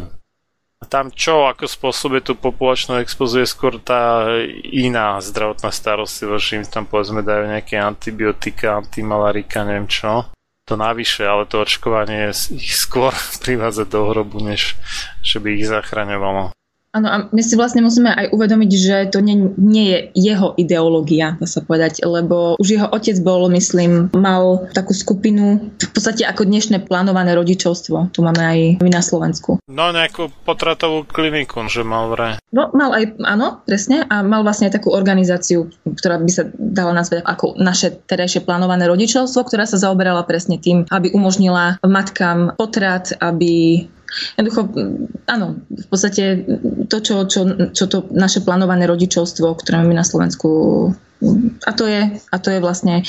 A 0.79 0.87
tam 0.87 1.11
čo, 1.11 1.49
ako 1.49 1.67
spôsobuje 1.67 2.23
tú 2.23 2.39
populačnú 2.39 3.03
expoziu, 3.03 3.43
je 3.43 3.51
skôr 3.51 3.83
tá 3.83 4.31
iná 4.63 5.19
zdravotná 5.19 5.75
starostlivosť, 5.75 6.43
že 6.45 6.55
im 6.55 6.63
tam 6.63 6.85
povedzme 6.87 7.19
dajú 7.19 7.51
nejaké 7.51 7.75
antibiotika, 7.75 8.79
antimalarika, 8.79 9.67
neviem 9.67 9.89
čo 9.89 10.29
to 10.69 10.77
navyše, 10.77 11.25
ale 11.25 11.49
to 11.49 11.65
očkovanie 11.65 12.29
ich 12.53 12.77
skôr 12.77 13.09
privádza 13.43 13.89
do 13.89 14.05
hrobu, 14.13 14.37
než 14.45 14.77
že 15.25 15.41
by 15.41 15.57
ich 15.57 15.65
zachraňovalo. 15.65 16.53
Áno, 16.89 17.05
a 17.05 17.29
my 17.29 17.41
si 17.45 17.53
vlastne 17.53 17.85
musíme 17.85 18.09
aj 18.09 18.33
uvedomiť, 18.33 18.71
že 18.73 18.95
to 19.13 19.21
nie, 19.21 19.53
nie 19.61 19.85
je 19.93 19.99
jeho 20.33 20.57
ideológia, 20.57 21.37
dá 21.37 21.45
sa 21.45 21.61
povedať, 21.61 22.01
lebo 22.01 22.57
už 22.57 22.65
jeho 22.65 22.89
otec 22.89 23.13
bol, 23.21 23.45
myslím, 23.53 24.09
mal 24.17 24.65
takú 24.73 24.97
skupinu, 24.97 25.69
v 25.77 25.91
podstate 25.93 26.25
ako 26.25 26.49
dnešné 26.49 26.89
plánované 26.89 27.37
rodičovstvo. 27.37 28.09
Tu 28.09 28.25
máme 28.25 28.41
aj 28.41 28.59
my 28.81 28.89
na 28.89 29.05
Slovensku. 29.05 29.61
No, 29.69 29.93
nejakú 29.93 30.33
potratovú 30.49 31.05
kliniku, 31.05 31.61
že 31.69 31.85
mal 31.85 32.09
vraj. 32.09 32.41
No, 32.49 32.73
mal 32.73 32.89
aj, 32.97 33.21
áno, 33.21 33.61
presne, 33.69 34.09
a 34.09 34.25
mal 34.25 34.41
vlastne 34.41 34.73
aj 34.73 34.81
takú 34.81 34.89
organizáciu, 34.89 35.69
ktorá 35.85 36.17
by 36.17 36.31
sa 36.33 36.49
dala 36.57 36.97
nazvať 36.97 37.21
ako 37.21 37.53
naše 37.61 38.01
terajšie 38.09 38.41
plánované 38.41 38.89
rodičovstvo, 38.89 39.45
ktorá 39.45 39.69
sa 39.69 39.77
zaoberala 39.77 40.25
presne 40.25 40.57
tým, 40.57 40.89
aby 40.89 41.13
umožnila 41.13 41.77
matkám 41.85 42.57
potrat, 42.57 43.13
aby 43.21 43.85
Jednoducho, 44.37 44.61
áno, 45.29 45.61
v 45.69 45.85
podstate 45.87 46.43
to, 46.89 46.97
čo, 46.99 47.15
čo, 47.29 47.41
čo 47.71 47.85
to 47.85 48.09
naše 48.09 48.41
plánované 48.41 48.89
rodičovstvo, 48.89 49.53
ktoré 49.59 49.81
máme 49.81 49.97
na 49.97 50.07
Slovensku, 50.07 50.49
a 51.67 51.71
to 51.75 51.83
je, 51.85 52.17
a 52.17 52.35
to 52.39 52.49
je 52.49 52.59
vlastne 52.63 53.03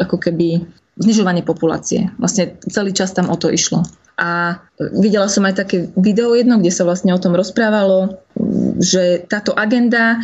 ako 0.00 0.16
keby 0.18 0.66
znižovanie 1.00 1.46
populácie. 1.46 2.12
Vlastne 2.18 2.58
celý 2.68 2.92
čas 2.92 3.14
tam 3.14 3.32
o 3.32 3.36
to 3.38 3.48
išlo. 3.48 3.86
A 4.20 4.60
videla 5.00 5.32
som 5.32 5.48
aj 5.48 5.64
také 5.64 5.88
video 5.96 6.36
jedno, 6.36 6.60
kde 6.60 6.68
sa 6.68 6.84
vlastne 6.84 7.16
o 7.16 7.22
tom 7.22 7.32
rozprávalo, 7.32 8.20
že 8.76 9.24
táto 9.24 9.56
agenda 9.56 10.20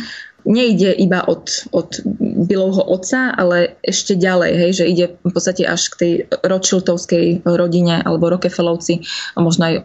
nejde 0.47 0.95
iba 0.95 1.27
od, 1.27 1.67
od 1.75 1.99
Bilovho 2.47 2.87
otca, 2.87 3.35
ale 3.35 3.75
ešte 3.83 4.15
ďalej, 4.15 4.51
hej, 4.55 4.71
že 4.79 4.85
ide 4.87 5.05
v 5.19 5.31
podstate 5.35 5.67
až 5.67 5.91
k 5.91 5.95
tej 5.99 6.11
Rothschildovskej 6.39 7.43
rodine 7.43 7.99
alebo 7.99 8.31
Rockefellovci 8.31 9.03
a 9.35 9.43
možno 9.43 9.67
aj 9.67 9.75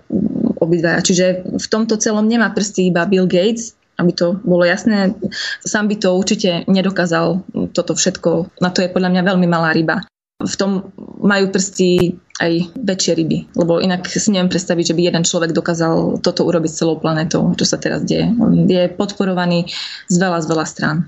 obidvaja. 0.63 1.03
Čiže 1.03 1.27
v 1.59 1.67
tomto 1.67 1.99
celom 1.99 2.31
nemá 2.31 2.55
prsty 2.55 2.95
iba 2.95 3.03
Bill 3.11 3.27
Gates, 3.27 3.75
aby 3.99 4.15
to 4.15 4.39
bolo 4.47 4.63
jasné. 4.63 5.19
Sám 5.67 5.91
by 5.91 5.99
to 5.99 6.15
určite 6.15 6.65
nedokázal 6.71 7.43
toto 7.75 7.99
všetko. 7.99 8.63
Na 8.63 8.71
to 8.71 8.87
je 8.87 8.93
podľa 8.95 9.19
mňa 9.19 9.23
veľmi 9.27 9.47
malá 9.51 9.75
ryba 9.75 10.07
v 10.45 10.55
tom 10.59 10.93
majú 11.23 11.51
prsty 11.55 12.19
aj 12.43 12.75
väčšie 12.75 13.13
ryby, 13.15 13.39
lebo 13.55 13.79
inak 13.79 14.09
si 14.11 14.35
neviem 14.35 14.51
predstaviť, 14.51 14.93
že 14.93 14.97
by 14.99 15.03
jeden 15.07 15.25
človek 15.25 15.55
dokázal 15.55 16.19
toto 16.19 16.43
urobiť 16.43 16.73
celou 16.75 16.99
planetou, 16.99 17.55
čo 17.55 17.63
sa 17.63 17.79
teraz 17.79 18.03
deje. 18.03 18.35
Je 18.67 18.91
podporovaný 18.91 19.71
z 20.11 20.17
veľa, 20.19 20.43
z 20.43 20.47
veľa 20.51 20.67
strán. 20.67 20.99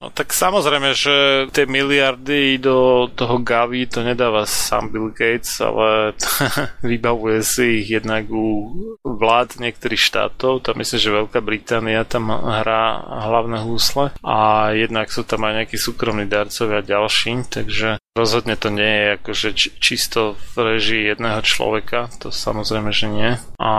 No 0.00 0.08
tak 0.08 0.32
samozrejme, 0.32 0.96
že 0.96 1.44
tie 1.52 1.68
miliardy 1.68 2.56
do 2.56 3.04
toho 3.12 3.36
Gavi 3.36 3.84
to 3.84 4.00
nedáva 4.00 4.48
sám 4.48 4.88
Bill 4.88 5.12
Gates, 5.12 5.60
ale 5.60 6.16
vybavuje 6.80 7.44
si 7.44 7.84
ich 7.84 8.00
jednak 8.00 8.24
u 8.32 8.72
vlád 9.04 9.60
niektorých 9.60 10.00
štátov. 10.00 10.64
Tam 10.64 10.80
myslím, 10.80 11.00
že 11.04 11.16
Veľká 11.20 11.44
Británia 11.44 12.08
tam 12.08 12.32
hrá 12.32 12.96
hlavné 13.28 13.60
húsle 13.60 14.16
a 14.24 14.72
jednak 14.72 15.12
sú 15.12 15.20
tam 15.28 15.44
aj 15.44 15.68
nejakí 15.68 15.76
súkromní 15.76 16.24
darcovia 16.24 16.80
ďalší, 16.80 17.52
takže 17.52 18.00
Rozhodne 18.20 18.60
to 18.60 18.68
nie 18.68 18.84
je 18.84 19.06
akože 19.16 19.48
čisto 19.80 20.36
v 20.52 20.76
režii 20.76 21.08
jedného 21.08 21.40
človeka, 21.40 22.12
to 22.20 22.28
samozrejme, 22.28 22.92
že 22.92 23.08
nie. 23.08 23.30
A 23.56 23.70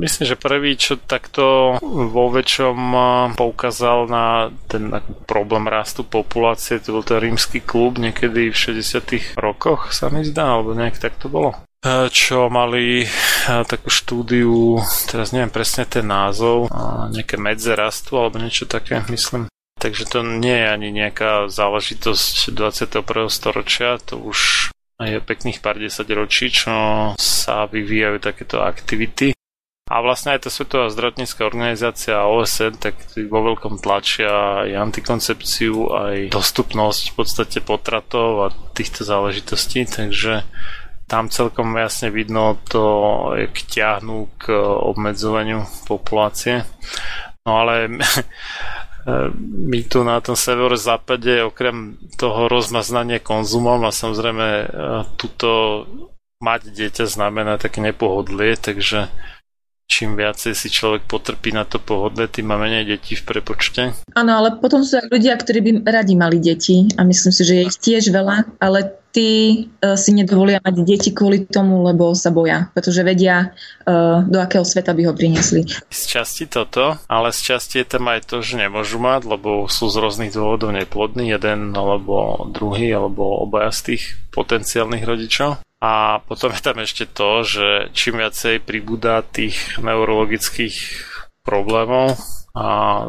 myslím, 0.00 0.24
že 0.24 0.40
prvý, 0.40 0.72
čo 0.80 0.96
takto 0.96 1.76
vo 1.84 2.32
väčšom 2.32 2.76
poukázal 3.36 4.08
na 4.08 4.48
ten 4.72 4.88
problém 5.28 5.68
rastu 5.68 6.00
populácie, 6.00 6.80
to 6.80 6.96
bol 6.96 7.04
ten 7.04 7.20
rímsky 7.20 7.60
klub 7.60 8.00
niekedy 8.00 8.48
v 8.48 8.56
60 8.56 9.36
rokoch, 9.36 9.92
sa 9.92 10.08
mi 10.08 10.24
zdá, 10.24 10.56
alebo 10.56 10.72
nejak 10.72 10.96
tak 10.96 11.20
to 11.20 11.28
bolo 11.28 11.52
čo 12.08 12.48
mali 12.48 13.04
takú 13.44 13.92
štúdiu, 13.92 14.80
teraz 15.04 15.36
neviem 15.36 15.52
presne 15.52 15.84
ten 15.84 16.08
názov, 16.08 16.72
nejaké 17.12 17.36
medze 17.36 17.76
rastu 17.76 18.16
alebo 18.16 18.40
niečo 18.40 18.64
také, 18.64 19.04
myslím. 19.12 19.52
Takže 19.84 20.08
to 20.08 20.24
nie 20.24 20.64
je 20.64 20.66
ani 20.72 20.88
nejaká 20.88 21.52
záležitosť 21.52 22.56
21. 22.56 23.04
storočia, 23.28 24.00
to 24.00 24.16
už 24.16 24.72
je 24.96 25.20
pekných 25.20 25.60
pár 25.60 25.76
desať 25.76 26.08
ročí, 26.16 26.48
čo 26.48 26.72
sa 27.20 27.68
vyvíjajú 27.68 28.16
takéto 28.16 28.64
aktivity. 28.64 29.36
A 29.84 30.00
vlastne 30.00 30.32
aj 30.32 30.48
tá 30.48 30.48
Svetová 30.48 30.88
zdravotnícká 30.88 31.44
organizácia 31.44 32.24
OSN 32.24 32.80
tak 32.80 32.96
vo 33.28 33.44
veľkom 33.44 33.76
tlačia 33.84 34.64
aj 34.64 34.72
antikoncepciu, 34.72 35.92
aj 35.92 36.16
dostupnosť 36.32 37.12
v 37.12 37.14
podstate 37.20 37.58
potratov 37.60 38.28
a 38.40 38.48
týchto 38.72 39.04
záležitostí, 39.04 39.84
takže 39.84 40.48
tam 41.04 41.28
celkom 41.28 41.76
jasne 41.76 42.08
vidno 42.08 42.56
to, 42.64 42.88
jak 43.36 43.52
ťahnú 43.52 44.32
k 44.40 44.56
obmedzovaniu 44.64 45.68
populácie. 45.84 46.64
No 47.44 47.60
ale 47.60 47.92
my 49.68 49.80
tu 49.84 50.00
na 50.00 50.16
tom 50.24 50.32
severozápade 50.32 51.44
okrem 51.44 52.00
toho 52.16 52.48
rozmaznania 52.48 53.20
konzumom 53.20 53.84
a 53.84 53.92
samozrejme 53.92 54.46
e, 54.48 54.66
tuto 55.20 55.84
mať 56.40 56.72
dieťa 56.72 57.04
znamená 57.04 57.60
také 57.60 57.84
nepohodlie, 57.84 58.56
takže 58.56 59.12
čím 59.84 60.16
viacej 60.16 60.56
si 60.56 60.68
človek 60.72 61.04
potrpí 61.04 61.52
na 61.52 61.68
to 61.68 61.76
pohodlie, 61.76 62.32
tým 62.32 62.48
má 62.48 62.56
menej 62.56 62.96
detí 62.96 63.16
v 63.16 63.24
prepočte. 63.28 63.92
Áno, 64.16 64.32
ale 64.40 64.56
potom 64.56 64.80
sú 64.80 64.96
aj 64.96 65.12
ľudia, 65.12 65.36
ktorí 65.36 65.60
by 65.60 65.70
radi 65.84 66.14
mali 66.16 66.40
deti 66.40 66.88
a 66.96 67.04
myslím 67.04 67.32
si, 67.32 67.42
že 67.44 67.54
je 67.60 67.66
ich 67.68 67.76
tiež 67.76 68.08
veľa, 68.08 68.56
ale 68.56 69.03
tí 69.14 69.30
uh, 69.78 69.94
si 69.94 70.10
nedovolia 70.10 70.58
mať 70.58 70.74
deti 70.82 71.14
kvôli 71.14 71.46
tomu, 71.46 71.86
lebo 71.86 72.10
sa 72.18 72.34
boja, 72.34 72.68
pretože 72.74 73.06
vedia, 73.06 73.54
uh, 73.86 74.26
do 74.26 74.42
akého 74.42 74.66
sveta 74.66 74.90
by 74.90 75.06
ho 75.06 75.14
priniesli. 75.14 75.62
Z 75.88 76.02
časti 76.18 76.50
toto, 76.50 76.98
ale 77.06 77.30
z 77.30 77.54
časti 77.54 77.78
je 77.78 77.86
tam 77.86 78.10
aj 78.10 78.26
to, 78.26 78.42
že 78.42 78.58
nemôžu 78.58 78.98
mať, 78.98 79.30
lebo 79.30 79.70
sú 79.70 79.86
z 79.86 80.02
rôznych 80.02 80.34
dôvodov 80.34 80.74
neplodní, 80.74 81.30
jeden 81.30 81.70
alebo 81.78 82.44
druhý, 82.50 82.90
alebo 82.90 83.46
obaja 83.46 83.70
z 83.70 83.94
tých 83.94 84.02
potenciálnych 84.34 85.06
rodičov. 85.06 85.62
A 85.78 86.18
potom 86.24 86.50
je 86.50 86.62
tam 86.64 86.80
ešte 86.80 87.04
to, 87.06 87.46
že 87.46 87.92
čím 87.94 88.18
viacej 88.18 88.64
pribúda 88.64 89.20
tých 89.20 89.78
neurologických 89.78 90.74
problémov, 91.44 92.16
a 92.54 92.66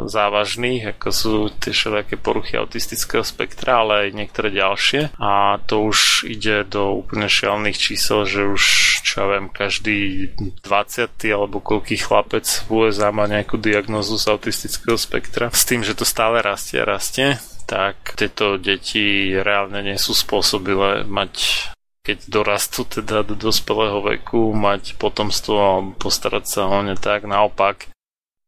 závažných, 0.10 0.98
ako 0.98 1.10
sú 1.14 1.34
tie 1.54 1.70
všelijaké 1.70 2.18
poruchy 2.18 2.58
autistického 2.58 3.22
spektra, 3.22 3.86
ale 3.86 4.10
aj 4.10 4.18
niektoré 4.18 4.50
ďalšie. 4.50 5.14
A 5.22 5.62
to 5.70 5.86
už 5.86 6.26
ide 6.26 6.66
do 6.66 6.98
úplne 6.98 7.30
šialných 7.30 7.78
čísel, 7.78 8.26
že 8.26 8.50
už, 8.50 8.64
čo 9.06 9.14
ja 9.22 9.38
viem, 9.38 9.54
každý 9.54 10.34
20. 10.66 11.14
alebo 11.30 11.62
koľký 11.62 11.94
chlapec 12.02 12.66
v 12.66 12.90
USA 12.90 13.14
má 13.14 13.30
nejakú 13.30 13.62
diagnozu 13.62 14.18
z 14.18 14.34
autistického 14.34 14.98
spektra. 14.98 15.54
S 15.54 15.70
tým, 15.70 15.86
že 15.86 15.94
to 15.94 16.10
stále 16.10 16.42
rastie 16.42 16.82
a 16.82 16.90
rastie, 16.90 17.38
tak 17.70 18.18
tieto 18.18 18.58
deti 18.58 19.30
reálne 19.38 19.86
nie 19.86 20.02
sú 20.02 20.18
spôsobile 20.18 21.06
mať 21.06 21.70
keď 22.06 22.30
dorastú 22.30 22.86
teda 22.86 23.26
do 23.26 23.34
dospelého 23.34 23.98
veku, 24.06 24.54
mať 24.54 24.94
potomstvo 25.02 25.58
a 25.58 25.82
postarať 25.98 26.46
sa 26.46 26.62
o 26.70 26.78
ne 26.86 26.94
tak. 26.94 27.26
Naopak, 27.26 27.90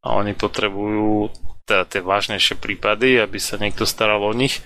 a 0.08 0.16
oni 0.16 0.32
potrebujú 0.32 1.28
teda 1.68 1.84
tie 1.84 2.00
vážnejšie 2.00 2.56
prípady, 2.56 3.20
aby 3.20 3.44
sa 3.44 3.60
niekto 3.60 3.84
staral 3.84 4.24
o 4.24 4.32
nich 4.32 4.64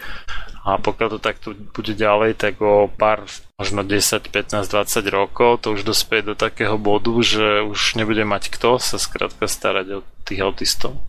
a 0.61 0.77
pokiaľ 0.77 1.17
to 1.17 1.19
takto 1.19 1.47
bude 1.57 1.97
ďalej, 1.97 2.37
tak 2.37 2.61
o 2.61 2.85
pár, 2.85 3.25
možno 3.57 3.81
10, 3.81 4.29
15, 4.29 4.69
20 4.69 5.01
rokov 5.09 5.65
to 5.65 5.73
už 5.73 5.81
dospie 5.81 6.21
do 6.21 6.37
takého 6.37 6.77
bodu, 6.77 7.09
že 7.25 7.65
už 7.65 7.97
nebude 7.97 8.21
mať 8.21 8.53
kto 8.53 8.77
sa 8.77 9.01
skrátka 9.01 9.49
starať 9.49 9.87
o 9.89 9.99
tých 10.21 10.45
autistov. 10.45 11.01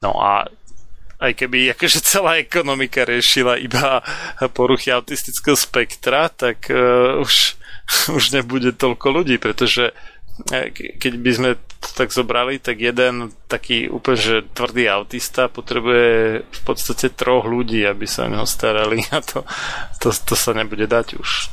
No 0.00 0.16
a 0.16 0.48
aj 1.20 1.36
keby 1.36 1.76
akože 1.76 2.00
celá 2.00 2.40
ekonomika 2.40 3.04
riešila 3.04 3.60
iba 3.60 4.00
poruchy 4.56 4.88
autistického 4.88 5.52
spektra, 5.52 6.32
tak 6.32 6.72
uh, 6.72 7.20
už, 7.20 7.60
už 8.16 8.32
nebude 8.32 8.72
toľko 8.72 9.20
ľudí, 9.20 9.36
pretože 9.36 9.92
keď 11.00 11.14
by 11.20 11.30
sme 11.32 11.50
to 11.80 11.88
tak 11.96 12.12
zobrali, 12.12 12.60
tak 12.60 12.80
jeden 12.80 13.32
taký 13.48 13.88
úplne 13.88 14.20
že 14.20 14.36
tvrdý 14.52 14.88
autista 14.92 15.48
potrebuje 15.48 16.08
v 16.44 16.60
podstate 16.64 17.12
troch 17.12 17.48
ľudí, 17.48 17.84
aby 17.88 18.04
sa 18.04 18.28
o 18.28 18.32
neho 18.32 18.46
starali 18.46 19.00
a 19.16 19.20
to, 19.24 19.44
to, 20.00 20.12
to 20.12 20.34
sa 20.36 20.52
nebude 20.52 20.84
dať 20.84 21.16
už. 21.16 21.52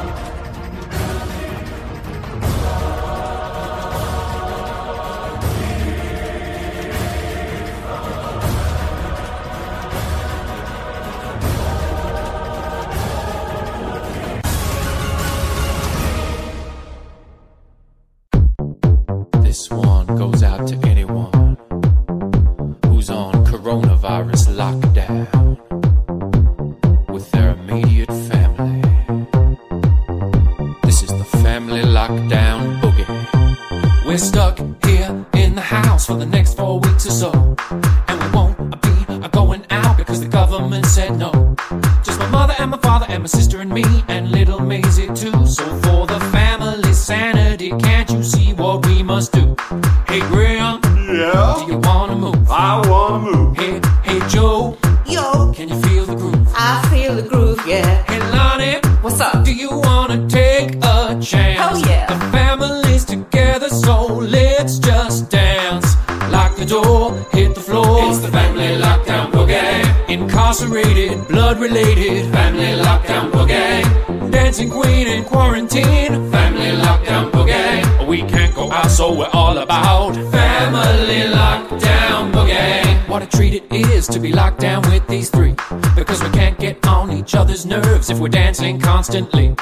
Constantly. 89.01 89.55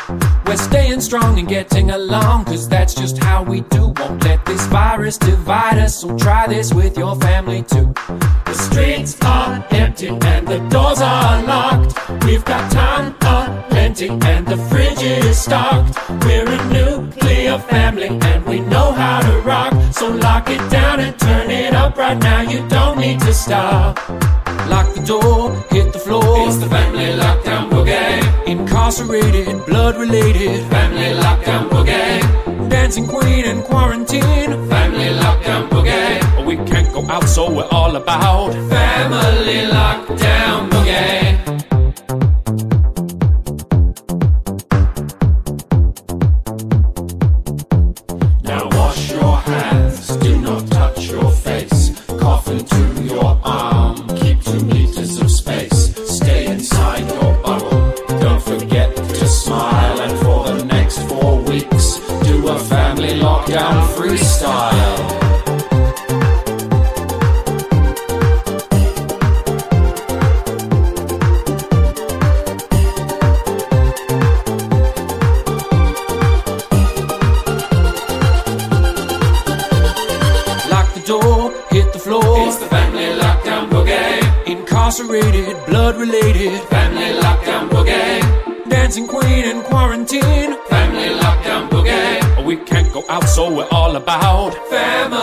We're 0.46 0.58
staying 0.58 1.00
strong 1.00 1.40
and 1.40 1.48
getting 1.48 1.92
along, 1.92 2.44
cause 2.44 2.68
that's 2.68 2.94
just 2.94 3.24
how 3.24 3.42
we 3.42 3.62
do. 3.62 3.94
Won't 3.98 4.22
let 4.26 4.46
this 4.46 4.66
virus 4.68 5.18
divide 5.18 5.78
us, 5.78 6.02
so 6.02 6.18
try 6.18 6.46
this 6.48 6.74
with 6.74 6.98
your 6.98 7.16
family 7.16 7.64
too. 7.64 7.94
The 8.46 8.54
streets 8.54 9.18
are 9.22 9.66
empty 9.72 10.10
and 10.10 10.46
the 10.46 10.60
doors 10.70 11.00
are 11.00 11.42
locked. 11.44 11.94
We've 12.26 12.44
got 12.44 12.70
time 12.70 13.16
uh, 13.22 13.64
plenty 13.70 14.10
and 14.10 14.46
the 14.46 14.58
fridge 14.70 15.02
is 15.02 15.40
stocked. 15.40 15.98
We're 16.26 16.46
a 16.46 16.62
nuclear 16.74 17.60
family 17.60 18.10
and 18.10 18.46
we 18.46 18.60
know 18.60 18.92
how 18.92 19.22
to 19.22 19.40
rock. 19.44 19.74
So 19.94 20.10
lock 20.10 20.50
it 20.50 20.70
down 20.70 21.00
and 21.00 21.18
turn 21.18 21.50
it 21.50 21.74
up 21.74 21.96
right 21.96 22.18
now. 22.18 22.42
You 22.42 22.68
don't 22.68 23.00
need 23.00 23.22
to 23.22 23.34
stop. 23.34 23.98
Lock 24.68 24.94
the 24.94 25.04
door, 25.06 25.56
hit 25.70 25.94
the 25.94 26.00
floor. 26.00 26.46
It's 26.46 26.58
the 26.58 26.68
family 26.68 27.06
lockdown. 27.24 27.79
Incarcerated, 28.90 29.68
blood 29.68 29.98
related. 29.98 30.68
Family 30.72 31.14
lockdown 31.22 31.70
boogie. 31.70 32.70
Dancing 32.72 33.06
queen 33.06 33.46
in 33.46 33.62
quarantine. 33.62 34.24
Family 34.68 35.10
lockdown 35.10 35.70
boogie. 35.70 36.44
We 36.44 36.56
can't 36.66 36.92
go 36.92 37.08
out, 37.08 37.26
so 37.26 37.52
we're 37.52 37.68
all 37.70 37.96
about 37.96 38.52
family 38.68 39.70
lockdown 39.70 40.72
boogie. 40.72 41.49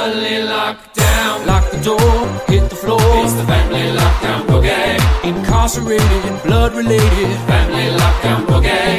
Family 0.07 0.47
lockdown. 0.47 1.47
Lock 1.47 1.65
the 1.71 1.81
door, 1.83 2.15
hit 2.47 2.71
the 2.71 2.77
floor. 2.77 3.11
It's 3.25 3.35
the 3.35 3.47
family 3.47 3.91
lockdown 3.99 4.41
boogie. 4.47 4.99
Incarcerated, 5.25 6.43
blood 6.45 6.73
related. 6.75 7.31
Family 7.51 7.89
lockdown 7.99 8.47
boogie. 8.47 8.97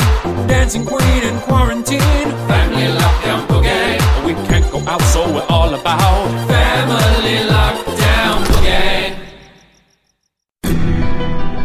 Dancing 0.48 0.86
queen 0.86 1.22
in 1.24 1.40
quarantine. 1.48 2.28
Family 2.52 2.88
lockdown 3.02 3.42
boogie. 3.48 3.96
We 4.28 4.34
can't 4.48 4.68
go 4.72 4.80
out, 4.92 5.02
so 5.14 5.22
we're 5.32 5.48
all 5.48 5.72
about 5.74 6.28
family 6.52 7.38
lockdown 7.48 8.38
boogie. 8.52 9.16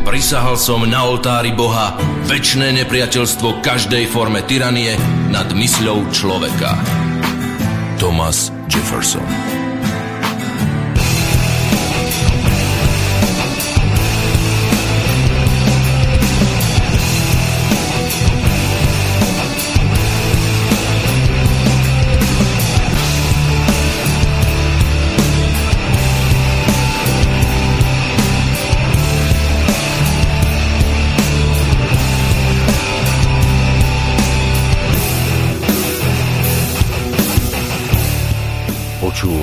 Prisahal 0.07 0.55
som 0.55 0.87
na 0.87 1.03
oltári 1.03 1.51
Boha 1.51 1.99
väčné 2.31 2.71
nepriateľstvo 2.79 3.59
každej 3.59 4.07
forme 4.07 4.47
tyranie 4.47 4.95
nad 5.35 5.51
mysľou 5.51 6.15
človeka. 6.15 6.79
Thomas 8.03 8.51
Jefferson 8.67 9.62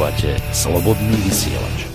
Počúvate 0.10 0.42
Slobodný 0.58 1.22
vysielač. 1.22 1.86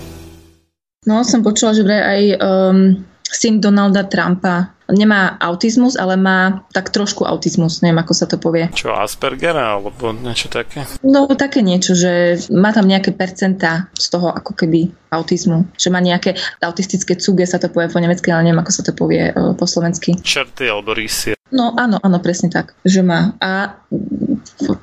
No, 1.03 1.27
som 1.27 1.43
počula, 1.43 1.75
že 1.75 1.83
vraj 1.83 1.99
aj 1.99 2.21
um, 2.39 3.03
syn 3.27 3.59
Donalda 3.59 4.07
Trumpa 4.07 4.71
nemá 4.89 5.37
autizmus, 5.41 5.97
ale 5.97 6.17
má 6.17 6.65
tak 6.73 6.93
trošku 6.93 7.25
autizmus, 7.25 7.81
neviem 7.81 8.01
ako 8.01 8.13
sa 8.13 8.25
to 8.29 8.37
povie. 8.37 8.69
Čo, 8.73 8.93
Aspergera 8.93 9.77
alebo 9.77 10.13
niečo 10.13 10.49
také? 10.51 10.85
No 11.01 11.25
také 11.33 11.65
niečo, 11.65 11.97
že 11.97 12.37
má 12.53 12.69
tam 12.69 12.85
nejaké 12.85 13.13
percentá 13.13 13.89
z 13.97 14.07
toho 14.13 14.29
ako 14.29 14.53
keby 14.53 14.93
autizmu, 15.09 15.65
že 15.79 15.89
má 15.89 16.03
nejaké 16.03 16.35
autistické 16.59 17.15
cuge 17.15 17.47
sa 17.47 17.57
to 17.57 17.71
povie 17.71 17.87
po 17.87 18.01
nemecky, 18.01 18.29
ale 18.29 18.45
neviem 18.51 18.61
ako 18.61 18.71
sa 18.71 18.83
to 18.83 18.91
povie 18.91 19.31
uh, 19.31 19.55
po 19.55 19.65
slovensky. 19.65 20.19
Čerty 20.19 20.67
alebo 20.67 20.91
rysy. 20.91 21.33
No 21.53 21.77
áno, 21.77 22.01
áno, 22.01 22.17
presne 22.19 22.49
tak, 22.49 22.73
že 22.83 23.05
má. 23.05 23.37
A 23.37 23.77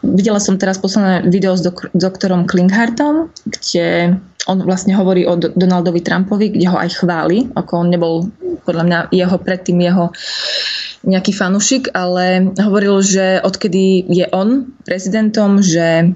videla 0.07 0.39
som 0.39 0.57
teraz 0.57 0.79
posledné 0.79 1.27
video 1.27 1.59
s 1.59 1.63
dok- 1.67 1.91
doktorom 1.93 2.47
Klinghartom, 2.47 3.35
kde 3.45 4.17
on 4.51 4.59
vlastne 4.67 4.95
hovorí 4.99 5.23
o 5.27 5.39
Donaldovi 5.39 6.03
Trumpovi, 6.03 6.51
kde 6.51 6.67
ho 6.67 6.77
aj 6.79 7.05
chváli, 7.05 7.47
ako 7.55 7.73
on 7.79 7.89
nebol 7.91 8.15
podľa 8.63 8.85
mňa 8.87 8.99
jeho 9.15 9.37
predtým 9.39 9.79
jeho 9.83 10.11
nejaký 11.03 11.35
fanušik, 11.35 11.91
ale 11.95 12.55
hovoril, 12.55 13.03
že 13.03 13.43
odkedy 13.43 14.07
je 14.07 14.27
on 14.31 14.71
prezidentom, 14.87 15.59
že 15.59 16.15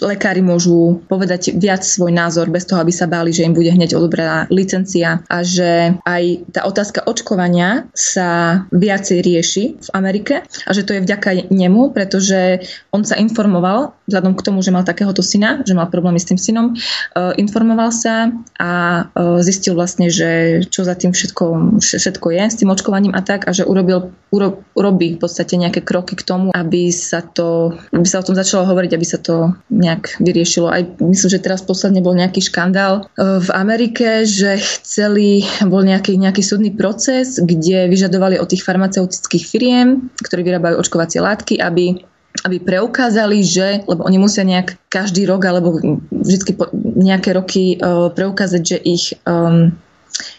lekári 0.00 0.44
môžu 0.44 1.00
povedať 1.08 1.56
viac 1.56 1.82
svoj 1.82 2.12
názor 2.12 2.52
bez 2.52 2.68
toho, 2.68 2.80
aby 2.82 2.92
sa 2.92 3.08
báli, 3.08 3.32
že 3.32 3.44
im 3.46 3.56
bude 3.56 3.72
hneď 3.72 3.96
odobraná 3.96 4.46
licencia 4.52 5.24
a 5.26 5.38
že 5.42 5.96
aj 6.04 6.52
tá 6.52 6.68
otázka 6.68 7.04
očkovania 7.06 7.88
sa 7.96 8.62
viacej 8.70 9.18
rieši 9.24 9.64
v 9.80 9.88
Amerike 9.96 10.44
a 10.44 10.70
že 10.70 10.84
to 10.84 10.96
je 10.96 11.04
vďaka 11.04 11.48
nemu, 11.48 11.90
pretože 11.96 12.62
on 12.92 13.02
sa 13.02 13.16
informoval 13.18 13.96
vzhľadom 14.06 14.38
k 14.38 14.44
tomu, 14.44 14.62
že 14.62 14.70
mal 14.70 14.86
takéhoto 14.86 15.20
syna, 15.20 15.66
že 15.66 15.74
mal 15.74 15.90
problémy 15.90 16.22
s 16.22 16.28
tým 16.30 16.38
synom, 16.38 16.66
uh, 16.72 17.34
informoval 17.34 17.90
sa 17.90 18.30
a 18.60 18.70
uh, 19.10 19.42
zistil 19.42 19.74
vlastne, 19.74 20.12
že 20.12 20.62
čo 20.70 20.86
za 20.86 20.94
tým 20.94 21.10
všetko, 21.10 21.78
všetko 21.82 22.26
je 22.30 22.42
s 22.46 22.56
tým 22.60 22.70
očkovaním 22.70 23.16
a 23.18 23.22
tak 23.24 23.48
a 23.48 23.50
že 23.50 23.66
urobil, 23.66 24.14
uro, 24.30 24.62
v 24.76 25.18
podstate 25.18 25.58
nejaké 25.58 25.82
kroky 25.82 26.14
k 26.14 26.22
tomu, 26.22 26.54
aby 26.54 26.94
sa 26.94 27.20
to, 27.20 27.74
aby 27.90 28.06
sa 28.06 28.22
o 28.22 28.26
tom 28.26 28.38
začalo 28.38 28.68
hovoriť, 28.68 28.90
aby 28.94 29.06
sa 29.06 29.18
to 29.18 29.45
nejak 29.68 30.18
vyriešilo. 30.22 30.70
Aj 30.70 30.82
myslím, 31.02 31.30
že 31.30 31.42
teraz 31.42 31.60
posledne 31.62 32.00
bol 32.00 32.16
nejaký 32.16 32.40
škandál 32.40 33.04
uh, 33.04 33.38
v 33.42 33.50
Amerike, 33.52 34.24
že 34.24 34.56
chceli, 34.58 35.44
bol 35.66 35.84
nejaký, 35.84 36.16
nejaký 36.16 36.42
súdny 36.42 36.72
proces, 36.72 37.38
kde 37.42 37.90
vyžadovali 37.90 38.40
od 38.40 38.48
tých 38.48 38.64
farmaceutických 38.64 39.44
firiem, 39.44 40.08
ktorí 40.22 40.42
vyrábajú 40.46 40.80
očkovacie 40.80 41.20
látky, 41.22 41.60
aby 41.60 42.00
aby 42.44 42.60
preukázali, 42.60 43.40
že, 43.40 43.80
lebo 43.88 44.04
oni 44.04 44.20
musia 44.20 44.44
nejak 44.44 44.76
každý 44.92 45.24
rok 45.24 45.48
alebo 45.48 45.80
vždy 46.12 46.52
nejaké 47.00 47.32
roky 47.32 47.80
uh, 47.80 48.12
preukázať, 48.12 48.62
že 48.62 48.78
ich, 48.84 49.16
um, 49.24 49.72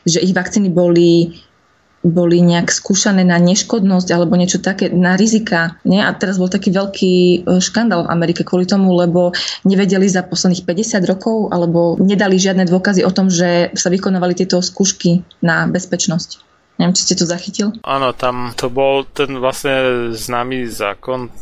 že 0.05 0.21
ich 0.21 0.29
vakcíny 0.29 0.69
boli 0.69 1.41
boli 2.05 2.39
nejak 2.45 2.69
skúšané 2.69 3.25
na 3.25 3.41
neškodnosť 3.41 4.07
alebo 4.13 4.37
niečo 4.37 4.61
také, 4.61 4.93
na 4.93 5.17
rizika. 5.17 5.81
Nie? 5.83 6.05
A 6.05 6.13
teraz 6.13 6.37
bol 6.37 6.47
taký 6.47 6.69
veľký 6.69 7.13
e, 7.13 7.37
škandál 7.57 8.05
v 8.05 8.11
Amerike 8.13 8.45
kvôli 8.45 8.69
tomu, 8.69 8.93
lebo 8.93 9.33
nevedeli 9.65 10.05
za 10.05 10.21
posledných 10.21 10.63
50 10.63 11.03
rokov 11.09 11.49
alebo 11.49 11.97
nedali 11.97 12.37
žiadne 12.37 12.69
dôkazy 12.69 13.01
o 13.01 13.11
tom, 13.11 13.27
že 13.33 13.73
sa 13.73 13.89
vykonávali 13.89 14.37
tieto 14.37 14.61
skúšky 14.61 15.25
na 15.41 15.65
bezpečnosť. 15.65 16.45
Neviem, 16.77 16.93
či 16.93 17.09
ste 17.09 17.17
to 17.17 17.25
zachytil? 17.25 17.73
Áno, 17.81 18.13
tam 18.13 18.53
to 18.53 18.69
bol 18.69 19.01
ten 19.01 19.41
vlastne 19.41 20.13
známy 20.13 20.69
zákon 20.69 21.33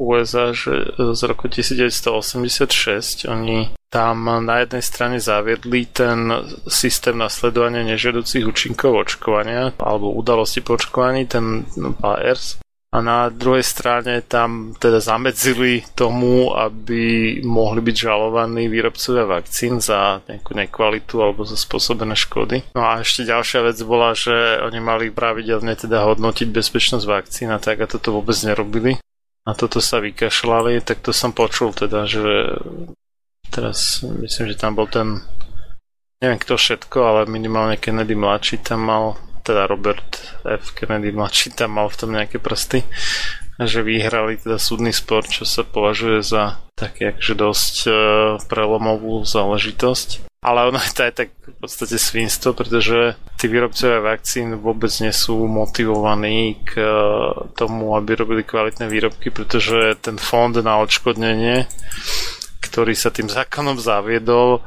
USA, 0.00 0.56
že 0.56 0.96
z 0.96 1.22
roku 1.28 1.48
1986 1.48 3.28
oni 3.28 3.70
tam 3.92 4.24
na 4.24 4.64
jednej 4.64 4.80
strane 4.80 5.20
zaviedli 5.20 5.84
ten 5.84 6.32
systém 6.64 7.12
nasledovania 7.20 7.84
nežiaducich 7.84 8.48
účinkov 8.48 9.04
očkovania 9.04 9.76
alebo 9.76 10.16
udalosti 10.16 10.64
po 10.64 10.80
očkovaní, 10.80 11.28
ten 11.28 11.68
ARS. 12.00 12.62
A 12.92 13.00
na 13.00 13.32
druhej 13.32 13.64
strane 13.64 14.20
tam 14.20 14.76
teda 14.76 15.00
zamedzili 15.00 15.80
tomu, 15.96 16.52
aby 16.52 17.40
mohli 17.40 17.80
byť 17.80 17.96
žalovaní 17.96 18.68
výrobcovia 18.68 19.24
vakcín 19.24 19.80
za 19.80 20.20
nejakú 20.28 20.52
nekvalitu 20.52 21.24
alebo 21.24 21.40
za 21.48 21.56
spôsobené 21.56 22.12
škody. 22.12 22.60
No 22.76 22.84
a 22.84 23.00
ešte 23.00 23.24
ďalšia 23.24 23.64
vec 23.64 23.80
bola, 23.80 24.12
že 24.12 24.60
oni 24.60 24.80
mali 24.84 25.08
pravidelne 25.08 25.72
teda 25.72 26.04
hodnotiť 26.04 26.52
bezpečnosť 26.52 27.04
vakcín 27.08 27.48
a 27.48 27.56
tak 27.56 27.80
a 27.80 27.88
toto 27.88 28.12
vôbec 28.12 28.36
nerobili. 28.44 29.00
A 29.42 29.50
toto 29.58 29.82
sa 29.82 29.98
vykašľali, 29.98 30.86
tak 30.86 31.02
to 31.02 31.10
som 31.10 31.34
počul 31.34 31.74
teda, 31.74 32.06
že 32.06 32.56
Teraz 33.52 34.00
myslím, 34.00 34.48
že 34.48 34.56
tam 34.56 34.72
bol 34.72 34.88
ten 34.88 35.20
neviem 36.24 36.40
kto 36.40 36.56
všetko, 36.56 36.98
ale 37.04 37.20
minimálne 37.28 37.76
Kennedy 37.76 38.16
mladší 38.16 38.64
tam 38.64 38.88
mal, 38.88 39.20
teda 39.44 39.68
Robert 39.68 40.40
F. 40.48 40.72
Kennedy 40.72 41.12
mladší 41.12 41.52
tam 41.52 41.76
mal 41.76 41.92
v 41.92 41.98
tom 42.00 42.16
nejaké 42.16 42.40
prsty 42.40 42.80
a 43.60 43.68
že 43.68 43.84
vyhrali 43.84 44.40
teda 44.40 44.56
súdny 44.56 44.92
spor, 44.94 45.28
čo 45.28 45.44
sa 45.44 45.64
považuje 45.66 46.24
za 46.24 46.60
také 46.72 47.12
akože 47.12 47.34
dosť 47.36 47.74
uh, 47.84 47.94
prelomovú 48.48 49.22
záležitosť. 49.28 50.28
Ale 50.42 50.74
ono 50.74 50.82
je 50.82 50.90
to 50.90 51.02
aj 51.06 51.14
tak 51.14 51.28
v 51.38 51.56
podstate 51.62 51.96
svinstvo, 52.02 52.50
pretože 52.50 53.14
tí 53.38 53.46
výrobcovia 53.46 54.02
vakcín 54.02 54.58
vôbec 54.58 54.90
nie 54.98 55.14
sú 55.14 55.46
motivovaní 55.46 56.58
k 56.66 56.82
uh, 56.82 57.46
tomu, 57.54 57.94
aby 57.94 58.18
robili 58.18 58.42
kvalitné 58.42 58.90
výrobky, 58.90 59.30
pretože 59.30 59.94
ten 60.02 60.18
fond 60.18 60.56
na 60.58 60.82
odškodnenie 60.82 61.70
ktorý 62.72 62.96
sa 62.96 63.12
tým 63.12 63.28
zákonom 63.28 63.76
zaviedol, 63.76 64.56
e, 64.56 64.60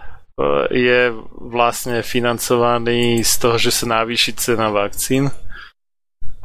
je 0.70 1.00
vlastne 1.42 2.06
financovaný 2.06 3.26
z 3.26 3.34
toho, 3.42 3.58
že 3.58 3.74
sa 3.74 4.04
navýši 4.04 4.32
cena 4.38 4.70
vakcín 4.70 5.34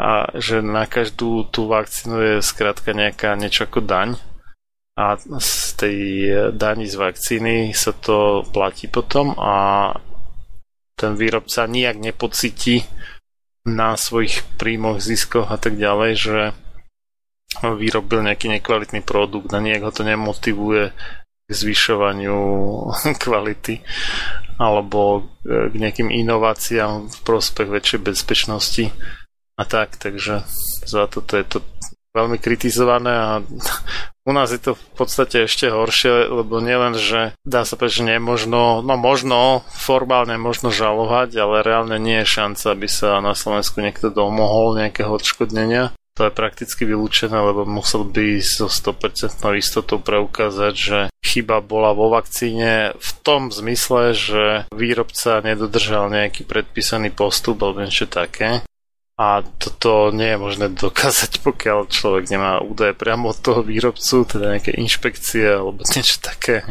a 0.00 0.32
že 0.40 0.64
na 0.64 0.88
každú 0.88 1.44
tú 1.52 1.68
vakcínu 1.68 2.16
je 2.16 2.34
skrátka 2.40 2.96
nejaká 2.96 3.36
niečo 3.36 3.68
ako 3.68 3.84
daň. 3.84 4.16
A 4.96 5.20
z 5.20 5.52
tej 5.76 5.98
daní 6.56 6.88
z 6.88 6.96
vakcíny 6.96 7.76
sa 7.76 7.92
to 7.92 8.44
platí 8.48 8.88
potom 8.88 9.36
a 9.36 9.92
ten 10.96 11.16
výrobca 11.16 11.64
nijak 11.68 11.96
nepocíti 12.00 12.84
na 13.64 13.96
svojich 13.96 14.44
príjmoch, 14.56 15.00
ziskoch 15.04 15.48
a 15.52 15.56
tak 15.60 15.76
ďalej, 15.76 16.12
že 16.16 16.40
vyrobil 17.60 18.24
nejaký 18.24 18.48
nekvalitný 18.48 19.04
produkt 19.04 19.52
a 19.52 19.60
nijak 19.60 19.84
ho 19.84 19.92
to 19.92 20.04
nemotivuje 20.04 20.96
k 21.44 21.50
zvyšovaniu 21.50 22.38
kvality 23.22 23.84
alebo 24.60 25.28
k 25.44 25.72
nejakým 25.72 26.12
inováciám 26.12 27.08
v 27.08 27.16
prospech 27.24 27.68
väčšej 27.68 28.00
bezpečnosti 28.00 28.84
a 29.60 29.62
tak, 29.68 30.00
takže 30.00 30.40
za 30.88 31.04
toto 31.04 31.36
je 31.36 31.44
to 31.44 31.58
veľmi 32.16 32.40
kritizované 32.40 33.12
a 33.12 33.30
u 34.28 34.32
nás 34.32 34.48
je 34.50 34.60
to 34.60 34.72
v 34.72 34.84
podstate 34.96 35.44
ešte 35.44 35.68
horšie, 35.68 36.32
lebo 36.32 36.64
nielen, 36.64 36.96
že 36.96 37.36
dá 37.44 37.68
sa 37.68 37.76
povedať, 37.76 38.00
že 38.00 38.10
nemožno, 38.16 38.80
no 38.80 38.94
možno, 38.96 39.62
formálne 39.68 40.40
možno 40.40 40.72
žalovať, 40.72 41.36
ale 41.36 41.60
reálne 41.60 42.00
nie 42.00 42.24
je 42.24 42.32
šanca, 42.40 42.72
aby 42.72 42.88
sa 42.88 43.20
na 43.20 43.36
Slovensku 43.36 43.84
niekto 43.84 44.08
domohol 44.08 44.80
nejakého 44.80 45.12
odškodnenia 45.12 45.92
to 46.20 46.28
je 46.28 46.36
prakticky 46.36 46.84
vylúčené, 46.84 47.32
lebo 47.32 47.64
musel 47.64 48.04
by 48.04 48.44
so 48.44 48.68
100% 48.68 49.40
istotou 49.56 49.96
preukázať, 49.96 50.74
že 50.76 50.98
chyba 51.24 51.64
bola 51.64 51.96
vo 51.96 52.12
vakcíne 52.12 52.92
v 52.92 53.10
tom 53.24 53.48
zmysle, 53.48 54.12
že 54.12 54.44
výrobca 54.68 55.40
nedodržal 55.40 56.12
nejaký 56.12 56.44
predpísaný 56.44 57.16
postup 57.16 57.64
alebo 57.64 57.80
niečo 57.80 58.04
také. 58.04 58.60
A 59.20 59.44
toto 59.60 60.08
nie 60.16 60.32
je 60.32 60.38
možné 60.40 60.66
dokázať, 60.72 61.44
pokiaľ 61.44 61.92
človek 61.92 62.32
nemá 62.32 62.64
údaje 62.64 62.96
priamo 62.96 63.36
od 63.36 63.36
toho 63.36 63.60
výrobcu, 63.60 64.24
teda 64.24 64.56
nejaké 64.56 64.72
inšpekcie 64.80 65.44
alebo 65.60 65.84
niečo 65.84 66.24
také, 66.24 66.64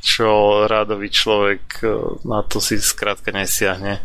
čo 0.00 0.64
rádový 0.64 1.12
človek 1.12 1.84
eh, 1.84 1.92
na 2.24 2.40
to 2.48 2.64
si 2.64 2.80
skrátka 2.80 3.28
nesiahne. 3.28 4.00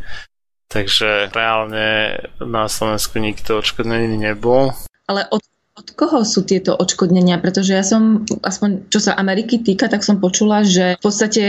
Takže 0.68 1.32
reálne 1.32 2.20
na 2.44 2.68
Slovensku 2.68 3.20
nikto 3.20 3.60
odškodnený 3.60 4.20
nebol. 4.20 4.72
Ale 5.08 5.28
od, 5.32 5.44
od 5.76 5.88
koho 6.00 6.24
sú 6.24 6.48
tieto 6.48 6.76
odškodnenia? 6.76 7.44
Pretože 7.44 7.76
ja 7.76 7.84
som, 7.84 8.24
aspoň 8.40 8.88
čo 8.88 9.04
sa 9.04 9.20
Ameriky 9.20 9.60
týka, 9.60 9.92
tak 9.92 10.08
som 10.08 10.24
počula, 10.24 10.64
že 10.64 10.96
v 10.96 11.04
podstate 11.04 11.44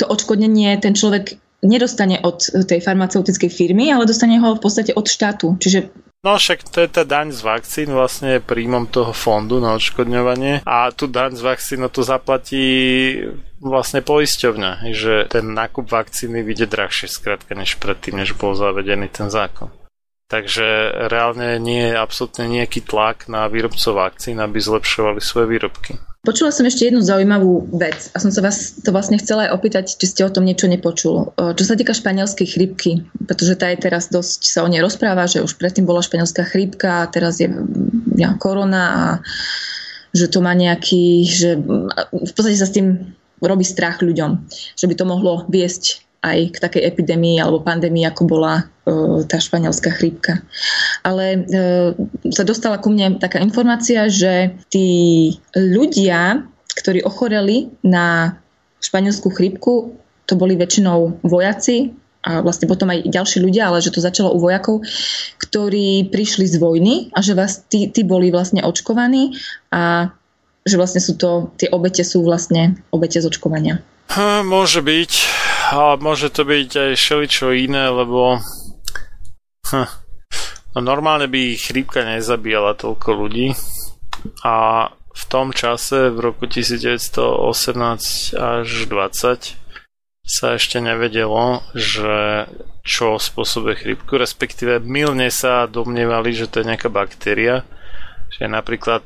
to 0.00 0.04
odškodnenie 0.08 0.80
ten 0.80 0.96
človek 0.96 1.43
nedostane 1.64 2.20
od 2.22 2.44
tej 2.68 2.80
farmaceutickej 2.80 3.50
firmy, 3.50 3.90
ale 3.90 4.06
dostane 4.06 4.38
ho 4.38 4.54
v 4.54 4.62
podstate 4.62 4.92
od 4.94 5.06
štátu. 5.08 5.56
Čiže 5.58 5.90
No 6.24 6.40
však 6.40 6.72
to 6.72 6.80
je 6.80 6.88
tá 6.88 7.04
daň 7.04 7.36
z 7.36 7.44
vakcín 7.44 7.92
vlastne 7.92 8.40
príjmom 8.40 8.88
toho 8.88 9.12
fondu 9.12 9.60
na 9.60 9.76
odškodňovanie 9.76 10.64
a 10.64 10.88
tu 10.88 11.04
daň 11.04 11.36
z 11.36 11.44
vakcín 11.44 11.84
no 11.84 11.92
to 11.92 12.00
zaplatí 12.00 12.64
vlastne 13.60 14.00
poisťovňa, 14.00 14.88
že 14.96 15.28
ten 15.28 15.52
nákup 15.52 15.84
vakcíny 15.84 16.40
vyjde 16.40 16.72
drahšie 16.72 17.12
skrátka 17.12 17.52
než 17.52 17.76
predtým, 17.76 18.16
než 18.16 18.32
bol 18.40 18.56
zavedený 18.56 19.12
ten 19.12 19.28
zákon. 19.28 19.68
Takže 20.34 20.66
reálne 21.14 21.62
nie 21.62 21.94
je 21.94 21.94
absolútne 21.94 22.50
nejaký 22.50 22.82
tlak 22.82 23.30
na 23.30 23.46
výrobcov 23.46 23.94
vakcín, 23.94 24.42
aby 24.42 24.58
zlepšovali 24.58 25.22
svoje 25.22 25.46
výrobky. 25.46 25.94
Počula 26.26 26.50
som 26.50 26.66
ešte 26.66 26.88
jednu 26.88 27.04
zaujímavú 27.04 27.70
vec 27.76 28.10
a 28.10 28.18
som 28.18 28.34
sa 28.34 28.42
vás 28.42 28.80
to 28.82 28.90
vlastne 28.90 29.20
chcela 29.20 29.46
aj 29.46 29.54
opýtať, 29.54 29.84
či 29.94 30.10
ste 30.10 30.26
o 30.26 30.32
tom 30.32 30.48
niečo 30.48 30.66
nepočul. 30.66 31.36
Čo 31.36 31.64
sa 31.68 31.78
týka 31.78 31.94
španielskej 31.94 32.48
chrypky, 32.50 33.06
pretože 33.28 33.54
tá 33.54 33.70
je 33.70 33.78
teraz 33.78 34.10
dosť 34.10 34.40
sa 34.48 34.64
o 34.64 34.68
nej 34.72 34.82
rozpráva, 34.82 35.30
že 35.30 35.44
už 35.44 35.54
predtým 35.54 35.86
bola 35.86 36.02
španielská 36.02 36.48
chrypka 36.48 37.04
a 37.04 37.10
teraz 37.12 37.38
je 37.38 37.52
ja, 38.18 38.34
korona 38.40 38.82
a 38.90 39.06
že 40.16 40.32
to 40.32 40.42
má 40.42 40.56
nejaký, 40.56 41.28
že 41.28 41.60
v 42.10 42.32
podstate 42.34 42.58
sa 42.58 42.66
s 42.66 42.74
tým 42.74 43.14
robí 43.44 43.62
strach 43.62 44.00
ľuďom, 44.00 44.48
že 44.50 44.88
by 44.88 44.94
to 44.96 45.04
mohlo 45.04 45.44
viesť 45.46 46.02
aj 46.24 46.56
k 46.56 46.56
takej 46.56 46.82
epidémii 46.88 47.36
alebo 47.36 47.60
pandémii, 47.60 48.08
ako 48.08 48.22
bola 48.24 48.64
uh, 48.64 49.20
tá 49.28 49.36
španielská 49.36 49.92
chrípka. 49.92 50.40
Ale 51.04 51.44
uh, 51.44 51.92
sa 52.32 52.48
dostala 52.48 52.80
ku 52.80 52.88
mne 52.88 53.20
taká 53.20 53.44
informácia, 53.44 54.08
že 54.08 54.56
tí 54.72 54.88
ľudia, 55.52 56.48
ktorí 56.80 57.04
ochoreli 57.04 57.68
na 57.84 58.40
španielskú 58.80 59.28
chrípku, 59.28 60.00
to 60.24 60.34
boli 60.40 60.56
väčšinou 60.56 61.20
vojaci 61.20 61.92
a 62.24 62.40
vlastne 62.40 62.64
potom 62.64 62.88
aj 62.88 63.04
ďalší 63.04 63.44
ľudia, 63.44 63.68
ale 63.68 63.84
že 63.84 63.92
to 63.92 64.00
začalo 64.00 64.32
u 64.32 64.40
vojakov, 64.40 64.80
ktorí 65.36 66.08
prišli 66.08 66.48
z 66.48 66.56
vojny 66.56 66.94
a 67.12 67.20
že 67.20 67.36
vás 67.36 67.60
tí, 67.68 67.92
tí 67.92 68.00
boli 68.00 68.32
vlastne 68.32 68.64
očkovaní 68.64 69.36
a 69.68 70.08
že 70.64 70.80
vlastne 70.80 71.04
sú 71.04 71.20
to, 71.20 71.52
tie 71.60 71.68
obete 71.68 72.00
sú 72.00 72.24
vlastne 72.24 72.80
obete 72.88 73.20
z 73.20 73.28
očkovania. 73.28 73.84
Hm, 74.08 74.48
môže 74.48 74.80
byť, 74.80 75.12
ale 75.72 76.02
môže 76.02 76.28
to 76.28 76.44
byť 76.44 76.70
aj 76.76 76.92
šeličo 76.98 77.54
iné, 77.54 77.88
lebo 77.88 78.42
hm, 79.70 79.88
no 80.74 80.78
normálne 80.82 81.30
by 81.30 81.56
chrípka 81.56 82.04
nezabíjala 82.04 82.76
toľko 82.76 83.08
ľudí. 83.14 83.56
A 84.44 84.88
v 85.14 85.24
tom 85.30 85.54
čase, 85.54 86.10
v 86.10 86.18
roku 86.18 86.50
1918 86.50 88.34
až 88.34 88.68
20, 88.90 89.64
sa 90.24 90.56
ešte 90.56 90.80
nevedelo, 90.80 91.60
že 91.76 92.48
čo 92.80 93.20
spôsobuje 93.20 93.76
chrípku, 93.76 94.16
respektíve 94.16 94.80
milne 94.80 95.28
sa 95.28 95.68
domnievali, 95.68 96.32
že 96.32 96.48
to 96.48 96.64
je 96.64 96.68
nejaká 96.72 96.88
baktéria, 96.88 97.62
že 98.32 98.48
napríklad 98.48 99.04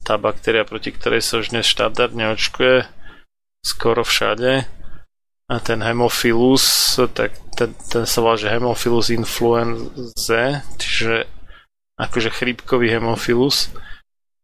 tá 0.00 0.16
baktéria, 0.16 0.64
proti 0.64 0.96
ktorej 0.96 1.20
sa 1.20 1.44
už 1.44 1.52
dnes 1.52 1.68
štandardne 1.68 2.32
očkuje 2.32 2.88
skoro 3.60 4.00
všade, 4.00 4.64
a 5.50 5.58
ten 5.58 5.82
hemophilus, 5.82 6.94
tak 7.10 7.34
ten, 7.58 7.74
ten 7.90 8.06
sa 8.06 8.22
volá, 8.22 8.38
že 8.38 8.54
hemophilus 8.54 9.10
influenzae, 9.10 10.62
čiže 10.78 11.26
akože 11.98 12.30
chrípkový 12.30 12.94
hemophilus, 12.94 13.74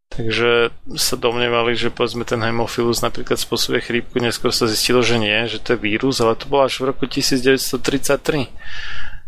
Takže 0.06 0.70
sa 0.96 1.14
domnievali, 1.18 1.74
že 1.76 1.92
povedzme 1.92 2.24
ten 2.24 2.40
hemophilus 2.40 3.02
napríklad 3.02 3.36
spôsobuje 3.36 3.84
chrípku, 3.84 4.16
neskôr 4.22 4.54
sa 4.54 4.70
zistilo, 4.70 5.02
že 5.02 5.18
nie, 5.18 5.44
že 5.50 5.58
to 5.60 5.74
je 5.74 5.82
vírus, 5.82 6.22
ale 6.22 6.38
to 6.38 6.48
bolo 6.48 6.64
až 6.64 6.80
v 6.80 6.94
roku 6.94 7.04
1933. 7.04 8.48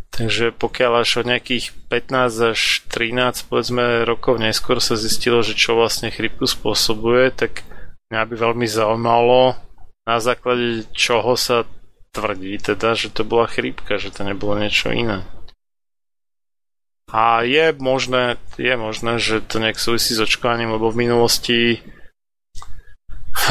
Takže 0.08 0.56
pokiaľ 0.56 1.04
až 1.04 1.20
od 1.20 1.28
nejakých 1.28 1.76
15 1.92 2.56
až 2.56 2.60
13 2.88 3.52
povedzme 3.52 4.08
rokov 4.08 4.40
neskôr 4.40 4.80
sa 4.80 4.96
zistilo, 4.96 5.44
že 5.44 5.52
čo 5.52 5.76
vlastne 5.76 6.08
chrípku 6.08 6.48
spôsobuje, 6.48 7.36
tak 7.36 7.68
mňa 8.08 8.22
by 8.24 8.34
veľmi 8.48 8.64
zaujímalo, 8.64 9.60
na 10.08 10.16
základe 10.24 10.88
čoho 10.96 11.36
sa 11.36 11.68
tvrdí 12.16 12.56
teda, 12.56 12.96
že 12.96 13.12
to 13.12 13.28
bola 13.28 13.44
chrípka, 13.44 14.00
že 14.00 14.08
to 14.08 14.24
nebolo 14.24 14.56
niečo 14.56 14.88
iné. 14.88 15.28
A 17.12 17.44
je 17.44 17.76
možné, 17.76 18.40
je 18.56 18.72
možné, 18.76 19.20
že 19.20 19.44
to 19.44 19.60
nejak 19.60 19.76
súvisí 19.76 20.16
s 20.16 20.24
očkovaním, 20.24 20.76
lebo 20.76 20.88
v 20.88 21.04
minulosti 21.04 21.58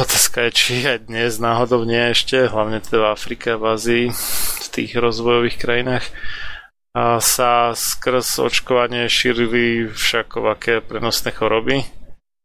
otázka 0.02 0.50
je, 0.50 0.52
či 0.54 0.74
aj 0.86 1.10
dnes 1.10 1.38
náhodou 1.38 1.86
nie 1.86 2.14
ešte, 2.14 2.50
hlavne 2.50 2.82
teda 2.82 3.02
v 3.02 3.12
Afrike, 3.14 3.58
v 3.58 3.64
Ázii, 3.78 4.06
v 4.62 4.68
tých 4.70 4.98
rozvojových 4.98 5.58
krajinách, 5.58 6.06
a 6.98 7.22
sa 7.22 7.78
skrz 7.78 8.42
očkovanie 8.42 9.06
šírili 9.06 9.90
všakovaké 9.90 10.82
prenosné 10.82 11.30
choroby, 11.34 11.86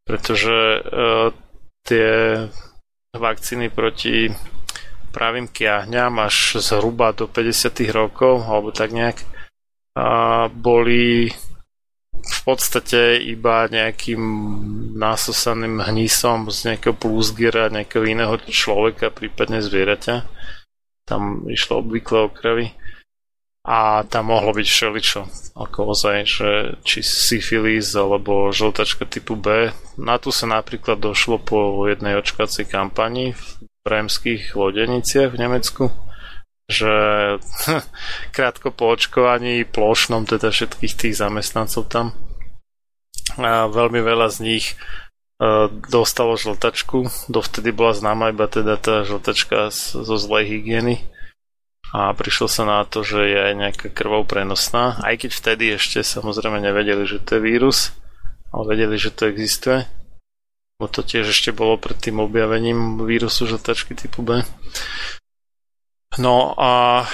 pretože 0.05 0.53
uh, 0.81 1.33
tie 1.89 2.09
vakcíny 3.13 3.69
proti 3.69 4.33
pravým 5.13 5.45
kiahňam 5.45 6.25
až 6.25 6.65
zhruba 6.65 7.13
do 7.13 7.29
50 7.29 7.69
rokov, 7.93 8.41
alebo 8.49 8.73
tak 8.73 8.97
nejak, 8.97 9.21
a 9.93 10.49
boli 10.49 11.29
v 12.09 12.41
podstate 12.49 13.21
iba 13.21 13.69
nejakým 13.69 14.23
násosaným 14.97 15.85
hnisom 15.85 16.49
z 16.49 16.73
nejakého 16.73 16.97
plúzgiera, 16.97 17.69
nejakého 17.69 18.09
iného 18.09 18.33
človeka, 18.49 19.13
prípadne 19.13 19.61
zvieraťa. 19.61 20.25
Tam 21.05 21.45
išlo 21.53 21.85
obvykle 21.85 22.19
o 22.25 22.33
krvi. 22.33 22.73
A 23.63 24.03
tam 24.11 24.35
mohlo 24.35 24.51
byť 24.51 24.67
všeličo, 24.67 25.21
ako 25.55 25.95
ozaj, 25.95 26.17
že 26.27 26.51
či 26.83 26.99
syfilis 27.07 27.95
alebo 27.95 28.51
žltačka 28.51 29.07
typu 29.07 29.39
B. 29.39 29.71
Na 30.03 30.19
tu 30.19 30.35
sa 30.35 30.51
napríklad 30.51 30.99
došlo 30.99 31.39
po 31.39 31.87
jednej 31.87 32.19
očkacej 32.19 32.67
kampani 32.67 33.39
v 33.39 33.43
bremských 33.87 34.59
lodeniciach 34.59 35.31
v 35.31 35.41
Nemecku 35.41 35.85
že 36.73 36.95
krátko 38.37 38.73
po 38.73 38.97
očkovaní 38.97 39.69
plošnom 39.69 40.25
teda 40.25 40.49
všetkých 40.49 40.95
tých 40.97 41.15
zamestnancov 41.21 41.85
tam 41.93 42.17
a 43.39 43.69
veľmi 43.71 44.01
veľa 44.03 44.29
z 44.29 44.39
nich 44.45 44.67
e, 44.73 44.75
dostalo 45.89 46.37
žltačku. 46.37 47.09
Dovtedy 47.33 47.73
bola 47.73 47.97
známa 47.97 48.35
iba 48.35 48.45
teda 48.45 48.77
tá 48.77 49.07
žltačka 49.07 49.73
zo 49.73 50.17
zlej 50.19 50.49
hygieny 50.49 51.01
a 51.93 52.09
prišlo 52.17 52.49
sa 52.49 52.65
na 52.65 52.81
to, 52.89 53.05
že 53.05 53.21
je 53.21 53.39
aj 53.39 53.55
nejaká 53.55 53.87
krvou 53.93 54.25
prenosná, 54.25 54.97
aj 55.05 55.29
keď 55.29 55.31
vtedy 55.37 55.65
ešte 55.77 56.01
samozrejme 56.01 56.57
nevedeli, 56.57 57.05
že 57.05 57.21
to 57.21 57.37
je 57.37 57.45
vírus, 57.45 57.93
ale 58.49 58.73
vedeli, 58.73 58.97
že 58.97 59.13
to 59.13 59.29
existuje. 59.29 59.85
Bo 60.81 60.89
to 60.89 61.05
tiež 61.05 61.29
ešte 61.29 61.53
bolo 61.53 61.77
pred 61.77 62.01
tým 62.01 62.19
objavením 62.25 63.05
vírusu 63.05 63.45
žltačky 63.45 63.93
typu 63.93 64.25
B. 64.25 64.41
No 66.17 66.57
a 66.57 67.05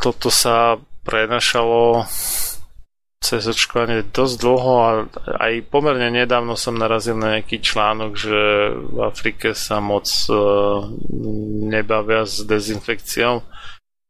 toto 0.00 0.32
sa 0.32 0.80
prenašalo 1.04 2.08
cez 3.22 3.46
očkovanie 3.46 4.02
dosť 4.10 4.34
dlho 4.42 4.74
a 4.82 4.90
aj 5.38 5.70
pomerne 5.70 6.10
nedávno 6.10 6.58
som 6.58 6.74
narazil 6.74 7.14
na 7.14 7.38
nejaký 7.38 7.62
článok, 7.62 8.18
že 8.18 8.40
v 8.74 8.98
Afrike 9.06 9.54
sa 9.54 9.78
moc 9.78 10.10
uh, 10.26 10.82
nebavia 11.70 12.26
s 12.26 12.42
dezinfekciou. 12.42 13.46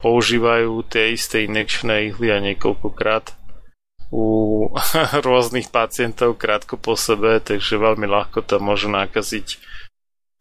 Používajú 0.02 0.82
tie 0.90 1.14
isté 1.14 1.46
inekčné 1.46 2.10
ihly 2.10 2.34
a 2.34 2.42
niekoľkokrát 2.42 3.38
u 4.12 4.26
rôznych 5.26 5.70
pacientov 5.70 6.36
krátko 6.36 6.76
po 6.76 6.98
sebe, 6.98 7.38
takže 7.38 7.80
veľmi 7.80 8.04
ľahko 8.04 8.44
to 8.44 8.60
môžu 8.60 8.90
nakaziť 8.92 9.62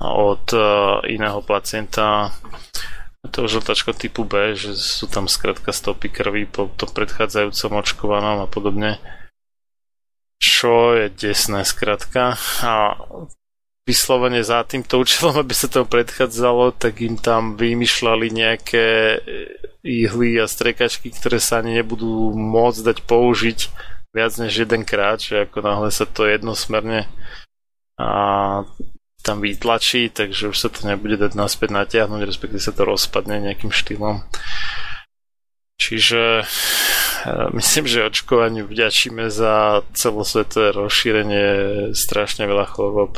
od 0.01 0.45
uh, 0.57 1.05
iného 1.05 1.45
pacienta 1.45 2.33
to 3.29 3.45
žltačko 3.45 3.93
typu 3.93 4.25
B, 4.25 4.57
že 4.57 4.73
sú 4.73 5.05
tam 5.05 5.29
skrátka 5.29 5.69
stopy 5.69 6.09
krvi 6.09 6.49
po 6.49 6.65
tom 6.73 6.89
predchádzajúcom 6.89 7.71
očkovanom 7.85 8.37
a 8.41 8.47
podobne. 8.49 8.97
Čo 10.41 10.97
je 10.97 11.13
desné 11.13 11.61
skrátka. 11.61 12.33
A 12.65 12.97
vyslovene 13.85 14.45
za 14.45 14.61
týmto 14.63 15.01
účelom, 15.01 15.37
aby 15.43 15.53
sa 15.53 15.67
to 15.67 15.87
predchádzalo, 15.87 16.77
tak 16.77 17.01
im 17.01 17.17
tam 17.17 17.57
vymýšľali 17.57 18.27
nejaké 18.31 18.85
ihly 19.81 20.37
a 20.37 20.45
strekačky, 20.45 21.09
ktoré 21.09 21.41
sa 21.41 21.59
ani 21.59 21.81
nebudú 21.81 22.33
môcť 22.37 22.81
dať 22.85 22.97
použiť 23.09 23.59
viac 24.11 24.33
než 24.37 24.67
jedenkrát, 24.67 25.17
že 25.17 25.47
ako 25.47 25.63
náhle 25.63 25.89
sa 25.89 26.05
to 26.05 26.27
jednosmerne 26.27 27.07
a 27.97 28.09
tam 29.21 29.37
vytlačí, 29.39 30.09
takže 30.09 30.49
už 30.49 30.57
sa 30.57 30.69
to 30.73 30.89
nebude 30.89 31.17
dať 31.21 31.37
naspäť 31.37 31.69
natiahnuť, 31.69 32.21
respektíve 32.25 32.61
sa 32.61 32.73
to 32.73 32.83
rozpadne 32.83 33.37
nejakým 33.37 33.69
štýlom. 33.69 34.25
Čiže 35.77 36.41
e, 36.41 36.45
myslím, 37.57 37.85
že 37.85 38.09
očkovaniu 38.09 38.65
vďačíme 38.65 39.29
za 39.29 39.85
celosvetové 39.93 40.73
rozšírenie 40.73 41.47
strašne 41.93 42.49
veľa 42.49 42.65
chorôb. 42.69 43.17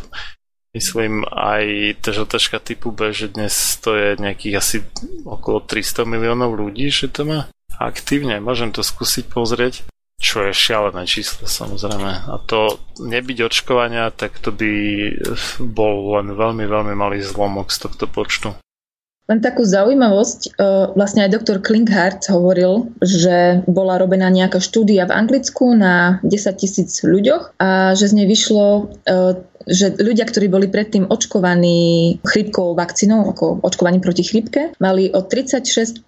Myslím 0.74 1.22
aj 1.30 1.96
tá 2.02 2.10
žltačka 2.10 2.58
typu 2.58 2.90
B, 2.90 3.14
že 3.14 3.30
dnes 3.30 3.54
to 3.78 3.94
je 3.94 4.18
nejakých 4.18 4.56
asi 4.58 4.78
okolo 5.22 5.62
300 5.62 6.02
miliónov 6.10 6.58
ľudí, 6.58 6.90
že 6.90 7.14
to 7.14 7.30
má 7.30 7.40
aktívne. 7.78 8.42
Môžem 8.42 8.74
to 8.74 8.82
skúsiť 8.82 9.30
pozrieť 9.30 9.86
čo 10.24 10.48
je 10.48 10.56
šialené 10.56 11.04
číslo 11.04 11.44
samozrejme. 11.44 12.32
A 12.32 12.40
to 12.48 12.80
nebyť 13.04 13.44
očkovania, 13.44 14.08
tak 14.16 14.40
to 14.40 14.56
by 14.56 14.72
bol 15.60 16.16
len 16.16 16.32
veľmi, 16.32 16.64
veľmi 16.64 16.96
malý 16.96 17.20
zlomok 17.20 17.68
z 17.68 17.78
tohto 17.84 18.08
počtu. 18.08 18.56
Len 19.34 19.42
takú 19.42 19.66
zaujímavosť, 19.66 20.42
e, 20.46 20.50
vlastne 20.94 21.26
aj 21.26 21.34
doktor 21.34 21.58
Klinghart 21.58 22.30
hovoril, 22.30 22.94
že 23.02 23.66
bola 23.66 23.98
robená 23.98 24.30
nejaká 24.30 24.62
štúdia 24.62 25.10
v 25.10 25.16
Anglicku 25.18 25.74
na 25.74 26.22
10 26.22 26.54
tisíc 26.54 27.02
ľuďoch 27.02 27.58
a 27.58 27.98
že 27.98 28.14
z 28.14 28.22
nej 28.22 28.30
vyšlo, 28.30 28.94
e, 29.10 29.42
že 29.66 29.98
ľudia, 29.98 30.30
ktorí 30.30 30.54
boli 30.54 30.70
predtým 30.70 31.10
očkovaní 31.10 32.22
chrípkovou 32.22 32.78
vakcínou, 32.78 33.26
ako 33.34 33.66
očkovaní 33.66 33.98
proti 33.98 34.22
chrípke, 34.22 34.78
mali 34.78 35.10
o 35.10 35.26
36% 35.26 36.06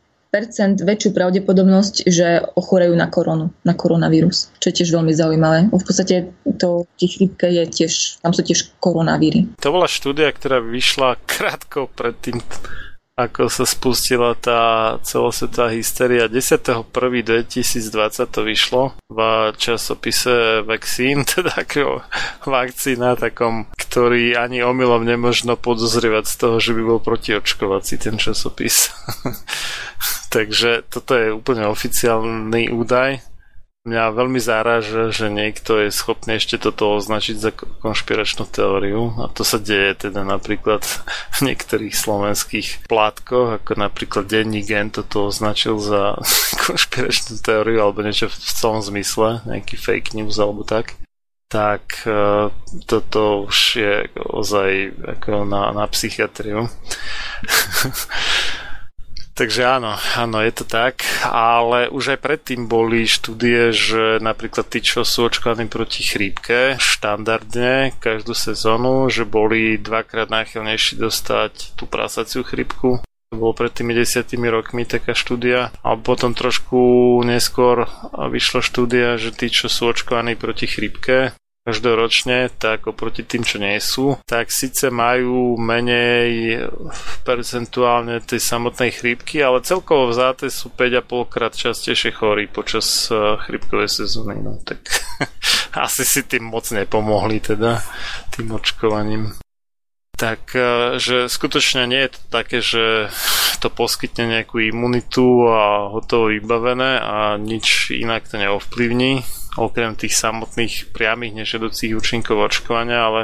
väčšiu 0.85 1.09
pravdepodobnosť, 1.09 2.05
že 2.05 2.45
ochorejú 2.53 2.93
na 2.93 3.09
koronu, 3.09 3.49
na 3.65 3.73
koronavírus, 3.73 4.53
čo 4.61 4.69
je 4.69 4.85
tiež 4.85 4.93
veľmi 4.93 5.17
zaujímavé. 5.17 5.73
V 5.73 5.81
podstate 5.81 6.29
to 6.61 6.85
tých 7.01 7.17
chrípke 7.17 7.49
je 7.49 7.65
tiež, 7.65 8.21
tam 8.21 8.37
sú 8.37 8.45
tiež 8.45 8.77
koronavíry. 8.77 9.57
To 9.65 9.73
bola 9.73 9.89
štúdia, 9.89 10.29
ktorá 10.29 10.61
vyšla 10.61 11.17
krátko 11.25 11.89
pred 11.89 12.13
tým 12.21 12.37
ako 13.15 13.47
sa 13.47 13.63
spustila 13.63 14.35
tá 14.35 14.99
celosvetová 14.99 15.71
hysteria. 15.71 16.27
10.1.2020 16.27 17.47
to 18.27 18.41
vyšlo 18.43 18.91
v 19.07 19.19
časopise 19.55 20.59
Vaccine, 20.67 21.23
teda 21.39 21.63
ako 21.63 22.03
vakcína 22.43 23.15
takom, 23.15 23.71
ktorý 23.71 24.35
ani 24.35 24.67
omylom 24.67 25.07
nemožno 25.07 25.55
podozrievať 25.55 26.25
z 26.27 26.35
toho, 26.35 26.55
že 26.59 26.75
by 26.75 26.81
bol 26.83 26.99
protiočkovací 26.99 28.03
ten 28.03 28.19
časopis. 28.19 28.91
Takže 30.35 30.83
toto 30.91 31.15
je 31.15 31.31
úplne 31.31 31.71
oficiálny 31.71 32.67
údaj 32.67 33.23
mňa 33.85 34.17
veľmi 34.17 34.41
záraža, 34.41 35.13
že 35.13 35.29
niekto 35.29 35.77
je 35.77 35.93
schopný 35.93 36.41
ešte 36.41 36.57
toto 36.57 36.97
označiť 36.97 37.37
za 37.37 37.53
konšpiračnú 37.53 38.49
teóriu 38.49 39.13
a 39.21 39.29
to 39.29 39.45
sa 39.45 39.61
deje 39.61 40.09
teda 40.09 40.25
napríklad 40.25 40.81
v 41.37 41.39
niektorých 41.45 41.93
slovenských 41.93 42.89
plátkoch, 42.89 43.61
ako 43.61 43.71
napríklad 43.77 44.25
Denní 44.25 44.65
Gen 44.65 44.89
toto 44.89 45.29
označil 45.29 45.77
za 45.77 46.17
konšpiračnú 46.65 47.37
teóriu 47.45 47.85
alebo 47.85 48.01
niečo 48.01 48.25
v 48.25 48.35
celom 48.57 48.81
zmysle, 48.81 49.45
nejaký 49.45 49.77
fake 49.77 50.17
news 50.17 50.41
alebo 50.41 50.65
tak 50.65 50.97
tak 51.45 52.01
uh, 52.09 52.49
toto 52.89 53.45
už 53.45 53.57
je 53.77 53.95
ozaj 54.17 54.97
ako 54.97 55.45
na, 55.45 55.71
na 55.71 55.85
psychiatriu. 55.85 56.65
Takže 59.35 59.67
áno, 59.67 59.99
áno, 60.15 60.39
je 60.39 60.53
to 60.55 60.63
tak, 60.63 61.03
ale 61.27 61.91
už 61.91 62.15
aj 62.15 62.19
predtým 62.23 62.71
boli 62.71 63.03
štúdie, 63.03 63.75
že 63.75 64.23
napríklad 64.23 64.63
tí, 64.71 64.79
čo 64.79 65.03
sú 65.03 65.27
očkovaní 65.27 65.67
proti 65.67 66.07
chrípke 66.07 66.79
štandardne 66.79 67.91
každú 67.99 68.31
sezónu, 68.31 69.11
že 69.11 69.27
boli 69.27 69.75
dvakrát 69.75 70.31
náchylnejší 70.31 70.95
dostať 71.03 71.75
tú 71.75 71.83
prasaciu 71.83 72.47
chrípku. 72.47 73.03
Bolo 73.35 73.51
pred 73.51 73.75
tými 73.75 73.91
desiatými 73.91 74.47
rokmi 74.47 74.87
taká 74.87 75.11
štúdia. 75.11 75.75
A 75.83 75.99
potom 75.99 76.31
trošku 76.31 77.19
neskôr 77.27 77.91
vyšla 78.15 78.63
štúdia, 78.63 79.19
že 79.19 79.35
tí, 79.35 79.51
čo 79.51 79.67
sú 79.67 79.91
očkovaní 79.91 80.39
proti 80.39 80.71
chrípke, 80.71 81.35
každoročne, 81.65 82.53
tak 82.61 82.85
oproti 82.85 83.25
tým, 83.25 83.41
čo 83.41 83.57
nie 83.57 83.81
sú, 83.81 84.21
tak 84.29 84.53
síce 84.53 84.93
majú 84.93 85.57
menej 85.57 86.61
percentuálne 87.25 88.21
tej 88.21 88.37
samotnej 88.37 88.93
chrípky, 88.93 89.41
ale 89.41 89.65
celkovo 89.65 90.13
vzáte 90.13 90.45
sú 90.53 90.69
5,5 90.69 91.25
krát 91.33 91.57
častejšie 91.57 92.13
chorí 92.13 92.45
počas 92.45 93.09
eh, 93.09 93.17
chrípkovej 93.49 94.05
sezóny. 94.05 94.45
No 94.45 94.61
tak 94.61 94.85
asi 95.89 96.05
si 96.05 96.21
tým 96.21 96.45
moc 96.45 96.69
nepomohli 96.69 97.41
teda 97.41 97.81
tým 98.29 98.53
očkovaním. 98.53 99.44
Tak, 100.15 100.55
eh, 100.55 100.95
že 100.99 101.27
skutočne 101.27 101.87
nie 101.91 102.07
je 102.07 102.11
to 102.15 102.21
také, 102.31 102.57
že 102.63 103.11
to 103.59 103.67
poskytne 103.67 104.31
nejakú 104.31 104.61
imunitu 104.61 105.47
a 105.47 105.91
hotovo 105.91 106.31
vybavené 106.31 106.99
a 107.01 107.35
nič 107.39 107.91
inak 107.91 108.27
to 108.29 108.39
neovplyvní 108.39 109.25
okrem 109.55 109.95
tých 109.95 110.15
samotných 110.15 110.91
priamých 110.91 111.43
nežedúcich 111.43 111.95
účinkov 111.95 112.51
očkovania, 112.51 112.99
ale 113.07 113.21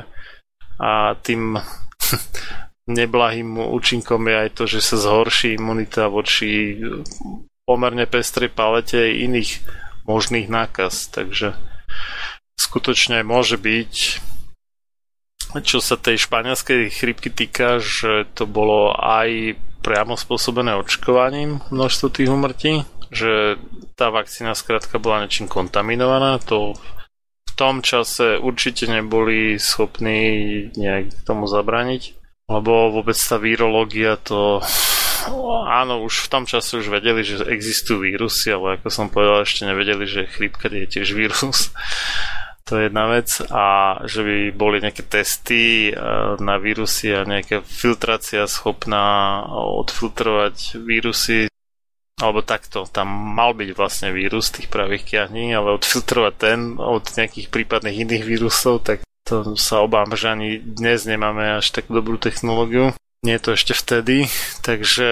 a 0.82 1.14
tým 1.20 1.60
neblahým 2.98 3.60
účinkom 3.60 4.26
je 4.26 4.36
aj 4.48 4.50
to, 4.58 4.64
že 4.66 4.80
sa 4.82 4.98
zhorší 4.98 5.60
imunita 5.60 6.10
voči 6.10 6.80
pomerne 7.70 8.10
pestrej 8.10 8.50
palete 8.50 9.14
iných 9.22 9.62
možných 10.10 10.50
nákaz. 10.50 11.14
Takže 11.14 11.54
skutočne 12.58 13.22
môže 13.22 13.62
byť, 13.62 13.94
čo 15.60 15.84
sa 15.84 16.00
tej 16.00 16.16
španielskej 16.16 16.88
chrypky 16.88 17.28
týka, 17.28 17.84
že 17.84 18.24
to 18.32 18.48
bolo 18.48 18.96
aj 18.96 19.60
priamo 19.84 20.16
spôsobené 20.16 20.78
očkovaním 20.78 21.60
množstvo 21.74 22.08
tých 22.14 22.30
umrtí, 22.32 22.74
že 23.12 23.60
tá 24.00 24.08
vakcína 24.14 24.56
skrátka 24.56 25.02
bola 25.02 25.28
niečím 25.28 25.52
kontaminovaná, 25.52 26.40
to 26.40 26.78
v 27.52 27.52
tom 27.60 27.84
čase 27.84 28.40
určite 28.40 28.88
neboli 28.88 29.60
schopní 29.60 30.72
nejak 30.80 31.28
tomu 31.28 31.52
zabraniť, 31.52 32.16
lebo 32.48 32.94
vôbec 32.96 33.18
tá 33.20 33.36
vírológia 33.36 34.16
to 34.16 34.64
áno, 35.68 36.02
už 36.02 36.26
v 36.26 36.32
tom 36.32 36.44
čase 36.50 36.82
už 36.82 36.90
vedeli, 36.90 37.22
že 37.22 37.46
existujú 37.46 38.02
vírusy, 38.02 38.50
ale 38.54 38.80
ako 38.80 38.88
som 38.90 39.08
povedal, 39.12 39.46
ešte 39.46 39.70
nevedeli, 39.70 40.06
že 40.10 40.30
chrípka 40.30 40.72
je 40.72 40.88
tiež 40.88 41.14
vírus. 41.14 41.70
To 42.72 42.80
je 42.80 42.88
jedna 42.88 43.12
vec 43.12 43.28
a 43.52 44.00
že 44.08 44.24
by 44.24 44.38
boli 44.56 44.80
nejaké 44.80 45.04
testy 45.04 45.92
eh, 45.92 45.96
na 46.40 46.56
vírusy 46.56 47.12
a 47.12 47.28
nejaká 47.28 47.60
filtrácia 47.68 48.48
schopná 48.48 49.44
odfiltrovať 49.84 50.80
vírusy 50.80 51.52
alebo 52.22 52.46
takto, 52.46 52.86
tam 52.88 53.10
mal 53.10 53.58
byť 53.58 53.70
vlastne 53.76 54.14
vírus 54.14 54.54
tých 54.54 54.70
pravých 54.70 55.04
kiahní, 55.04 55.52
ale 55.52 55.76
odfiltrovať 55.76 56.34
ten 56.38 56.78
od 56.78 57.02
nejakých 57.02 57.50
prípadných 57.50 58.06
iných 58.08 58.24
vírusov, 58.24 58.86
tak 58.86 59.02
to 59.26 59.58
sa 59.58 59.82
obávam, 59.82 60.14
že 60.14 60.30
ani 60.30 60.62
dnes 60.62 61.04
nemáme 61.10 61.58
až 61.58 61.74
takú 61.74 61.98
dobrú 61.98 62.22
technológiu. 62.22 62.94
Nie 63.22 63.38
je 63.38 63.44
to 63.46 63.52
ešte 63.54 63.74
vtedy, 63.78 64.30
takže 64.66 65.10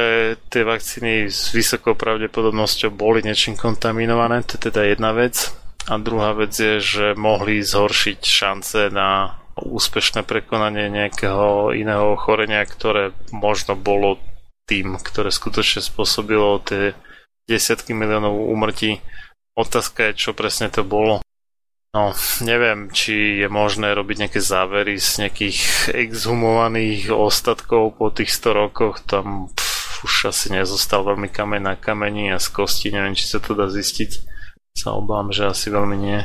tie 0.49 0.61
vakcíny 0.65 1.29
s 1.29 1.53
vysokou 1.53 1.93
pravdepodobnosťou 1.93 2.89
boli 2.93 3.21
niečím 3.21 3.53
kontaminované, 3.53 4.41
to 4.45 4.57
je 4.57 4.69
teda 4.69 4.81
jedna 4.93 5.13
vec. 5.13 5.53
A 5.87 5.95
druhá 5.95 6.35
vec 6.35 6.51
je, 6.57 6.83
že 6.83 7.05
mohli 7.15 7.63
zhoršiť 7.63 8.19
šance 8.19 8.91
na 8.91 9.39
úspešné 9.55 10.23
prekonanie 10.23 10.91
nejakého 10.91 11.75
iného 11.75 12.15
ochorenia, 12.15 12.63
ktoré 12.63 13.15
možno 13.31 13.75
bolo 13.75 14.19
tým, 14.69 14.99
ktoré 15.01 15.33
skutočne 15.33 15.81
spôsobilo 15.81 16.61
tie 16.61 16.93
desiatky 17.49 17.97
miliónov 17.97 18.37
úmrtí. 18.37 19.01
Otázka 19.57 20.11
je, 20.11 20.29
čo 20.29 20.31
presne 20.37 20.69
to 20.69 20.85
bolo. 20.85 21.19
No, 21.89 22.13
neviem, 22.45 22.93
či 22.93 23.41
je 23.41 23.49
možné 23.49 23.97
robiť 23.97 24.29
nejaké 24.29 24.39
závery 24.45 25.01
z 25.01 25.25
nejakých 25.25 25.89
exhumovaných 25.97 27.09
ostatkov 27.09 27.97
po 27.97 28.13
tých 28.13 28.29
100 28.29 28.61
rokoch. 28.61 29.01
Tam 29.01 29.49
pff, 29.49 30.05
už 30.05 30.29
asi 30.29 30.53
nezostal 30.53 31.01
veľmi 31.01 31.33
kameň 31.33 31.61
na 31.65 31.73
kameni 31.73 32.29
a 32.29 32.37
z 32.37 32.53
kosti. 32.53 32.93
Neviem, 32.93 33.17
či 33.17 33.25
sa 33.25 33.41
to 33.41 33.57
dá 33.57 33.65
zistiť. 33.65 34.21
Sa 34.79 34.95
obávam, 34.95 35.35
že 35.35 35.43
asi 35.43 35.67
veľmi 35.67 35.99
nie. 35.99 36.23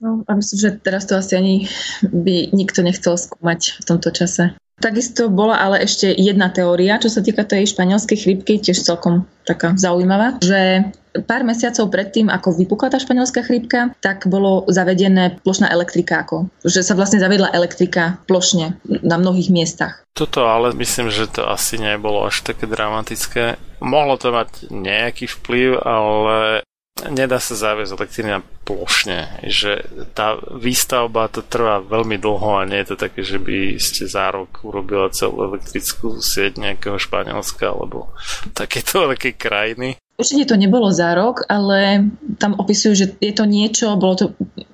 No, 0.00 0.24
a 0.24 0.32
myslím, 0.32 0.56
že 0.56 0.70
teraz 0.80 1.04
to 1.04 1.20
asi 1.20 1.36
ani 1.36 1.68
by 2.08 2.48
nikto 2.56 2.80
nechcel 2.80 3.20
skúmať 3.20 3.76
v 3.76 3.84
tomto 3.84 4.08
čase. 4.16 4.56
Takisto 4.80 5.28
bola 5.28 5.60
ale 5.60 5.84
ešte 5.84 6.08
jedna 6.08 6.48
teória, 6.48 6.96
čo 6.96 7.12
sa 7.12 7.20
týka 7.20 7.44
tej 7.44 7.68
španielskej 7.68 8.16
chrypky, 8.16 8.64
tiež 8.64 8.80
celkom 8.80 9.28
taká 9.44 9.76
zaujímavá, 9.76 10.40
že 10.40 10.88
pár 11.28 11.44
mesiacov 11.44 11.92
predtým, 11.92 12.32
ako 12.32 12.56
vypukla 12.56 12.88
tá 12.88 12.96
španielská 12.96 13.44
chrípka, 13.44 13.92
tak 14.00 14.24
bolo 14.24 14.64
zavedené 14.72 15.36
plošná 15.44 15.68
elektrika, 15.68 16.24
ako, 16.24 16.48
že 16.64 16.80
sa 16.80 16.96
vlastne 16.96 17.20
zavedla 17.20 17.52
elektrika 17.52 18.24
plošne 18.24 18.80
na 19.04 19.20
mnohých 19.20 19.52
miestach. 19.52 20.00
Toto 20.16 20.48
ale 20.48 20.72
myslím, 20.72 21.12
že 21.12 21.28
to 21.28 21.44
asi 21.44 21.76
nebolo 21.76 22.24
až 22.24 22.40
také 22.40 22.64
dramatické. 22.64 23.60
Mohlo 23.84 24.16
to 24.16 24.32
mať 24.32 24.72
nejaký 24.72 25.28
vplyv, 25.28 25.76
ale 25.84 26.64
nedá 27.08 27.40
sa 27.40 27.56
zaviesť 27.56 27.96
elektrina 27.96 28.44
plošne, 28.68 29.46
že 29.48 29.88
tá 30.12 30.36
výstavba 30.36 31.32
to 31.32 31.40
trvá 31.40 31.80
veľmi 31.80 32.20
dlho 32.20 32.60
a 32.60 32.68
nie 32.68 32.84
je 32.84 32.94
to 32.94 32.96
také, 33.00 33.24
že 33.24 33.40
by 33.40 33.80
ste 33.80 34.04
za 34.04 34.28
rok 34.28 34.60
urobila 34.60 35.08
celú 35.08 35.48
elektrickú 35.48 36.20
sieť 36.20 36.60
nejakého 36.60 37.00
Španielska 37.00 37.72
alebo 37.72 38.12
takéto 38.52 39.00
veľké 39.08 39.40
krajiny. 39.40 39.96
Určite 40.20 40.52
to 40.52 40.60
nebolo 40.60 40.92
za 40.92 41.16
rok, 41.16 41.48
ale 41.48 42.12
tam 42.36 42.52
opisujú, 42.60 42.92
že 42.92 43.06
je 43.24 43.32
to 43.32 43.48
niečo, 43.48 43.96
bolo 43.96 44.14
to, 44.20 44.26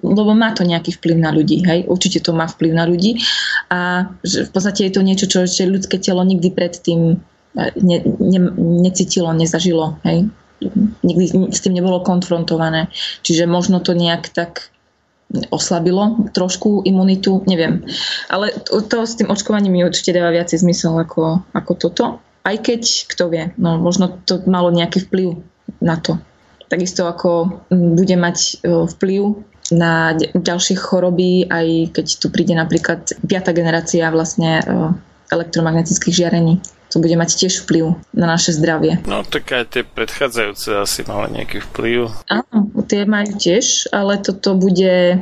lebo 0.03 0.35
má 0.35 0.51
to 0.51 0.67
nejaký 0.67 0.99
vplyv 0.99 1.23
na 1.23 1.31
ľudí, 1.31 1.63
hej? 1.63 1.87
Určite 1.87 2.19
to 2.19 2.35
má 2.35 2.51
vplyv 2.51 2.75
na 2.75 2.83
ľudí 2.83 3.23
a 3.71 4.11
že 4.27 4.43
v 4.43 4.51
podstate 4.51 4.91
je 4.91 4.93
to 4.99 5.07
niečo, 5.07 5.31
čo 5.31 5.47
ešte 5.47 5.71
ľudské 5.71 6.03
telo 6.03 6.27
nikdy 6.27 6.51
predtým 6.51 7.23
ne, 7.55 7.97
ne, 8.03 8.41
necítilo, 8.83 9.31
nezažilo, 9.31 10.03
hej? 10.03 10.27
Nikdy 11.03 11.53
s 11.53 11.61
tým 11.61 11.77
nebolo 11.77 12.01
konfrontované. 12.01 12.89
Čiže 13.23 13.45
možno 13.45 13.81
to 13.85 13.93
nejak 13.93 14.33
tak 14.33 14.73
oslabilo 15.51 16.31
trošku 16.31 16.87
imunitu, 16.87 17.43
neviem. 17.51 17.83
Ale 18.31 18.55
to, 18.63 18.79
to 18.81 19.03
s 19.03 19.19
tým 19.19 19.29
očkovaním 19.29 19.75
mi 19.75 19.83
určite 19.83 20.15
dáva 20.15 20.31
viacej 20.31 20.63
zmysel 20.63 20.95
ako, 20.95 21.43
ako 21.51 21.73
toto. 21.75 22.05
Aj 22.47 22.57
keď, 22.63 23.11
kto 23.11 23.27
vie, 23.27 23.51
no 23.59 23.83
možno 23.83 24.23
to 24.23 24.39
malo 24.47 24.71
nejaký 24.71 25.03
vplyv 25.11 25.43
na 25.83 25.99
to. 25.99 26.23
Takisto 26.71 27.11
ako 27.11 27.63
bude 27.71 28.15
mať 28.15 28.39
e, 28.39 28.55
vplyv 28.87 29.23
na 29.75 30.15
ďalšie 30.15 30.79
choroby, 30.79 31.51
aj 31.51 31.91
keď 31.91 32.07
tu 32.23 32.31
príde 32.31 32.55
napríklad 32.55 33.19
piata 33.27 33.51
generácia 33.51 34.07
vlastne 34.15 34.63
e, 34.63 34.65
elektromagnetických 35.35 36.15
žiarení 36.15 36.63
to 36.91 37.03
bude 37.03 37.15
mať 37.19 37.47
tiež 37.47 37.67
vplyv 37.67 37.99
na 38.15 38.27
naše 38.27 38.55
zdravie. 38.55 39.03
No 39.07 39.27
tak 39.27 39.51
aj 39.51 39.75
tie 39.75 39.83
predchádzajúce 39.83 40.71
asi 40.79 41.03
mali 41.05 41.43
nejaký 41.43 41.63
vplyv. 41.73 42.13
Áno, 42.31 42.59
tie 42.87 43.03
majú 43.05 43.35
tiež, 43.35 43.91
ale 43.91 44.23
toto 44.23 44.55
bude, 44.55 45.19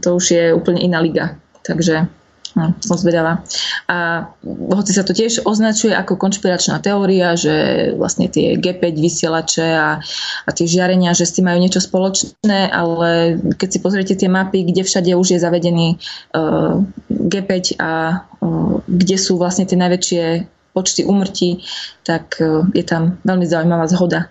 to 0.00 0.08
už 0.16 0.24
je 0.32 0.44
úplne 0.56 0.80
iná 0.80 1.00
liga. 1.04 1.36
Takže 1.66 2.08
No, 2.56 2.72
som 2.80 2.96
zvedavá. 2.96 3.44
A 3.84 4.32
hoci 4.48 4.96
sa 4.96 5.04
to 5.04 5.12
tiež 5.12 5.44
označuje 5.44 5.92
ako 5.92 6.16
konšpiračná 6.16 6.80
teória, 6.80 7.36
že 7.36 7.52
vlastne 8.00 8.32
tie 8.32 8.56
G5 8.56 8.96
vysielače 8.96 9.68
a, 9.76 10.00
a 10.48 10.50
tie 10.56 10.64
žiarenia, 10.64 11.12
že 11.12 11.28
s 11.28 11.36
tým 11.36 11.52
majú 11.52 11.60
niečo 11.60 11.84
spoločné, 11.84 12.72
ale 12.72 13.36
keď 13.60 13.68
si 13.68 13.78
pozriete 13.84 14.14
tie 14.16 14.32
mapy, 14.32 14.64
kde 14.64 14.88
všade 14.88 15.12
už 15.12 15.36
je 15.36 15.38
zavedený 15.44 16.00
uh, 16.32 16.80
G5 17.12 17.76
a 17.76 18.24
uh, 18.24 18.80
kde 18.88 19.16
sú 19.20 19.36
vlastne 19.36 19.68
tie 19.68 19.76
najväčšie 19.76 20.55
počty 20.76 21.08
umrtí, 21.08 21.64
tak 22.04 22.36
e, 22.36 22.68
je 22.76 22.84
tam 22.84 23.16
veľmi 23.24 23.48
zaujímavá 23.48 23.88
zhoda. 23.88 24.28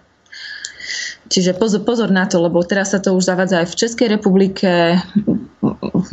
Čiže 1.25 1.57
pozor, 1.57 1.81
pozor 1.81 2.13
na 2.13 2.29
to, 2.29 2.37
lebo 2.37 2.61
teraz 2.61 2.93
sa 2.93 3.01
to 3.01 3.17
už 3.17 3.25
zavádza 3.25 3.65
aj 3.65 3.67
v 3.73 3.79
Českej 3.81 4.07
republike, 4.13 5.01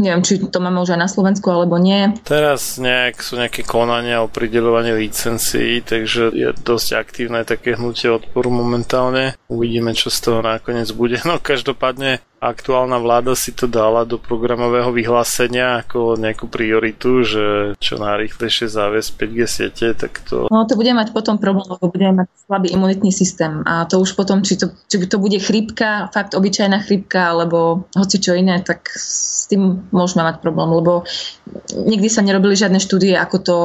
neviem, 0.00 0.24
či 0.24 0.40
to 0.40 0.56
máme 0.56 0.80
už 0.80 0.96
aj 0.96 1.00
na 1.04 1.10
Slovensku 1.10 1.52
alebo 1.52 1.76
nie. 1.76 2.16
Teraz 2.24 2.80
nejak 2.80 3.20
sú 3.20 3.36
nejaké 3.36 3.60
konania 3.60 4.24
o 4.24 4.32
prideľovaní 4.32 4.96
licencií, 4.96 5.84
takže 5.84 6.32
je 6.32 6.48
dosť 6.56 6.88
aktívne 6.96 7.44
také 7.44 7.76
hnutie 7.76 8.08
odporu 8.08 8.48
momentálne. 8.48 9.36
Uvidíme, 9.52 9.92
čo 9.92 10.08
z 10.08 10.18
toho 10.24 10.40
nakoniec 10.40 10.88
bude. 10.96 11.20
No 11.32 11.40
každopádne 11.40 12.20
aktuálna 12.42 12.98
vláda 12.98 13.38
si 13.38 13.54
to 13.54 13.70
dala 13.70 14.02
do 14.02 14.18
programového 14.18 14.90
vyhlásenia 14.90 15.86
ako 15.86 16.18
nejakú 16.18 16.50
prioritu, 16.50 17.22
že 17.22 17.78
čo 17.78 18.02
najrychlejšie 18.02 18.66
záviesť 18.66 19.10
5G 19.14 19.38
siete, 19.46 19.86
tak 19.94 20.18
to... 20.26 20.50
No 20.50 20.66
to 20.66 20.74
bude 20.74 20.90
mať 20.90 21.14
potom 21.14 21.38
problém, 21.38 21.70
lebo 21.70 21.86
budeme 21.86 22.26
mať 22.26 22.28
slabý 22.50 22.68
imunitný 22.74 23.14
systém. 23.14 23.62
A 23.62 23.86
to 23.86 24.02
už 24.02 24.18
potom, 24.18 24.42
či 24.42 24.58
to, 24.58 24.74
či 24.90 25.06
to 25.06 25.22
bude 25.22 25.38
chrípka, 25.38 26.10
fakt 26.10 26.34
obyčajná 26.34 26.82
chrípka, 26.82 27.30
alebo 27.30 27.86
hoci 27.94 28.18
čo 28.18 28.34
iné, 28.34 28.58
tak 28.58 28.90
s 28.90 29.46
tým 29.46 29.86
môžeme 29.94 30.26
mať 30.26 30.42
problém, 30.42 30.66
lebo 30.74 31.06
nikdy 31.78 32.10
sa 32.10 32.26
nerobili 32.26 32.58
žiadne 32.58 32.82
štúdie, 32.82 33.14
ako 33.14 33.36
to, 33.38 33.58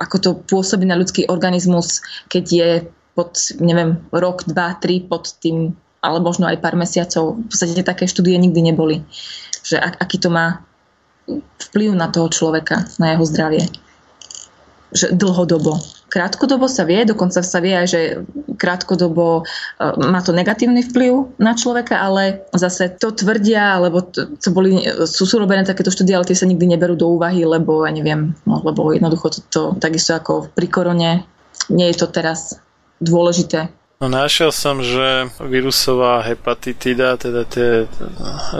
ako 0.00 0.16
to 0.16 0.30
pôsobí 0.48 0.88
na 0.88 0.96
ľudský 0.96 1.28
organizmus, 1.28 2.00
keď 2.32 2.44
je 2.48 2.70
pod, 3.12 3.36
neviem, 3.60 4.00
rok, 4.08 4.48
dva, 4.48 4.72
tri 4.80 5.04
pod 5.04 5.36
tým 5.40 5.76
ale 6.06 6.22
možno 6.22 6.46
aj 6.46 6.62
pár 6.62 6.78
mesiacov. 6.78 7.42
V 7.42 7.50
podstate 7.50 7.82
také 7.82 8.06
štúdie 8.06 8.38
nikdy 8.38 8.62
neboli, 8.62 9.02
že 9.66 9.82
aký 9.82 10.22
to 10.22 10.30
má 10.30 10.62
vplyv 11.58 11.98
na 11.98 12.06
toho 12.06 12.30
človeka, 12.30 12.86
na 13.02 13.14
jeho 13.14 13.24
zdravie. 13.26 13.66
Že 14.94 15.18
dlhodobo. 15.18 15.82
Krátkodobo 16.06 16.70
sa 16.70 16.86
vie, 16.86 17.02
dokonca 17.02 17.42
sa 17.42 17.58
vie 17.58 17.74
aj, 17.74 17.86
že 17.90 18.00
krátkodobo 18.54 19.42
e, 19.42 19.44
má 20.06 20.22
to 20.22 20.30
negatívny 20.30 20.86
vplyv 20.86 21.34
na 21.42 21.58
človeka, 21.58 21.98
ale 21.98 22.46
zase 22.54 22.94
to 22.94 23.10
tvrdia, 23.10 23.82
alebo 23.82 24.06
to, 24.06 24.38
to 24.38 24.54
boli, 24.54 24.78
sú, 25.04 25.26
sú 25.26 25.36
robené 25.42 25.66
takéto 25.66 25.90
štúdie, 25.90 26.14
ale 26.14 26.24
tie 26.24 26.38
sa 26.38 26.46
nikdy 26.46 26.78
neberú 26.78 26.94
do 26.94 27.10
úvahy, 27.10 27.42
lebo 27.42 27.82
ja 27.82 27.90
neviem, 27.90 28.38
no, 28.46 28.62
lebo 28.62 28.94
jednoducho 28.94 29.34
to, 29.34 29.40
to 29.50 29.62
takisto 29.82 30.14
ako 30.14 30.46
pri 30.54 30.70
korone 30.70 31.10
nie 31.74 31.90
je 31.90 31.98
to 31.98 32.06
teraz 32.06 32.62
dôležité 33.02 33.68
No 33.96 34.12
našiel 34.12 34.52
som, 34.52 34.84
že 34.84 35.32
vírusová 35.40 36.20
hepatitida, 36.20 37.16
teda 37.16 37.48
tie 37.48 37.88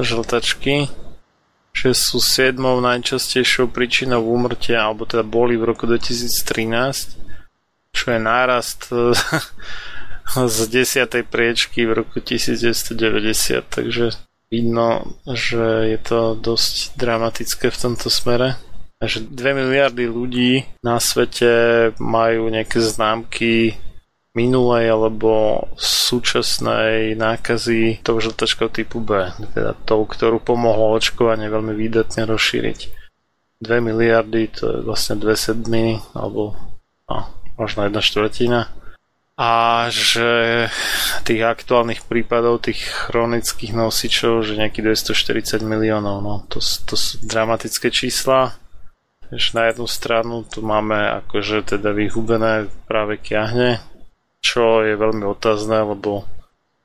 žltačky, 0.01 0.89
že 1.77 1.93
sú 1.93 2.25
siedmou 2.25 2.81
najčastejšou 2.81 3.69
príčinou 3.69 4.25
úmrtia, 4.25 4.81
alebo 4.81 5.05
teda 5.05 5.21
boli 5.21 5.61
v 5.61 5.69
roku 5.69 5.85
2013, 5.85 7.21
čo 7.93 8.07
je 8.09 8.19
nárast 8.21 8.89
z 10.57 10.59
desiatej 10.73 11.29
priečky 11.29 11.85
v 11.85 12.01
roku 12.01 12.25
1990, 12.25 12.97
takže 13.69 14.17
vidno, 14.49 15.21
že 15.29 15.93
je 15.93 15.99
to 16.01 16.33
dosť 16.33 16.97
dramatické 16.97 17.69
v 17.69 17.77
tomto 17.77 18.09
smere. 18.09 18.57
Takže 18.97 19.29
2 19.29 19.37
miliardy 19.53 20.09
ľudí 20.09 20.65
na 20.81 20.97
svete 20.97 21.93
majú 22.01 22.49
nejaké 22.49 22.81
známky 22.81 23.77
minulej 24.37 24.93
alebo 24.93 25.65
súčasnej 25.81 27.17
nákazy 27.17 28.05
tou 28.05 28.21
žltačkou 28.21 28.69
typu 28.69 29.01
B, 29.01 29.33
teda 29.57 29.73
tou, 29.89 30.05
ktorú 30.05 30.45
pomohlo 30.45 30.93
očkovanie 30.93 31.49
veľmi 31.49 31.73
výdatne 31.73 32.29
rozšíriť. 32.29 32.93
2 33.65 33.81
miliardy, 33.81 34.53
to 34.53 34.65
je 34.69 34.79
vlastne 34.85 35.17
2 35.17 35.33
sedminy, 35.33 36.05
alebo 36.13 36.53
no, 37.09 37.33
možno 37.57 37.89
jedna 37.89 38.05
štvrtina. 38.05 38.69
A 39.37 39.53
že 39.93 40.69
tých 41.25 41.45
aktuálnych 41.45 42.05
prípadov, 42.09 42.65
tých 42.65 42.85
chronických 43.09 43.73
nosičov, 43.73 44.45
že 44.45 44.61
nejakých 44.61 44.97
240 45.01 45.65
miliónov, 45.65 46.21
no 46.21 46.35
to, 46.49 46.61
to 46.61 46.97
sú 46.97 47.21
dramatické 47.25 47.89
čísla. 47.89 48.57
Takže 49.29 49.49
na 49.57 49.63
jednu 49.73 49.89
stranu 49.89 50.45
tu 50.45 50.61
máme 50.61 51.25
akože 51.25 51.77
teda 51.77 51.93
vyhubené 51.93 52.69
práve 52.89 53.21
kiahne, 53.21 53.81
čo 54.47 54.87
je 54.87 54.95
veľmi 54.95 55.27
otázne, 55.27 55.83
lebo 55.83 56.23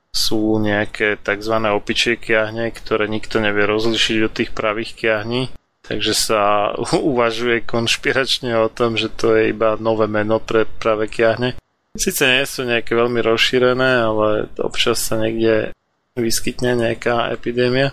sú 0.09 0.57
nejaké 0.57 1.21
tzv. 1.21 1.55
opičie 1.71 2.17
kiahne, 2.17 2.73
ktoré 2.73 3.05
nikto 3.05 3.37
nevie 3.37 3.69
rozlišiť 3.69 4.17
od 4.25 4.33
tých 4.33 4.51
pravých 4.51 4.91
kiahní. 4.97 5.53
Takže 5.85 6.13
sa 6.17 6.41
uvažuje 7.13 7.61
konšpiračne 7.61 8.57
o 8.57 8.67
tom, 8.73 8.97
že 8.97 9.13
to 9.13 9.37
je 9.37 9.53
iba 9.53 9.77
nové 9.77 10.09
meno 10.09 10.41
pre 10.41 10.65
práve 10.65 11.05
kiahne. 11.05 11.53
Sice 11.93 12.23
nie 12.23 12.47
sú 12.47 12.63
nejaké 12.65 12.95
veľmi 12.95 13.19
rozšírené, 13.19 13.89
ale 14.01 14.47
občas 14.63 15.03
sa 15.03 15.19
niekde 15.19 15.75
vyskytne 16.15 16.75
nejaká 16.75 17.29
epidémia 17.35 17.91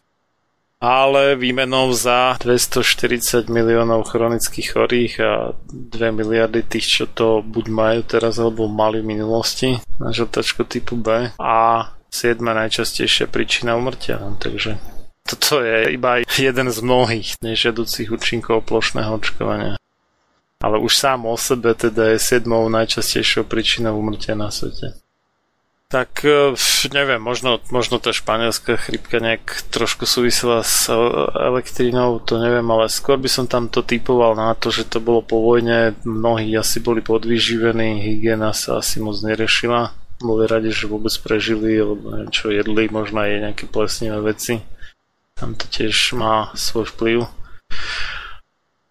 ale 0.78 1.34
výmenou 1.34 1.90
za 1.92 2.38
240 2.38 3.50
miliónov 3.50 4.06
chronických 4.06 4.68
chorých 4.72 5.14
a 5.20 5.32
2 5.70 6.14
miliardy 6.14 6.62
tých, 6.62 6.86
čo 6.86 7.04
to 7.10 7.42
buď 7.42 7.66
majú 7.68 8.00
teraz 8.06 8.38
alebo 8.38 8.70
mali 8.70 9.02
v 9.02 9.18
minulosti 9.18 9.82
na 9.98 10.14
žltačku 10.14 10.62
typu 10.70 10.94
B 10.94 11.34
a 11.34 11.58
7 12.14 12.38
najčastejšia 12.38 13.26
príčina 13.26 13.74
umrtia. 13.74 14.22
No, 14.22 14.38
takže 14.38 14.78
toto 15.26 15.60
je 15.60 15.92
iba 15.92 16.22
jeden 16.24 16.68
z 16.70 16.78
mnohých 16.80 17.36
nežiaducích 17.42 18.08
účinkov 18.14 18.64
plošného 18.64 19.12
očkovania. 19.18 19.74
Ale 20.58 20.78
už 20.78 20.90
sám 20.94 21.26
o 21.26 21.36
sebe 21.36 21.74
teda 21.74 22.16
je 22.16 22.18
7 22.18 22.48
najčastejšou 22.48 23.44
príčinou 23.50 23.98
umrtia 23.98 24.38
na 24.38 24.50
svete. 24.50 25.07
Tak 25.88 26.20
e, 26.20 26.52
neviem, 26.92 27.16
možno, 27.16 27.64
možno 27.72 27.96
tá 27.96 28.12
španielská 28.12 28.76
chrypka 28.76 29.24
nejak 29.24 29.72
trošku 29.72 30.04
súvisela 30.04 30.60
s 30.60 30.84
e, 30.84 30.92
elektrínou, 31.32 32.20
to 32.20 32.36
neviem, 32.36 32.68
ale 32.68 32.92
skôr 32.92 33.16
by 33.16 33.24
som 33.24 33.48
tam 33.48 33.72
to 33.72 33.80
typoval 33.80 34.36
na 34.36 34.52
to, 34.52 34.68
že 34.68 34.84
to 34.84 35.00
bolo 35.00 35.24
po 35.24 35.40
vojne, 35.40 35.96
mnohí 36.04 36.52
asi 36.60 36.84
boli 36.84 37.00
podvyživení, 37.00 38.04
hygiena 38.04 38.52
sa 38.52 38.84
asi 38.84 39.00
moc 39.00 39.16
nerešila, 39.24 39.96
boli 40.20 40.44
radi, 40.44 40.76
že 40.76 40.92
vôbec 40.92 41.14
prežili, 41.24 41.80
alebo 41.80 42.12
neviem 42.12 42.36
čo 42.36 42.52
jedli, 42.52 42.92
možno 42.92 43.24
aj 43.24 43.48
nejaké 43.48 43.64
plesnivé 43.64 44.20
veci. 44.20 44.60
Tam 45.40 45.56
to 45.56 45.64
tiež 45.72 46.12
má 46.12 46.52
svoj 46.52 46.84
vplyv. 46.84 47.24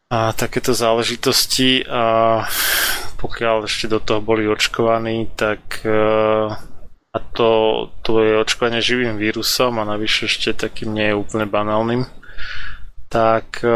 A 0.09 0.33
takéto 0.33 0.73
záležitosti 0.73 1.85
a 1.85 2.41
pokiaľ 3.21 3.69
ešte 3.69 3.85
do 3.85 4.01
toho 4.01 4.17
boli 4.17 4.49
očkovaní, 4.49 5.29
tak 5.35 5.83
uh, 5.83 6.55
a 7.17 7.19
to, 7.33 7.49
to 8.05 8.21
je 8.21 8.37
očkovanie 8.37 8.77
živým 8.77 9.17
vírusom 9.17 9.81
a 9.81 9.89
navyše 9.89 10.29
ešte 10.29 10.53
takým 10.53 10.93
nie 10.93 11.09
je 11.09 11.17
úplne 11.17 11.49
banálnym, 11.49 12.05
tak 13.09 13.65
e, 13.65 13.73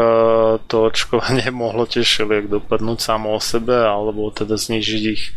to 0.70 0.76
očkovanie 0.86 1.50
mohlo 1.62 1.90
tiež 1.90 2.06
všelijak 2.06 2.46
dopadnúť 2.46 3.02
samo 3.02 3.34
o 3.34 3.42
sebe, 3.42 3.74
alebo 3.74 4.30
teda 4.30 4.54
znižiť 4.54 5.02
ich 5.10 5.34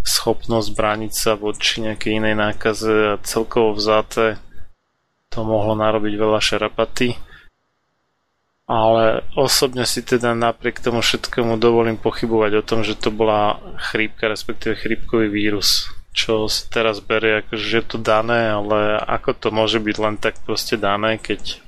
schopnosť 0.00 0.72
brániť 0.72 1.12
sa 1.12 1.36
voči 1.36 1.84
nejakej 1.84 2.24
inej 2.24 2.34
nákaze 2.40 2.94
a 3.12 3.20
celkovo 3.20 3.76
vzáte 3.76 4.40
to 5.28 5.44
mohlo 5.44 5.76
narobiť 5.76 6.14
veľa 6.16 6.40
šarapaty. 6.40 7.20
Ale 8.66 9.22
osobne 9.38 9.86
si 9.86 10.02
teda 10.02 10.34
napriek 10.34 10.82
tomu 10.82 10.98
všetkému 10.98 11.54
dovolím 11.60 12.00
pochybovať 12.00 12.52
o 12.58 12.66
tom, 12.66 12.80
že 12.82 12.98
to 12.98 13.14
bola 13.14 13.62
chrípka, 13.78 14.26
respektíve 14.26 14.74
chrípkový 14.74 15.30
vírus 15.30 15.86
čo 16.16 16.48
si 16.48 16.64
teraz 16.72 17.04
berie, 17.04 17.44
akože 17.44 17.60
že 17.60 17.76
je 17.84 17.86
to 17.92 17.98
dané, 18.00 18.56
ale 18.56 18.96
ako 18.96 19.36
to 19.36 19.48
môže 19.52 19.76
byť 19.76 19.96
len 20.00 20.16
tak 20.16 20.40
proste 20.48 20.80
dané, 20.80 21.20
keď 21.20 21.60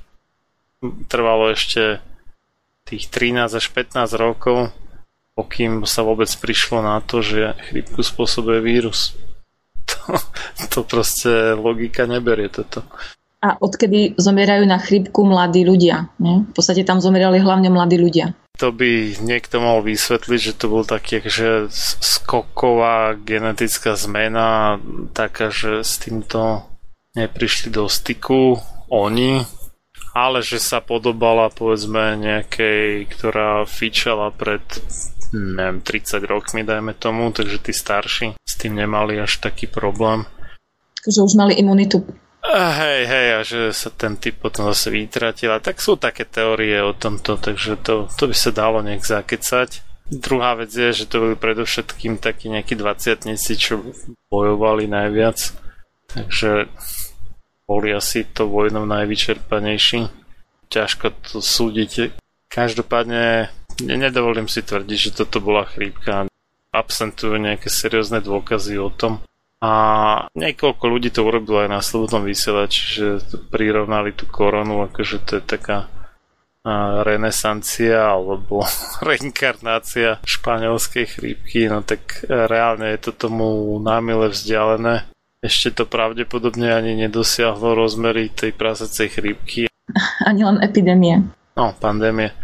trvalo 1.05 1.53
ešte 1.53 2.01
tých 2.89 3.13
13 3.13 3.45
až 3.45 3.65
15 3.69 4.09
rokov, 4.17 4.73
pokým 5.37 5.85
sa 5.85 6.01
vôbec 6.01 6.27
prišlo 6.27 6.81
na 6.81 6.97
to, 7.05 7.21
že 7.21 7.53
chrípku 7.69 8.01
spôsobuje 8.01 8.59
vírus. 8.65 9.13
To, 9.89 10.21
to 10.69 10.79
proste 10.85 11.57
logika 11.57 12.05
neberie 12.05 12.45
toto. 12.45 12.85
A 13.41 13.57
odkedy 13.57 14.13
zomierajú 14.21 14.65
na 14.69 14.77
chrípku 14.77 15.25
mladí 15.25 15.65
ľudia? 15.65 16.13
Nie? 16.21 16.45
V 16.45 16.53
podstate 16.53 16.85
tam 16.85 17.01
zomierali 17.01 17.41
hlavne 17.41 17.73
mladí 17.73 17.97
ľudia 17.97 18.37
to 18.59 18.75
by 18.75 19.15
niekto 19.23 19.63
mohol 19.63 19.87
vysvetliť, 19.87 20.39
že 20.51 20.53
to 20.59 20.65
bol 20.67 20.83
taký 20.83 21.23
že 21.23 21.71
skoková 22.03 23.15
genetická 23.15 23.95
zmena, 23.95 24.75
taká, 25.15 25.47
že 25.47 25.87
s 25.87 26.03
týmto 26.03 26.67
neprišli 27.15 27.71
do 27.71 27.87
styku 27.87 28.59
oni, 28.91 29.47
ale 30.11 30.43
že 30.43 30.59
sa 30.59 30.83
podobala 30.83 31.47
povedzme 31.47 32.19
nejakej, 32.19 33.07
ktorá 33.07 33.63
fičala 33.63 34.35
pred 34.35 34.61
neviem, 35.31 35.79
30 35.79 36.25
rokmi, 36.25 36.67
dajme 36.67 36.97
tomu, 36.97 37.31
takže 37.31 37.63
tí 37.63 37.71
starší 37.71 38.27
s 38.35 38.53
tým 38.59 38.75
nemali 38.75 39.15
až 39.21 39.39
taký 39.39 39.69
problém. 39.69 40.25
Že 41.05 41.31
už 41.31 41.33
mali 41.39 41.53
imunitu 41.55 42.03
Hej, 42.49 43.01
hej, 43.05 43.27
a 43.37 43.39
že 43.45 43.69
sa 43.69 43.93
ten 43.93 44.17
typ 44.17 44.41
potom 44.41 44.65
zase 44.73 44.89
vytratil. 44.89 45.53
A 45.53 45.61
tak 45.61 45.77
sú 45.77 46.01
také 46.01 46.25
teórie 46.25 46.81
o 46.81 46.97
tomto, 46.97 47.37
takže 47.37 47.77
to, 47.85 48.09
to 48.17 48.25
by 48.25 48.33
sa 48.33 48.49
dalo 48.49 48.81
nejak 48.81 49.05
zakecať. 49.05 49.85
Druhá 50.09 50.57
vec 50.57 50.73
je, 50.73 50.89
že 50.89 51.05
to 51.05 51.21
boli 51.21 51.35
predovšetkým 51.37 52.17
takí 52.17 52.49
nejakí 52.49 52.73
dvaciatnici, 52.73 53.53
čo 53.53 53.85
bojovali 54.33 54.89
najviac 54.89 55.69
Takže 56.09 56.65
boli 57.69 57.93
asi 57.93 58.25
to 58.25 58.49
vojnou 58.49 58.89
najvyčerpanejší. 58.89 60.09
Ťažko 60.69 61.05
to 61.21 61.37
súdiť. 61.41 62.17
Každopádne 62.49 63.53
nedovolím 63.85 64.49
si 64.49 64.65
tvrdiť, 64.65 64.97
že 64.97 65.15
toto 65.21 65.37
bola 65.37 65.69
chrípka. 65.69 66.25
Absentujú 66.73 67.37
nejaké 67.37 67.69
seriózne 67.69 68.21
dôkazy 68.25 68.81
o 68.81 68.89
tom. 68.89 69.21
A 69.59 69.71
niekoľko 70.39 70.85
ľudí 70.87 71.11
to 71.11 71.27
urobilo 71.27 71.67
aj 71.67 71.69
na 71.69 71.81
slobodnom 71.83 72.23
vysielači, 72.23 72.81
že 72.95 73.07
prirovnali 73.51 74.15
tú 74.15 74.23
koronu, 74.23 74.87
akože 74.87 75.19
to 75.27 75.31
je 75.39 75.43
taká 75.43 75.91
renesancia 77.03 78.11
alebo 78.11 78.63
reinkarnácia 79.07 80.19
španielskej 80.23 81.05
chrípky, 81.07 81.67
no 81.71 81.83
tak 81.83 82.23
reálne 82.27 82.91
je 82.95 82.99
to 83.09 83.11
tomu 83.15 83.79
námile 83.79 84.31
vzdialené. 84.31 85.07
Ešte 85.39 85.71
to 85.71 85.83
pravdepodobne 85.87 86.67
ani 86.67 86.99
nedosiahlo 86.99 87.71
rozmery 87.71 88.27
tej 88.27 88.51
prasacej 88.51 89.07
chrípky. 89.07 89.61
Ani 90.29 90.43
len 90.43 90.59
epidémie. 90.59 91.31
No, 91.55 91.71
pandémie. 91.79 92.35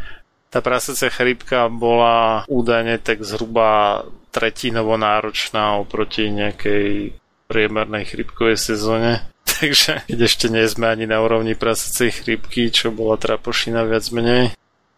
Tá 0.47 0.63
prasacia 0.63 1.11
chrípka 1.11 1.67
bola 1.67 2.47
údajne 2.47 2.95
tak 3.03 3.19
zhruba 3.27 4.01
tretinovo 4.35 4.99
náročná 4.99 5.79
oproti 5.79 6.27
nejakej 6.27 7.15
priemernej 7.47 8.03
chrípkovej 8.03 8.59
sezóne. 8.59 9.23
Takže 9.55 10.03
keď 10.11 10.19
ešte 10.19 10.51
nie 10.51 10.67
sme 10.67 10.91
ani 10.91 11.07
na 11.07 11.23
úrovni 11.23 11.55
prasacej 11.55 12.11
chrípky, 12.11 12.67
čo 12.67 12.91
bola 12.91 13.15
trapošina 13.15 13.87
viac 13.87 14.03
menej, 14.11 14.51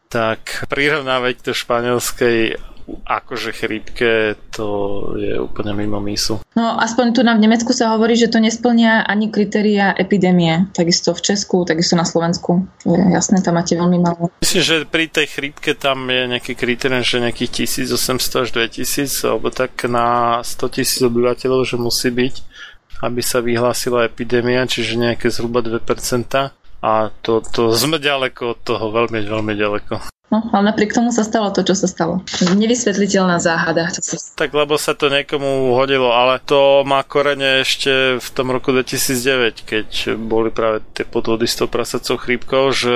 tak 0.10 0.66
prirovnávať 0.66 1.46
to 1.46 1.52
španielskej 1.54 2.58
akože 2.88 3.52
chrípke, 3.52 4.40
to 4.56 4.66
je 5.20 5.36
úplne 5.36 5.76
mimo 5.76 6.00
mísu. 6.00 6.40
No 6.56 6.80
aspoň 6.80 7.06
tu 7.12 7.22
na 7.24 7.36
v 7.36 7.44
Nemecku 7.44 7.76
sa 7.76 7.92
hovorí, 7.96 8.16
že 8.16 8.32
to 8.32 8.40
nesplnia 8.40 9.04
ani 9.04 9.28
kritéria 9.28 9.92
epidémie. 9.92 10.72
Takisto 10.72 11.12
v 11.12 11.22
Česku, 11.24 11.68
takisto 11.68 12.00
na 12.00 12.08
Slovensku. 12.08 12.64
Je 12.88 12.96
jasné, 13.12 13.44
tam 13.44 13.60
máte 13.60 13.76
veľmi 13.76 14.00
málo. 14.00 14.32
Myslím, 14.40 14.64
že 14.64 14.76
pri 14.88 15.12
tej 15.12 15.28
chrípke 15.28 15.76
tam 15.76 16.08
je 16.08 16.32
nejaký 16.32 16.56
kritérium, 16.56 17.04
že 17.04 17.20
nejakých 17.20 17.68
1800 17.68 18.44
až 18.44 18.50
2000, 18.56 19.28
alebo 19.28 19.52
tak 19.52 19.76
na 19.92 20.40
100 20.44 20.76
tisíc 20.76 21.00
obyvateľov, 21.04 21.68
že 21.68 21.76
musí 21.76 22.08
byť, 22.08 22.36
aby 23.04 23.22
sa 23.22 23.44
vyhlásila 23.44 24.08
epidémia, 24.08 24.64
čiže 24.64 24.96
nejaké 24.96 25.28
zhruba 25.28 25.60
2%. 25.60 25.84
A 26.78 27.10
to, 27.26 27.42
to 27.42 27.74
sme 27.74 27.98
ďaleko 27.98 28.54
od 28.54 28.60
toho, 28.62 28.94
veľmi, 28.94 29.26
veľmi 29.26 29.54
ďaleko. 29.58 30.17
No, 30.38 30.46
ale 30.54 30.70
napriek 30.70 30.94
tomu 30.94 31.10
sa 31.10 31.26
stalo 31.26 31.50
to, 31.50 31.66
čo 31.66 31.74
sa 31.74 31.90
stalo. 31.90 32.22
Nevysvetliteľná 32.54 33.42
záhada. 33.42 33.90
Tak 34.38 34.54
lebo 34.54 34.78
sa 34.78 34.94
to 34.94 35.10
niekomu 35.10 35.74
hodilo, 35.74 36.14
ale 36.14 36.38
to 36.46 36.86
má 36.86 37.02
korene 37.02 37.66
ešte 37.66 38.22
v 38.22 38.30
tom 38.38 38.54
roku 38.54 38.70
2009, 38.70 39.66
keď 39.66 40.14
boli 40.22 40.54
práve 40.54 40.86
tie 40.94 41.10
podvody 41.10 41.50
s 41.50 41.58
tou 41.58 41.66
prasacou 41.66 42.22
chrípkou, 42.22 42.70
že 42.70 42.96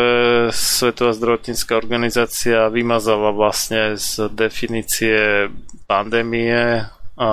Svetová 0.54 1.18
zdravotnícká 1.18 1.74
organizácia 1.82 2.70
vymazala 2.70 3.34
vlastne 3.34 3.98
z 3.98 4.30
definície 4.30 5.50
pandémie 5.90 6.86
a 7.18 7.30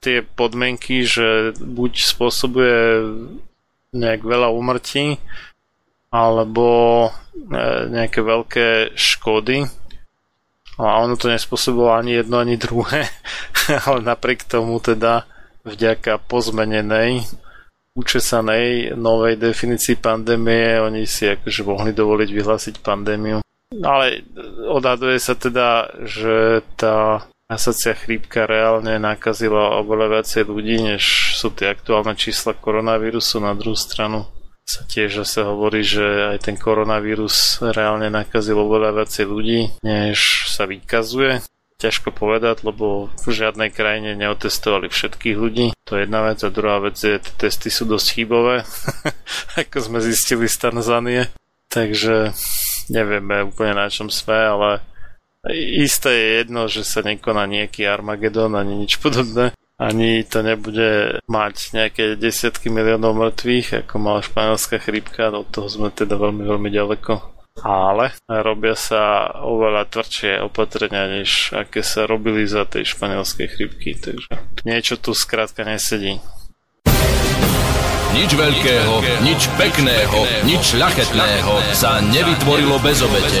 tie 0.00 0.24
podmienky, 0.24 1.04
že 1.04 1.52
buď 1.60 1.92
spôsobuje 2.00 2.80
nejak 3.92 4.24
veľa 4.24 4.48
úmrtí, 4.48 5.20
alebo 6.08 6.66
nejaké 7.88 8.20
veľké 8.20 8.96
škody. 8.96 9.64
A 10.80 11.04
ono 11.04 11.20
to 11.20 11.28
nespôsobilo 11.28 11.92
ani 11.92 12.16
jedno, 12.16 12.40
ani 12.40 12.56
druhé, 12.56 13.06
ale 13.86 14.00
napriek 14.00 14.48
tomu 14.48 14.80
teda 14.80 15.28
vďaka 15.62 16.18
pozmenenej, 16.26 17.28
učesanej 17.92 18.96
novej 18.96 19.36
definícii 19.36 20.00
pandémie 20.00 20.80
oni 20.80 21.04
si 21.04 21.28
akože 21.28 21.60
mohli 21.68 21.92
dovoliť 21.92 22.28
vyhlásiť 22.32 22.74
pandémiu. 22.80 23.44
Ale 23.84 24.24
odhaduje 24.68 25.20
sa 25.20 25.36
teda, 25.36 25.92
že 26.08 26.64
tá 26.76 27.24
asacia 27.52 27.92
chrípka 27.92 28.48
reálne 28.48 28.96
nakazila 28.96 29.76
oveľa 29.84 30.18
viacej 30.18 30.42
ľudí, 30.48 30.76
než 30.92 31.36
sú 31.36 31.52
tie 31.52 31.68
aktuálne 31.68 32.16
čísla 32.16 32.56
koronavírusu 32.56 33.44
na 33.44 33.52
druhú 33.52 33.76
stranu 33.76 34.24
sa 34.62 34.86
tiež 34.86 35.26
zase 35.26 35.42
hovorí, 35.42 35.82
že 35.82 36.34
aj 36.34 36.48
ten 36.48 36.56
koronavírus 36.56 37.58
reálne 37.60 38.08
nakazil 38.08 38.56
oveľa 38.62 39.02
viacej 39.02 39.24
ľudí, 39.26 39.60
než 39.82 40.48
sa 40.48 40.64
vykazuje. 40.70 41.42
Ťažko 41.82 42.14
povedať, 42.14 42.62
lebo 42.62 43.10
v 43.26 43.28
žiadnej 43.34 43.74
krajine 43.74 44.14
neotestovali 44.14 44.86
všetkých 44.86 45.36
ľudí. 45.36 45.66
To 45.90 45.98
je 45.98 46.06
jedna 46.06 46.30
vec. 46.30 46.38
A 46.46 46.54
druhá 46.54 46.78
vec 46.78 46.94
je, 46.94 47.18
testy 47.18 47.74
sú 47.74 47.90
dosť 47.90 48.22
chybové, 48.22 48.62
ako 49.60 49.76
sme 49.82 49.98
zistili 49.98 50.46
z 50.46 50.56
Tanzánie. 50.62 51.22
Takže 51.66 52.30
nevieme 52.86 53.50
úplne 53.50 53.82
na 53.82 53.90
čom 53.90 54.14
sme, 54.14 54.38
ale 54.38 54.70
isté 55.74 56.14
je 56.14 56.28
jedno, 56.46 56.70
že 56.70 56.86
sa 56.86 57.02
nekoná 57.02 57.50
nejaký 57.50 57.82
Armagedon 57.82 58.54
ani 58.54 58.78
nič 58.78 59.02
podobné 59.02 59.50
ani 59.82 60.22
to 60.22 60.46
nebude 60.46 61.18
mať 61.26 61.74
nejaké 61.74 62.14
desiatky 62.14 62.70
miliónov 62.70 63.18
mŕtvych, 63.18 63.82
ako 63.86 63.94
mala 63.98 64.20
španielská 64.22 64.78
chrípka, 64.78 65.34
do 65.34 65.42
toho 65.42 65.66
sme 65.66 65.90
teda 65.90 66.14
veľmi, 66.14 66.46
veľmi 66.46 66.70
ďaleko. 66.70 67.12
Ale 67.60 68.16
robia 68.26 68.72
sa 68.72 69.28
oveľa 69.44 69.84
tvrdšie 69.92 70.40
opatrenia, 70.40 71.04
než 71.20 71.52
aké 71.52 71.84
sa 71.84 72.08
robili 72.08 72.48
za 72.48 72.64
tej 72.64 72.96
španielskej 72.96 73.46
chrípky, 73.52 73.92
takže 73.98 74.40
niečo 74.64 74.96
tu 74.96 75.12
skrátka 75.12 75.66
nesedí. 75.66 76.16
Nič 78.12 78.30
veľkého, 78.36 78.94
nič 79.24 79.48
pekného, 79.56 80.18
nič 80.44 80.76
ľachetného 80.76 81.52
sa 81.72 82.00
nevytvorilo 82.00 82.76
bez 82.80 83.00
obete. 83.04 83.40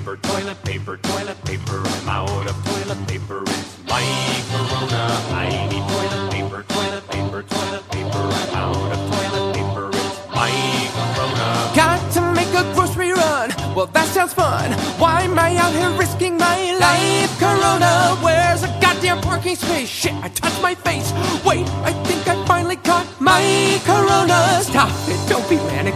paper, 0.00 0.16
toilet 0.16 0.64
paper, 0.64 0.96
toilet 0.96 1.44
paper. 1.44 1.82
I'm 1.84 2.08
out 2.08 2.48
of 2.48 2.56
toilet 2.64 3.06
paper. 3.06 3.42
It's 3.42 3.78
my 3.86 4.02
corona. 4.50 5.02
I 5.30 5.68
need 5.70 5.84
toilet 5.92 6.32
paper, 6.32 6.64
toilet 6.68 7.08
paper, 7.10 7.42
toilet 7.42 7.90
paper. 7.90 8.24
I'm 8.40 8.54
out 8.56 8.92
of 8.92 9.00
toilet 9.12 9.54
paper. 9.54 9.90
It's 9.92 10.28
my 10.34 10.50
corona. 10.96 11.72
Got 11.76 12.12
to 12.14 12.20
make 12.32 12.48
a 12.54 12.64
grocery 12.74 13.12
run. 13.12 13.50
Well, 13.74 13.86
that 13.86 14.08
sounds 14.08 14.32
fun. 14.32 14.72
Why 14.98 15.22
am 15.22 15.38
I 15.38 15.56
out 15.56 15.72
here 15.72 15.90
risking 15.98 16.38
my 16.38 16.72
life? 16.78 17.38
Corona, 17.38 18.16
where's 18.22 18.62
a 18.62 18.68
goddamn 18.80 19.20
parking 19.20 19.56
space? 19.56 19.88
Shit, 19.88 20.14
I 20.14 20.28
touched 20.28 20.62
my 20.62 20.74
face. 20.74 21.12
Wait, 21.44 21.66
I 21.84 21.92
think 22.04 22.26
I 22.26 22.42
finally 22.46 22.76
caught 22.76 23.06
my 23.20 23.42
corona. 23.84 24.62
Stop 24.62 24.90
it, 25.08 25.20
don't 25.28 25.46
be 25.50 25.56
manic 25.56 25.94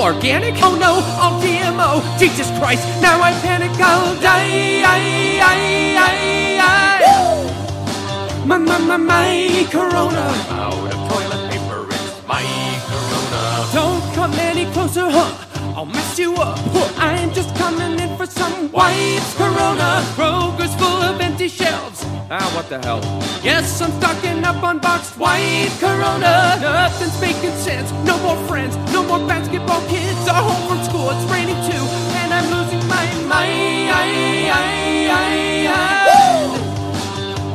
organic? 0.00 0.54
Oh 0.62 0.74
no, 0.76 1.00
all 1.20 1.40
GMO. 1.40 2.02
Jesus 2.18 2.48
Christ, 2.58 2.84
now 3.00 3.20
I 3.22 3.32
panic, 3.40 3.70
I'll 3.78 4.14
die. 4.20 4.82
I, 4.84 5.00
I, 5.40 5.58
I, 5.96 6.16
I. 6.60 8.46
My, 8.46 8.58
my, 8.58 8.78
my, 8.78 8.96
my 8.96 9.66
Corona. 9.70 10.26
Out 10.50 10.74
of 10.74 11.00
toilet 11.08 11.50
paper, 11.50 11.86
it's 11.90 12.26
my 12.26 12.42
Corona. 12.88 13.42
Don't 13.72 14.14
come 14.14 14.32
any 14.34 14.66
closer, 14.72 15.10
huh? 15.10 15.49
I'll 15.80 15.86
mess 15.86 16.18
you 16.18 16.34
up. 16.34 16.58
I'm 16.98 17.32
just 17.32 17.56
coming 17.56 17.98
in 17.98 18.14
for 18.18 18.26
some 18.26 18.70
wipes. 18.70 19.34
Corona. 19.34 20.04
Kroger's 20.14 20.74
full 20.74 21.00
of 21.08 21.18
empty 21.18 21.48
shelves. 21.48 22.04
Ah, 22.30 22.52
what 22.54 22.68
the 22.68 22.78
hell? 22.84 23.00
Yes, 23.42 23.80
I'm 23.80 23.90
stocking 23.92 24.44
up 24.44 24.62
on 24.62 24.78
boxed 24.78 25.16
white 25.16 25.72
Corona. 25.80 26.58
Nothing's 26.60 27.18
making 27.18 27.56
sense. 27.56 27.90
No 28.04 28.18
more 28.18 28.36
friends. 28.46 28.76
No 28.92 29.02
more 29.02 29.26
basketball 29.26 29.80
kids. 29.88 30.28
Are 30.28 30.42
home 30.42 30.68
from 30.68 30.84
school. 30.84 31.08
It's 31.12 31.24
raining 31.32 31.56
too, 31.64 31.84
and 32.20 32.34
I'm 32.34 32.44
losing 32.52 32.86
my 32.86 33.06
mind. 33.24 33.88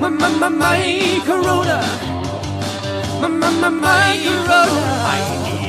My, 0.01 0.09
my, 0.09 0.29
my, 0.29 0.49
my 0.49 1.21
Corona. 1.27 1.77
My, 3.21 3.27
my, 3.27 3.49
my, 3.51 3.69
my 3.69 4.17
Corona. 4.47 5.13
I 5.13 5.64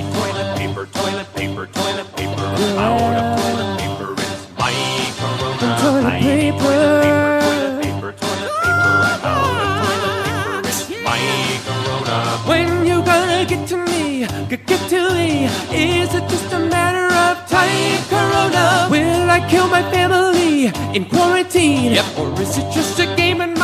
paper, 0.77 0.93
toilet 0.93 1.35
paper, 1.35 1.66
toilet 1.73 2.16
paper. 2.16 2.43
Out 2.77 3.16
of 3.16 3.40
toilet 3.40 3.78
paper, 3.81 4.12
it's 4.19 4.44
my 4.59 4.73
Corona. 5.16 5.78
toilet 5.81 6.20
paper. 6.20 6.59
Toilet 6.61 7.82
paper, 7.82 8.12
toilet 8.12 8.53
paper. 8.61 8.66
Out 8.66 9.24
of 9.24 9.40
toilet 9.86 10.20
paper, 10.27 10.69
it's 10.69 10.82
my 11.03 11.20
corona. 11.65 12.16
When 12.44 12.86
you 12.86 13.03
gonna 13.03 13.47
get 13.47 13.66
to 13.69 13.77
me? 13.86 14.27
Get, 14.51 14.66
to 14.90 15.15
me? 15.15 15.47
Is 15.73 16.15
it 16.15 16.28
just 16.28 16.53
a 16.53 16.59
matter 16.59 17.09
of 17.24 17.48
time, 17.48 18.03
Corona? 18.11 18.89
Will 18.90 19.31
I 19.31 19.40
kill 19.48 19.69
my 19.69 19.82
family 19.90 20.66
in 20.94 21.07
quarantine? 21.07 21.93
Yep. 21.93 22.19
Or 22.19 22.40
is 22.40 22.59
it 22.59 22.70
just 22.70 22.98
a 23.01 23.07
game 23.16 23.39
mind, 23.39 23.56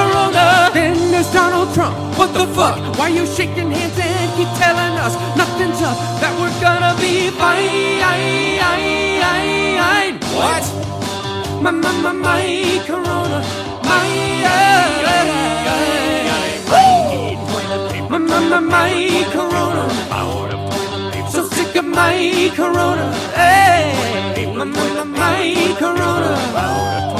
Corona? 0.00 0.70
Then 0.72 0.96
there's 1.12 1.30
Donald 1.32 1.68
Trump. 1.74 1.96
What 2.18 2.32
the 2.32 2.46
fuck? 2.56 2.78
Why 2.98 3.08
you 3.08 3.26
shaking 3.26 3.70
hands 3.70 3.98
and 3.98 4.28
keep 4.36 4.50
telling 4.62 4.94
us 5.04 5.14
nothing's 5.36 5.80
up? 5.88 5.96
That 6.20 6.32
we're 6.40 6.56
gonna 6.66 6.92
be 7.04 7.28
fine. 7.40 8.00
What? 10.40 10.64
My, 11.62 11.70
my, 11.70 11.92
my, 12.04 12.12
my, 12.12 12.82
Corona. 12.86 13.40
My, 13.90 14.08
my, 18.08 18.18
my, 18.18 18.40
my, 18.50 18.60
my 18.74 18.92
Corona. 19.34 19.84
So 21.30 21.40
sick 21.44 21.76
of 21.76 21.84
my 21.84 22.50
Corona. 22.56 23.06
Hey, 23.34 24.46
my, 24.56 24.64
my, 24.64 24.86
my, 24.94 25.04
my 25.04 25.76
Corona. 25.78 27.19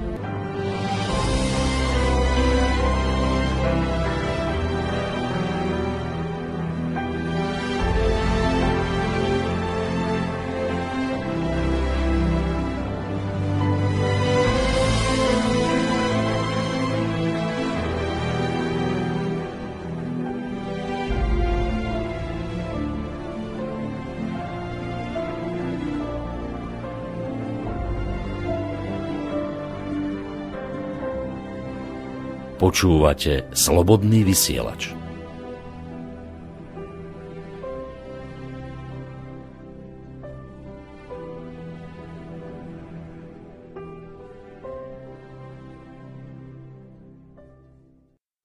Počúvate 32.61 33.49
Slobodný 33.57 34.21
vysielač. 34.21 34.93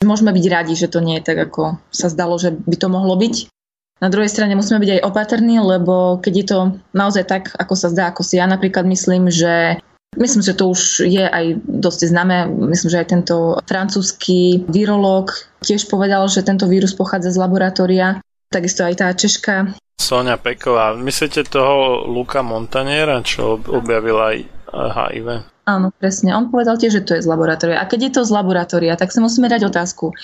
Môžeme 0.01 0.33
byť 0.33 0.45
radi, 0.49 0.73
že 0.73 0.89
to 0.89 1.05
nie 1.05 1.21
je 1.21 1.27
tak, 1.29 1.37
ako 1.37 1.77
sa 1.93 2.09
zdalo, 2.09 2.41
že 2.41 2.57
by 2.57 2.77
to 2.81 2.89
mohlo 2.89 3.21
byť. 3.21 3.53
Na 4.01 4.09
druhej 4.09 4.33
strane 4.33 4.57
musíme 4.57 4.81
byť 4.81 4.97
aj 4.97 5.05
opatrní, 5.13 5.61
lebo 5.61 6.25
keď 6.25 6.33
je 6.41 6.47
to 6.49 6.59
naozaj 6.97 7.29
tak, 7.29 7.53
ako 7.53 7.77
sa 7.77 7.93
zdá, 7.93 8.09
ako 8.09 8.25
si 8.25 8.41
ja 8.41 8.49
napríklad 8.49 8.89
myslím, 8.89 9.29
že 9.29 9.77
Myslím, 10.15 10.43
že 10.47 10.55
to 10.55 10.71
už 10.73 11.05
je 11.05 11.27
aj 11.27 11.61
dosť 11.67 12.01
známe. 12.09 12.49
Myslím, 12.71 12.89
že 12.95 13.01
aj 13.03 13.09
tento 13.11 13.37
francúzsky 13.67 14.65
virológ 14.71 15.35
tiež 15.61 15.91
povedal, 15.91 16.25
že 16.31 16.47
tento 16.47 16.65
vírus 16.71 16.95
pochádza 16.95 17.35
z 17.35 17.43
laboratória. 17.43 18.23
Takisto 18.49 18.87
aj 18.87 18.95
tá 18.97 19.11
Češka. 19.13 19.77
Sonia 19.99 20.41
Peková. 20.41 20.97
Myslíte 20.97 21.45
toho 21.45 22.07
Luka 22.07 22.41
Montaniera, 22.41 23.21
čo 23.27 23.59
objavil 23.59 24.17
aj 24.17 24.37
HIV? 24.73 25.29
Áno, 25.67 25.91
presne. 25.91 26.31
On 26.33 26.47
povedal 26.47 26.79
tiež, 26.79 27.03
že 27.03 27.05
to 27.05 27.13
je 27.19 27.25
z 27.25 27.29
laboratória. 27.29 27.83
A 27.83 27.89
keď 27.91 28.09
je 28.09 28.13
to 28.15 28.23
z 28.23 28.31
laboratória, 28.31 28.95
tak 28.95 29.11
si 29.11 29.19
musíme 29.19 29.51
dať 29.51 29.67
otázku. 29.67 30.15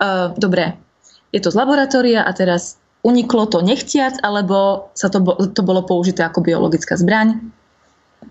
Uh, 0.00 0.32
dobre, 0.40 0.80
je 1.30 1.40
to 1.44 1.52
z 1.52 1.56
laboratória 1.60 2.24
a 2.24 2.30
teraz 2.32 2.80
uniklo 3.04 3.46
to 3.52 3.60
nechtiac, 3.60 4.16
alebo 4.24 4.88
sa 4.96 5.12
to, 5.12 5.20
to 5.52 5.60
bolo 5.60 5.84
použité 5.84 6.24
ako 6.24 6.40
biologická 6.40 6.96
zbraň? 6.96 7.52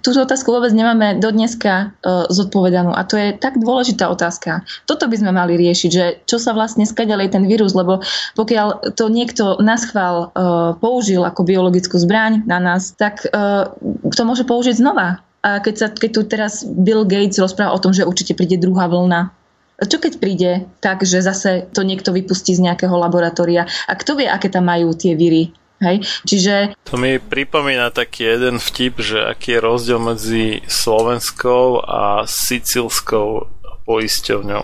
Túto 0.01 0.25
otázku 0.25 0.49
vôbec 0.51 0.73
nemáme 0.73 1.17
do 1.21 1.29
dneska 1.29 1.93
uh, 2.01 2.27
zodpovedanú 2.27 2.91
a 2.93 3.05
to 3.05 3.15
je 3.17 3.37
tak 3.37 3.57
dôležitá 3.61 4.09
otázka. 4.09 4.65
Toto 4.89 5.05
by 5.07 5.15
sme 5.17 5.31
mali 5.31 5.55
riešiť, 5.57 5.91
že 5.91 6.05
čo 6.25 6.41
sa 6.41 6.51
vlastne 6.51 6.83
skaďalej 6.83 7.33
ten 7.33 7.45
vírus, 7.45 7.77
lebo 7.77 8.01
pokiaľ 8.35 8.97
to 8.97 9.07
niekto 9.07 9.61
na 9.61 9.77
schvál 9.77 10.33
uh, 10.33 10.73
použil 10.77 11.23
ako 11.23 11.45
biologickú 11.45 11.95
zbraň 12.01 12.43
na 12.49 12.57
nás, 12.57 12.97
tak 12.97 13.25
uh, 13.29 13.71
to 14.11 14.21
môže 14.27 14.43
použiť 14.43 14.77
znova. 14.77 15.21
A 15.41 15.57
keď, 15.57 15.75
sa, 15.77 15.87
keď 15.89 16.09
tu 16.13 16.21
teraz 16.29 16.61
Bill 16.61 17.01
Gates 17.01 17.41
rozpráva 17.41 17.73
o 17.73 17.81
tom, 17.81 17.97
že 17.97 18.05
určite 18.05 18.37
príde 18.37 18.61
druhá 18.61 18.85
vlna, 18.85 19.33
čo 19.81 19.97
keď 19.97 20.13
príde 20.21 20.51
tak, 20.77 21.01
že 21.01 21.25
zase 21.25 21.65
to 21.73 21.81
niekto 21.81 22.13
vypustí 22.13 22.53
z 22.53 22.61
nejakého 22.61 22.93
laboratória 22.93 23.65
a 23.89 23.93
kto 23.97 24.21
vie, 24.21 24.29
aké 24.29 24.53
tam 24.53 24.69
majú 24.69 24.93
tie 24.93 25.17
víry 25.17 25.49
Hej? 25.81 26.05
Čiže... 26.29 26.77
To 26.87 26.95
mi 26.95 27.17
pripomína 27.17 27.89
taký 27.89 28.37
jeden 28.37 28.61
vtip, 28.61 29.01
že 29.01 29.25
aký 29.25 29.57
je 29.57 29.65
rozdiel 29.65 29.99
medzi 29.99 30.61
slovenskou 30.69 31.81
a 31.81 32.29
sicilskou 32.29 33.49
poisťovňou. 33.89 34.63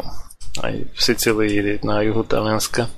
Aj 0.58 0.74
v 0.74 0.98
Sicílii 0.98 1.86
na 1.86 2.02
juhu 2.02 2.26
Talianska 2.26 2.90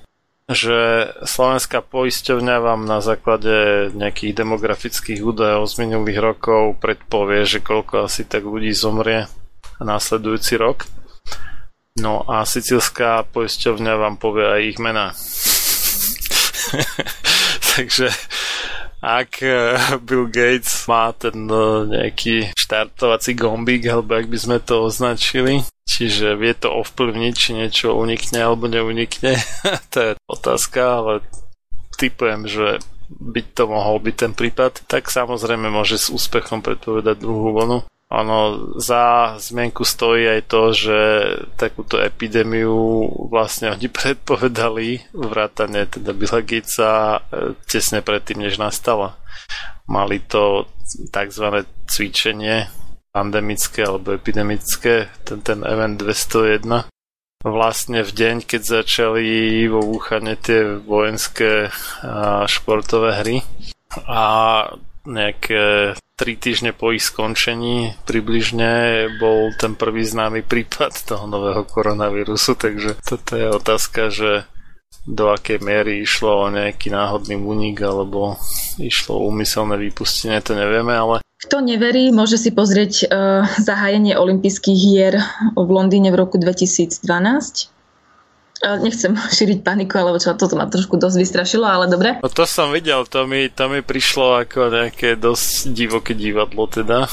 že 0.50 1.14
slovenská 1.30 1.86
poisťovňa 1.86 2.56
vám 2.58 2.90
na 2.90 3.06
základe 3.06 3.94
nejakých 3.94 4.34
demografických 4.34 5.22
údajov 5.22 5.70
z 5.70 5.86
minulých 5.86 6.18
rokov 6.18 6.82
predpovie, 6.82 7.46
že 7.46 7.62
koľko 7.62 8.10
asi 8.10 8.26
tak 8.26 8.50
ľudí 8.50 8.74
zomrie 8.74 9.30
následujúci 9.78 10.58
rok. 10.58 10.90
No 12.02 12.26
a 12.26 12.50
sicilská 12.50 13.30
poisťovňa 13.30 13.94
vám 13.94 14.18
povie 14.18 14.46
aj 14.50 14.62
ich 14.66 14.80
mená. 14.82 15.14
Takže 17.80 18.12
ak 19.00 19.40
eh, 19.40 19.80
Bill 20.04 20.28
Gates 20.28 20.84
má 20.92 21.16
ten 21.16 21.48
eh, 21.48 21.88
nejaký 21.88 22.52
štartovací 22.52 23.40
gombík, 23.40 23.88
alebo 23.88 24.20
ak 24.20 24.28
by 24.28 24.36
sme 24.36 24.58
to 24.60 24.84
označili, 24.84 25.64
čiže 25.88 26.36
vie 26.36 26.52
to 26.60 26.68
ovplyvniť, 26.68 27.34
či 27.40 27.56
niečo 27.56 27.96
unikne 27.96 28.44
alebo 28.44 28.68
neunikne, 28.68 29.40
to 29.96 29.98
je 30.04 30.12
otázka, 30.28 30.82
ale 30.84 31.14
typujem, 31.96 32.52
že 32.52 32.84
byť 33.08 33.48
to 33.56 33.64
mohol 33.72 34.04
byť 34.04 34.16
ten 34.28 34.34
prípad, 34.36 34.84
tak 34.92 35.08
samozrejme 35.08 35.72
môže 35.72 35.96
s 35.96 36.12
úspechom 36.12 36.60
predpovedať 36.60 37.16
druhú 37.16 37.56
vlnu. 37.56 37.88
Ono 38.10 38.74
za 38.82 39.38
zmienku 39.38 39.86
stojí 39.86 40.26
aj 40.26 40.42
to, 40.50 40.62
že 40.74 41.00
takúto 41.62 42.02
epidémiu 42.02 43.06
vlastne 43.30 43.70
oni 43.70 43.86
predpovedali 44.02 45.14
vrátane 45.14 45.86
teda 45.86 46.12
Billa 46.18 46.42
Gatesa 46.42 47.22
e, 47.22 47.54
tesne 47.70 48.02
predtým, 48.02 48.42
než 48.42 48.58
nastala. 48.58 49.14
Mali 49.86 50.22
to 50.26 50.66
tzv. 51.14 51.66
cvičenie 51.86 52.70
pandemické 53.14 53.86
alebo 53.86 54.14
epidemické, 54.14 55.10
ten, 55.26 55.42
ten 55.42 55.62
event 55.66 56.02
201 56.02 56.90
vlastne 57.46 58.04
v 58.04 58.12
deň, 58.12 58.36
keď 58.44 58.62
začali 58.84 59.64
vo 59.72 59.80
Wuhane 59.80 60.36
tie 60.36 60.76
vojenské 60.76 61.72
a 62.04 62.44
športové 62.46 63.24
hry 63.24 63.38
a 64.06 64.22
nejaké 65.10 65.98
tri 66.20 66.36
týždne 66.36 66.76
po 66.76 66.92
ich 66.94 67.04
skončení 67.04 67.96
približne 68.04 69.08
bol 69.18 69.56
ten 69.56 69.74
prvý 69.74 70.04
známy 70.04 70.44
prípad 70.44 70.92
toho 71.08 71.26
nového 71.26 71.64
koronavírusu, 71.66 72.60
takže 72.60 73.00
toto 73.02 73.32
je 73.40 73.48
otázka, 73.50 74.02
že 74.14 74.44
do 75.08 75.32
akej 75.32 75.64
miery 75.64 76.04
išlo 76.04 76.46
o 76.46 76.54
nejaký 76.54 76.92
náhodný 76.92 77.40
únik 77.40 77.82
alebo 77.82 78.36
išlo 78.78 79.18
o 79.18 79.26
úmyselné 79.32 79.80
vypustenie, 79.80 80.44
to 80.44 80.54
nevieme, 80.54 80.92
ale 80.92 81.24
kto 81.40 81.64
neverí, 81.64 82.12
môže 82.12 82.36
si 82.36 82.52
pozrieť 82.52 83.08
uh, 83.08 83.48
zahájenie 83.64 84.20
olympijských 84.20 84.76
hier 84.76 85.24
v 85.56 85.70
Londýne 85.72 86.12
v 86.12 86.20
roku 86.20 86.36
2012 86.36 87.00
Nechcem 88.60 89.16
šíriť 89.38 89.64
paniku, 89.64 90.00
alebo 90.00 90.20
čo, 90.20 90.36
toto 90.36 90.60
ma 90.60 90.68
trošku 90.68 91.00
dosť 91.00 91.18
vystrašilo, 91.20 91.64
ale 91.64 91.88
dobre. 91.88 92.20
No 92.20 92.28
to 92.28 92.44
som 92.44 92.76
videl, 92.76 93.08
to 93.08 93.24
mi, 93.24 93.48
to 93.48 93.72
mi 93.72 93.80
prišlo 93.80 94.44
ako 94.44 94.70
nejaké 94.72 95.16
dosť 95.16 95.72
divoké 95.72 96.12
divadlo 96.12 96.68
teda. 96.68 97.08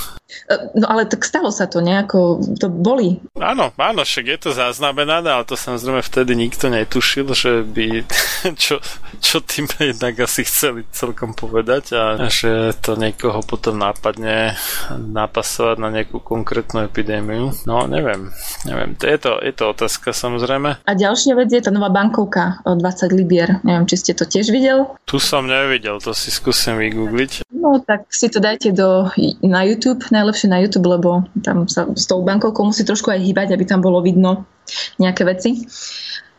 No 0.74 0.86
ale 0.90 1.07
tak 1.07 1.23
stalo 1.23 1.55
sa 1.55 1.70
to 1.70 1.78
nejako, 1.78 2.43
to 2.59 2.66
boli. 2.66 3.23
Áno, 3.39 3.70
áno, 3.78 4.03
však 4.03 4.27
je 4.27 4.39
to 4.43 4.51
zaznamenané, 4.51 5.31
ale 5.31 5.47
to 5.47 5.55
samozrejme 5.55 6.03
vtedy 6.03 6.35
nikto 6.35 6.66
netušil, 6.66 7.31
že 7.31 7.62
by, 7.62 8.03
čo, 8.62 8.82
čo 9.23 9.36
tým 9.43 9.70
jednak 9.78 10.19
asi 10.19 10.43
chceli 10.43 10.82
celkom 10.90 11.35
povedať 11.35 11.85
a 11.94 12.03
že 12.27 12.74
to 12.82 12.98
niekoho 12.98 13.39
potom 13.47 13.78
nápadne 13.78 14.59
napasovať 14.98 15.77
na 15.78 15.89
nejakú 15.94 16.19
konkrétnu 16.19 16.82
epidémiu. 16.86 17.55
No, 17.62 17.86
neviem, 17.86 18.35
neviem, 18.66 18.98
to 18.98 19.07
je 19.07 19.19
to, 19.23 19.32
je 19.39 19.53
to 19.55 19.65
otázka 19.70 20.11
samozrejme. 20.11 20.82
A 20.82 20.93
ďalšia 20.93 21.39
vec 21.39 21.55
je 21.55 21.62
tá 21.62 21.70
nová 21.70 21.89
bankovka 21.89 22.59
o 22.66 22.74
20 22.74 23.15
libier, 23.15 23.62
neviem, 23.62 23.86
či 23.86 24.03
ste 24.03 24.12
to 24.12 24.27
tiež 24.27 24.51
videl? 24.51 24.98
Tu 25.07 25.23
som 25.23 25.47
nevidel, 25.47 26.03
to 26.03 26.11
si 26.11 26.35
skúsim 26.35 26.74
vygoogliť. 26.82 27.47
No, 27.55 27.78
tak 27.82 28.11
si 28.11 28.27
to 28.27 28.43
dajte 28.43 28.74
do, 28.74 29.11
na 29.43 29.62
YouTube, 29.66 30.03
najlepšie 30.16 30.48
na 30.48 30.64
YouTube, 30.64 30.88
lebo 30.88 31.28
tam 31.44 31.68
sa 31.68 31.84
s 31.93 32.09
tou 32.09 32.24
bankovkou 32.24 32.64
musí 32.64 32.88
trošku 32.88 33.12
aj 33.12 33.20
hýbať, 33.20 33.52
aby 33.52 33.68
tam 33.68 33.84
bolo 33.84 34.01
vidno 34.01 34.48
nejaké 34.97 35.28
veci. 35.28 35.68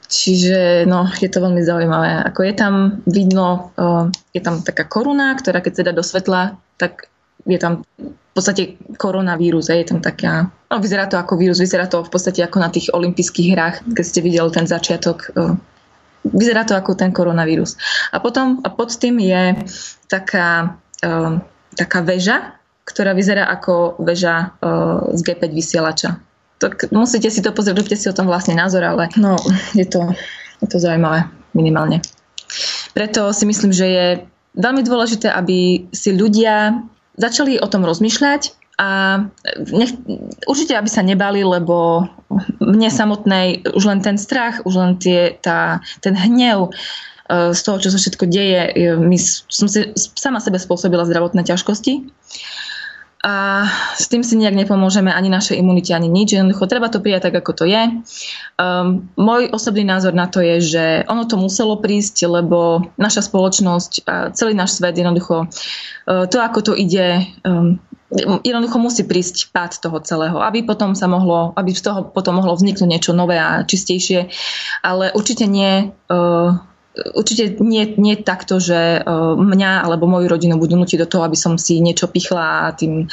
Čiže 0.07 0.87
no, 0.87 1.11
je 1.19 1.27
to 1.27 1.43
veľmi 1.43 1.59
zaujímavé. 1.59 2.23
Ako 2.31 2.47
je 2.47 2.53
tam 2.55 3.03
vidno, 3.03 3.75
je 4.31 4.39
tam 4.39 4.63
taká 4.63 4.87
koruna, 4.87 5.35
ktorá 5.35 5.59
keď 5.59 5.73
sa 5.75 5.85
dá 5.85 5.91
do 5.91 5.99
svetla, 5.99 6.55
tak 6.79 7.11
je 7.43 7.59
tam 7.59 7.83
v 7.99 8.31
podstate 8.31 8.79
koronavírus. 8.95 9.67
Je 9.67 9.83
tam 9.83 9.99
taká, 9.99 10.47
no 10.71 10.75
vyzerá 10.79 11.11
to 11.11 11.19
ako 11.19 11.35
vírus, 11.35 11.59
vyzerá 11.59 11.91
to 11.91 12.07
v 12.07 12.11
podstate 12.11 12.39
ako 12.39 12.57
na 12.63 12.71
tých 12.71 12.87
olympijských 12.95 13.51
hrách, 13.51 13.75
keď 13.83 14.05
ste 14.07 14.23
videli 14.23 14.47
ten 14.47 14.63
začiatok. 14.63 15.35
Vyzerá 16.23 16.63
to 16.63 16.75
ako 16.79 16.95
ten 16.95 17.11
koronavírus. 17.11 17.75
A 18.15 18.23
potom 18.23 18.63
a 18.63 18.71
pod 18.71 18.95
tým 18.95 19.19
je 19.19 19.59
taká, 20.07 20.79
taká 21.75 21.99
väža, 21.99 22.55
ktorá 22.87 23.11
vyzerá 23.11 23.51
ako 23.51 23.99
väža 23.99 24.55
z 25.11 25.19
G5 25.19 25.51
vysielača. 25.51 26.23
tak 26.57 26.89
musíte 26.89 27.27
si 27.27 27.43
to 27.43 27.51
pozrieť, 27.51 27.75
robte 27.77 27.97
si 27.99 28.07
o 28.07 28.15
tom 28.15 28.31
vlastne 28.31 28.55
názor, 28.55 28.81
ale 28.81 29.11
no, 29.19 29.35
je 29.75 29.85
to, 29.85 30.07
je 30.63 30.67
to 30.71 30.79
zaujímavé 30.79 31.27
minimálne. 31.51 31.99
Preto 32.95 33.29
si 33.35 33.45
myslím, 33.45 33.75
že 33.75 33.85
je 33.85 34.05
veľmi 34.57 34.81
dôležité, 34.81 35.29
aby 35.29 35.85
si 35.93 36.15
ľudia 36.15 36.81
začali 37.17 37.61
o 37.61 37.67
tom 37.69 37.85
rozmýšľať 37.85 38.57
a 38.77 38.89
nech, 39.73 39.93
určite, 40.45 40.77
aby 40.77 40.85
sa 40.85 41.01
nebali, 41.01 41.41
lebo 41.41 42.05
mne 42.61 42.89
samotnej 42.93 43.65
už 43.73 43.83
len 43.89 43.99
ten 44.05 44.21
strach, 44.21 44.61
už 44.69 44.73
len 44.77 44.91
tie, 45.01 45.33
tá, 45.41 45.81
ten 46.05 46.13
hnev 46.13 46.69
e, 46.69 46.71
z 47.57 47.59
toho, 47.65 47.77
čo 47.81 47.89
sa 47.89 47.97
všetko 47.97 48.29
deje, 48.29 48.61
my, 49.01 49.17
som 49.49 49.65
si 49.65 49.89
sama 49.97 50.37
sebe 50.37 50.61
spôsobila 50.61 51.09
zdravotné 51.09 51.41
ťažkosti. 51.41 52.05
A 53.25 53.65
s 53.97 54.05
tým 54.13 54.21
si 54.21 54.37
nejak 54.37 54.53
nepomôžeme 54.53 55.09
ani 55.09 55.33
našej 55.33 55.57
imunite, 55.57 55.89
ani 55.89 56.05
nič. 56.05 56.37
Jednoducho 56.37 56.69
treba 56.69 56.85
to 56.85 57.01
prijať 57.01 57.29
tak, 57.29 57.41
ako 57.41 57.51
to 57.57 57.65
je. 57.65 57.81
Um, 58.61 59.09
môj 59.17 59.49
osobný 59.49 59.81
názor 59.81 60.13
na 60.13 60.29
to 60.29 60.37
je, 60.37 60.61
že 60.61 60.85
ono 61.09 61.25
to 61.25 61.33
muselo 61.41 61.81
prísť, 61.81 62.29
lebo 62.29 62.85
naša 62.93 63.25
spoločnosť 63.25 63.91
a 64.05 64.13
celý 64.37 64.53
náš 64.53 64.77
svet 64.77 64.93
jednoducho 65.01 65.49
uh, 65.49 66.29
to, 66.29 66.37
ako 66.37 66.59
to 66.61 66.73
ide, 66.77 67.25
um, 67.41 67.81
jednoducho 68.45 68.77
musí 68.77 69.01
prísť 69.01 69.49
pád 69.49 69.81
toho 69.81 69.97
celého, 70.05 70.37
aby 70.37 70.61
potom 70.61 70.93
sa 70.93 71.09
mohlo, 71.09 71.57
aby 71.57 71.73
z 71.73 71.89
toho 71.89 72.05
potom 72.05 72.37
mohlo 72.37 72.53
vzniknúť 72.53 72.85
niečo 72.85 73.11
nové 73.17 73.41
a 73.41 73.65
čistejšie, 73.65 74.29
ale 74.85 75.09
určite 75.17 75.49
nie 75.49 75.89
uh, 75.89 76.53
určite 77.13 77.57
nie, 77.63 77.95
nie 77.97 78.15
takto, 78.17 78.59
že 78.61 79.01
uh, 79.01 79.35
mňa 79.37 79.81
alebo 79.85 80.07
moju 80.09 80.27
rodinu 80.27 80.57
budú 80.57 80.75
nutiť 80.79 80.99
do 81.05 81.09
toho, 81.09 81.23
aby 81.25 81.35
som 81.37 81.57
si 81.57 81.81
niečo 81.81 82.07
pichla 82.09 82.69
a 82.69 82.75
tým 82.75 83.05
uh, 83.05 83.07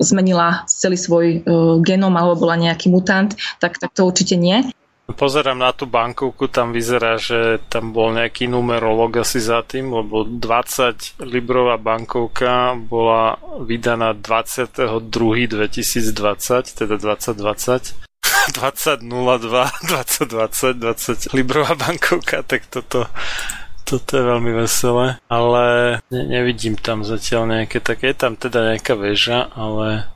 zmenila 0.00 0.64
celý 0.68 0.96
svoj 0.96 1.42
uh, 1.42 1.80
genom 1.80 2.14
alebo 2.14 2.36
bola 2.46 2.56
nejaký 2.60 2.90
mutant, 2.92 3.34
tak, 3.58 3.78
tak 3.80 3.92
to 3.96 4.06
určite 4.08 4.36
nie. 4.36 4.72
Pozerám 5.12 5.58
na 5.58 5.72
tú 5.74 5.90
bankovku, 5.90 6.46
tam 6.48 6.72
vyzerá, 6.72 7.18
že 7.18 7.58
tam 7.68 7.92
bol 7.92 8.12
nejaký 8.14 8.46
numerolog 8.48 9.16
asi 9.20 9.40
za 9.42 9.62
tým, 9.66 9.92
lebo 9.92 10.24
20 10.24 11.20
librová 11.26 11.76
bankovka 11.76 12.78
bola 12.78 13.36
vydaná 13.60 14.14
22.2020, 14.14 16.78
teda 16.78 16.96
2020. 16.96 18.01
20.02, 18.54 19.02
2020, 19.06 20.78
20 20.78 21.36
librová 21.36 21.74
bankovka, 21.74 22.42
tak 22.42 22.66
toto 22.70 23.06
toto 23.82 24.16
je 24.16 24.24
veľmi 24.24 24.52
veselé, 24.56 25.20
ale 25.28 25.64
ne, 26.08 26.22
nevidím 26.24 26.78
tam 26.78 27.04
zatiaľ 27.04 27.60
nejaké 27.60 27.82
také, 27.82 28.14
je 28.14 28.24
tam 28.24 28.38
teda 28.40 28.72
nejaká 28.72 28.94
väža, 28.96 29.52
ale 29.52 30.08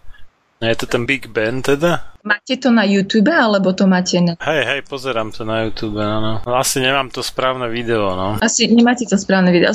je 0.65 0.77
to 0.81 0.87
ten 0.89 1.05
Big 1.05 1.29
Ben 1.29 1.61
teda? 1.61 2.17
Máte 2.25 2.57
to 2.57 2.73
na 2.73 2.83
YouTube, 2.89 3.29
alebo 3.29 3.77
to 3.77 3.85
máte 3.87 4.19
na... 4.19 4.35
Hej, 4.41 4.63
hej, 4.65 4.81
pozerám 4.89 5.31
to 5.31 5.45
na 5.45 5.69
YouTube, 5.69 6.01
áno. 6.01 6.43
No, 6.43 6.53
asi 6.57 6.81
nemám 6.81 7.13
to 7.13 7.23
správne 7.23 7.69
video, 7.69 8.17
no. 8.17 8.41
Asi 8.41 8.67
nemáte 8.67 9.05
to 9.07 9.21
správne 9.21 9.53
video, 9.53 9.71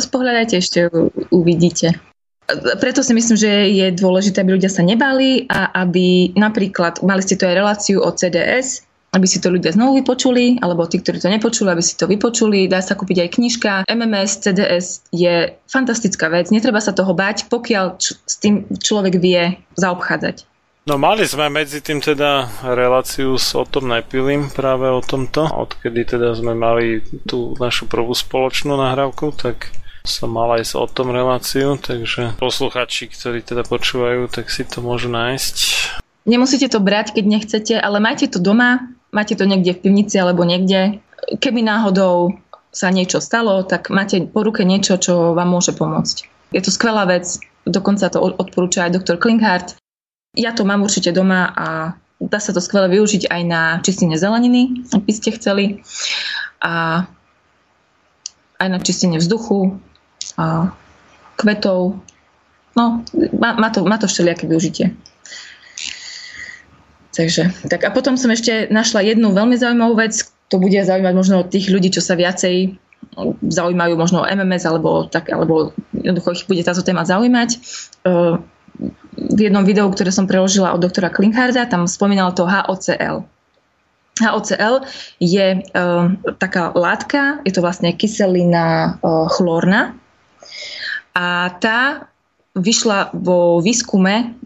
spohľadajte 0.00 0.54
ešte, 0.58 0.88
uvidíte. 1.30 2.00
Preto 2.52 3.00
si 3.00 3.12
myslím, 3.14 3.36
že 3.38 3.50
je 3.70 3.86
dôležité, 3.94 4.42
aby 4.42 4.58
ľudia 4.58 4.68
sa 4.68 4.84
nebali 4.84 5.46
a 5.48 5.72
aby 5.86 6.36
napríklad, 6.36 7.00
mali 7.00 7.22
ste 7.24 7.38
tu 7.38 7.48
aj 7.48 7.54
reláciu 7.56 8.02
o 8.02 8.10
CDS, 8.12 8.84
aby 9.12 9.26
si 9.28 9.44
to 9.44 9.52
ľudia 9.52 9.76
znovu 9.76 10.00
vypočuli, 10.00 10.56
alebo 10.64 10.88
tí, 10.88 10.96
ktorí 10.96 11.20
to 11.20 11.28
nepočuli, 11.28 11.68
aby 11.68 11.84
si 11.84 12.00
to 12.00 12.08
vypočuli. 12.08 12.64
Dá 12.64 12.80
sa 12.80 12.96
kúpiť 12.96 13.28
aj 13.28 13.32
knižka. 13.36 13.70
MMS, 13.84 14.40
CDS 14.40 15.04
je 15.12 15.52
fantastická 15.68 16.32
vec. 16.32 16.48
Netreba 16.48 16.80
sa 16.80 16.96
toho 16.96 17.12
bať, 17.12 17.52
pokiaľ 17.52 18.00
č- 18.00 18.16
s 18.16 18.34
tým 18.40 18.64
človek 18.72 19.20
vie 19.20 19.60
zaobchádzať. 19.76 20.48
No 20.82 20.98
mali 20.98 21.22
sme 21.28 21.46
medzi 21.46 21.78
tým 21.78 22.02
teda 22.02 22.50
reláciu 22.66 23.38
s 23.38 23.54
o 23.54 23.62
tom 23.62 23.86
najpilým 23.86 24.50
práve 24.50 24.90
o 24.90 24.98
tomto. 24.98 25.46
Odkedy 25.46 26.16
teda 26.16 26.34
sme 26.34 26.58
mali 26.58 27.04
tú 27.22 27.54
našu 27.62 27.86
prvú 27.86 28.10
spoločnú 28.16 28.74
nahrávku, 28.74 29.30
tak 29.30 29.70
som 30.02 30.34
mal 30.34 30.58
aj 30.58 30.74
o 30.74 30.86
tom 30.90 31.14
reláciu, 31.14 31.78
takže 31.78 32.34
posluchači, 32.38 33.06
ktorí 33.10 33.42
teda 33.46 33.62
počúvajú, 33.62 34.26
tak 34.26 34.50
si 34.50 34.66
to 34.66 34.82
môžu 34.82 35.06
nájsť. 35.10 35.56
Nemusíte 36.26 36.70
to 36.70 36.78
brať, 36.78 37.18
keď 37.18 37.24
nechcete, 37.26 37.74
ale 37.78 37.98
majte 37.98 38.30
to 38.30 38.38
doma, 38.38 38.90
máte 39.10 39.34
to 39.34 39.46
niekde 39.46 39.78
v 39.78 39.82
pivnici 39.88 40.18
alebo 40.18 40.46
niekde. 40.46 41.02
Keby 41.38 41.62
náhodou 41.62 42.38
sa 42.70 42.88
niečo 42.90 43.18
stalo, 43.22 43.62
tak 43.62 43.90
máte 43.90 44.22
po 44.26 44.42
ruke 44.42 44.64
niečo, 44.66 44.98
čo 44.98 45.34
vám 45.34 45.50
môže 45.50 45.74
pomôcť. 45.74 46.16
Je 46.54 46.60
to 46.62 46.70
skvelá 46.70 47.06
vec, 47.06 47.26
dokonca 47.66 48.06
to 48.10 48.18
odporúča 48.22 48.86
aj 48.86 48.94
doktor 48.96 49.16
Klinkhardt. 49.18 49.78
Ja 50.34 50.56
to 50.56 50.64
mám 50.64 50.80
určite 50.80 51.12
doma 51.12 51.52
a 51.52 51.66
dá 52.16 52.38
sa 52.40 52.54
to 52.54 52.62
skvele 52.62 52.88
využiť 52.88 53.28
aj 53.28 53.42
na 53.44 53.62
čistenie 53.84 54.16
zeleniny, 54.16 54.88
ak 54.94 55.02
by 55.04 55.12
ste 55.12 55.36
chceli. 55.36 55.84
A 56.62 57.04
aj 58.62 58.68
na 58.70 58.78
čistenie 58.78 59.18
vzduchu, 59.18 59.82
kvetov. 61.36 61.98
No, 62.72 63.04
má, 63.36 63.50
má, 63.58 63.68
to, 63.68 63.84
má 63.84 63.96
to 64.00 64.08
všelijaké 64.08 64.48
využitie. 64.48 64.96
Takže, 67.12 67.52
tak 67.68 67.84
a 67.84 67.92
potom 67.92 68.16
som 68.16 68.32
ešte 68.32 68.72
našla 68.72 69.04
jednu 69.04 69.36
veľmi 69.36 69.60
zaujímavú 69.60 70.00
vec, 70.00 70.16
to 70.48 70.56
bude 70.56 70.80
zaujímať 70.80 71.12
možno 71.12 71.44
tých 71.44 71.68
ľudí, 71.68 71.92
čo 71.92 72.00
sa 72.00 72.16
viacej 72.16 72.72
zaujímajú 73.44 73.94
možno 74.00 74.24
MMS 74.24 74.64
alebo 74.64 75.04
tak, 75.04 75.28
alebo 75.28 75.76
jednoducho 75.92 76.32
ich 76.32 76.48
bude 76.48 76.64
táto 76.64 76.80
téma 76.80 77.04
zaujímať 77.04 77.60
v 79.12 79.38
jednom 79.40 79.64
videu, 79.64 79.86
ktoré 79.92 80.08
som 80.08 80.24
preložila 80.24 80.72
od 80.72 80.80
doktora 80.80 81.12
Klinkharda, 81.12 81.68
tam 81.68 81.84
spomínal 81.84 82.32
to 82.32 82.48
HOCL. 82.48 83.24
HOCL 84.20 84.84
je 85.20 85.46
uh, 85.60 86.04
taká 86.36 86.72
látka, 86.76 87.40
je 87.48 87.52
to 87.52 87.64
vlastne 87.64 87.92
kyselina 87.96 88.96
uh, 89.00 89.28
chlórna 89.28 89.96
a 91.12 91.52
tá 91.60 92.08
vyšla 92.52 93.12
vo 93.16 93.60
výskume 93.64 94.36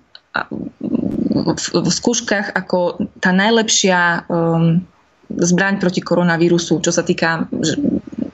v, 1.56 1.90
skúškach 1.90 2.54
ako 2.54 3.00
tá 3.18 3.30
najlepšia 3.32 4.28
um, 4.28 4.82
zbraň 5.30 5.82
proti 5.82 6.04
koronavírusu, 6.04 6.78
čo 6.82 6.92
sa 6.94 7.02
týka 7.02 7.50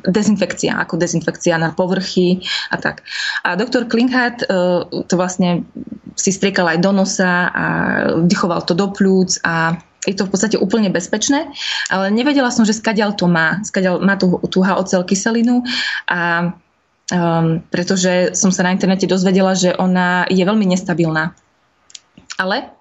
dezinfekcia, 0.02 0.76
ako 0.82 0.98
dezinfekcia 0.98 1.56
na 1.56 1.70
povrchy 1.72 2.42
a 2.68 2.76
tak. 2.76 3.06
A 3.46 3.54
doktor 3.54 3.86
Klinkhardt 3.86 4.44
uh, 4.44 4.84
to 5.06 5.14
vlastne 5.14 5.64
si 6.18 6.34
striekal 6.34 6.68
aj 6.68 6.78
do 6.84 6.92
nosa 6.92 7.48
a 7.48 7.64
vdychoval 8.20 8.66
to 8.68 8.76
do 8.76 8.92
plúc 8.92 9.40
a 9.46 9.80
je 10.02 10.18
to 10.18 10.26
v 10.26 10.32
podstate 10.34 10.56
úplne 10.58 10.90
bezpečné, 10.90 11.46
ale 11.86 12.10
nevedela 12.10 12.50
som, 12.50 12.66
že 12.66 12.74
skadiaľ 12.74 13.14
to 13.14 13.30
má. 13.30 13.62
Skadiaľ 13.62 14.02
má 14.02 14.18
tú, 14.18 14.34
tú 14.50 14.58
HOCL 14.58 15.06
kyselinu 15.06 15.62
a 16.10 16.50
um, 17.12 17.60
pretože 17.68 18.32
som 18.32 18.48
sa 18.48 18.64
na 18.64 18.72
internete 18.72 19.04
dozvedela, 19.04 19.52
že 19.52 19.76
ona 19.76 20.24
je 20.32 20.40
veľmi 20.40 20.64
nestabilná. 20.64 21.36
Ale 22.40 22.72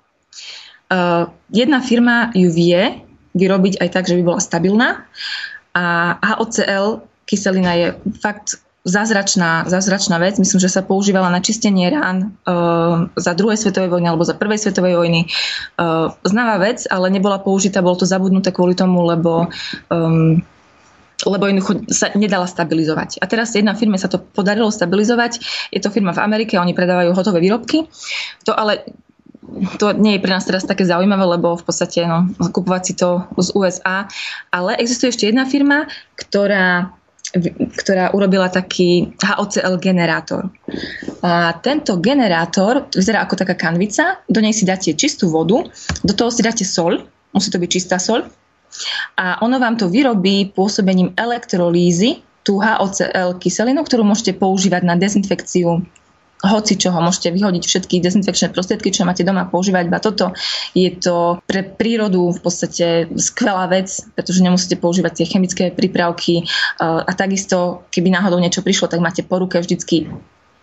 uh, 0.89 1.27
jedna 1.51 1.83
firma 1.83 2.31
ju 2.31 2.49
vie 2.49 3.03
vyrobiť 3.35 3.83
aj 3.83 3.89
tak, 3.91 4.07
že 4.07 4.15
by 4.15 4.23
bola 4.23 4.41
stabilná 4.41 4.89
a 5.71 6.17
HOCL 6.19 7.03
kyselina 7.27 7.71
je 7.79 7.87
fakt 8.19 8.59
zázračná, 8.81 9.69
zázračná 9.69 10.17
vec. 10.17 10.41
Myslím, 10.41 10.59
že 10.59 10.73
sa 10.73 10.81
používala 10.81 11.29
na 11.29 11.39
čistenie 11.39 11.87
rán 11.93 12.33
uh, 12.43 13.07
za 13.13 13.37
druhej 13.37 13.55
svetovej 13.55 13.93
vojny 13.93 14.07
alebo 14.09 14.25
za 14.25 14.33
prvej 14.33 14.57
svetovej 14.57 14.97
vojny. 14.97 15.29
Uh, 15.77 16.11
známa 16.25 16.57
vec, 16.57 16.89
ale 16.89 17.13
nebola 17.13 17.37
použitá, 17.37 17.85
bolo 17.85 18.01
to 18.01 18.09
zabudnuté 18.09 18.49
kvôli 18.49 18.73
tomu, 18.73 19.05
lebo 19.05 19.47
um, 19.93 20.41
lebo 21.27 21.45
jednoducho 21.45 21.85
sa 21.91 22.09
nedala 22.17 22.49
stabilizovať. 22.49 23.21
A 23.21 23.25
teraz 23.29 23.53
jedna 23.53 23.77
firme 23.77 23.97
sa 23.99 24.09
to 24.09 24.17
podarilo 24.21 24.73
stabilizovať. 24.73 25.41
Je 25.69 25.81
to 25.81 25.93
firma 25.93 26.15
v 26.15 26.23
Amerike, 26.23 26.57
oni 26.57 26.73
predávajú 26.73 27.13
hotové 27.13 27.43
výrobky. 27.43 27.85
To 28.49 28.55
ale 28.55 28.85
to 29.81 29.91
nie 29.97 30.15
je 30.17 30.23
pre 30.23 30.31
nás 30.31 30.45
teraz 30.45 30.63
také 30.63 30.85
zaujímavé, 30.87 31.25
lebo 31.37 31.57
v 31.57 31.63
podstate 31.65 32.05
no, 32.07 32.29
kupovať 32.53 32.81
si 32.85 32.93
to 32.95 33.25
z 33.41 33.49
USA. 33.57 34.07
Ale 34.53 34.77
existuje 34.77 35.11
ešte 35.11 35.27
jedna 35.27 35.49
firma, 35.49 35.89
ktorá 36.15 36.93
ktorá 37.79 38.11
urobila 38.11 38.51
taký 38.51 39.15
HOCL 39.23 39.79
generátor. 39.79 40.51
A 41.23 41.55
tento 41.63 41.95
generátor 42.03 42.91
vyzerá 42.91 43.23
ako 43.23 43.39
taká 43.39 43.55
kanvica, 43.55 44.19
do 44.27 44.43
nej 44.43 44.51
si 44.51 44.67
dáte 44.67 44.91
čistú 44.91 45.31
vodu, 45.31 45.63
do 46.03 46.11
toho 46.11 46.27
si 46.27 46.43
dáte 46.43 46.67
sol, 46.67 47.07
musí 47.31 47.47
to 47.47 47.61
byť 47.61 47.69
čistá 47.71 48.03
sol, 48.03 48.27
a 49.17 49.41
ono 49.43 49.59
vám 49.59 49.75
to 49.77 49.91
vyrobí 49.91 50.51
pôsobením 50.51 51.13
elektrolízy, 51.17 52.23
tú 52.41 52.57
HOCL 52.57 53.37
kyselinu, 53.37 53.85
ktorú 53.85 54.01
môžete 54.01 54.33
používať 54.33 54.81
na 54.81 54.97
dezinfekciu 54.97 55.85
hoci 56.41 56.73
čoho 56.73 56.97
môžete 56.97 57.29
vyhodiť 57.29 57.63
všetky 57.65 58.01
dezinfekčné 58.01 58.49
prostriedky, 58.49 58.89
čo 58.89 59.05
máte 59.05 59.21
doma, 59.21 59.45
používať 59.45 59.85
iba 59.85 60.01
toto. 60.01 60.33
Je 60.73 60.89
to 60.89 61.37
pre 61.45 61.61
prírodu 61.61 62.33
v 62.33 62.39
podstate 62.41 63.13
skvelá 63.13 63.69
vec, 63.69 63.93
pretože 64.17 64.41
nemusíte 64.41 64.81
používať 64.81 65.21
tie 65.21 65.29
chemické 65.29 65.63
prípravky 65.69 66.49
a 66.81 67.11
takisto, 67.13 67.85
keby 67.93 68.09
náhodou 68.09 68.41
niečo 68.41 68.65
prišlo, 68.65 68.89
tak 68.89 69.05
máte 69.05 69.21
po 69.21 69.37
ruke 69.37 69.61
vždycky 69.61 70.09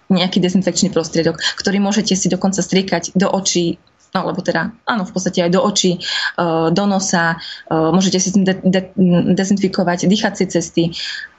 nejaký 0.09 0.41
dezinfekčný 0.41 0.89
prostriedok, 0.91 1.39
ktorý 1.61 1.79
môžete 1.85 2.17
si 2.17 2.27
dokonca 2.33 2.65
striekať 2.65 3.15
do 3.15 3.29
očí 3.29 3.79
no 4.15 4.25
lebo 4.25 4.41
teda 4.41 4.73
áno, 4.89 5.03
v 5.05 5.13
podstate 5.13 5.45
aj 5.45 5.51
do 5.53 5.61
očí, 5.61 6.01
do 6.73 6.85
nosa, 6.89 7.37
môžete 7.69 8.19
si 8.21 8.29
tým 8.33 8.45
de- 8.45 8.65
de- 8.65 8.93
dezinfikovať 9.37 10.09
dýchacie 10.09 10.49
cesty, 10.49 10.97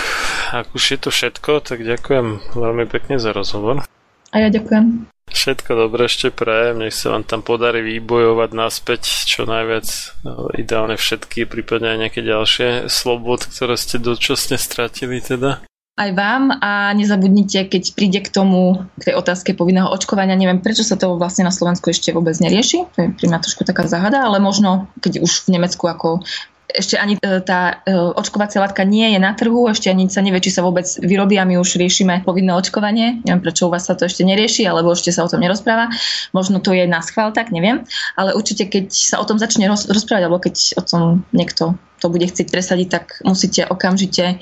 ak 0.56 0.72
už 0.72 0.84
je 0.96 1.00
to 1.00 1.10
všetko, 1.12 1.62
tak 1.62 1.84
ďakujem 1.84 2.56
veľmi 2.56 2.88
pekne 2.88 3.20
za 3.20 3.36
rozhovor. 3.36 3.84
A 4.32 4.36
ja 4.40 4.48
ďakujem. 4.48 5.12
Všetko 5.32 5.72
dobré 5.88 6.12
ešte 6.12 6.28
prajem, 6.28 6.84
nech 6.84 6.96
sa 6.96 7.16
vám 7.16 7.24
tam 7.24 7.40
podarí 7.40 7.80
vybojovať 7.84 8.50
naspäť 8.52 9.08
čo 9.24 9.48
najviac, 9.48 9.88
no, 10.28 10.52
ideálne 10.60 11.00
všetky, 11.00 11.48
prípadne 11.48 11.96
aj 11.96 12.00
nejaké 12.08 12.22
ďalšie 12.24 12.92
slobod, 12.92 13.48
ktoré 13.48 13.80
ste 13.80 13.96
dočasne 13.96 14.60
stratili 14.60 15.24
teda. 15.24 15.64
Aj 16.02 16.10
vám 16.18 16.50
a 16.58 16.98
nezabudnite, 16.98 17.70
keď 17.70 17.84
príde 17.94 18.20
k 18.26 18.34
tomu, 18.34 18.90
k 18.98 19.14
tej 19.14 19.22
otázke 19.22 19.54
povinného 19.54 19.86
očkovania, 19.86 20.34
neviem 20.34 20.58
prečo 20.58 20.82
sa 20.82 20.98
to 20.98 21.14
vlastne 21.14 21.46
na 21.46 21.54
Slovensku 21.54 21.94
ešte 21.94 22.10
vôbec 22.10 22.34
nerieši, 22.42 22.90
to 22.90 22.98
je 23.06 23.08
pri 23.14 23.26
mňa 23.30 23.38
trošku 23.38 23.62
taká 23.70 23.86
záhada, 23.86 24.26
ale 24.26 24.42
možno 24.42 24.90
keď 24.98 25.22
už 25.22 25.46
v 25.46 25.62
Nemecku 25.62 25.86
ako 25.86 26.26
ešte 26.74 26.96
ani 26.98 27.20
e, 27.20 27.44
tá 27.44 27.84
e, 27.86 27.94
očkovacia 27.94 28.64
látka 28.64 28.82
nie 28.88 29.14
je 29.14 29.20
na 29.22 29.36
trhu, 29.36 29.68
ešte 29.70 29.92
ani 29.92 30.08
sa 30.08 30.24
nevie, 30.24 30.42
či 30.42 30.50
sa 30.50 30.64
vôbec 30.64 30.88
vyrobí 31.04 31.36
a 31.38 31.46
my 31.46 31.60
už 31.60 31.78
riešime 31.78 32.24
povinné 32.24 32.56
očkovanie. 32.56 33.22
Neviem, 33.28 33.44
prečo 33.44 33.68
u 33.68 33.72
vás 33.72 33.86
sa 33.86 33.94
to 33.94 34.08
ešte 34.08 34.24
nerieši, 34.24 34.66
alebo 34.66 34.96
ešte 34.96 35.12
sa 35.12 35.28
o 35.28 35.30
tom 35.30 35.44
nerozpráva. 35.44 35.92
Možno 36.32 36.64
to 36.64 36.72
je 36.72 36.88
na 36.88 37.04
schvál, 37.04 37.36
tak 37.36 37.52
neviem. 37.52 37.84
Ale 38.16 38.34
určite, 38.34 38.72
keď 38.72 38.88
sa 38.88 39.20
o 39.20 39.28
tom 39.28 39.36
začne 39.36 39.68
roz, 39.68 39.86
rozprávať, 39.92 40.24
alebo 40.26 40.40
keď 40.40 40.56
o 40.80 40.84
tom 40.84 41.02
niekto 41.36 41.76
to 42.02 42.08
bude 42.10 42.26
chcieť 42.26 42.48
presadiť, 42.50 42.88
tak 42.90 43.06
musíte 43.22 43.68
okamžite 43.70 44.42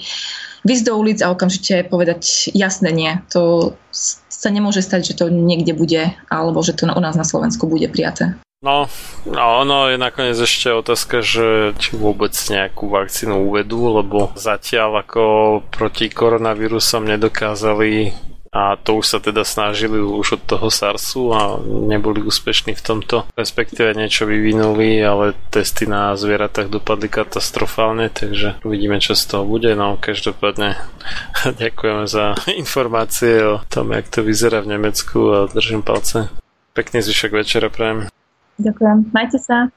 vysť 0.64 0.84
do 0.88 0.94
ulic 0.98 1.20
a 1.24 1.32
okamžite 1.32 1.88
povedať 1.88 2.52
jasné 2.54 2.90
nie. 2.92 3.12
To 3.34 3.74
sa 3.92 4.50
nemôže 4.50 4.80
stať, 4.80 5.14
že 5.14 5.18
to 5.20 5.26
niekde 5.28 5.76
bude, 5.76 6.16
alebo 6.32 6.64
že 6.64 6.76
to 6.76 6.88
u 6.88 7.02
nás 7.04 7.16
na 7.20 7.28
Slovensku 7.28 7.68
bude 7.68 7.92
prijaté. 7.92 8.40
No, 8.60 8.92
no, 9.24 9.64
ono 9.64 9.88
je 9.88 9.96
nakoniec 9.96 10.36
ešte 10.36 10.68
otázka, 10.76 11.24
že 11.24 11.72
či 11.80 11.96
vôbec 11.96 12.36
nejakú 12.36 12.92
vakcínu 12.92 13.48
uvedú, 13.48 13.88
lebo 13.88 14.36
zatiaľ 14.36 15.08
ako 15.08 15.24
proti 15.72 16.12
koronavírusom 16.12 17.08
nedokázali 17.08 18.12
a 18.50 18.76
to 18.82 18.98
už 18.98 19.06
sa 19.06 19.20
teda 19.22 19.46
snažili 19.46 20.02
už 20.02 20.42
od 20.42 20.44
toho 20.46 20.68
SARSu 20.74 21.34
a 21.34 21.62
neboli 21.62 22.26
úspešní 22.26 22.74
v 22.74 22.82
tomto. 22.82 23.30
Respektíve 23.38 23.94
niečo 23.94 24.26
vyvinuli, 24.26 24.98
ale 25.06 25.38
testy 25.54 25.86
na 25.86 26.18
zvieratách 26.18 26.74
dopadli 26.74 27.14
katastrofálne, 27.14 28.10
takže 28.10 28.58
uvidíme, 28.66 28.98
čo 28.98 29.14
z 29.14 29.24
toho 29.30 29.46
bude. 29.46 29.70
No, 29.78 30.02
každopádne 30.02 30.82
ďakujeme 31.62 32.10
za 32.10 32.34
informácie 32.62 33.46
o 33.46 33.62
tom, 33.70 33.94
jak 33.94 34.10
to 34.10 34.26
vyzerá 34.26 34.66
v 34.66 34.78
Nemecku 34.78 35.20
a 35.30 35.40
držím 35.46 35.86
palce. 35.86 36.34
Pekný 36.74 37.06
zvyšok 37.06 37.32
večera 37.32 37.70
prajem. 37.70 38.10
Ďakujem. 38.58 38.98
Majte 39.14 39.40
sa. 39.40 39.70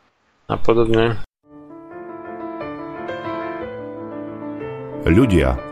A 0.48 0.54
podobne. 0.58 1.20
Ľudia, 5.02 5.58